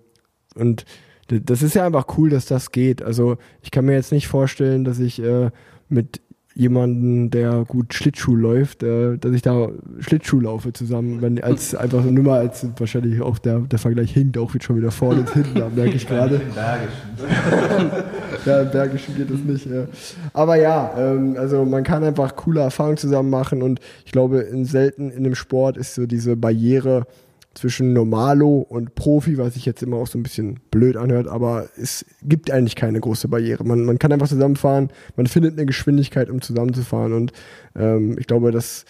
und 0.54 0.84
das 1.28 1.62
ist 1.62 1.74
ja 1.74 1.86
einfach 1.86 2.06
cool, 2.18 2.30
dass 2.30 2.46
das 2.46 2.72
geht. 2.72 3.02
Also 3.02 3.38
ich 3.62 3.70
kann 3.70 3.84
mir 3.84 3.94
jetzt 3.94 4.12
nicht 4.12 4.28
vorstellen, 4.28 4.84
dass 4.84 4.98
ich 4.98 5.22
äh, 5.22 5.50
mit 5.88 6.20
jemanden, 6.54 7.30
der 7.30 7.64
gut 7.66 7.94
Schlittschuh 7.94 8.36
läuft, 8.36 8.82
äh, 8.82 9.16
dass 9.18 9.32
ich 9.32 9.42
da 9.42 9.68
Schlittschuh 10.00 10.40
laufe 10.40 10.72
zusammen, 10.72 11.22
wenn 11.22 11.42
als 11.42 11.74
einfach 11.74 12.04
nur 12.04 12.24
mal 12.24 12.40
als 12.40 12.66
wahrscheinlich 12.76 13.20
auch 13.20 13.38
der, 13.38 13.60
der 13.60 13.78
Vergleich 13.78 14.12
hinkt 14.12 14.36
auch 14.38 14.52
schon 14.60 14.76
wieder 14.76 14.90
vorne 14.90 15.20
und 15.20 15.30
hinten, 15.30 15.54
da 15.58 15.68
merke 15.68 15.96
ich 15.96 16.06
gerade. 16.08 16.40
ja, 18.46 18.62
im 18.62 18.70
Bergischen 18.70 19.16
geht 19.16 19.30
es 19.30 19.40
nicht. 19.40 19.66
Ja. 19.66 19.86
Aber 20.32 20.56
ja, 20.56 20.92
ähm, 20.96 21.36
also 21.38 21.64
man 21.64 21.84
kann 21.84 22.04
einfach 22.04 22.36
coole 22.36 22.60
Erfahrungen 22.60 22.96
zusammen 22.96 23.30
machen 23.30 23.62
und 23.62 23.80
ich 24.04 24.12
glaube, 24.12 24.40
in 24.40 24.64
selten 24.64 25.10
in 25.10 25.24
einem 25.24 25.34
Sport 25.34 25.76
ist 25.76 25.94
so 25.94 26.06
diese 26.06 26.36
Barriere 26.36 27.06
zwischen 27.54 27.92
Normalo 27.92 28.58
und 28.58 28.94
Profi, 28.94 29.38
was 29.38 29.54
sich 29.54 29.66
jetzt 29.66 29.82
immer 29.82 29.96
auch 29.96 30.06
so 30.06 30.18
ein 30.18 30.22
bisschen 30.22 30.60
blöd 30.70 30.96
anhört, 30.96 31.28
aber 31.28 31.68
es 31.76 32.04
gibt 32.22 32.50
eigentlich 32.50 32.76
keine 32.76 33.00
große 33.00 33.28
Barriere. 33.28 33.64
Man, 33.64 33.84
man 33.84 33.98
kann 33.98 34.12
einfach 34.12 34.28
zusammenfahren, 34.28 34.90
man 35.16 35.26
findet 35.26 35.58
eine 35.58 35.66
Geschwindigkeit, 35.66 36.30
um 36.30 36.40
zusammenzufahren 36.40 37.12
und 37.12 37.32
ähm, 37.76 38.16
ich 38.18 38.26
glaube, 38.26 38.52
das 38.52 38.84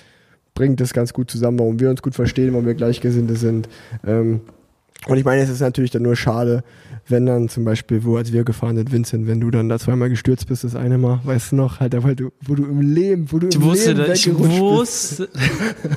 bringt 0.54 0.80
das 0.80 0.92
ganz 0.92 1.12
gut 1.12 1.30
zusammen, 1.30 1.58
warum 1.58 1.80
wir 1.80 1.90
uns 1.90 2.02
gut 2.02 2.14
verstehen, 2.14 2.52
warum 2.52 2.66
wir 2.66 2.74
Gleichgesinnte 2.74 3.36
sind. 3.36 3.68
Ähm, 4.06 4.42
und 5.06 5.16
ich 5.16 5.24
meine, 5.24 5.42
es 5.42 5.48
ist 5.48 5.60
natürlich 5.60 5.90
dann 5.90 6.02
nur 6.02 6.16
schade, 6.16 6.62
wenn 7.08 7.26
dann 7.26 7.48
zum 7.48 7.64
Beispiel, 7.64 8.04
wo 8.04 8.16
als 8.16 8.32
wir 8.32 8.44
gefahren 8.44 8.76
sind, 8.76 8.92
Vincent, 8.92 9.26
wenn 9.26 9.40
du 9.40 9.50
dann 9.50 9.68
da 9.68 9.78
zweimal 9.78 10.08
gestürzt 10.08 10.46
bist, 10.46 10.64
das 10.64 10.76
eine 10.76 10.98
Mal, 10.98 11.20
weißt 11.24 11.52
du 11.52 11.56
noch, 11.56 11.80
halt, 11.80 12.00
weil 12.02 12.14
du, 12.14 12.30
wo 12.44 12.54
du 12.54 12.64
im 12.64 12.80
Leben, 12.80 13.30
wo 13.30 13.38
du 13.38 13.48
Ich 13.48 13.56
im 13.56 13.62
wusste, 13.62 13.92
Leben 13.92 14.12
ich 14.12 14.38
wusste, 14.38 15.28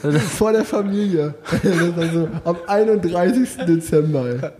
bist. 0.02 0.22
Vor 0.38 0.52
der 0.52 0.66
Familie. 0.66 1.36
Das 1.64 1.96
war 1.96 2.10
so 2.12 2.30
am 2.44 2.58
31. 2.68 3.66
Dezember. 3.68 4.54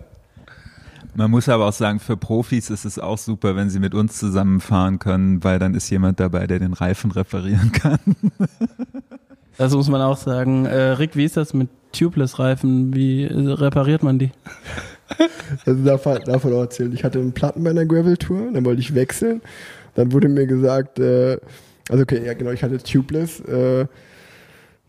Man 1.14 1.30
muss 1.30 1.48
aber 1.48 1.66
auch 1.66 1.72
sagen, 1.72 1.98
für 1.98 2.16
Profis 2.16 2.70
ist 2.70 2.84
es 2.84 2.98
auch 2.98 3.18
super, 3.18 3.56
wenn 3.56 3.70
sie 3.70 3.80
mit 3.80 3.94
uns 3.94 4.18
zusammenfahren 4.18 4.98
können, 4.98 5.42
weil 5.42 5.58
dann 5.58 5.74
ist 5.74 5.88
jemand 5.90 6.20
dabei, 6.20 6.46
der 6.46 6.58
den 6.58 6.74
Reifen 6.74 7.10
reparieren 7.10 7.72
kann. 7.72 7.98
das 9.58 9.74
muss 9.74 9.88
man 9.88 10.00
auch 10.00 10.16
sagen. 10.16 10.66
Äh, 10.66 10.92
Rick, 10.92 11.16
wie 11.16 11.24
ist 11.24 11.36
das 11.36 11.54
mit 11.54 11.68
Tubeless-Reifen? 11.92 12.94
Wie 12.94 13.24
äh, 13.24 13.32
repariert 13.34 14.02
man 14.02 14.18
die? 14.18 14.30
Also 15.64 15.84
davon, 15.84 16.18
davon 16.24 16.52
auch 16.52 16.62
erzählt. 16.62 16.92
Ich 16.92 17.04
hatte 17.04 17.20
einen 17.20 17.32
Platten 17.32 17.62
bei 17.62 17.70
einer 17.70 17.86
Gravel-Tour, 17.86 18.50
dann 18.52 18.64
wollte 18.64 18.80
ich 18.80 18.94
wechseln. 18.94 19.40
Dann 19.94 20.12
wurde 20.12 20.28
mir 20.28 20.46
gesagt, 20.46 20.98
äh, 20.98 21.38
also 21.88 22.02
okay, 22.02 22.24
ja 22.24 22.34
genau, 22.34 22.50
ich 22.50 22.62
hatte 22.62 22.78
Tubeless. 22.78 23.40
Äh, 23.40 23.86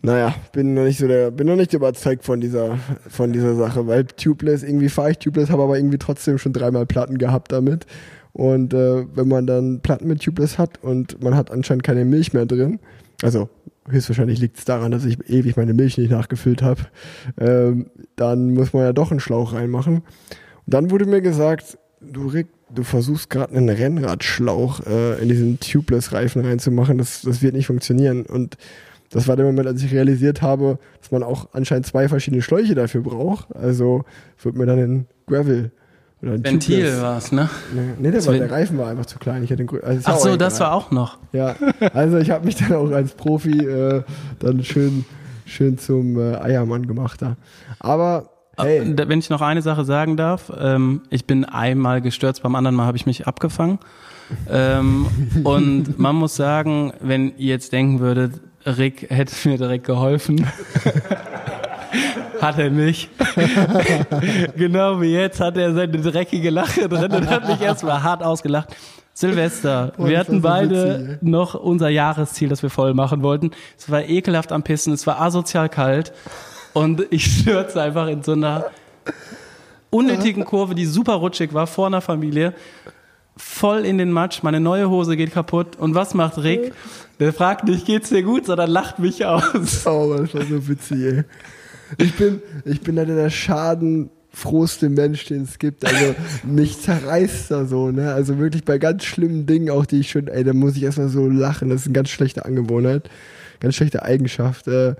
naja, 0.01 0.33
bin 0.53 0.73
noch 0.73 0.83
nicht 0.83 0.99
so 0.99 1.07
der, 1.07 1.31
bin 1.31 1.47
noch 1.47 1.55
nicht 1.55 1.73
überzeugt 1.73 2.23
von 2.23 2.39
dieser, 2.39 2.77
von 3.09 3.33
dieser 3.33 3.55
Sache, 3.55 3.87
weil 3.87 4.05
Tubeless, 4.05 4.63
irgendwie 4.63 4.89
fahre 4.89 5.11
ich 5.11 5.17
Tubeless, 5.19 5.49
habe 5.49 5.63
aber 5.63 5.77
irgendwie 5.77 5.97
trotzdem 5.97 6.37
schon 6.37 6.53
dreimal 6.53 6.85
Platten 6.85 7.17
gehabt 7.17 7.51
damit. 7.51 7.85
Und 8.33 8.73
äh, 8.73 9.05
wenn 9.15 9.27
man 9.27 9.47
dann 9.47 9.81
Platten 9.81 10.07
mit 10.07 10.21
Tubeless 10.21 10.57
hat 10.57 10.83
und 10.83 11.21
man 11.23 11.35
hat 11.35 11.51
anscheinend 11.51 11.83
keine 11.83 12.05
Milch 12.05 12.33
mehr 12.33 12.45
drin, 12.45 12.79
also 13.23 13.49
höchstwahrscheinlich 13.89 14.39
liegt 14.39 14.57
es 14.57 14.65
daran, 14.65 14.91
dass 14.91 15.05
ich 15.05 15.17
ewig 15.29 15.57
meine 15.57 15.73
Milch 15.73 15.97
nicht 15.97 16.11
nachgefüllt 16.11 16.61
habe, 16.61 16.81
ähm, 17.39 17.87
dann 18.15 18.53
muss 18.53 18.73
man 18.73 18.83
ja 18.83 18.93
doch 18.93 19.11
einen 19.11 19.19
Schlauch 19.19 19.53
reinmachen. 19.53 19.95
Und 19.97 20.03
dann 20.65 20.91
wurde 20.91 21.05
mir 21.05 21.21
gesagt, 21.21 21.77
du 22.01 22.27
Rick, 22.27 22.47
du 22.73 22.83
versuchst 22.83 23.29
gerade 23.29 23.55
einen 23.55 23.69
Rennradschlauch 23.69 24.85
äh, 24.85 25.21
in 25.21 25.29
diesen 25.29 25.59
Tubeless-Reifen 25.59 26.45
reinzumachen, 26.45 26.97
das, 26.97 27.21
das 27.21 27.41
wird 27.41 27.55
nicht 27.55 27.67
funktionieren. 27.67 28.25
Und 28.25 28.57
das 29.09 29.27
war 29.27 29.35
der 29.35 29.45
Moment, 29.45 29.67
als 29.67 29.81
ich 29.81 29.93
realisiert 29.93 30.41
habe, 30.41 30.79
dass 30.99 31.11
man 31.11 31.23
auch 31.23 31.49
anscheinend 31.53 31.85
zwei 31.85 32.09
verschiedene 32.09 32.41
Schläuche 32.41 32.75
dafür 32.75 33.01
braucht. 33.01 33.55
Also 33.55 34.03
wird 34.41 34.55
mir 34.55 34.65
dann 34.65 34.79
ein 34.79 35.07
Gravel 35.27 35.71
Ventil 36.21 37.01
war 37.01 37.17
es, 37.19 37.31
ne? 37.31 37.47
Nee, 37.99 38.09
der, 38.11 38.25
war, 38.25 38.33
der 38.33 38.49
Reifen 38.51 38.77
war 38.79 38.87
einfach 38.89 39.05
zu 39.05 39.19
klein. 39.19 39.43
Ich 39.43 39.51
hatte 39.51 39.65
also 39.83 40.01
Ach 40.05 40.17
so, 40.17 40.35
das 40.35 40.59
war 40.59 40.73
auch 40.73 40.89
noch. 40.91 41.17
Ja, 41.31 41.55
also 41.93 42.17
ich 42.17 42.31
habe 42.31 42.45
mich 42.45 42.55
dann 42.55 42.73
auch 42.73 42.89
als 42.91 43.13
Profi 43.13 43.51
äh, 43.65 44.01
dann 44.39 44.63
schön, 44.63 45.05
schön 45.45 45.77
zum 45.77 46.17
äh, 46.19 46.35
Eiermann 46.37 46.87
gemacht 46.87 47.21
da. 47.21 47.35
Aber 47.79 48.29
hey, 48.57 48.79
Äh, 48.79 48.95
da- 48.95 49.07
Wenn 49.07 49.19
ich 49.19 49.29
noch 49.29 49.41
eine 49.41 49.61
Sache 49.61 49.85
sagen 49.85 50.17
darf, 50.17 50.51
ähm, 50.59 51.01
ich 51.11 51.25
bin 51.27 51.45
einmal 51.45 52.01
gestürzt, 52.01 52.41
beim 52.41 52.55
anderen 52.55 52.75
Mal 52.75 52.87
habe 52.87 52.97
ich 52.97 53.05
mich 53.05 53.27
abgefangen. 53.27 53.77
ähm, 54.49 55.05
und 55.43 55.99
man 55.99 56.15
muss 56.15 56.35
sagen, 56.35 56.93
wenn 56.99 57.27
ihr 57.37 57.49
jetzt 57.49 57.71
denken 57.73 57.99
würdet, 57.99 58.41
Rick 58.65 59.05
hätte 59.11 59.47
mir 59.47 59.57
direkt 59.59 59.85
geholfen. 59.85 60.47
hat 62.41 62.57
er 62.57 62.69
nicht. 62.69 63.09
genau 64.55 65.01
wie 65.01 65.13
jetzt 65.13 65.39
hat 65.39 65.57
er 65.57 65.73
seine 65.73 65.99
dreckige 65.99 66.49
Lache 66.49 66.87
drin 66.89 67.11
und 67.11 67.29
hat 67.29 67.47
mich 67.47 67.61
erstmal 67.61 68.03
hart 68.03 68.23
ausgelacht. 68.23 68.75
Silvester, 69.13 69.93
Boah, 69.97 70.07
wir 70.09 70.19
hatten 70.19 70.41
beide 70.41 70.99
witzig, 70.99 71.21
noch 71.23 71.55
unser 71.55 71.89
Jahresziel, 71.89 72.49
das 72.49 72.61
wir 72.61 72.69
voll 72.69 72.93
machen 72.93 73.23
wollten. 73.23 73.49
Es 73.75 73.89
war 73.89 74.03
ekelhaft 74.03 74.51
am 74.51 74.61
Pissen, 74.61 74.93
es 74.93 75.07
war 75.07 75.19
asozial 75.19 75.69
kalt 75.69 76.13
und 76.73 77.03
ich 77.09 77.25
stürze 77.25 77.81
einfach 77.81 78.07
in 78.07 78.21
so 78.21 78.33
einer 78.33 78.65
unnötigen 79.89 80.45
Kurve, 80.45 80.75
die 80.75 80.85
super 80.85 81.13
rutschig 81.15 81.53
war, 81.55 81.65
vor 81.65 81.87
einer 81.87 82.01
Familie, 82.01 82.53
voll 83.35 83.85
in 83.85 83.97
den 83.97 84.11
Matsch, 84.11 84.43
meine 84.43 84.59
neue 84.59 84.89
Hose 84.89 85.17
geht 85.17 85.31
kaputt 85.31 85.75
und 85.77 85.95
was 85.95 86.13
macht 86.13 86.37
Rick? 86.37 86.73
Der 87.19 87.33
fragt 87.33 87.63
nicht, 87.63 87.85
geht's 87.85 88.09
dir 88.09 88.21
gut, 88.21 88.45
sondern 88.45 88.69
lacht 88.69 88.99
mich 88.99 89.25
aus. 89.25 89.87
oh, 89.87 90.15
das 90.15 90.33
war 90.33 90.43
so 90.43 90.67
witzig, 90.67 91.01
ey. 91.01 91.23
Ich 91.97 92.15
bin, 92.15 92.41
ich 92.65 92.81
bin 92.81 92.95
leider 92.95 93.15
der 93.15 93.29
Schaden 93.29 94.09
frohste 94.31 94.89
Mensch, 94.89 95.25
den 95.25 95.43
es 95.43 95.57
gibt. 95.57 95.83
Also 95.85 96.15
mich 96.43 96.79
zerreißt 96.79 97.49
da 97.49 97.65
so, 97.65 97.91
ne? 97.91 98.13
Also 98.13 98.37
wirklich 98.37 98.63
bei 98.63 98.77
ganz 98.77 99.03
schlimmen 99.03 99.45
Dingen, 99.45 99.69
auch 99.69 99.85
die 99.85 100.01
ich 100.01 100.11
schon, 100.11 100.27
ey, 100.27 100.43
da 100.43 100.53
muss 100.53 100.77
ich 100.77 100.83
erstmal 100.83 101.09
so 101.09 101.27
lachen. 101.27 101.69
Das 101.69 101.81
ist 101.81 101.87
eine 101.87 101.93
ganz 101.93 102.09
schlechte 102.09 102.45
Angewohnheit, 102.45 103.09
ganz 103.59 103.75
schlechte 103.75 104.03
Eigenschaft. 104.03 104.67
Äh, 104.67 104.95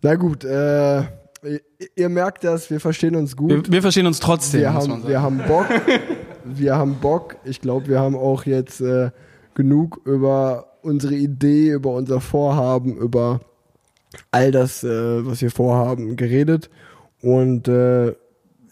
na 0.00 0.14
gut, 0.14 0.44
äh, 0.44 1.02
ihr 1.96 2.08
merkt 2.08 2.44
das, 2.44 2.70
wir 2.70 2.80
verstehen 2.80 3.16
uns 3.16 3.36
gut. 3.36 3.50
Wir, 3.50 3.72
wir 3.72 3.82
verstehen 3.82 4.06
uns 4.06 4.18
trotzdem. 4.18 4.60
Wir 4.60 4.72
haben, 4.72 5.06
wir 5.06 5.20
haben 5.20 5.38
Bock. 5.46 5.66
wir 6.44 6.76
haben 6.76 6.96
Bock. 7.00 7.36
Ich 7.44 7.60
glaube, 7.60 7.88
wir 7.88 8.00
haben 8.00 8.16
auch 8.16 8.46
jetzt 8.46 8.80
äh, 8.80 9.10
genug 9.54 10.00
über 10.06 10.78
unsere 10.82 11.14
Idee, 11.14 11.72
über 11.72 11.90
unser 11.90 12.20
Vorhaben, 12.20 12.96
über 12.96 13.40
all 14.30 14.50
das, 14.50 14.84
äh, 14.84 15.26
was 15.26 15.42
wir 15.42 15.50
vorhaben, 15.50 16.16
geredet. 16.16 16.70
Und 17.20 17.68
äh, 17.68 18.14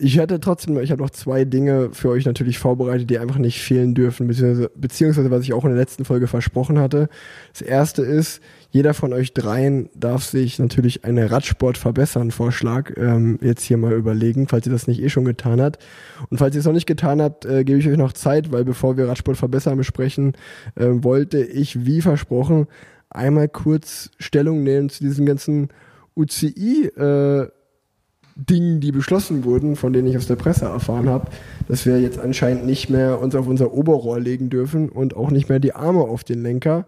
ich 0.02 0.16
hätte 0.16 0.40
trotzdem, 0.40 0.78
ich 0.78 0.90
habe 0.90 1.02
noch 1.02 1.10
zwei 1.10 1.44
Dinge 1.44 1.90
für 1.92 2.08
euch 2.08 2.24
natürlich 2.24 2.58
vorbereitet, 2.58 3.10
die 3.10 3.18
einfach 3.18 3.36
nicht 3.36 3.60
fehlen 3.60 3.94
dürfen, 3.94 4.26
beziehungsweise, 4.26 4.70
beziehungsweise 4.74 5.30
was 5.30 5.42
ich 5.42 5.52
auch 5.52 5.64
in 5.64 5.70
der 5.70 5.78
letzten 5.78 6.06
Folge 6.06 6.26
versprochen 6.26 6.78
hatte. 6.78 7.08
Das 7.52 7.60
erste 7.60 8.02
ist, 8.02 8.40
jeder 8.70 8.94
von 8.94 9.12
euch 9.12 9.34
dreien 9.34 9.90
darf 9.94 10.24
sich 10.24 10.58
natürlich 10.58 11.04
eine 11.04 11.30
Radsport 11.30 11.76
verbessern 11.76 12.30
Vorschlag 12.30 12.96
ähm, 12.96 13.38
jetzt 13.42 13.62
hier 13.62 13.76
mal 13.76 13.92
überlegen, 13.92 14.48
falls 14.48 14.66
ihr 14.66 14.72
das 14.72 14.86
nicht 14.86 15.02
eh 15.02 15.10
schon 15.10 15.26
getan 15.26 15.60
habt. 15.60 15.84
Und 16.30 16.38
falls 16.38 16.54
ihr 16.54 16.60
es 16.60 16.66
noch 16.66 16.72
nicht 16.72 16.86
getan 16.86 17.20
habt, 17.20 17.44
äh, 17.44 17.64
gebe 17.64 17.78
ich 17.78 17.88
euch 17.88 17.98
noch 17.98 18.14
Zeit, 18.14 18.52
weil 18.52 18.64
bevor 18.64 18.96
wir 18.96 19.08
Radsport 19.08 19.36
verbessern 19.36 19.76
besprechen, 19.76 20.32
äh, 20.76 20.86
wollte 20.88 21.42
ich, 21.42 21.84
wie 21.84 22.00
versprochen, 22.00 22.68
einmal 23.10 23.48
kurz 23.48 24.10
Stellung 24.18 24.62
nehmen 24.62 24.88
zu 24.88 25.04
diesen 25.04 25.26
ganzen 25.26 25.68
UCI 26.16 26.86
äh, 26.86 27.48
die 28.36 28.92
beschlossen 28.92 29.44
wurden, 29.44 29.76
von 29.76 29.92
denen 29.92 30.08
ich 30.08 30.16
aus 30.16 30.26
der 30.26 30.36
Presse 30.36 30.64
erfahren 30.64 31.08
habe, 31.08 31.30
dass 31.68 31.84
wir 31.84 32.00
jetzt 32.00 32.18
anscheinend 32.18 32.64
nicht 32.64 32.88
mehr 32.88 33.20
uns 33.20 33.34
auf 33.34 33.46
unser 33.46 33.72
Oberrohr 33.72 34.18
legen 34.18 34.50
dürfen 34.50 34.88
und 34.88 35.14
auch 35.14 35.30
nicht 35.30 35.48
mehr 35.48 35.58
die 35.58 35.74
Arme 35.74 36.00
auf 36.00 36.24
den 36.24 36.42
Lenker. 36.42 36.86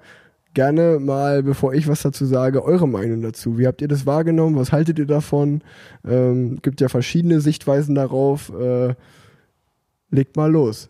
Gerne 0.54 0.98
mal, 0.98 1.42
bevor 1.42 1.74
ich 1.74 1.88
was 1.88 2.02
dazu 2.02 2.26
sage, 2.26 2.64
eure 2.64 2.86
Meinung 2.86 3.22
dazu. 3.22 3.58
Wie 3.58 3.66
habt 3.66 3.80
ihr 3.80 3.88
das 3.88 4.06
wahrgenommen? 4.06 4.56
Was 4.56 4.72
haltet 4.72 4.98
ihr 4.98 5.06
davon? 5.06 5.62
Ähm, 6.06 6.58
gibt 6.62 6.80
ja 6.80 6.88
verschiedene 6.88 7.40
Sichtweisen 7.40 7.94
darauf. 7.94 8.52
Äh, 8.58 8.94
legt 10.10 10.36
mal 10.36 10.50
los. 10.50 10.88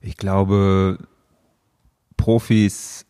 Ich 0.00 0.16
glaube, 0.16 0.98
Profis 2.16 3.03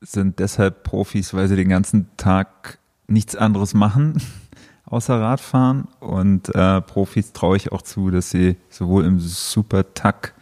sind 0.00 0.38
deshalb 0.38 0.84
Profis, 0.84 1.34
weil 1.34 1.48
sie 1.48 1.56
den 1.56 1.68
ganzen 1.68 2.08
Tag 2.16 2.78
nichts 3.06 3.36
anderes 3.36 3.74
machen 3.74 4.20
außer 4.84 5.20
Radfahren. 5.20 5.88
Und 6.00 6.54
äh, 6.54 6.80
Profis 6.80 7.32
traue 7.32 7.56
ich 7.56 7.72
auch 7.72 7.82
zu, 7.82 8.10
dass 8.10 8.30
sie 8.30 8.56
sowohl 8.70 9.04
im 9.04 9.20
Super-Tack 9.20 10.34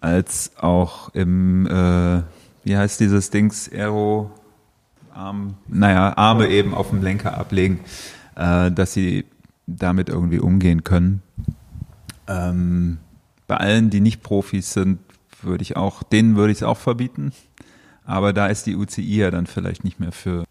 als 0.00 0.52
auch 0.56 1.14
im, 1.14 1.66
äh, 1.66 2.22
wie 2.64 2.76
heißt 2.76 3.00
dieses 3.00 3.30
Dings, 3.30 3.70
Aero, 3.70 4.30
Arm, 5.12 5.54
naja, 5.68 6.16
Arme 6.16 6.48
eben 6.48 6.74
auf 6.74 6.90
dem 6.90 7.02
Lenker 7.02 7.36
ablegen, 7.36 7.80
äh, 8.36 8.70
dass 8.70 8.92
sie 8.92 9.26
damit 9.66 10.08
irgendwie 10.08 10.38
umgehen 10.38 10.84
können. 10.84 11.22
Ähm, 12.26 12.98
bei 13.46 13.56
allen, 13.56 13.90
die 13.90 14.00
nicht 14.00 14.22
Profis 14.22 14.72
sind, 14.72 15.00
würde 15.42 15.62
ich 15.62 15.76
auch, 15.76 16.02
denen 16.02 16.36
würde 16.36 16.52
ich 16.52 16.58
es 16.58 16.62
auch 16.62 16.76
verbieten. 16.76 17.32
Aber 18.10 18.32
da 18.32 18.48
ist 18.48 18.66
die 18.66 18.76
UCI 18.76 19.16
ja 19.16 19.30
dann 19.30 19.46
vielleicht 19.46 19.84
nicht 19.84 20.00
mehr 20.00 20.12
für 20.12 20.44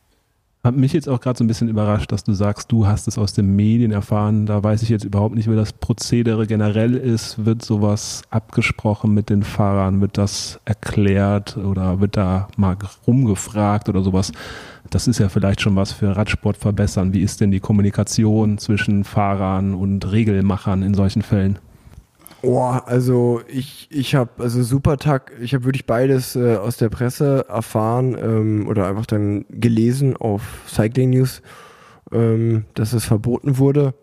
hat 0.62 0.76
mich 0.76 0.92
jetzt 0.92 1.08
auch 1.08 1.22
gerade 1.22 1.38
so 1.38 1.44
ein 1.46 1.48
bisschen 1.48 1.70
überrascht, 1.70 2.12
dass 2.12 2.26
du 2.26 2.34
sagst, 2.34 2.70
du 2.70 2.86
hast 2.86 3.08
es 3.08 3.18
aus 3.18 3.32
den 3.32 3.56
Medien 3.56 3.92
erfahren. 3.92 4.46
Da 4.46 4.62
weiß 4.62 4.82
ich 4.82 4.90
jetzt 4.90 5.06
überhaupt 5.06 5.34
nicht, 5.34 5.50
wie 5.50 5.56
das 5.56 5.72
Prozedere 5.72 6.48
generell 6.48 6.96
ist. 6.96 7.46
Wird 7.46 7.64
sowas 7.64 8.24
abgesprochen 8.30 9.14
mit 9.14 9.30
den 9.30 9.44
Fahrern? 9.44 10.02
Wird 10.02 10.18
das 10.18 10.60
erklärt 10.66 11.56
oder 11.56 12.02
wird 12.02 12.18
da 12.18 12.50
mal 12.58 12.76
rumgefragt 13.08 13.88
oder 13.88 14.02
sowas? 14.02 14.34
Das 14.90 15.08
ist 15.08 15.20
ja 15.20 15.30
vielleicht 15.30 15.62
schon 15.62 15.78
was 15.78 15.94
für 15.94 16.16
Radsport 16.16 16.58
verbessern. 16.58 17.14
Wie 17.14 17.22
ist 17.22 17.40
denn 17.40 17.52
die 17.52 17.62
Kommunikation 17.62 18.58
zwischen 18.58 19.06
Fahrern 19.06 19.74
und 19.74 20.12
Regelmachern 20.12 20.84
in 20.84 20.94
solchen 20.94 21.22
Fällen? 21.22 21.58
Oh, 22.42 22.62
also 22.62 23.42
ich, 23.48 23.90
ich 23.92 24.16
habe, 24.16 24.32
also 24.42 24.64
Supertag, 24.64 25.34
ich 25.42 25.54
habe 25.54 25.66
wirklich 25.66 25.86
beides 25.86 26.38
äh, 26.38 26.56
aus 26.56 26.78
der 26.78 26.88
Presse 26.88 27.46
erfahren 27.50 28.18
ähm, 28.18 28.68
oder 28.68 28.88
einfach 28.88 29.06
dann 29.06 29.46
gelesen 29.50 30.16
auf 30.16 30.64
Cycling 30.68 31.10
News, 31.10 31.42
ähm, 32.14 32.64
dass 32.76 32.94
es 32.94 33.04
verboten 33.04 33.58
wurde. 33.58 33.94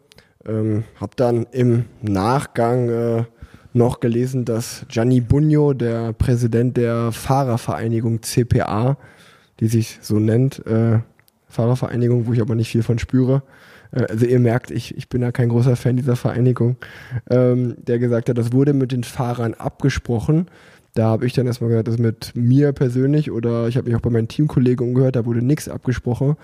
Ähm, 0.45 0.85
habe 1.01 1.13
dann 1.17 1.47
im 1.51 1.87
Nachgang 2.03 2.89
äh, 2.91 3.25
noch 3.73 4.01
gelesen, 4.01 4.45
dass 4.45 4.85
Gianni 4.89 5.23
Bugno, 5.23 5.73
der 5.73 6.13
Präsident 6.13 6.77
der 6.77 7.13
Fahrervereinigung 7.13 8.23
CPA, 8.23 8.99
die 9.61 9.69
sich 9.69 9.99
so 10.03 10.19
nennt, 10.19 10.65
äh, 10.67 10.99
Fahrervereinigung, 11.49 12.27
wo 12.27 12.35
ich 12.35 12.43
aber 12.43 12.55
nicht 12.55 12.69
viel 12.69 12.83
von 12.83 12.99
spüre, 12.99 13.43
also 13.93 14.27
ihr 14.27 14.39
merkt, 14.39 14.71
ich, 14.71 14.97
ich 14.97 15.09
bin 15.09 15.21
da 15.21 15.33
kein 15.33 15.49
großer 15.49 15.77
Fan 15.77 15.97
dieser 15.97 16.17
Vereinigung, 16.17 16.77
ähm, 17.31 17.77
der 17.79 17.99
gesagt 17.99 18.29
hat, 18.29 18.39
das 18.39 18.53
wurde 18.53 18.73
mit 18.73 18.93
den 18.93 19.05
Fahrern 19.05 19.55
abgesprochen. 19.55 20.47
Da 20.95 21.09
habe 21.09 21.27
ich 21.27 21.35
dann 21.35 21.47
erstmal 21.47 21.69
gesagt, 21.69 21.89
das 21.89 21.99
mit 21.99 22.33
mir 22.35 22.73
persönlich 22.73 23.31
oder 23.31 23.69
ich 23.69 23.77
habe 23.77 23.87
mich 23.87 23.97
auch 23.97 24.01
bei 24.01 24.09
meinen 24.09 24.29
Teamkollegen 24.29 24.89
umgehört, 24.89 25.17
da 25.17 25.27
wurde 25.27 25.45
nichts 25.45 25.69
abgesprochen. 25.69 26.37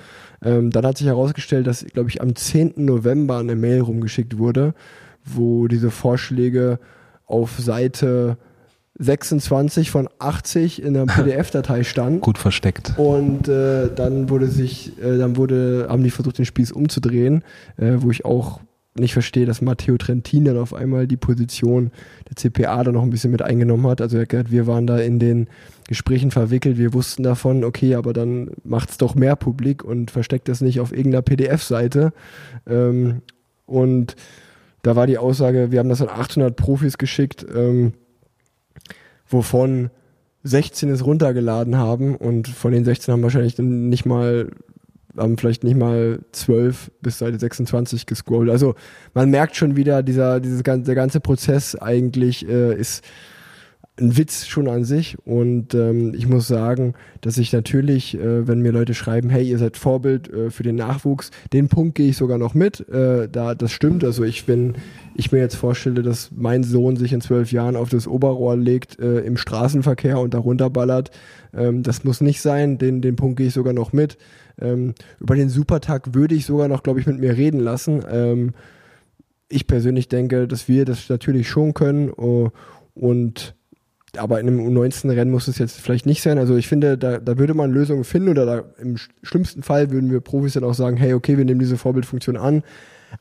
Ähm, 0.44 0.70
dann 0.70 0.84
hat 0.84 0.98
sich 0.98 1.06
herausgestellt, 1.06 1.66
dass, 1.66 1.84
glaube 1.86 2.10
ich, 2.10 2.20
am 2.20 2.36
10. 2.36 2.74
November 2.76 3.38
eine 3.38 3.56
Mail 3.56 3.80
rumgeschickt 3.80 4.36
wurde, 4.36 4.74
wo 5.24 5.68
diese 5.68 5.90
Vorschläge 5.90 6.78
auf 7.24 7.58
Seite 7.58 8.36
26 8.98 9.90
von 9.90 10.08
80 10.18 10.82
in 10.82 10.94
der 10.94 11.06
PDF-Datei 11.06 11.84
stand. 11.84 12.20
Gut 12.20 12.38
versteckt. 12.38 12.94
Und 12.96 13.48
äh, 13.48 13.90
dann 13.94 14.28
wurde 14.28 14.48
sich, 14.48 14.98
äh, 15.02 15.18
dann 15.18 15.36
wurde, 15.36 15.86
haben 15.88 16.02
die 16.02 16.10
versucht, 16.10 16.38
den 16.38 16.44
Spieß 16.44 16.72
umzudrehen, 16.72 17.42
äh, 17.76 17.94
wo 17.98 18.10
ich 18.10 18.24
auch 18.24 18.60
nicht 18.94 19.14
verstehe, 19.14 19.46
dass 19.46 19.62
Matteo 19.62 19.96
Trentin 19.96 20.44
dann 20.44 20.58
auf 20.58 20.74
einmal 20.74 21.06
die 21.06 21.16
Position 21.16 21.90
der 22.28 22.36
CPA 22.36 22.84
da 22.84 22.92
noch 22.92 23.02
ein 23.02 23.10
bisschen 23.10 23.30
mit 23.30 23.40
eingenommen 23.40 23.86
hat. 23.86 24.02
Also 24.02 24.18
er 24.18 24.22
hat 24.22 24.28
gesagt, 24.28 24.50
wir 24.50 24.66
waren 24.66 24.86
da 24.86 24.98
in 24.98 25.18
den 25.18 25.48
Gesprächen 25.88 26.30
verwickelt, 26.30 26.76
wir 26.76 26.92
wussten 26.92 27.22
davon, 27.22 27.64
okay, 27.64 27.94
aber 27.94 28.12
dann 28.12 28.50
macht's 28.64 28.98
doch 28.98 29.14
mehr 29.14 29.36
publik 29.36 29.82
und 29.82 30.10
versteckt 30.10 30.48
das 30.48 30.60
nicht 30.60 30.78
auf 30.80 30.92
irgendeiner 30.92 31.22
PDF-Seite. 31.22 32.12
Ähm, 32.66 33.22
und 33.64 34.14
da 34.82 34.94
war 34.94 35.06
die 35.06 35.18
Aussage, 35.18 35.70
wir 35.70 35.78
haben 35.78 35.88
das 35.88 36.02
an 36.02 36.08
800 36.08 36.54
Profis 36.54 36.98
geschickt. 36.98 37.46
Ähm, 37.54 37.94
wovon 39.32 39.90
16 40.44 40.88
es 40.90 41.04
runtergeladen 41.04 41.76
haben 41.76 42.16
und 42.16 42.48
von 42.48 42.72
den 42.72 42.84
16 42.84 43.12
haben 43.12 43.22
wahrscheinlich 43.22 43.58
nicht 43.58 44.06
mal, 44.06 44.50
haben 45.16 45.38
vielleicht 45.38 45.62
nicht 45.62 45.76
mal 45.76 46.20
12 46.32 46.90
bis 47.00 47.18
Seite 47.18 47.38
26 47.38 48.06
gescrollt. 48.06 48.50
Also 48.50 48.74
man 49.14 49.30
merkt 49.30 49.56
schon 49.56 49.76
wieder, 49.76 50.02
dieser, 50.02 50.40
dieses, 50.40 50.62
der 50.62 50.94
ganze 50.94 51.20
Prozess 51.20 51.76
eigentlich 51.76 52.48
äh, 52.48 52.74
ist 52.74 53.04
ein 54.00 54.16
Witz 54.16 54.46
schon 54.46 54.68
an 54.68 54.84
sich 54.84 55.18
und 55.26 55.74
ähm, 55.74 56.14
ich 56.14 56.26
muss 56.26 56.48
sagen, 56.48 56.94
dass 57.20 57.36
ich 57.36 57.52
natürlich, 57.52 58.14
äh, 58.14 58.48
wenn 58.48 58.62
mir 58.62 58.72
Leute 58.72 58.94
schreiben, 58.94 59.28
hey, 59.28 59.46
ihr 59.46 59.58
seid 59.58 59.76
Vorbild 59.76 60.32
äh, 60.32 60.50
für 60.50 60.62
den 60.62 60.76
Nachwuchs, 60.76 61.30
den 61.52 61.68
Punkt 61.68 61.96
gehe 61.96 62.08
ich 62.08 62.16
sogar 62.16 62.38
noch 62.38 62.54
mit. 62.54 62.88
Äh, 62.88 63.28
da 63.28 63.54
das 63.54 63.70
stimmt. 63.70 64.02
Also 64.02 64.24
ich 64.24 64.48
wenn 64.48 64.76
ich 65.14 65.30
mir 65.30 65.40
jetzt 65.40 65.56
vorstelle, 65.56 66.02
dass 66.02 66.30
mein 66.34 66.64
Sohn 66.64 66.96
sich 66.96 67.12
in 67.12 67.20
zwölf 67.20 67.52
Jahren 67.52 67.76
auf 67.76 67.90
das 67.90 68.08
Oberrohr 68.08 68.56
legt 68.56 68.98
äh, 68.98 69.20
im 69.20 69.36
Straßenverkehr 69.36 70.18
und 70.18 70.32
darunter 70.32 70.70
ballert, 70.70 71.10
ähm, 71.52 71.82
das 71.82 72.02
muss 72.02 72.22
nicht 72.22 72.40
sein. 72.40 72.78
Den 72.78 73.02
den 73.02 73.16
Punkt 73.16 73.36
gehe 73.36 73.48
ich 73.48 73.54
sogar 73.54 73.74
noch 73.74 73.92
mit. 73.92 74.16
Ähm, 74.58 74.94
über 75.20 75.36
den 75.36 75.50
Supertag 75.50 76.14
würde 76.14 76.34
ich 76.34 76.46
sogar 76.46 76.68
noch, 76.68 76.82
glaube 76.82 77.00
ich, 77.00 77.06
mit 77.06 77.20
mir 77.20 77.36
reden 77.36 77.60
lassen. 77.60 78.02
Ähm, 78.10 78.52
ich 79.50 79.66
persönlich 79.66 80.08
denke, 80.08 80.48
dass 80.48 80.66
wir 80.66 80.86
das 80.86 81.10
natürlich 81.10 81.46
schon 81.46 81.74
können 81.74 82.10
uh, 82.10 82.48
und 82.94 83.54
aber 84.16 84.40
in 84.40 84.48
einem 84.48 84.60
U19-Rennen 84.60 85.30
muss 85.30 85.48
es 85.48 85.58
jetzt 85.58 85.80
vielleicht 85.80 86.06
nicht 86.06 86.22
sein. 86.22 86.38
Also 86.38 86.56
ich 86.56 86.68
finde, 86.68 86.98
da, 86.98 87.18
da 87.18 87.38
würde 87.38 87.54
man 87.54 87.72
Lösungen 87.72 88.04
finden 88.04 88.28
oder 88.28 88.44
da, 88.44 88.64
im 88.78 88.96
schlimmsten 89.22 89.62
Fall 89.62 89.90
würden 89.90 90.10
wir 90.10 90.20
Profis 90.20 90.52
dann 90.54 90.64
auch 90.64 90.74
sagen, 90.74 90.96
hey, 90.96 91.14
okay, 91.14 91.38
wir 91.38 91.44
nehmen 91.44 91.60
diese 91.60 91.78
Vorbildfunktion 91.78 92.36
an. 92.36 92.62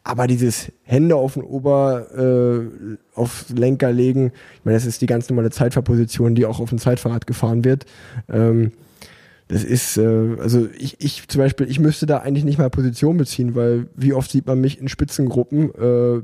Aber 0.03 0.27
dieses 0.27 0.72
Hände 0.84 1.15
auf 1.15 1.34
den 1.34 1.43
Ober, 1.43 2.07
äh, 2.18 2.97
auf 3.13 3.45
Lenker 3.53 3.91
legen, 3.91 4.31
ich 4.55 4.65
meine, 4.65 4.77
das 4.77 4.85
ist 4.85 5.01
die 5.01 5.05
ganz 5.05 5.30
normale 5.30 5.49
Zeitfahrposition, 5.49 6.35
die 6.35 6.45
auch 6.45 6.59
auf 6.59 6.69
dem 6.69 6.77
Zeitfahrrad 6.77 7.27
gefahren 7.27 7.65
wird. 7.65 7.85
Ähm, 8.30 8.72
das 9.47 9.65
ist, 9.65 9.97
äh, 9.97 10.38
also 10.39 10.69
ich, 10.77 10.95
ich 10.99 11.27
zum 11.27 11.39
Beispiel, 11.39 11.69
ich 11.69 11.80
müsste 11.80 12.05
da 12.05 12.19
eigentlich 12.19 12.45
nicht 12.45 12.57
mal 12.57 12.69
Position 12.69 13.18
beziehen, 13.18 13.53
weil 13.53 13.88
wie 13.95 14.13
oft 14.13 14.31
sieht 14.31 14.47
man 14.47 14.61
mich 14.61 14.80
in 14.80 14.88
Spitzengruppen 14.88 15.76
äh, 15.76 16.22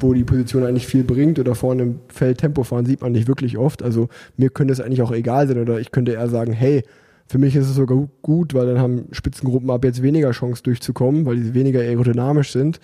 wo 0.00 0.14
die 0.14 0.24
Position 0.24 0.64
eigentlich 0.64 0.86
viel 0.86 1.04
bringt 1.04 1.38
oder 1.38 1.54
vorne 1.54 1.82
im 1.82 2.00
Feld 2.08 2.38
Tempo 2.38 2.62
fahren, 2.62 2.86
sieht 2.86 3.00
man 3.00 3.12
nicht 3.12 3.28
wirklich 3.28 3.58
oft. 3.58 3.82
Also 3.82 4.08
mir 4.36 4.50
könnte 4.50 4.72
es 4.72 4.80
eigentlich 4.80 5.02
auch 5.02 5.12
egal 5.12 5.48
sein 5.48 5.58
oder 5.58 5.80
ich 5.80 5.90
könnte 5.90 6.12
eher 6.12 6.28
sagen, 6.28 6.52
hey, 6.52 6.82
für 7.26 7.38
mich 7.38 7.56
ist 7.56 7.68
es 7.68 7.74
sogar 7.74 8.06
gut, 8.22 8.54
weil 8.54 8.66
dann 8.66 8.78
haben 8.78 9.06
Spitzengruppen 9.12 9.70
ab 9.70 9.84
jetzt 9.84 10.02
weniger 10.02 10.30
Chance 10.32 10.62
durchzukommen, 10.62 11.24
weil 11.24 11.36
die 11.36 11.54
weniger 11.54 11.80
aerodynamisch 11.80 12.52
sind. 12.52 12.80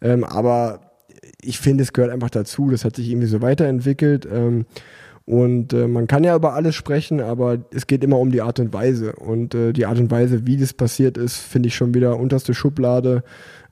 Ähm, 0.00 0.24
aber 0.24 0.80
ich 1.40 1.58
finde, 1.58 1.82
es 1.84 1.92
gehört 1.92 2.12
einfach 2.12 2.30
dazu. 2.30 2.70
Das 2.70 2.84
hat 2.84 2.96
sich 2.96 3.08
irgendwie 3.08 3.28
so 3.28 3.42
weiterentwickelt. 3.42 4.26
Ähm, 4.30 4.66
und 5.26 5.72
äh, 5.72 5.88
man 5.88 6.06
kann 6.06 6.22
ja 6.22 6.36
über 6.36 6.54
alles 6.54 6.76
sprechen, 6.76 7.20
aber 7.20 7.58
es 7.74 7.88
geht 7.88 8.04
immer 8.04 8.20
um 8.20 8.30
die 8.30 8.42
Art 8.42 8.60
und 8.60 8.72
Weise. 8.72 9.12
Und 9.16 9.56
äh, 9.56 9.72
die 9.72 9.84
Art 9.84 9.98
und 9.98 10.08
Weise, 10.08 10.46
wie 10.46 10.56
das 10.56 10.72
passiert 10.72 11.18
ist, 11.18 11.36
finde 11.36 11.66
ich 11.66 11.74
schon 11.74 11.94
wieder 11.94 12.16
unterste 12.16 12.54
Schublade. 12.54 13.24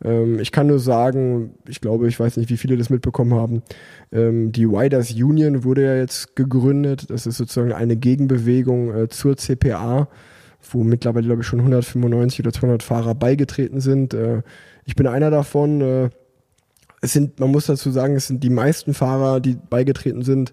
Ähm, 0.02 0.40
ich 0.40 0.50
kann 0.50 0.66
nur 0.66 0.80
sagen, 0.80 1.54
ich 1.68 1.80
glaube, 1.80 2.08
ich 2.08 2.18
weiß 2.18 2.38
nicht, 2.38 2.50
wie 2.50 2.56
viele 2.56 2.76
das 2.76 2.90
mitbekommen 2.90 3.34
haben. 3.34 3.62
Ähm, 4.10 4.50
die 4.50 4.68
Widers 4.68 5.12
Union 5.12 5.62
wurde 5.62 5.84
ja 5.84 5.94
jetzt 5.94 6.34
gegründet. 6.34 7.08
Das 7.08 7.24
ist 7.24 7.36
sozusagen 7.36 7.72
eine 7.72 7.94
Gegenbewegung 7.94 8.92
äh, 8.92 9.08
zur 9.08 9.36
CPA, 9.36 10.08
wo 10.72 10.82
mittlerweile, 10.82 11.26
glaube 11.26 11.42
ich, 11.42 11.46
schon 11.46 11.60
195 11.60 12.40
oder 12.40 12.52
200 12.52 12.82
Fahrer 12.82 13.14
beigetreten 13.14 13.80
sind. 13.80 14.12
Äh, 14.12 14.42
ich 14.86 14.96
bin 14.96 15.06
einer 15.06 15.30
davon. 15.30 15.80
Äh, 15.80 16.10
es 17.00 17.12
sind, 17.12 17.38
man 17.38 17.52
muss 17.52 17.66
dazu 17.66 17.90
sagen, 17.90 18.16
es 18.16 18.26
sind 18.26 18.42
die 18.42 18.50
meisten 18.50 18.92
Fahrer, 18.92 19.38
die 19.38 19.56
beigetreten 19.70 20.22
sind, 20.22 20.52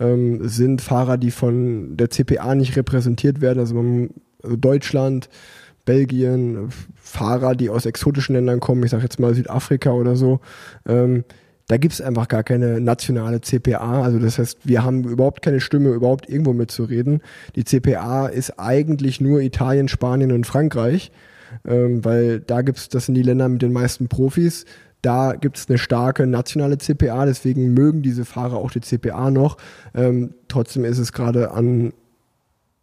ähm, 0.00 0.48
sind 0.48 0.82
Fahrer, 0.82 1.18
die 1.18 1.30
von 1.30 1.96
der 1.96 2.10
CPA 2.10 2.54
nicht 2.54 2.76
repräsentiert 2.76 3.40
werden. 3.40 3.60
Also, 3.60 3.74
man, 3.74 4.10
also 4.42 4.56
Deutschland, 4.56 5.28
Belgien, 5.84 6.68
Fahrer, 6.96 7.54
die 7.54 7.70
aus 7.70 7.86
exotischen 7.86 8.34
Ländern 8.34 8.60
kommen, 8.60 8.82
ich 8.82 8.90
sage 8.90 9.02
jetzt 9.02 9.20
mal 9.20 9.34
Südafrika 9.34 9.90
oder 9.90 10.16
so. 10.16 10.40
Ähm, 10.86 11.24
da 11.70 11.76
gibt 11.76 11.94
es 11.94 12.00
einfach 12.00 12.26
gar 12.26 12.42
keine 12.42 12.80
nationale 12.80 13.40
CPA. 13.40 14.02
Also 14.02 14.18
das 14.18 14.38
heißt, 14.38 14.58
wir 14.64 14.82
haben 14.82 15.04
überhaupt 15.04 15.40
keine 15.40 15.60
Stimme, 15.60 15.90
überhaupt 15.90 16.28
irgendwo 16.28 16.52
mitzureden. 16.52 17.22
Die 17.54 17.62
CPA 17.62 18.26
ist 18.26 18.58
eigentlich 18.58 19.20
nur 19.20 19.40
Italien, 19.40 19.86
Spanien 19.86 20.32
und 20.32 20.48
Frankreich, 20.48 21.12
ähm, 21.64 22.04
weil 22.04 22.40
da 22.40 22.62
gibt's, 22.62 22.88
das 22.88 23.06
sind 23.06 23.14
die 23.14 23.22
Länder 23.22 23.48
mit 23.48 23.62
den 23.62 23.72
meisten 23.72 24.08
Profis. 24.08 24.64
Da 25.02 25.34
gibt 25.34 25.56
es 25.56 25.68
eine 25.68 25.78
starke 25.78 26.26
nationale 26.26 26.78
CPA, 26.78 27.24
deswegen 27.24 27.72
mögen 27.72 28.02
diese 28.02 28.24
Fahrer 28.24 28.56
auch 28.56 28.70
die 28.70 28.80
CPA 28.80 29.30
noch. 29.30 29.56
Ähm, 29.94 30.34
trotzdem 30.48 30.84
ist 30.84 30.98
es 30.98 31.12
gerade 31.12 31.52
an 31.52 31.92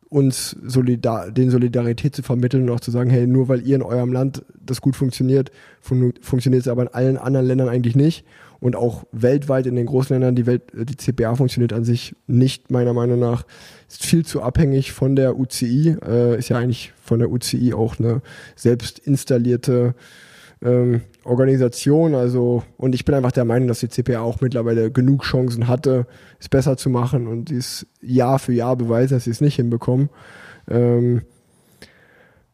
uns 0.09 0.55
solidar 0.63 1.31
den 1.31 1.49
Solidarität 1.49 2.15
zu 2.15 2.23
vermitteln 2.23 2.63
und 2.63 2.75
auch 2.75 2.79
zu 2.79 2.91
sagen, 2.91 3.09
hey, 3.09 3.27
nur 3.27 3.49
weil 3.49 3.67
ihr 3.67 3.75
in 3.75 3.81
eurem 3.81 4.13
Land 4.13 4.43
das 4.59 4.81
gut 4.81 4.95
funktioniert, 4.95 5.51
fun 5.81 6.13
funktioniert 6.21 6.61
es 6.61 6.67
aber 6.67 6.83
in 6.83 6.87
allen 6.87 7.17
anderen 7.17 7.45
Ländern 7.45 7.69
eigentlich 7.69 7.95
nicht. 7.95 8.25
Und 8.59 8.75
auch 8.75 9.03
weltweit 9.11 9.67
in 9.67 9.75
den 9.75 9.85
großen 9.85 10.15
Ländern, 10.15 10.33
die, 10.33 10.47
Welt, 10.47 10.63
die 10.73 10.97
CPA 10.97 11.35
funktioniert 11.35 11.73
an 11.73 11.83
sich 11.83 12.15
nicht, 12.25 12.71
meiner 12.71 12.93
Meinung 12.93 13.19
nach, 13.19 13.45
ist 13.87 14.03
viel 14.03 14.25
zu 14.25 14.41
abhängig 14.41 14.93
von 14.93 15.15
der 15.15 15.37
UCI, 15.37 15.97
äh, 16.03 16.39
ist 16.39 16.49
ja 16.49 16.57
eigentlich 16.57 16.91
von 16.99 17.19
der 17.19 17.29
UCI 17.29 17.75
auch 17.75 17.99
eine 17.99 18.21
selbst 18.55 18.97
installierte 18.97 19.93
ähm, 20.63 21.01
Organisation. 21.23 22.15
Also, 22.15 22.63
und 22.77 22.95
ich 22.95 23.05
bin 23.05 23.15
einfach 23.15 23.31
der 23.31 23.45
Meinung, 23.45 23.67
dass 23.67 23.79
die 23.79 23.89
CPA 23.89 24.21
auch 24.21 24.41
mittlerweile 24.41 24.91
genug 24.91 25.23
Chancen 25.23 25.67
hatte, 25.67 26.07
es 26.39 26.49
besser 26.49 26.77
zu 26.77 26.89
machen 26.89 27.27
und 27.27 27.49
dies 27.49 27.87
Jahr 28.01 28.39
für 28.39 28.53
Jahr 28.53 28.75
beweist, 28.75 29.11
dass 29.11 29.25
sie 29.25 29.31
es 29.31 29.41
nicht 29.41 29.55
hinbekommen. 29.55 30.09
Ähm, 30.69 31.21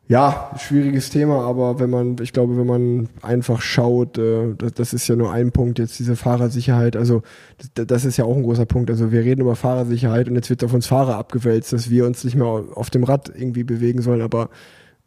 ja, 0.09 0.51
schwieriges 0.57 1.09
Thema, 1.09 1.45
aber 1.45 1.79
wenn 1.79 1.89
man, 1.89 2.17
ich 2.21 2.33
glaube, 2.33 2.57
wenn 2.57 2.67
man 2.67 3.09
einfach 3.21 3.61
schaut, 3.61 4.17
äh, 4.17 4.53
das, 4.57 4.73
das, 4.73 4.93
ist 4.93 5.07
ja 5.07 5.15
nur 5.15 5.31
ein 5.31 5.53
Punkt, 5.53 5.79
jetzt 5.79 5.97
diese 5.97 6.17
Fahrersicherheit, 6.17 6.97
also 6.97 7.23
das, 7.73 7.87
das, 7.87 8.05
ist 8.05 8.17
ja 8.17 8.25
auch 8.25 8.35
ein 8.35 8.43
großer 8.43 8.65
Punkt. 8.65 8.89
Also 8.89 9.13
wir 9.13 9.21
reden 9.21 9.41
über 9.41 9.55
Fahrersicherheit 9.55 10.27
und 10.27 10.35
jetzt 10.35 10.49
wird 10.49 10.63
auf 10.65 10.73
uns 10.73 10.87
Fahrer 10.87 11.15
abgewälzt, 11.15 11.71
dass 11.71 11.89
wir 11.89 12.05
uns 12.05 12.25
nicht 12.25 12.35
mehr 12.35 12.45
auf 12.45 12.89
dem 12.89 13.05
Rad 13.05 13.31
irgendwie 13.33 13.63
bewegen 13.63 14.01
sollen, 14.01 14.21
aber 14.21 14.49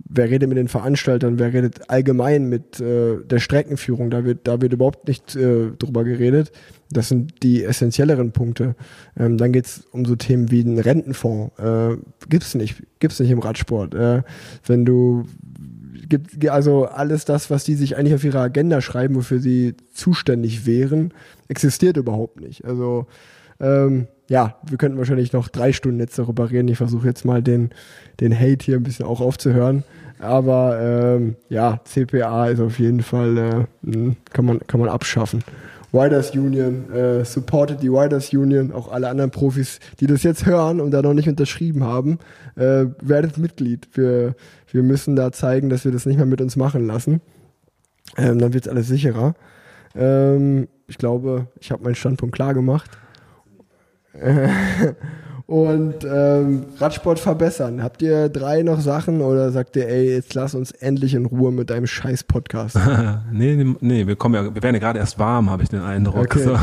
wer 0.09 0.31
redet 0.31 0.49
mit 0.49 0.59
den 0.59 0.69
Veranstaltern, 0.69 1.39
wer 1.39 1.53
redet 1.53 1.91
allgemein 1.91 2.49
mit 2.49 2.81
äh, 2.81 3.17
der 3.25 3.39
Streckenführung, 3.39 4.11
da 4.11 4.25
wird, 4.25 4.47
da 4.47 4.61
wird 4.61 4.73
überhaupt 4.73 5.09
nicht 5.09 5.35
äh, 5.37 5.71
drüber 5.79 6.05
geredet. 6.05 6.53
Das 6.91 7.09
sind 7.09 7.43
die 7.43 7.65
essentielleren 7.65 8.33
Punkte. 8.33 8.77
Ähm, 9.19 9.39
dann 9.39 9.53
geht's 9.53 9.85
um 9.91 10.05
so 10.05 10.15
Themen 10.15 10.51
wie 10.51 10.61
einen 10.61 10.79
Rentenfonds. 10.79 11.59
Äh, 11.59 11.97
gibt's 12.29 12.55
nicht, 12.55 12.83
gibt's 13.01 13.19
nicht 13.19 13.31
im 13.31 13.41
Radsport. 13.41 13.95
Äh, 13.95 14.23
wenn 14.67 14.85
du 14.85 15.25
gibt 16.09 16.49
also 16.49 16.85
alles 16.85 17.25
das, 17.25 17.51
was 17.51 17.65
die 17.65 17.75
sich 17.75 17.97
eigentlich 17.97 18.15
auf 18.15 18.23
ihrer 18.23 18.41
Agenda 18.41 18.81
schreiben, 18.81 19.17
wofür 19.17 19.41
sie 19.41 19.75
zuständig 19.93 20.65
wären, 20.65 21.13
existiert 21.49 21.97
überhaupt 21.97 22.41
nicht. 22.41 22.65
Also 22.65 23.07
ähm, 23.59 24.07
ja, 24.29 24.57
wir 24.69 24.79
könnten 24.79 24.99
wahrscheinlich 24.99 25.33
noch 25.33 25.49
drei 25.49 25.73
Stunden 25.73 26.01
jetzt 26.01 26.19
darüber 26.19 26.51
reden. 26.51 26.69
Ich 26.69 26.79
versuche 26.79 27.07
jetzt 27.07 27.25
mal 27.25 27.43
den, 27.43 27.71
den 28.21 28.39
Hate 28.39 28.65
hier 28.65 28.77
ein 28.77 28.83
bisschen 28.83 29.07
auch 29.07 29.21
aufzuhören. 29.21 29.85
Aber 30.19 30.79
ähm, 30.81 31.37
ja, 31.49 31.81
CPA 31.85 32.49
ist 32.49 32.61
auf 32.61 32.79
jeden 32.79 33.03
Fall, 33.03 33.39
äh, 33.39 33.67
hm, 33.85 34.17
kann, 34.33 34.45
man, 34.45 34.61
kann 34.67 34.81
man 34.81 34.89
abschaffen. 34.89 35.43
Riders 35.93 36.31
Union, 36.33 36.91
äh, 36.93 37.25
supportet 37.25 37.83
die 37.83 37.89
Riders 37.89 38.33
Union, 38.33 38.73
auch 38.73 38.91
alle 38.91 39.09
anderen 39.09 39.31
Profis, 39.31 39.79
die 40.01 40.07
das 40.07 40.23
jetzt 40.23 40.45
hören 40.47 40.81
und 40.81 40.91
da 40.91 41.01
noch 41.01 41.15
nicht 41.15 41.29
unterschrieben 41.29 41.85
haben, 41.85 42.19
äh, 42.57 42.87
werdet 43.01 43.39
Mitglied. 43.39 43.89
Wir, 43.95 44.35
wir 44.71 44.83
müssen 44.83 45.17
da 45.17 45.33
zeigen, 45.33 45.71
dass 45.71 45.85
wir 45.85 45.93
das 45.93 46.07
nicht 46.07 46.17
mehr 46.17 46.27
mit 46.27 46.41
uns 46.41 46.57
machen 46.57 46.87
lassen. 46.87 47.21
Ähm, 48.17 48.39
dann 48.39 48.53
wird 48.53 48.69
alles 48.69 48.89
sicherer. 48.89 49.35
Ähm, 49.95 50.69
ich 50.87 50.99
glaube, 50.99 51.49
ich 51.61 51.71
habe 51.71 51.85
meinen 51.85 51.95
Standpunkt 51.95 52.35
klar 52.35 52.55
gemacht. 52.55 52.91
und 55.47 56.05
ähm, 56.05 56.65
Radsport 56.79 57.21
verbessern. 57.21 57.83
Habt 57.83 58.03
ihr 58.03 58.29
drei 58.29 58.63
noch 58.63 58.81
Sachen 58.81 59.21
oder 59.21 59.53
sagt 59.53 59.77
ihr, 59.77 59.89
ey, 59.89 60.11
jetzt 60.15 60.35
lass 60.35 60.55
uns 60.55 60.73
endlich 60.73 61.15
in 61.15 61.25
Ruhe 61.25 61.53
mit 61.53 61.71
deinem 61.71 61.87
scheiß 61.87 62.25
Podcast? 62.25 62.77
nee, 63.33 63.65
nee, 63.81 64.07
wir 64.07 64.17
kommen 64.17 64.35
ja, 64.35 64.55
wir 64.55 64.63
werden 64.63 64.75
ja 64.75 64.81
gerade 64.81 64.99
erst 64.99 65.19
warm, 65.19 65.49
habe 65.49 65.63
ich 65.63 65.69
den 65.69 65.83
Eindruck. 65.83 66.37
Okay. 66.37 66.43
So. 66.43 66.59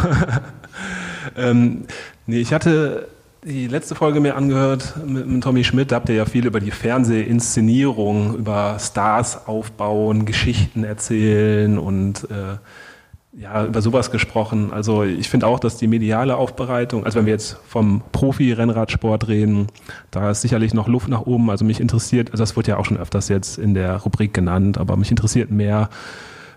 ähm, 1.37 1.85
nee, 2.27 2.39
ich 2.39 2.53
hatte 2.53 3.07
die 3.45 3.67
letzte 3.67 3.95
Folge 3.95 4.19
mir 4.19 4.35
angehört 4.35 4.95
mit, 5.05 5.27
mit 5.27 5.43
Tommy 5.43 5.63
Schmidt, 5.63 5.91
da 5.91 5.97
habt 5.97 6.09
ihr 6.09 6.15
ja 6.15 6.25
viel 6.25 6.45
über 6.45 6.59
die 6.59 6.71
Fernsehinszenierung, 6.71 8.35
über 8.35 8.77
Stars 8.79 9.47
aufbauen, 9.47 10.25
Geschichten 10.25 10.83
erzählen 10.83 11.77
und 11.77 12.25
äh, 12.25 12.57
ja, 13.35 13.65
über 13.65 13.81
sowas 13.81 14.11
gesprochen. 14.11 14.71
Also 14.71 15.03
ich 15.03 15.29
finde 15.29 15.47
auch, 15.47 15.59
dass 15.59 15.77
die 15.77 15.87
mediale 15.87 16.35
Aufbereitung, 16.37 17.03
also 17.03 17.17
wenn 17.17 17.25
wir 17.25 17.33
jetzt 17.33 17.57
vom 17.67 18.01
Profi-Rennradsport 18.11 19.27
reden, 19.27 19.67
da 20.11 20.31
ist 20.31 20.41
sicherlich 20.41 20.73
noch 20.73 20.87
Luft 20.87 21.07
nach 21.07 21.21
oben. 21.21 21.49
Also 21.49 21.65
mich 21.65 21.79
interessiert, 21.79 22.31
also 22.31 22.43
das 22.43 22.55
wird 22.55 22.67
ja 22.67 22.77
auch 22.77 22.85
schon 22.85 22.97
öfters 22.97 23.29
jetzt 23.29 23.57
in 23.57 23.73
der 23.73 23.97
Rubrik 23.97 24.33
genannt, 24.33 24.77
aber 24.77 24.97
mich 24.97 25.09
interessiert 25.09 25.49
mehr, 25.49 25.89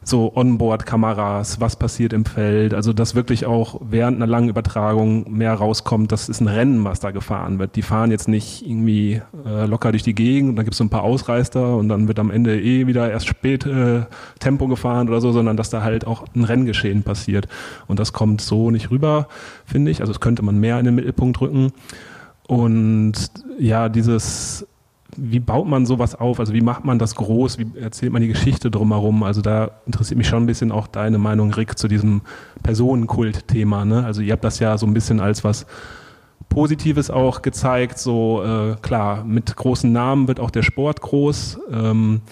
so 0.08 0.32
Onboard-Kameras, 0.34 1.60
was 1.60 1.76
passiert 1.76 2.12
im 2.12 2.24
Feld, 2.24 2.74
also 2.74 2.92
dass 2.92 3.16
wirklich 3.16 3.44
auch 3.44 3.80
während 3.82 4.16
einer 4.16 4.26
langen 4.26 4.48
Übertragung 4.48 5.32
mehr 5.32 5.52
rauskommt, 5.54 6.12
das 6.12 6.28
ist 6.28 6.40
ein 6.40 6.46
Rennen, 6.46 6.84
was 6.84 7.00
da 7.00 7.10
gefahren 7.10 7.58
wird. 7.58 7.74
Die 7.74 7.82
fahren 7.82 8.12
jetzt 8.12 8.28
nicht 8.28 8.64
irgendwie 8.64 9.20
äh, 9.44 9.66
locker 9.66 9.90
durch 9.90 10.04
die 10.04 10.14
Gegend 10.14 10.50
und 10.50 10.56
dann 10.56 10.64
gibt 10.64 10.74
es 10.74 10.78
so 10.78 10.84
ein 10.84 10.90
paar 10.90 11.02
Ausreißer 11.02 11.76
und 11.76 11.88
dann 11.88 12.06
wird 12.06 12.20
am 12.20 12.30
Ende 12.30 12.60
eh 12.60 12.86
wieder 12.86 13.10
erst 13.10 13.26
spät 13.26 13.66
äh, 13.66 14.02
Tempo 14.38 14.68
gefahren 14.68 15.08
oder 15.08 15.20
so, 15.20 15.32
sondern 15.32 15.56
dass 15.56 15.70
da 15.70 15.82
halt 15.82 16.06
auch 16.06 16.24
ein 16.36 16.44
Renngeschehen 16.44 17.02
passiert. 17.02 17.48
Und 17.88 17.98
das 17.98 18.12
kommt 18.12 18.40
so 18.40 18.70
nicht 18.70 18.92
rüber, 18.92 19.26
finde 19.64 19.90
ich. 19.90 20.00
Also 20.00 20.12
das 20.12 20.20
könnte 20.20 20.42
man 20.42 20.60
mehr 20.60 20.78
in 20.78 20.84
den 20.84 20.94
Mittelpunkt 20.94 21.40
rücken. 21.40 21.72
Und 22.46 23.14
ja, 23.58 23.88
dieses 23.88 24.66
wie 25.16 25.40
baut 25.40 25.66
man 25.66 25.86
sowas 25.86 26.14
auf? 26.14 26.40
Also 26.40 26.52
wie 26.52 26.60
macht 26.60 26.84
man 26.84 26.98
das 26.98 27.14
groß? 27.14 27.58
Wie 27.58 27.66
erzählt 27.78 28.12
man 28.12 28.22
die 28.22 28.28
Geschichte 28.28 28.70
drumherum? 28.70 29.22
Also 29.22 29.40
da 29.40 29.70
interessiert 29.86 30.18
mich 30.18 30.28
schon 30.28 30.44
ein 30.44 30.46
bisschen 30.46 30.72
auch 30.72 30.86
deine 30.86 31.18
Meinung, 31.18 31.52
Rick, 31.52 31.78
zu 31.78 31.88
diesem 31.88 32.22
Personenkult-Thema. 32.62 33.84
Ne? 33.84 34.04
Also 34.04 34.22
ihr 34.22 34.32
habt 34.32 34.44
das 34.44 34.58
ja 34.58 34.78
so 34.78 34.86
ein 34.86 34.94
bisschen 34.94 35.20
als 35.20 35.44
was 35.44 35.66
Positives 36.48 37.10
auch 37.10 37.42
gezeigt. 37.42 37.98
So 37.98 38.42
äh, 38.42 38.76
klar, 38.82 39.24
mit 39.24 39.56
großen 39.56 39.90
Namen 39.90 40.28
wird 40.28 40.40
auch 40.40 40.50
der 40.50 40.62
Sport 40.62 41.00
groß. 41.00 41.58
Ähm, 41.72 42.22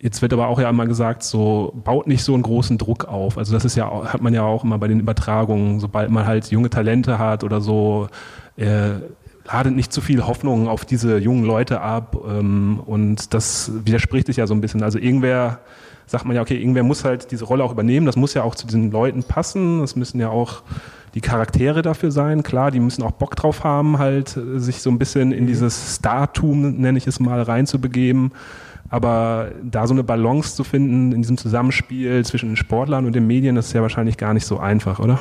Jetzt 0.00 0.22
wird 0.22 0.32
aber 0.32 0.46
auch 0.46 0.60
ja 0.60 0.70
immer 0.70 0.86
gesagt, 0.86 1.24
so 1.24 1.72
baut 1.84 2.06
nicht 2.06 2.22
so 2.22 2.32
einen 2.32 2.44
großen 2.44 2.78
Druck 2.78 3.06
auf. 3.06 3.36
Also 3.36 3.52
das 3.52 3.64
ist 3.64 3.74
ja, 3.74 3.90
hat 4.04 4.22
man 4.22 4.32
ja 4.32 4.44
auch 4.44 4.62
immer 4.62 4.78
bei 4.78 4.86
den 4.86 5.00
Übertragungen, 5.00 5.80
sobald 5.80 6.10
man 6.10 6.24
halt 6.24 6.52
junge 6.52 6.70
Talente 6.70 7.18
hat 7.18 7.42
oder 7.42 7.60
so, 7.60 8.06
äh, 8.56 8.90
ladet 9.50 9.74
nicht 9.74 9.92
zu 9.92 10.00
viel 10.00 10.26
Hoffnung 10.26 10.68
auf 10.68 10.84
diese 10.84 11.18
jungen 11.18 11.44
Leute 11.44 11.80
ab. 11.80 12.16
Ähm, 12.28 12.80
und 12.84 13.34
das 13.34 13.72
widerspricht 13.84 14.26
sich 14.26 14.36
ja 14.36 14.46
so 14.46 14.54
ein 14.54 14.60
bisschen. 14.60 14.82
Also 14.82 14.98
irgendwer 14.98 15.60
sagt 16.06 16.24
man 16.24 16.36
ja, 16.36 16.42
okay, 16.42 16.56
irgendwer 16.56 16.82
muss 16.82 17.04
halt 17.04 17.30
diese 17.30 17.44
Rolle 17.44 17.64
auch 17.64 17.72
übernehmen. 17.72 18.06
Das 18.06 18.16
muss 18.16 18.34
ja 18.34 18.42
auch 18.42 18.54
zu 18.54 18.66
diesen 18.66 18.90
Leuten 18.90 19.22
passen. 19.22 19.80
Das 19.80 19.96
müssen 19.96 20.20
ja 20.20 20.30
auch 20.30 20.62
die 21.14 21.20
Charaktere 21.20 21.82
dafür 21.82 22.10
sein. 22.10 22.42
Klar, 22.42 22.70
die 22.70 22.80
müssen 22.80 23.02
auch 23.02 23.12
Bock 23.12 23.36
drauf 23.36 23.64
haben, 23.64 23.98
halt 23.98 24.36
äh, 24.36 24.58
sich 24.58 24.82
so 24.82 24.90
ein 24.90 24.98
bisschen 24.98 25.32
in 25.32 25.46
dieses 25.46 25.96
Startum, 25.96 26.76
nenne 26.76 26.98
ich 26.98 27.06
es 27.06 27.20
mal, 27.20 27.40
reinzubegeben. 27.42 28.32
Aber 28.90 29.50
da 29.62 29.86
so 29.86 29.92
eine 29.92 30.02
Balance 30.02 30.56
zu 30.56 30.64
finden 30.64 31.12
in 31.12 31.20
diesem 31.20 31.36
Zusammenspiel 31.36 32.24
zwischen 32.24 32.50
den 32.50 32.56
Sportlern 32.56 33.04
und 33.04 33.14
den 33.14 33.26
Medien, 33.26 33.54
das 33.54 33.66
ist 33.66 33.72
ja 33.74 33.82
wahrscheinlich 33.82 34.16
gar 34.16 34.32
nicht 34.32 34.46
so 34.46 34.58
einfach, 34.58 34.98
oder? 34.98 35.20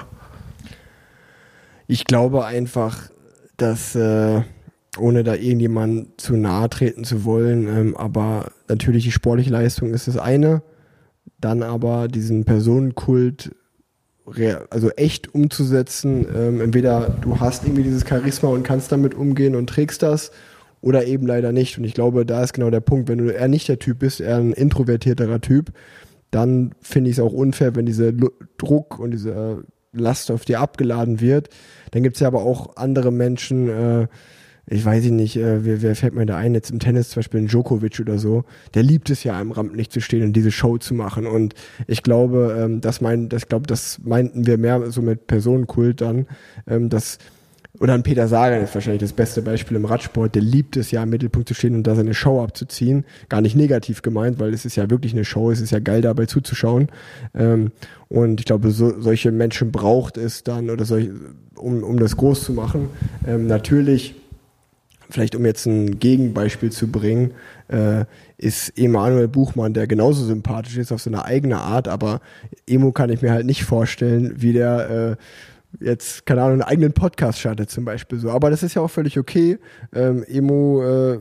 Ich 1.85 2.05
glaube 2.05 2.45
einfach, 2.45 3.09
dass 3.57 3.95
äh, 3.95 4.41
ohne 4.99 5.23
da 5.23 5.35
irgendjemand 5.35 6.19
zu 6.19 6.35
nahe 6.35 6.69
treten 6.69 7.03
zu 7.03 7.25
wollen, 7.25 7.67
ähm, 7.67 7.97
aber 7.97 8.51
natürlich 8.67 9.03
die 9.03 9.11
sportliche 9.11 9.51
Leistung 9.51 9.93
ist 9.93 10.07
das 10.07 10.17
eine, 10.17 10.61
dann 11.39 11.63
aber 11.63 12.07
diesen 12.07 12.45
Personenkult 12.45 13.51
also 14.69 14.89
echt 14.91 15.33
umzusetzen. 15.33 16.25
Ähm, 16.35 16.61
entweder 16.61 17.15
du 17.21 17.39
hast 17.39 17.63
irgendwie 17.63 17.83
dieses 17.83 18.05
Charisma 18.07 18.49
und 18.49 18.63
kannst 18.63 18.91
damit 18.91 19.13
umgehen 19.13 19.55
und 19.55 19.69
trägst 19.69 20.03
das 20.03 20.31
oder 20.81 21.05
eben 21.05 21.25
leider 21.25 21.51
nicht. 21.51 21.77
Und 21.77 21.85
ich 21.85 21.93
glaube, 21.93 22.25
da 22.25 22.43
ist 22.43 22.53
genau 22.53 22.69
der 22.69 22.81
Punkt. 22.81 23.07
Wenn 23.07 23.19
du 23.19 23.29
eher 23.29 23.47
nicht 23.47 23.67
der 23.69 23.79
Typ 23.79 23.99
bist, 23.99 24.19
eher 24.19 24.37
ein 24.37 24.51
introvertierterer 24.51 25.39
Typ, 25.39 25.71
dann 26.31 26.71
finde 26.81 27.09
ich 27.09 27.17
es 27.17 27.23
auch 27.23 27.31
unfair, 27.31 27.75
wenn 27.75 27.85
dieser 27.85 28.11
Druck 28.57 28.99
und 28.99 29.11
diese 29.11 29.63
Last 29.99 30.31
auf 30.31 30.45
dir 30.45 30.59
abgeladen 30.59 31.19
wird. 31.21 31.49
Dann 31.91 32.03
gibt 32.03 32.17
es 32.17 32.21
ja 32.21 32.27
aber 32.27 32.41
auch 32.41 32.75
andere 32.75 33.11
Menschen, 33.11 33.69
äh, 33.69 34.07
ich 34.69 34.83
weiß 34.83 35.05
nicht, 35.05 35.37
äh, 35.37 35.63
wer, 35.63 35.81
wer 35.81 35.95
fällt 35.95 36.13
mir 36.13 36.25
da 36.25 36.35
ein, 36.35 36.53
jetzt 36.53 36.71
im 36.71 36.79
Tennis 36.79 37.09
zum 37.09 37.21
Beispiel 37.21 37.41
ein 37.41 37.47
Djokovic 37.47 37.99
oder 38.01 38.19
so, 38.19 38.43
der 38.73 38.83
liebt 38.83 39.09
es 39.09 39.23
ja 39.23 39.39
im 39.39 39.51
Rampenlicht 39.51 39.93
zu 39.93 40.01
stehen 40.01 40.23
und 40.23 40.33
diese 40.33 40.51
Show 40.51 40.77
zu 40.77 40.93
machen. 40.93 41.25
Und 41.25 41.53
ich 41.87 42.03
glaube, 42.03 42.57
ähm, 42.59 42.81
das 42.81 42.99
mein, 42.99 43.29
das 43.29 43.47
glaube, 43.47 43.65
das 43.65 43.99
meinten 44.03 44.45
wir 44.45 44.57
mehr 44.57 44.91
so 44.91 45.01
mit 45.01 45.27
Personenkult 45.27 46.01
dann, 46.01 46.27
ähm, 46.67 46.89
dass 46.89 47.17
oder 47.79 47.93
ein 47.93 48.03
Peter 48.03 48.27
Sagan 48.27 48.63
ist 48.63 48.73
wahrscheinlich 48.73 49.01
das 49.01 49.13
beste 49.13 49.41
Beispiel 49.41 49.77
im 49.77 49.85
Radsport. 49.85 50.33
Der 50.33 50.41
liebt 50.41 50.77
es 50.77 50.91
ja, 50.91 51.03
im 51.03 51.09
Mittelpunkt 51.09 51.47
zu 51.47 51.53
stehen 51.53 51.75
und 51.75 51.83
da 51.83 51.95
seine 51.95 52.13
Show 52.13 52.41
abzuziehen. 52.41 53.05
Gar 53.29 53.41
nicht 53.41 53.55
negativ 53.55 54.01
gemeint, 54.01 54.39
weil 54.39 54.53
es 54.53 54.65
ist 54.65 54.75
ja 54.75 54.89
wirklich 54.89 55.13
eine 55.13 55.25
Show. 55.25 55.51
Es 55.51 55.61
ist 55.61 55.71
ja 55.71 55.79
geil, 55.79 56.01
dabei 56.01 56.25
zuzuschauen. 56.25 56.87
Ähm, 57.35 57.71
und 58.09 58.39
ich 58.39 58.45
glaube, 58.45 58.71
so, 58.71 58.99
solche 58.99 59.31
Menschen 59.31 59.71
braucht 59.71 60.17
es 60.17 60.43
dann, 60.43 60.69
oder 60.69 60.85
solch, 60.85 61.09
um, 61.55 61.83
um 61.83 61.99
das 61.99 62.17
groß 62.17 62.45
zu 62.45 62.53
machen. 62.53 62.89
Ähm, 63.27 63.45
natürlich, 63.45 64.15
vielleicht 65.09 65.35
um 65.35 65.45
jetzt 65.45 65.67
ein 65.67 65.99
Gegenbeispiel 65.99 66.71
zu 66.71 66.87
bringen, 66.87 67.31
äh, 67.67 68.05
ist 68.37 68.77
Emanuel 68.77 69.27
Buchmann, 69.27 69.73
der 69.73 69.87
genauso 69.87 70.25
sympathisch 70.25 70.77
ist 70.77 70.91
auf 70.91 71.01
seine 71.01 71.25
eigene 71.25 71.57
Art, 71.57 71.87
aber 71.87 72.21
Emo 72.67 72.91
kann 72.91 73.09
ich 73.09 73.21
mir 73.21 73.31
halt 73.31 73.45
nicht 73.45 73.63
vorstellen, 73.63 74.35
wie 74.37 74.53
der 74.53 74.89
äh, 74.89 75.15
jetzt, 75.79 76.25
keine 76.25 76.41
Ahnung, 76.41 76.53
einen 76.53 76.69
eigenen 76.69 76.93
Podcast 76.93 77.39
startet 77.39 77.69
zum 77.69 77.85
Beispiel 77.85 78.19
so. 78.19 78.29
Aber 78.29 78.49
das 78.49 78.63
ist 78.63 78.73
ja 78.73 78.81
auch 78.81 78.89
völlig 78.89 79.17
okay. 79.17 79.59
Ähm, 79.93 80.23
Emo 80.27 80.83
äh, 80.83 81.19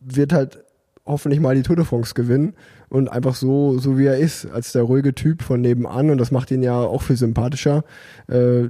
wird 0.00 0.32
halt 0.32 0.64
hoffentlich 1.06 1.40
mal 1.40 1.54
die 1.54 1.62
Tour 1.62 1.76
de 1.76 1.84
France 1.84 2.14
gewinnen 2.14 2.54
und 2.88 3.08
einfach 3.10 3.34
so, 3.34 3.78
so 3.78 3.98
wie 3.98 4.06
er 4.06 4.16
ist, 4.16 4.46
als 4.46 4.72
der 4.72 4.82
ruhige 4.82 5.14
Typ 5.14 5.42
von 5.42 5.60
nebenan 5.60 6.10
und 6.10 6.18
das 6.18 6.30
macht 6.30 6.50
ihn 6.50 6.62
ja 6.62 6.80
auch 6.80 7.02
viel 7.02 7.16
sympathischer. 7.16 7.84
Äh, 8.28 8.68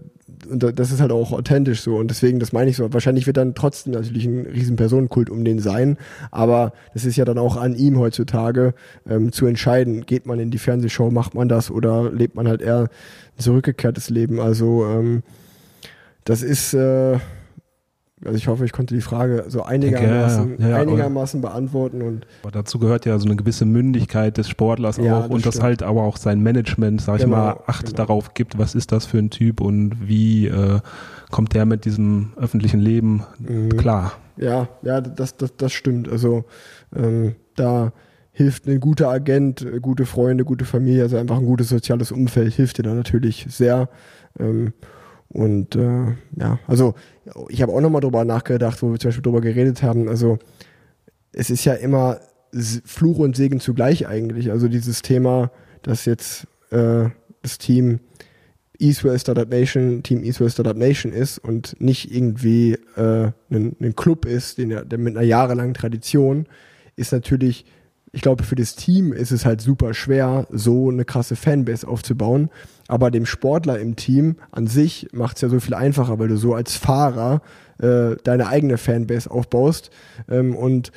und 0.48 0.78
das 0.78 0.90
ist 0.90 1.01
halt 1.01 1.12
auch 1.12 1.32
authentisch 1.32 1.82
so 1.82 1.97
und 1.97 2.11
deswegen, 2.11 2.40
das 2.40 2.52
meine 2.52 2.70
ich 2.70 2.77
so, 2.77 2.93
wahrscheinlich 2.93 3.27
wird 3.27 3.36
dann 3.36 3.55
trotzdem 3.55 3.93
natürlich 3.93 4.24
ein 4.24 4.47
riesen 4.47 4.77
Personenkult 4.77 5.31
um 5.31 5.44
den 5.44 5.59
sein, 5.59 5.97
aber 6.31 6.73
das 6.93 7.05
ist 7.05 7.16
ja 7.16 7.24
dann 7.24 7.39
auch 7.39 7.56
an 7.56 7.74
ihm 7.74 7.98
heutzutage 7.98 8.74
ähm, 9.09 9.32
zu 9.32 9.47
entscheiden, 9.47 10.06
geht 10.06 10.27
man 10.27 10.40
in 10.40 10.51
die 10.51 10.59
Fernsehshow, 10.59 11.11
macht 11.11 11.35
man 11.35 11.48
das 11.48 11.70
oder 11.70 12.11
lebt 12.11 12.35
man 12.35 12.48
halt 12.48 12.62
eher 12.62 12.89
zurückgekehrtes 13.36 14.11
Leben, 14.11 14.40
also 14.40 14.86
ähm, 14.86 15.23
das 16.24 16.43
ist 16.43 16.74
äh, 16.74 17.19
also 18.24 18.39
ich 18.39 18.48
hoffe, 18.48 18.65
ich 18.65 18.73
konnte 18.73 18.94
die 18.94 19.01
Frage 19.01 19.44
so 19.48 19.62
einigermaßen, 19.62 20.56
ja, 20.59 20.69
ja, 20.69 20.77
einigermaßen 20.77 21.40
beantworten. 21.40 22.01
Und 22.01 22.27
aber 22.43 22.52
dazu 22.52 22.78
gehört 22.78 23.06
ja 23.06 23.19
so 23.19 23.27
eine 23.27 23.36
gewisse 23.36 23.66
Mündigkeit 23.66 24.39
des 24.39 24.48
Sportlers 24.48 24.97
ja, 24.97 25.19
auch 25.19 25.23
das 25.23 25.31
und 25.31 25.40
stimmt. 25.40 25.55
das 25.55 25.62
halt 25.62 25.82
aber 25.82 26.02
auch 26.02 26.16
sein 26.16 26.40
Management, 26.40 27.02
sag 27.02 27.19
genau, 27.19 27.27
ich 27.27 27.31
mal, 27.31 27.61
Acht 27.66 27.86
genau. 27.86 27.97
darauf 27.97 28.35
gibt, 28.35 28.56
was 28.56 28.74
ist 28.74 28.93
das 28.93 29.05
für 29.05 29.19
ein 29.19 29.31
Typ 29.31 29.61
und 29.61 30.09
wie 30.09 30.47
äh, 30.47 30.81
kommt 31.31 31.55
der 31.55 31.66
mit 31.66 31.85
diesem 31.85 32.32
öffentlichen 32.36 32.81
Leben 32.81 33.24
mhm. 33.39 33.77
klar. 33.77 34.12
Ja, 34.36 34.69
ja, 34.82 35.01
das, 35.01 35.36
das, 35.36 35.56
das 35.56 35.73
stimmt. 35.73 36.09
Also 36.09 36.44
ähm, 36.97 37.35
da 37.56 37.93
hilft 38.35 38.66
ein 38.66 38.81
guter 38.81 39.09
Agent, 39.09 39.65
gute 39.81 40.06
Freunde, 40.06 40.44
gute 40.44 40.65
Familie, 40.65 41.05
also 41.05 41.16
einfach 41.16 41.39
ein 41.39 41.47
gutes 41.47 41.69
soziales 41.69 42.11
Umfeld 42.11 42.52
hilft 42.52 42.78
dir 42.78 42.82
da 42.82 42.93
natürlich 42.93 43.47
sehr. 43.48 43.89
Ähm, 44.39 44.73
und 45.28 45.77
äh, 45.77 46.15
ja, 46.36 46.59
also 46.66 46.94
ich 47.48 47.62
habe 47.62 47.73
auch 47.73 47.81
nochmal 47.81 48.01
drüber 48.01 48.24
nachgedacht, 48.24 48.82
wo 48.82 48.90
wir 48.90 48.98
zum 48.98 49.09
Beispiel 49.09 49.23
drüber 49.23 49.40
geredet 49.40 49.82
haben. 49.85 50.09
Also 50.09 50.39
es 51.32 51.48
ist 51.48 51.65
ja 51.65 51.74
immer 51.74 52.19
Fluch 52.85 53.19
und 53.19 53.36
Segen 53.36 53.61
zugleich 53.61 54.06
eigentlich. 54.09 54.51
Also 54.51 54.66
dieses 54.69 55.02
Thema, 55.02 55.52
dass 55.82 56.05
jetzt 56.05 56.48
äh, 56.70 57.09
das 57.43 57.59
Team 57.59 58.01
Eastwell 58.81 59.19
Startup 59.19 59.48
Nation 59.48 60.02
Team 60.02 60.24
Eastwell 60.24 60.51
Startup 60.51 60.77
Nation 60.77 61.12
ist 61.12 61.39
und 61.39 61.81
nicht 61.81 62.12
irgendwie 62.12 62.73
äh, 62.97 63.31
ein, 63.51 63.77
ein 63.81 63.94
Club 63.94 64.24
ist, 64.24 64.59
den, 64.59 64.70
der 64.70 64.98
mit 64.98 65.16
einer 65.16 65.24
jahrelangen 65.24 65.74
Tradition, 65.74 66.47
ist 66.97 67.12
natürlich 67.12 67.65
ich 68.15 68.23
glaube, 68.23 68.45
für 68.45 68.55
das 68.55 68.77
Team 68.77 69.12
ist 69.12 69.32
es 69.32 69.45
halt 69.45 69.61
super 69.61 69.93
schwer, 69.93 70.47
so 70.51 70.89
eine 70.89 71.05
krasse 71.05 71.35
Fanbase 71.36 71.86
aufzubauen. 71.86 72.49
Aber 72.86 73.11
dem 73.11 73.27
Sportler 73.27 73.78
im 73.81 73.97
Team 73.97 74.36
an 74.53 74.66
sich 74.66 75.09
macht 75.12 75.36
es 75.36 75.43
ja 75.43 75.49
so 75.49 75.59
viel 75.59 75.74
einfacher, 75.74 76.19
weil 76.19 76.28
du 76.28 76.36
so 76.36 76.55
als 76.55 76.77
Fahrer 76.77 77.43
äh, 77.78 78.16
deine 78.23 78.47
eigene 78.47 78.78
Fanbase 78.78 79.31
aufbaust. 79.31 79.91
Ähm, 80.28 80.55
und 80.55 80.93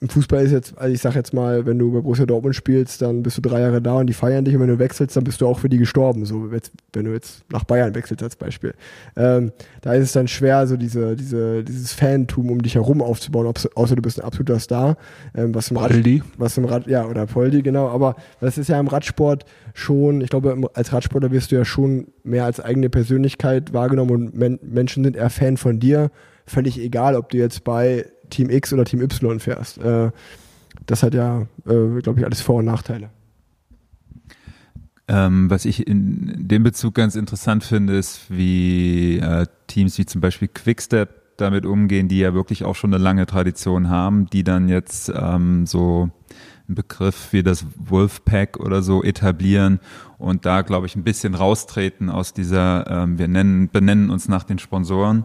im 0.00 0.08
Fußball 0.08 0.42
ist 0.44 0.52
jetzt, 0.52 0.78
also 0.78 0.94
ich 0.94 1.00
sag 1.00 1.14
jetzt 1.14 1.34
mal, 1.34 1.66
wenn 1.66 1.78
du 1.78 1.92
bei 1.92 2.00
Borussia 2.00 2.24
Dortmund 2.24 2.54
spielst, 2.54 3.02
dann 3.02 3.22
bist 3.22 3.36
du 3.36 3.42
drei 3.42 3.60
Jahre 3.60 3.82
da 3.82 3.96
und 3.96 4.06
die 4.06 4.14
feiern 4.14 4.44
dich. 4.44 4.54
Und 4.54 4.62
wenn 4.62 4.68
du 4.68 4.78
wechselst, 4.78 5.14
dann 5.14 5.24
bist 5.24 5.40
du 5.40 5.46
auch 5.46 5.58
für 5.58 5.68
die 5.68 5.76
gestorben, 5.76 6.24
so 6.24 6.48
jetzt, 6.52 6.72
wenn 6.94 7.04
du 7.04 7.12
jetzt 7.12 7.44
nach 7.52 7.64
Bayern 7.64 7.94
wechselst 7.94 8.22
als 8.22 8.36
Beispiel. 8.36 8.74
Ähm, 9.14 9.52
da 9.82 9.92
ist 9.92 10.04
es 10.04 10.12
dann 10.12 10.26
schwer, 10.26 10.66
so 10.66 10.78
diese, 10.78 11.16
diese, 11.16 11.62
dieses 11.62 11.92
Fantum 11.92 12.50
um 12.50 12.62
dich 12.62 12.76
herum 12.76 13.02
aufzubauen, 13.02 13.52
außer 13.74 13.96
du 13.96 14.02
bist 14.02 14.18
ein 14.18 14.24
absoluter 14.24 14.58
Star, 14.58 14.96
ähm, 15.34 15.54
was 15.54 15.70
im 15.70 15.76
Rad, 15.76 15.92
was 16.38 16.56
im 16.56 16.64
Rad, 16.64 16.86
ja, 16.86 17.06
oder 17.06 17.26
Poldi, 17.26 17.62
genau, 17.62 17.88
aber 17.88 18.16
das 18.40 18.56
ist 18.56 18.68
ja 18.68 18.80
im 18.80 18.88
Radsport 18.88 19.44
schon, 19.74 20.22
ich 20.22 20.30
glaube, 20.30 20.56
als 20.72 20.92
Radsportler 20.92 21.30
wirst 21.30 21.52
du 21.52 21.56
ja 21.56 21.64
schon 21.64 22.08
mehr 22.22 22.46
als 22.46 22.58
eigene 22.58 22.88
Persönlichkeit 22.88 23.74
wahrgenommen 23.74 24.10
und 24.10 24.34
Men 24.34 24.58
Menschen 24.62 25.04
sind 25.04 25.16
eher 25.16 25.30
Fan 25.30 25.58
von 25.58 25.78
dir, 25.78 26.10
völlig 26.46 26.80
egal, 26.80 27.16
ob 27.16 27.28
du 27.28 27.36
jetzt 27.36 27.64
bei 27.64 28.06
Team 28.30 28.50
X 28.50 28.72
oder 28.72 28.84
Team 28.84 29.00
Y 29.00 29.40
fährst. 29.40 29.78
Äh, 29.78 30.10
das 30.86 31.02
hat 31.02 31.14
ja, 31.14 31.42
äh, 31.66 32.00
glaube 32.02 32.20
ich, 32.20 32.24
alles 32.24 32.40
Vor- 32.40 32.56
und 32.56 32.66
Nachteile. 32.66 33.10
Ähm, 35.06 35.50
was 35.50 35.66
ich 35.66 35.86
in 35.86 36.48
dem 36.48 36.62
Bezug 36.62 36.94
ganz 36.94 37.14
interessant 37.14 37.62
finde, 37.62 37.96
ist, 37.96 38.22
wie 38.30 39.18
äh, 39.18 39.46
Teams 39.66 39.98
wie 39.98 40.06
zum 40.06 40.20
Beispiel 40.20 40.48
Quickstep 40.48 41.36
damit 41.36 41.66
umgehen, 41.66 42.08
die 42.08 42.18
ja 42.18 42.32
wirklich 42.32 42.64
auch 42.64 42.74
schon 42.74 42.94
eine 42.94 43.02
lange 43.02 43.26
Tradition 43.26 43.90
haben, 43.90 44.26
die 44.30 44.44
dann 44.44 44.68
jetzt 44.68 45.12
ähm, 45.14 45.66
so 45.66 46.10
einen 46.66 46.74
Begriff 46.74 47.32
wie 47.32 47.42
das 47.42 47.66
Wolfpack 47.76 48.58
oder 48.58 48.82
so 48.82 49.02
etablieren 49.02 49.80
und 50.16 50.46
da, 50.46 50.62
glaube 50.62 50.86
ich, 50.86 50.96
ein 50.96 51.04
bisschen 51.04 51.34
raustreten 51.34 52.08
aus 52.08 52.32
dieser, 52.32 52.86
ähm, 52.88 53.18
wir 53.18 53.28
nennen, 53.28 53.68
benennen 53.68 54.08
uns 54.10 54.28
nach 54.28 54.44
den 54.44 54.58
Sponsoren 54.58 55.24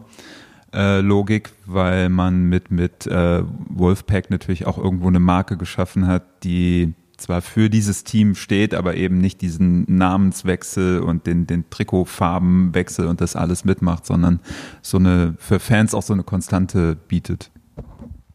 äh, 0.73 1.01
Logik, 1.01 1.51
weil 1.65 2.09
man 2.09 2.43
mit, 2.43 2.71
mit 2.71 3.07
äh, 3.07 3.43
Wolfpack 3.69 4.29
natürlich 4.29 4.65
auch 4.65 4.77
irgendwo 4.77 5.07
eine 5.07 5.19
Marke 5.19 5.57
geschaffen 5.57 6.07
hat, 6.07 6.43
die 6.43 6.93
zwar 7.17 7.41
für 7.41 7.69
dieses 7.69 8.03
Team 8.03 8.35
steht, 8.35 8.73
aber 8.73 8.95
eben 8.95 9.19
nicht 9.19 9.41
diesen 9.41 9.85
Namenswechsel 9.87 10.99
und 10.99 11.27
den, 11.27 11.47
den 11.47 11.69
Trikotfarbenwechsel 11.69 13.07
und 13.07 13.21
das 13.21 13.35
alles 13.35 13.65
mitmacht, 13.65 14.05
sondern 14.05 14.39
so 14.81 14.97
eine, 14.97 15.35
für 15.37 15.59
Fans 15.59 15.93
auch 15.93 16.03
so 16.03 16.13
eine 16.13 16.23
Konstante 16.23 16.95
bietet. 16.95 17.51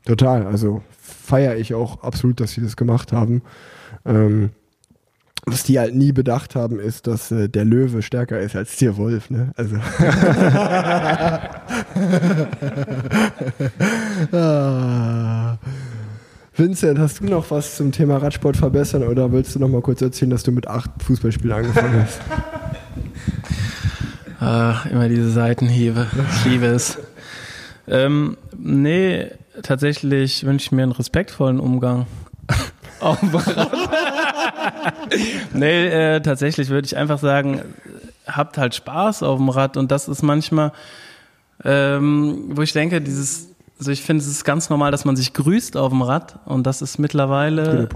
Total, 0.05 0.47
also 0.47 0.83
feiere 1.01 1.57
ich 1.57 1.75
auch 1.75 2.03
absolut, 2.03 2.41
dass 2.41 2.53
sie 2.53 2.61
das 2.61 2.77
gemacht 2.77 3.13
haben. 3.13 3.43
Ähm, 4.05 4.51
was 5.47 5.63
die 5.63 5.79
halt 5.79 5.95
nie 5.95 6.13
bedacht 6.13 6.55
haben, 6.55 6.79
ist, 6.79 7.07
dass 7.07 7.31
äh, 7.31 7.49
der 7.49 7.65
Löwe 7.65 8.03
stärker 8.03 8.41
ist 8.41 8.57
als 8.57 8.77
der 8.77 8.97
Wolf. 8.97 9.31
Ne? 9.31 9.53
Also. 9.57 9.77
ah. 14.33 15.59
Vincent, 16.57 17.01
hast 17.01 17.19
du 17.19 17.25
noch 17.25 17.51
was 17.51 17.77
zum 17.77 17.91
Thema 17.91 18.19
Radsport 18.19 18.57
verbessern 18.57 19.03
oder 19.03 19.33
willst 19.33 19.57
du 19.57 19.59
noch 19.59 19.69
mal 19.69 19.81
kurz 19.81 20.01
erzählen, 20.03 20.31
dass 20.31 20.45
du 20.45 20.53
mit 20.53 20.69
acht 20.69 20.89
Fußballspielen 21.03 21.53
angefangen 21.53 22.05
hast? 22.05 22.21
ah, 24.41 24.77
immer 24.89 25.09
diese 25.09 25.31
Seitenhiebe. 25.31 26.07
Ich 26.33 26.45
liebe 26.45 26.67
es. 26.67 26.99
Ähm, 27.89 28.37
nee, 28.57 29.33
tatsächlich 29.65 30.47
wünsche 30.47 30.67
ich 30.67 30.73
mir 30.73 30.85
einen 30.85 30.93
respektvollen 30.93 31.59
Umgang 31.59 32.07
auf 33.01 33.19
dem 33.19 33.35
Rad. 33.35 33.73
nee, 35.53 35.87
äh, 35.87 36.21
tatsächlich 36.21 36.69
würde 36.69 36.87
ich 36.87 36.97
einfach 36.97 37.19
sagen, 37.19 37.63
habt 38.27 38.59
halt 38.59 38.75
Spaß 38.75 39.23
auf 39.23 39.39
dem 39.39 39.49
Rad 39.49 39.77
und 39.77 39.91
das 39.91 40.09
ist 40.09 40.23
manchmal, 40.23 40.73
ähm, 41.65 42.51
wo 42.51 42.63
ich 42.63 42.73
denke, 42.73 43.01
dieses, 43.01 43.49
also 43.79 43.91
ich 43.91 44.03
finde, 44.03 44.23
es 44.23 44.29
ist 44.29 44.45
ganz 44.45 44.71
normal, 44.71 44.91
dass 44.91 45.05
man 45.05 45.17
sich 45.17 45.33
grüßt 45.33 45.77
auf 45.77 45.91
dem 45.91 46.03
Rad 46.03 46.39
und 46.45 46.67
das 46.67 46.83
ist 46.83 46.99
mittlerweile 46.99 47.89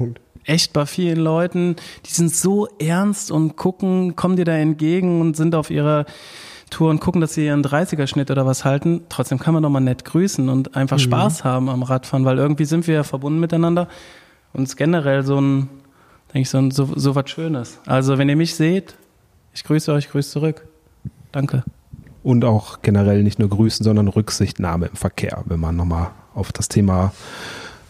echt 0.44 0.72
bei 0.72 0.86
vielen 0.86 1.18
Leuten, 1.18 1.76
die 2.06 2.10
sind 2.10 2.34
so 2.34 2.68
ernst 2.78 3.30
und 3.30 3.56
gucken, 3.56 4.16
kommen 4.16 4.36
dir 4.36 4.44
da 4.44 4.56
entgegen 4.56 5.20
und 5.20 5.36
sind 5.36 5.54
auf 5.54 5.70
ihrer 5.70 6.06
Tour 6.70 6.90
und 6.90 7.00
gucken, 7.00 7.20
dass 7.20 7.34
sie 7.34 7.46
ihren 7.46 7.64
30er-Schnitt 7.64 8.30
oder 8.30 8.46
was 8.46 8.64
halten. 8.64 9.02
Trotzdem 9.08 9.38
kann 9.38 9.54
man 9.54 9.62
doch 9.62 9.70
mal 9.70 9.80
nett 9.80 10.04
grüßen 10.04 10.48
und 10.48 10.76
einfach 10.76 10.98
mhm. 10.98 11.02
Spaß 11.02 11.44
haben 11.44 11.68
am 11.68 11.82
Radfahren, 11.82 12.24
weil 12.24 12.38
irgendwie 12.38 12.64
sind 12.64 12.86
wir 12.86 12.94
ja 12.94 13.04
verbunden 13.04 13.40
miteinander 13.40 13.88
und 14.52 14.64
es 14.64 14.70
ist 14.70 14.76
generell 14.76 15.22
so 15.22 15.40
ein, 15.40 15.68
denke 16.32 16.40
ich, 16.40 16.50
so, 16.50 16.70
so, 16.70 16.90
so 16.94 17.14
was 17.14 17.30
Schönes. 17.30 17.78
Also 17.86 18.18
wenn 18.18 18.28
ihr 18.28 18.36
mich 18.36 18.54
seht, 18.54 18.94
Ich 19.54 19.64
grüße 19.64 19.92
euch, 19.92 20.08
grüße 20.10 20.30
zurück. 20.30 20.66
Danke. 21.32 21.64
Und 22.22 22.44
auch 22.44 22.82
generell 22.82 23.22
nicht 23.22 23.38
nur 23.38 23.48
grüßen, 23.48 23.82
sondern 23.82 24.08
Rücksichtnahme 24.08 24.86
im 24.86 24.96
Verkehr, 24.96 25.42
wenn 25.46 25.60
man 25.60 25.76
nochmal 25.76 26.10
auf 26.34 26.52
das 26.52 26.68
Thema 26.68 27.12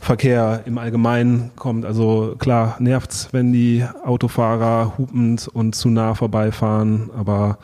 Verkehr 0.00 0.62
im 0.64 0.78
Allgemeinen 0.78 1.50
kommt. 1.56 1.84
Also 1.84 2.36
klar, 2.38 2.76
nervt's, 2.78 3.28
wenn 3.32 3.52
die 3.52 3.84
Autofahrer 4.04 4.94
hupend 4.96 5.48
und 5.48 5.74
zu 5.74 5.90
nah 5.90 6.14
vorbeifahren, 6.14 7.10
aber 7.16 7.58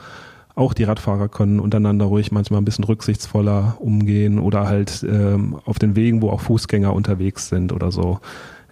auch 0.56 0.74
die 0.74 0.84
Radfahrer 0.84 1.28
können 1.28 1.60
untereinander 1.60 2.04
ruhig 2.04 2.30
manchmal 2.30 2.60
ein 2.60 2.64
bisschen 2.64 2.84
rücksichtsvoller 2.84 3.76
umgehen 3.78 4.38
oder 4.38 4.68
halt 4.68 5.04
ähm, 5.08 5.56
auf 5.64 5.78
den 5.78 5.96
Wegen, 5.96 6.22
wo 6.22 6.30
auch 6.30 6.40
Fußgänger 6.40 6.92
unterwegs 6.92 7.48
sind 7.48 7.72
oder 7.72 7.90
so. 7.90 8.20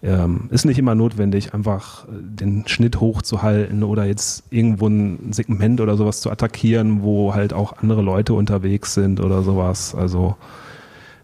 Ähm, 0.04 0.48
ist 0.50 0.64
nicht 0.64 0.80
immer 0.80 0.96
notwendig, 0.96 1.54
einfach 1.54 2.06
den 2.10 2.66
Schnitt 2.66 2.98
hochzuhalten 2.98 3.84
oder 3.84 4.04
jetzt 4.04 4.42
irgendwo 4.50 4.88
ein 4.88 5.32
Segment 5.32 5.80
oder 5.80 5.96
sowas 5.96 6.20
zu 6.20 6.30
attackieren, 6.30 7.02
wo 7.02 7.34
halt 7.34 7.52
auch 7.52 7.78
andere 7.78 8.02
Leute 8.02 8.34
unterwegs 8.34 8.94
sind 8.94 9.20
oder 9.20 9.42
sowas. 9.42 9.94
Also 9.94 10.36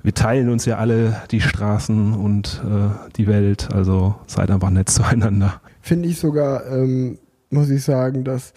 wir 0.03 0.15
teilen 0.15 0.49
uns 0.49 0.65
ja 0.65 0.79
alle 0.79 1.23
die 1.33 1.41
Straßen 1.41 2.15
und 2.15 2.63
äh, 2.65 3.11
die 3.17 3.27
Welt, 3.27 3.69
also 3.73 4.15
seid 4.27 4.51
einfach 4.51 4.71
nett 4.71 4.89
zueinander. 4.91 5.61
Finde 5.81 6.09
ich 6.09 6.21
sogar, 6.21 6.65
ähm, 6.71 7.19
muss 7.51 7.71
ich 7.71 7.83
sagen, 7.83 8.23
dass 8.23 8.53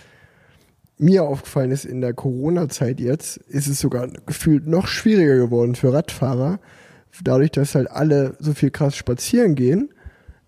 mir 0.99 1.23
aufgefallen 1.23 1.71
ist, 1.71 1.85
in 1.85 1.99
der 1.99 2.13
Corona-Zeit 2.13 2.99
jetzt 2.99 3.37
ist 3.37 3.67
es 3.67 3.79
sogar 3.79 4.07
gefühlt 4.27 4.67
noch 4.67 4.85
schwieriger 4.85 5.37
geworden 5.37 5.73
für 5.73 5.91
Radfahrer. 5.91 6.59
Dadurch, 7.23 7.51
dass 7.51 7.73
halt 7.73 7.89
alle 7.89 8.35
so 8.39 8.53
viel 8.53 8.69
krass 8.69 8.95
spazieren 8.95 9.55
gehen, 9.55 9.89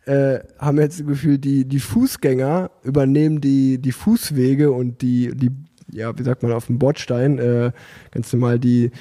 äh, 0.06 0.40
haben 0.58 0.80
jetzt 0.80 1.00
das 1.00 1.08
Gefühl, 1.08 1.38
die, 1.38 1.66
die 1.66 1.80
Fußgänger 1.80 2.72
übernehmen 2.84 3.42
die, 3.42 3.78
die 3.78 3.92
Fußwege 3.92 4.72
und 4.72 5.02
die, 5.02 5.32
die, 5.34 5.52
ja, 5.92 6.18
wie 6.18 6.24
sagt 6.24 6.44
man, 6.44 6.52
auf 6.52 6.68
dem 6.68 6.80
Bordstein, 6.80 7.40
äh, 7.40 7.72
ganz 8.12 8.32
normal 8.34 8.60
die, 8.60 8.92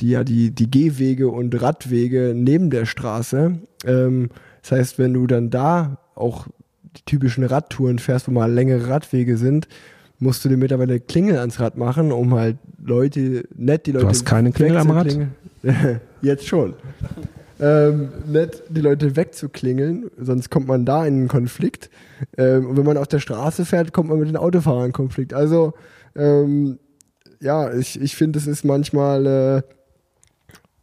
die 0.00 0.10
ja 0.10 0.24
die, 0.24 0.50
die 0.50 0.70
Gehwege 0.70 1.28
und 1.28 1.60
Radwege 1.60 2.32
neben 2.34 2.70
der 2.70 2.86
Straße. 2.86 3.58
Ähm, 3.84 4.30
das 4.62 4.72
heißt, 4.72 4.98
wenn 4.98 5.14
du 5.14 5.26
dann 5.26 5.50
da 5.50 5.98
auch 6.14 6.46
die 6.96 7.02
typischen 7.04 7.44
Radtouren 7.44 7.98
fährst, 7.98 8.28
wo 8.28 8.32
mal 8.32 8.50
längere 8.50 8.88
Radwege 8.88 9.36
sind, 9.36 9.68
musst 10.18 10.44
du 10.44 10.48
dir 10.48 10.56
mittlerweile 10.56 11.00
Klingel 11.00 11.38
ans 11.38 11.60
Rad 11.60 11.76
machen, 11.76 12.12
um 12.12 12.34
halt 12.34 12.58
Leute, 12.82 13.44
nett 13.56 13.86
die 13.86 13.92
Leute. 13.92 14.04
Du 14.04 14.10
hast 14.10 14.24
keine 14.24 14.52
Klingel 14.52 14.78
am 14.78 14.90
Rad? 14.90 15.16
Jetzt 16.22 16.46
schon. 16.46 16.74
Ähm, 17.60 18.08
nett 18.26 18.62
die 18.68 18.80
Leute 18.80 19.16
wegzuklingeln, 19.16 20.10
sonst 20.18 20.50
kommt 20.50 20.68
man 20.68 20.84
da 20.84 21.04
in 21.04 21.14
einen 21.14 21.28
Konflikt. 21.28 21.90
Ähm, 22.36 22.66
und 22.66 22.76
wenn 22.76 22.84
man 22.84 22.96
auf 22.96 23.08
der 23.08 23.20
Straße 23.20 23.64
fährt, 23.64 23.92
kommt 23.92 24.08
man 24.08 24.18
mit 24.18 24.28
den 24.28 24.36
Autofahrern 24.36 24.86
in 24.86 24.92
Konflikt. 24.92 25.34
Also, 25.34 25.74
ähm, 26.16 26.78
ja, 27.40 27.72
ich, 27.72 28.00
ich 28.00 28.16
finde, 28.16 28.38
es 28.38 28.46
ist 28.46 28.64
manchmal, 28.64 29.26
äh, 29.26 29.62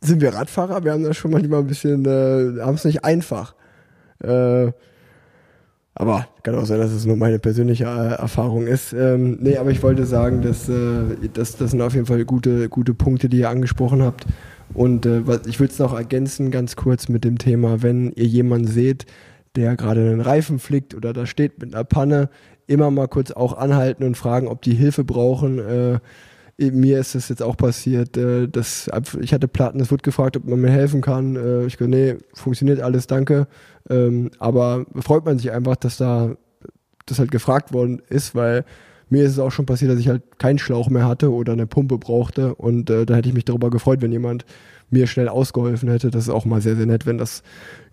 sind 0.01 0.21
wir 0.21 0.33
Radfahrer, 0.33 0.83
wir 0.83 0.93
haben 0.93 1.03
da 1.03 1.13
schon 1.13 1.31
manchmal 1.31 1.59
ein 1.59 1.67
bisschen, 1.67 2.05
äh, 2.05 2.61
haben 2.61 2.75
es 2.75 2.85
nicht 2.85 3.03
einfach. 3.03 3.55
Äh, 4.23 4.71
aber 5.97 6.27
kann 6.43 6.55
auch 6.55 6.65
sein, 6.65 6.79
dass 6.79 6.91
es 6.91 7.05
nur 7.05 7.15
meine 7.15 7.39
persönliche 7.39 7.85
äh, 7.85 8.21
Erfahrung 8.21 8.67
ist. 8.67 8.91
Ähm, 8.91 9.37
nee, 9.39 9.55
aber 9.57 9.71
ich 9.71 9.81
wollte 9.81 10.05
sagen, 10.05 10.41
dass, 10.41 10.67
äh, 10.67 11.29
dass 11.33 11.55
das 11.55 11.71
sind 11.71 11.81
auf 11.81 11.93
jeden 11.93 12.05
Fall 12.05 12.25
gute, 12.25 12.67
gute 12.67 12.93
Punkte, 12.93 13.29
die 13.29 13.39
ihr 13.39 13.49
angesprochen 13.49 14.03
habt. 14.03 14.25
Und 14.73 15.05
äh, 15.05 15.21
ich 15.47 15.59
würde 15.59 15.73
es 15.73 15.79
noch 15.79 15.93
ergänzen, 15.93 16.51
ganz 16.51 16.75
kurz 16.75 17.07
mit 17.07 17.23
dem 17.23 17.37
Thema, 17.37 17.81
wenn 17.81 18.11
ihr 18.13 18.25
jemanden 18.25 18.67
seht, 18.67 19.05
der 19.55 19.75
gerade 19.75 20.01
einen 20.01 20.21
Reifen 20.21 20.59
flickt 20.59 20.95
oder 20.95 21.13
da 21.13 21.25
steht 21.25 21.59
mit 21.59 21.73
einer 21.73 21.83
Panne, 21.83 22.29
immer 22.67 22.91
mal 22.91 23.07
kurz 23.07 23.31
auch 23.31 23.57
anhalten 23.57 24.03
und 24.03 24.17
fragen, 24.17 24.47
ob 24.47 24.61
die 24.61 24.73
Hilfe 24.73 25.03
brauchen. 25.03 25.59
Äh, 25.59 25.99
mir 26.57 26.99
ist 26.99 27.15
das 27.15 27.29
jetzt 27.29 27.43
auch 27.43 27.57
passiert, 27.57 28.17
äh, 28.17 28.47
dass 28.47 28.89
ich 29.19 29.33
hatte 29.33 29.47
Platten, 29.47 29.79
es 29.79 29.91
wurde 29.91 30.03
gefragt, 30.03 30.37
ob 30.37 30.45
man 30.45 30.61
mir 30.61 30.71
helfen 30.71 31.01
kann. 31.01 31.35
Äh, 31.35 31.65
ich 31.65 31.77
go, 31.77 31.85
nee, 31.85 32.15
funktioniert 32.33 32.79
alles, 32.79 33.07
danke. 33.07 33.47
Ähm, 33.89 34.31
aber 34.39 34.85
freut 34.99 35.25
man 35.25 35.37
sich 35.37 35.51
einfach, 35.51 35.75
dass 35.75 35.97
da 35.97 36.35
das 37.05 37.19
halt 37.19 37.31
gefragt 37.31 37.71
worden 37.71 38.01
ist, 38.09 38.33
weil 38.35 38.65
mir 39.09 39.23
ist 39.23 39.33
es 39.33 39.39
auch 39.39 39.51
schon 39.51 39.65
passiert, 39.65 39.91
dass 39.91 39.99
ich 39.99 40.07
halt 40.07 40.23
keinen 40.39 40.57
Schlauch 40.57 40.89
mehr 40.89 41.07
hatte 41.07 41.31
oder 41.31 41.53
eine 41.53 41.67
Pumpe 41.67 41.97
brauchte 41.97 42.55
und 42.55 42.89
äh, 42.89 43.05
da 43.05 43.15
hätte 43.15 43.29
ich 43.29 43.35
mich 43.35 43.45
darüber 43.45 43.69
gefreut, 43.69 44.01
wenn 44.01 44.11
jemand 44.11 44.45
mir 44.89 45.07
schnell 45.07 45.29
ausgeholfen 45.29 45.89
hätte. 45.89 46.09
Das 46.11 46.23
ist 46.23 46.29
auch 46.29 46.45
mal 46.45 46.61
sehr, 46.61 46.75
sehr 46.75 46.85
nett, 46.85 47.05
wenn 47.05 47.17
das 47.17 47.43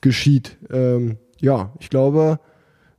geschieht. 0.01 0.57
Ähm, 0.71 1.17
ja, 1.41 1.73
ich 1.81 1.91
glaube, 1.91 2.39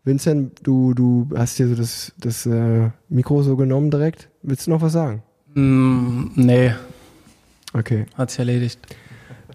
Vincent, 0.03 0.59
du, 0.63 0.93
du 0.93 1.29
hast 1.35 1.57
dir 1.59 1.67
so 1.67 1.75
das, 1.75 2.11
das 2.19 2.45
äh, 2.45 2.89
Mikro 3.09 3.41
so 3.43 3.55
genommen 3.55 3.89
direkt. 3.91 4.29
Willst 4.41 4.67
du 4.67 4.71
noch 4.71 4.81
was 4.81 4.93
sagen? 4.93 5.23
Mm, 5.53 6.25
nee, 6.35 6.71
Okay. 7.75 8.05
hat 8.15 8.29
sich 8.29 8.39
erledigt. 8.39 8.79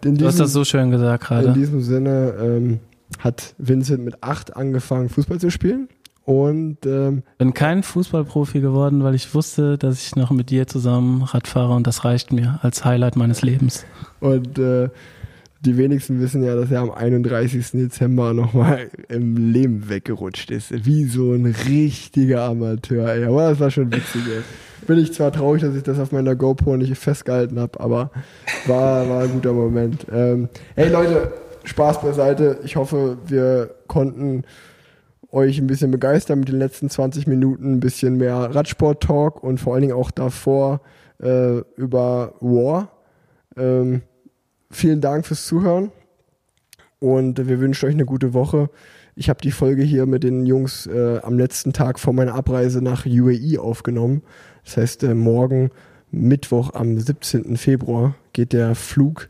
In 0.04 0.16
Du 0.16 0.26
hast 0.26 0.40
das 0.40 0.52
so 0.52 0.64
schön 0.64 0.90
gesagt 0.90 1.24
In 1.24 1.28
gerade. 1.28 1.52
diesem 1.52 1.80
Sinne 1.82 2.34
ähm, 2.40 2.78
hat 3.18 3.54
Vincent 3.58 4.04
mit 4.04 4.22
acht 4.22 4.56
angefangen, 4.56 5.08
Fußball 5.08 5.38
zu 5.40 5.50
spielen. 5.50 5.88
Und 6.28 6.84
ähm, 6.84 7.22
Bin 7.38 7.54
kein 7.54 7.82
Fußballprofi 7.82 8.60
geworden, 8.60 9.02
weil 9.02 9.14
ich 9.14 9.34
wusste, 9.34 9.78
dass 9.78 10.04
ich 10.04 10.14
noch 10.14 10.30
mit 10.30 10.50
dir 10.50 10.66
zusammen 10.66 11.22
Rad 11.22 11.48
fahre 11.48 11.72
und 11.72 11.86
das 11.86 12.04
reicht 12.04 12.34
mir 12.34 12.58
als 12.60 12.84
Highlight 12.84 13.16
meines 13.16 13.40
Lebens. 13.40 13.86
Und 14.20 14.58
äh, 14.58 14.90
die 15.62 15.78
wenigsten 15.78 16.20
wissen 16.20 16.44
ja, 16.44 16.54
dass 16.54 16.70
er 16.70 16.80
am 16.80 16.90
31. 16.90 17.70
Dezember 17.70 18.34
nochmal 18.34 18.90
im 19.08 19.52
Leben 19.54 19.88
weggerutscht 19.88 20.50
ist. 20.50 20.84
Wie 20.84 21.04
so 21.04 21.32
ein 21.32 21.46
richtiger 21.46 22.42
Amateur. 22.42 23.08
Ey. 23.08 23.24
Aber 23.24 23.48
das 23.48 23.58
war 23.58 23.70
schon 23.70 23.90
witzig. 23.90 24.20
Ey. 24.26 24.42
Bin 24.86 24.98
ich 24.98 25.14
zwar 25.14 25.32
traurig, 25.32 25.62
dass 25.62 25.74
ich 25.74 25.82
das 25.82 25.98
auf 25.98 26.12
meiner 26.12 26.36
GoPro 26.36 26.76
nicht 26.76 26.94
festgehalten 26.98 27.58
habe, 27.58 27.80
aber 27.80 28.10
war, 28.66 29.08
war 29.08 29.22
ein 29.22 29.32
guter 29.32 29.54
Moment. 29.54 30.04
Ähm, 30.12 30.50
hey 30.74 30.90
Leute, 30.90 31.32
Spaß 31.64 32.02
beiseite. 32.02 32.58
Ich 32.64 32.76
hoffe, 32.76 33.16
wir 33.26 33.70
konnten 33.86 34.44
euch 35.30 35.58
ein 35.58 35.66
bisschen 35.66 35.90
begeistern 35.90 36.40
mit 36.40 36.48
den 36.48 36.58
letzten 36.58 36.88
20 36.88 37.26
Minuten, 37.26 37.74
ein 37.74 37.80
bisschen 37.80 38.16
mehr 38.16 38.54
Radsport-Talk 38.54 39.42
und 39.42 39.58
vor 39.58 39.74
allen 39.74 39.82
Dingen 39.82 39.94
auch 39.94 40.10
davor 40.10 40.80
äh, 41.22 41.58
über 41.76 42.34
War. 42.40 42.90
Ähm, 43.56 44.02
vielen 44.70 45.00
Dank 45.00 45.26
fürs 45.26 45.46
Zuhören 45.46 45.90
und 46.98 47.46
wir 47.46 47.60
wünschen 47.60 47.86
euch 47.86 47.94
eine 47.94 48.06
gute 48.06 48.32
Woche. 48.34 48.70
Ich 49.14 49.28
habe 49.28 49.40
die 49.40 49.50
Folge 49.50 49.82
hier 49.82 50.06
mit 50.06 50.22
den 50.22 50.46
Jungs 50.46 50.86
äh, 50.86 51.18
am 51.22 51.38
letzten 51.38 51.72
Tag 51.72 51.98
vor 51.98 52.12
meiner 52.12 52.34
Abreise 52.34 52.80
nach 52.82 53.04
UAE 53.04 53.58
aufgenommen. 53.58 54.22
Das 54.64 54.76
heißt, 54.76 55.02
äh, 55.02 55.14
morgen, 55.14 55.70
Mittwoch 56.10 56.74
am 56.74 56.98
17. 56.98 57.56
Februar, 57.56 58.14
geht 58.32 58.52
der 58.52 58.74
Flug 58.74 59.28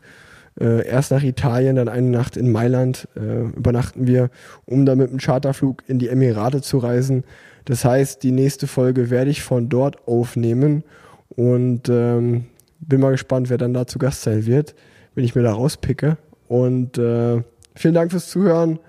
äh, 0.59 0.85
erst 0.87 1.11
nach 1.11 1.23
Italien, 1.23 1.75
dann 1.75 1.87
eine 1.87 2.09
Nacht 2.09 2.37
in 2.37 2.51
Mailand 2.51 3.07
äh, 3.15 3.43
übernachten 3.55 4.07
wir, 4.07 4.29
um 4.65 4.85
dann 4.85 4.97
mit 4.97 5.09
einem 5.09 5.19
Charterflug 5.19 5.83
in 5.87 5.99
die 5.99 6.09
Emirate 6.09 6.61
zu 6.61 6.77
reisen. 6.77 7.23
Das 7.65 7.85
heißt, 7.85 8.23
die 8.23 8.31
nächste 8.31 8.67
Folge 8.67 9.09
werde 9.09 9.31
ich 9.31 9.43
von 9.43 9.69
dort 9.69 10.07
aufnehmen 10.07 10.83
und 11.29 11.87
ähm, 11.89 12.45
bin 12.79 13.01
mal 13.01 13.11
gespannt, 13.11 13.49
wer 13.49 13.57
dann 13.57 13.73
da 13.73 13.87
zu 13.87 13.99
Gast 13.99 14.23
sein 14.23 14.45
wird, 14.45 14.75
wenn 15.15 15.23
ich 15.23 15.35
mir 15.35 15.43
da 15.43 15.53
rauspicke. 15.53 16.17
Und 16.47 16.97
äh, 16.97 17.41
vielen 17.75 17.93
Dank 17.93 18.11
fürs 18.11 18.29
Zuhören. 18.29 18.79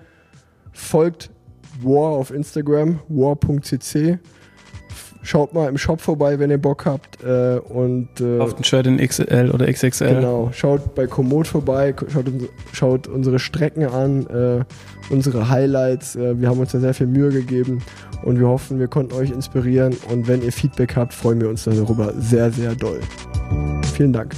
Folgt 0.71 1.29
War 1.83 2.11
auf 2.11 2.31
Instagram, 2.31 2.99
war.cc. 3.07 4.19
Schaut 5.23 5.53
mal 5.53 5.69
im 5.69 5.77
Shop 5.77 6.01
vorbei, 6.01 6.39
wenn 6.39 6.49
ihr 6.49 6.57
Bock 6.57 6.85
habt. 6.85 7.23
Äh, 7.23 7.59
und 7.59 8.09
äh, 8.19 8.39
Auf 8.39 8.57
ein 8.57 8.63
Shirt 8.63 8.87
in 8.87 8.97
XL 8.97 9.51
oder 9.53 9.71
XXL. 9.71 10.15
Genau, 10.15 10.49
schaut 10.51 10.95
bei 10.95 11.05
Komoot 11.05 11.47
vorbei, 11.47 11.93
schaut, 12.11 12.25
schaut 12.71 13.07
unsere 13.07 13.37
Strecken 13.37 13.85
an, 13.85 14.25
äh, 14.27 14.63
unsere 15.13 15.49
Highlights. 15.49 16.15
Äh, 16.15 16.39
wir 16.39 16.49
haben 16.49 16.59
uns 16.59 16.71
da 16.71 16.79
sehr 16.79 16.93
viel 16.93 17.07
Mühe 17.07 17.29
gegeben 17.29 17.83
und 18.23 18.39
wir 18.39 18.47
hoffen, 18.47 18.79
wir 18.79 18.87
konnten 18.87 19.13
euch 19.13 19.29
inspirieren. 19.31 19.95
Und 20.09 20.27
wenn 20.27 20.41
ihr 20.41 20.51
Feedback 20.51 20.95
habt, 20.95 21.13
freuen 21.13 21.39
wir 21.39 21.49
uns 21.49 21.65
darüber 21.65 22.13
sehr, 22.17 22.51
sehr 22.51 22.75
doll. 22.75 22.99
Vielen 23.93 24.13
Dank. 24.13 24.35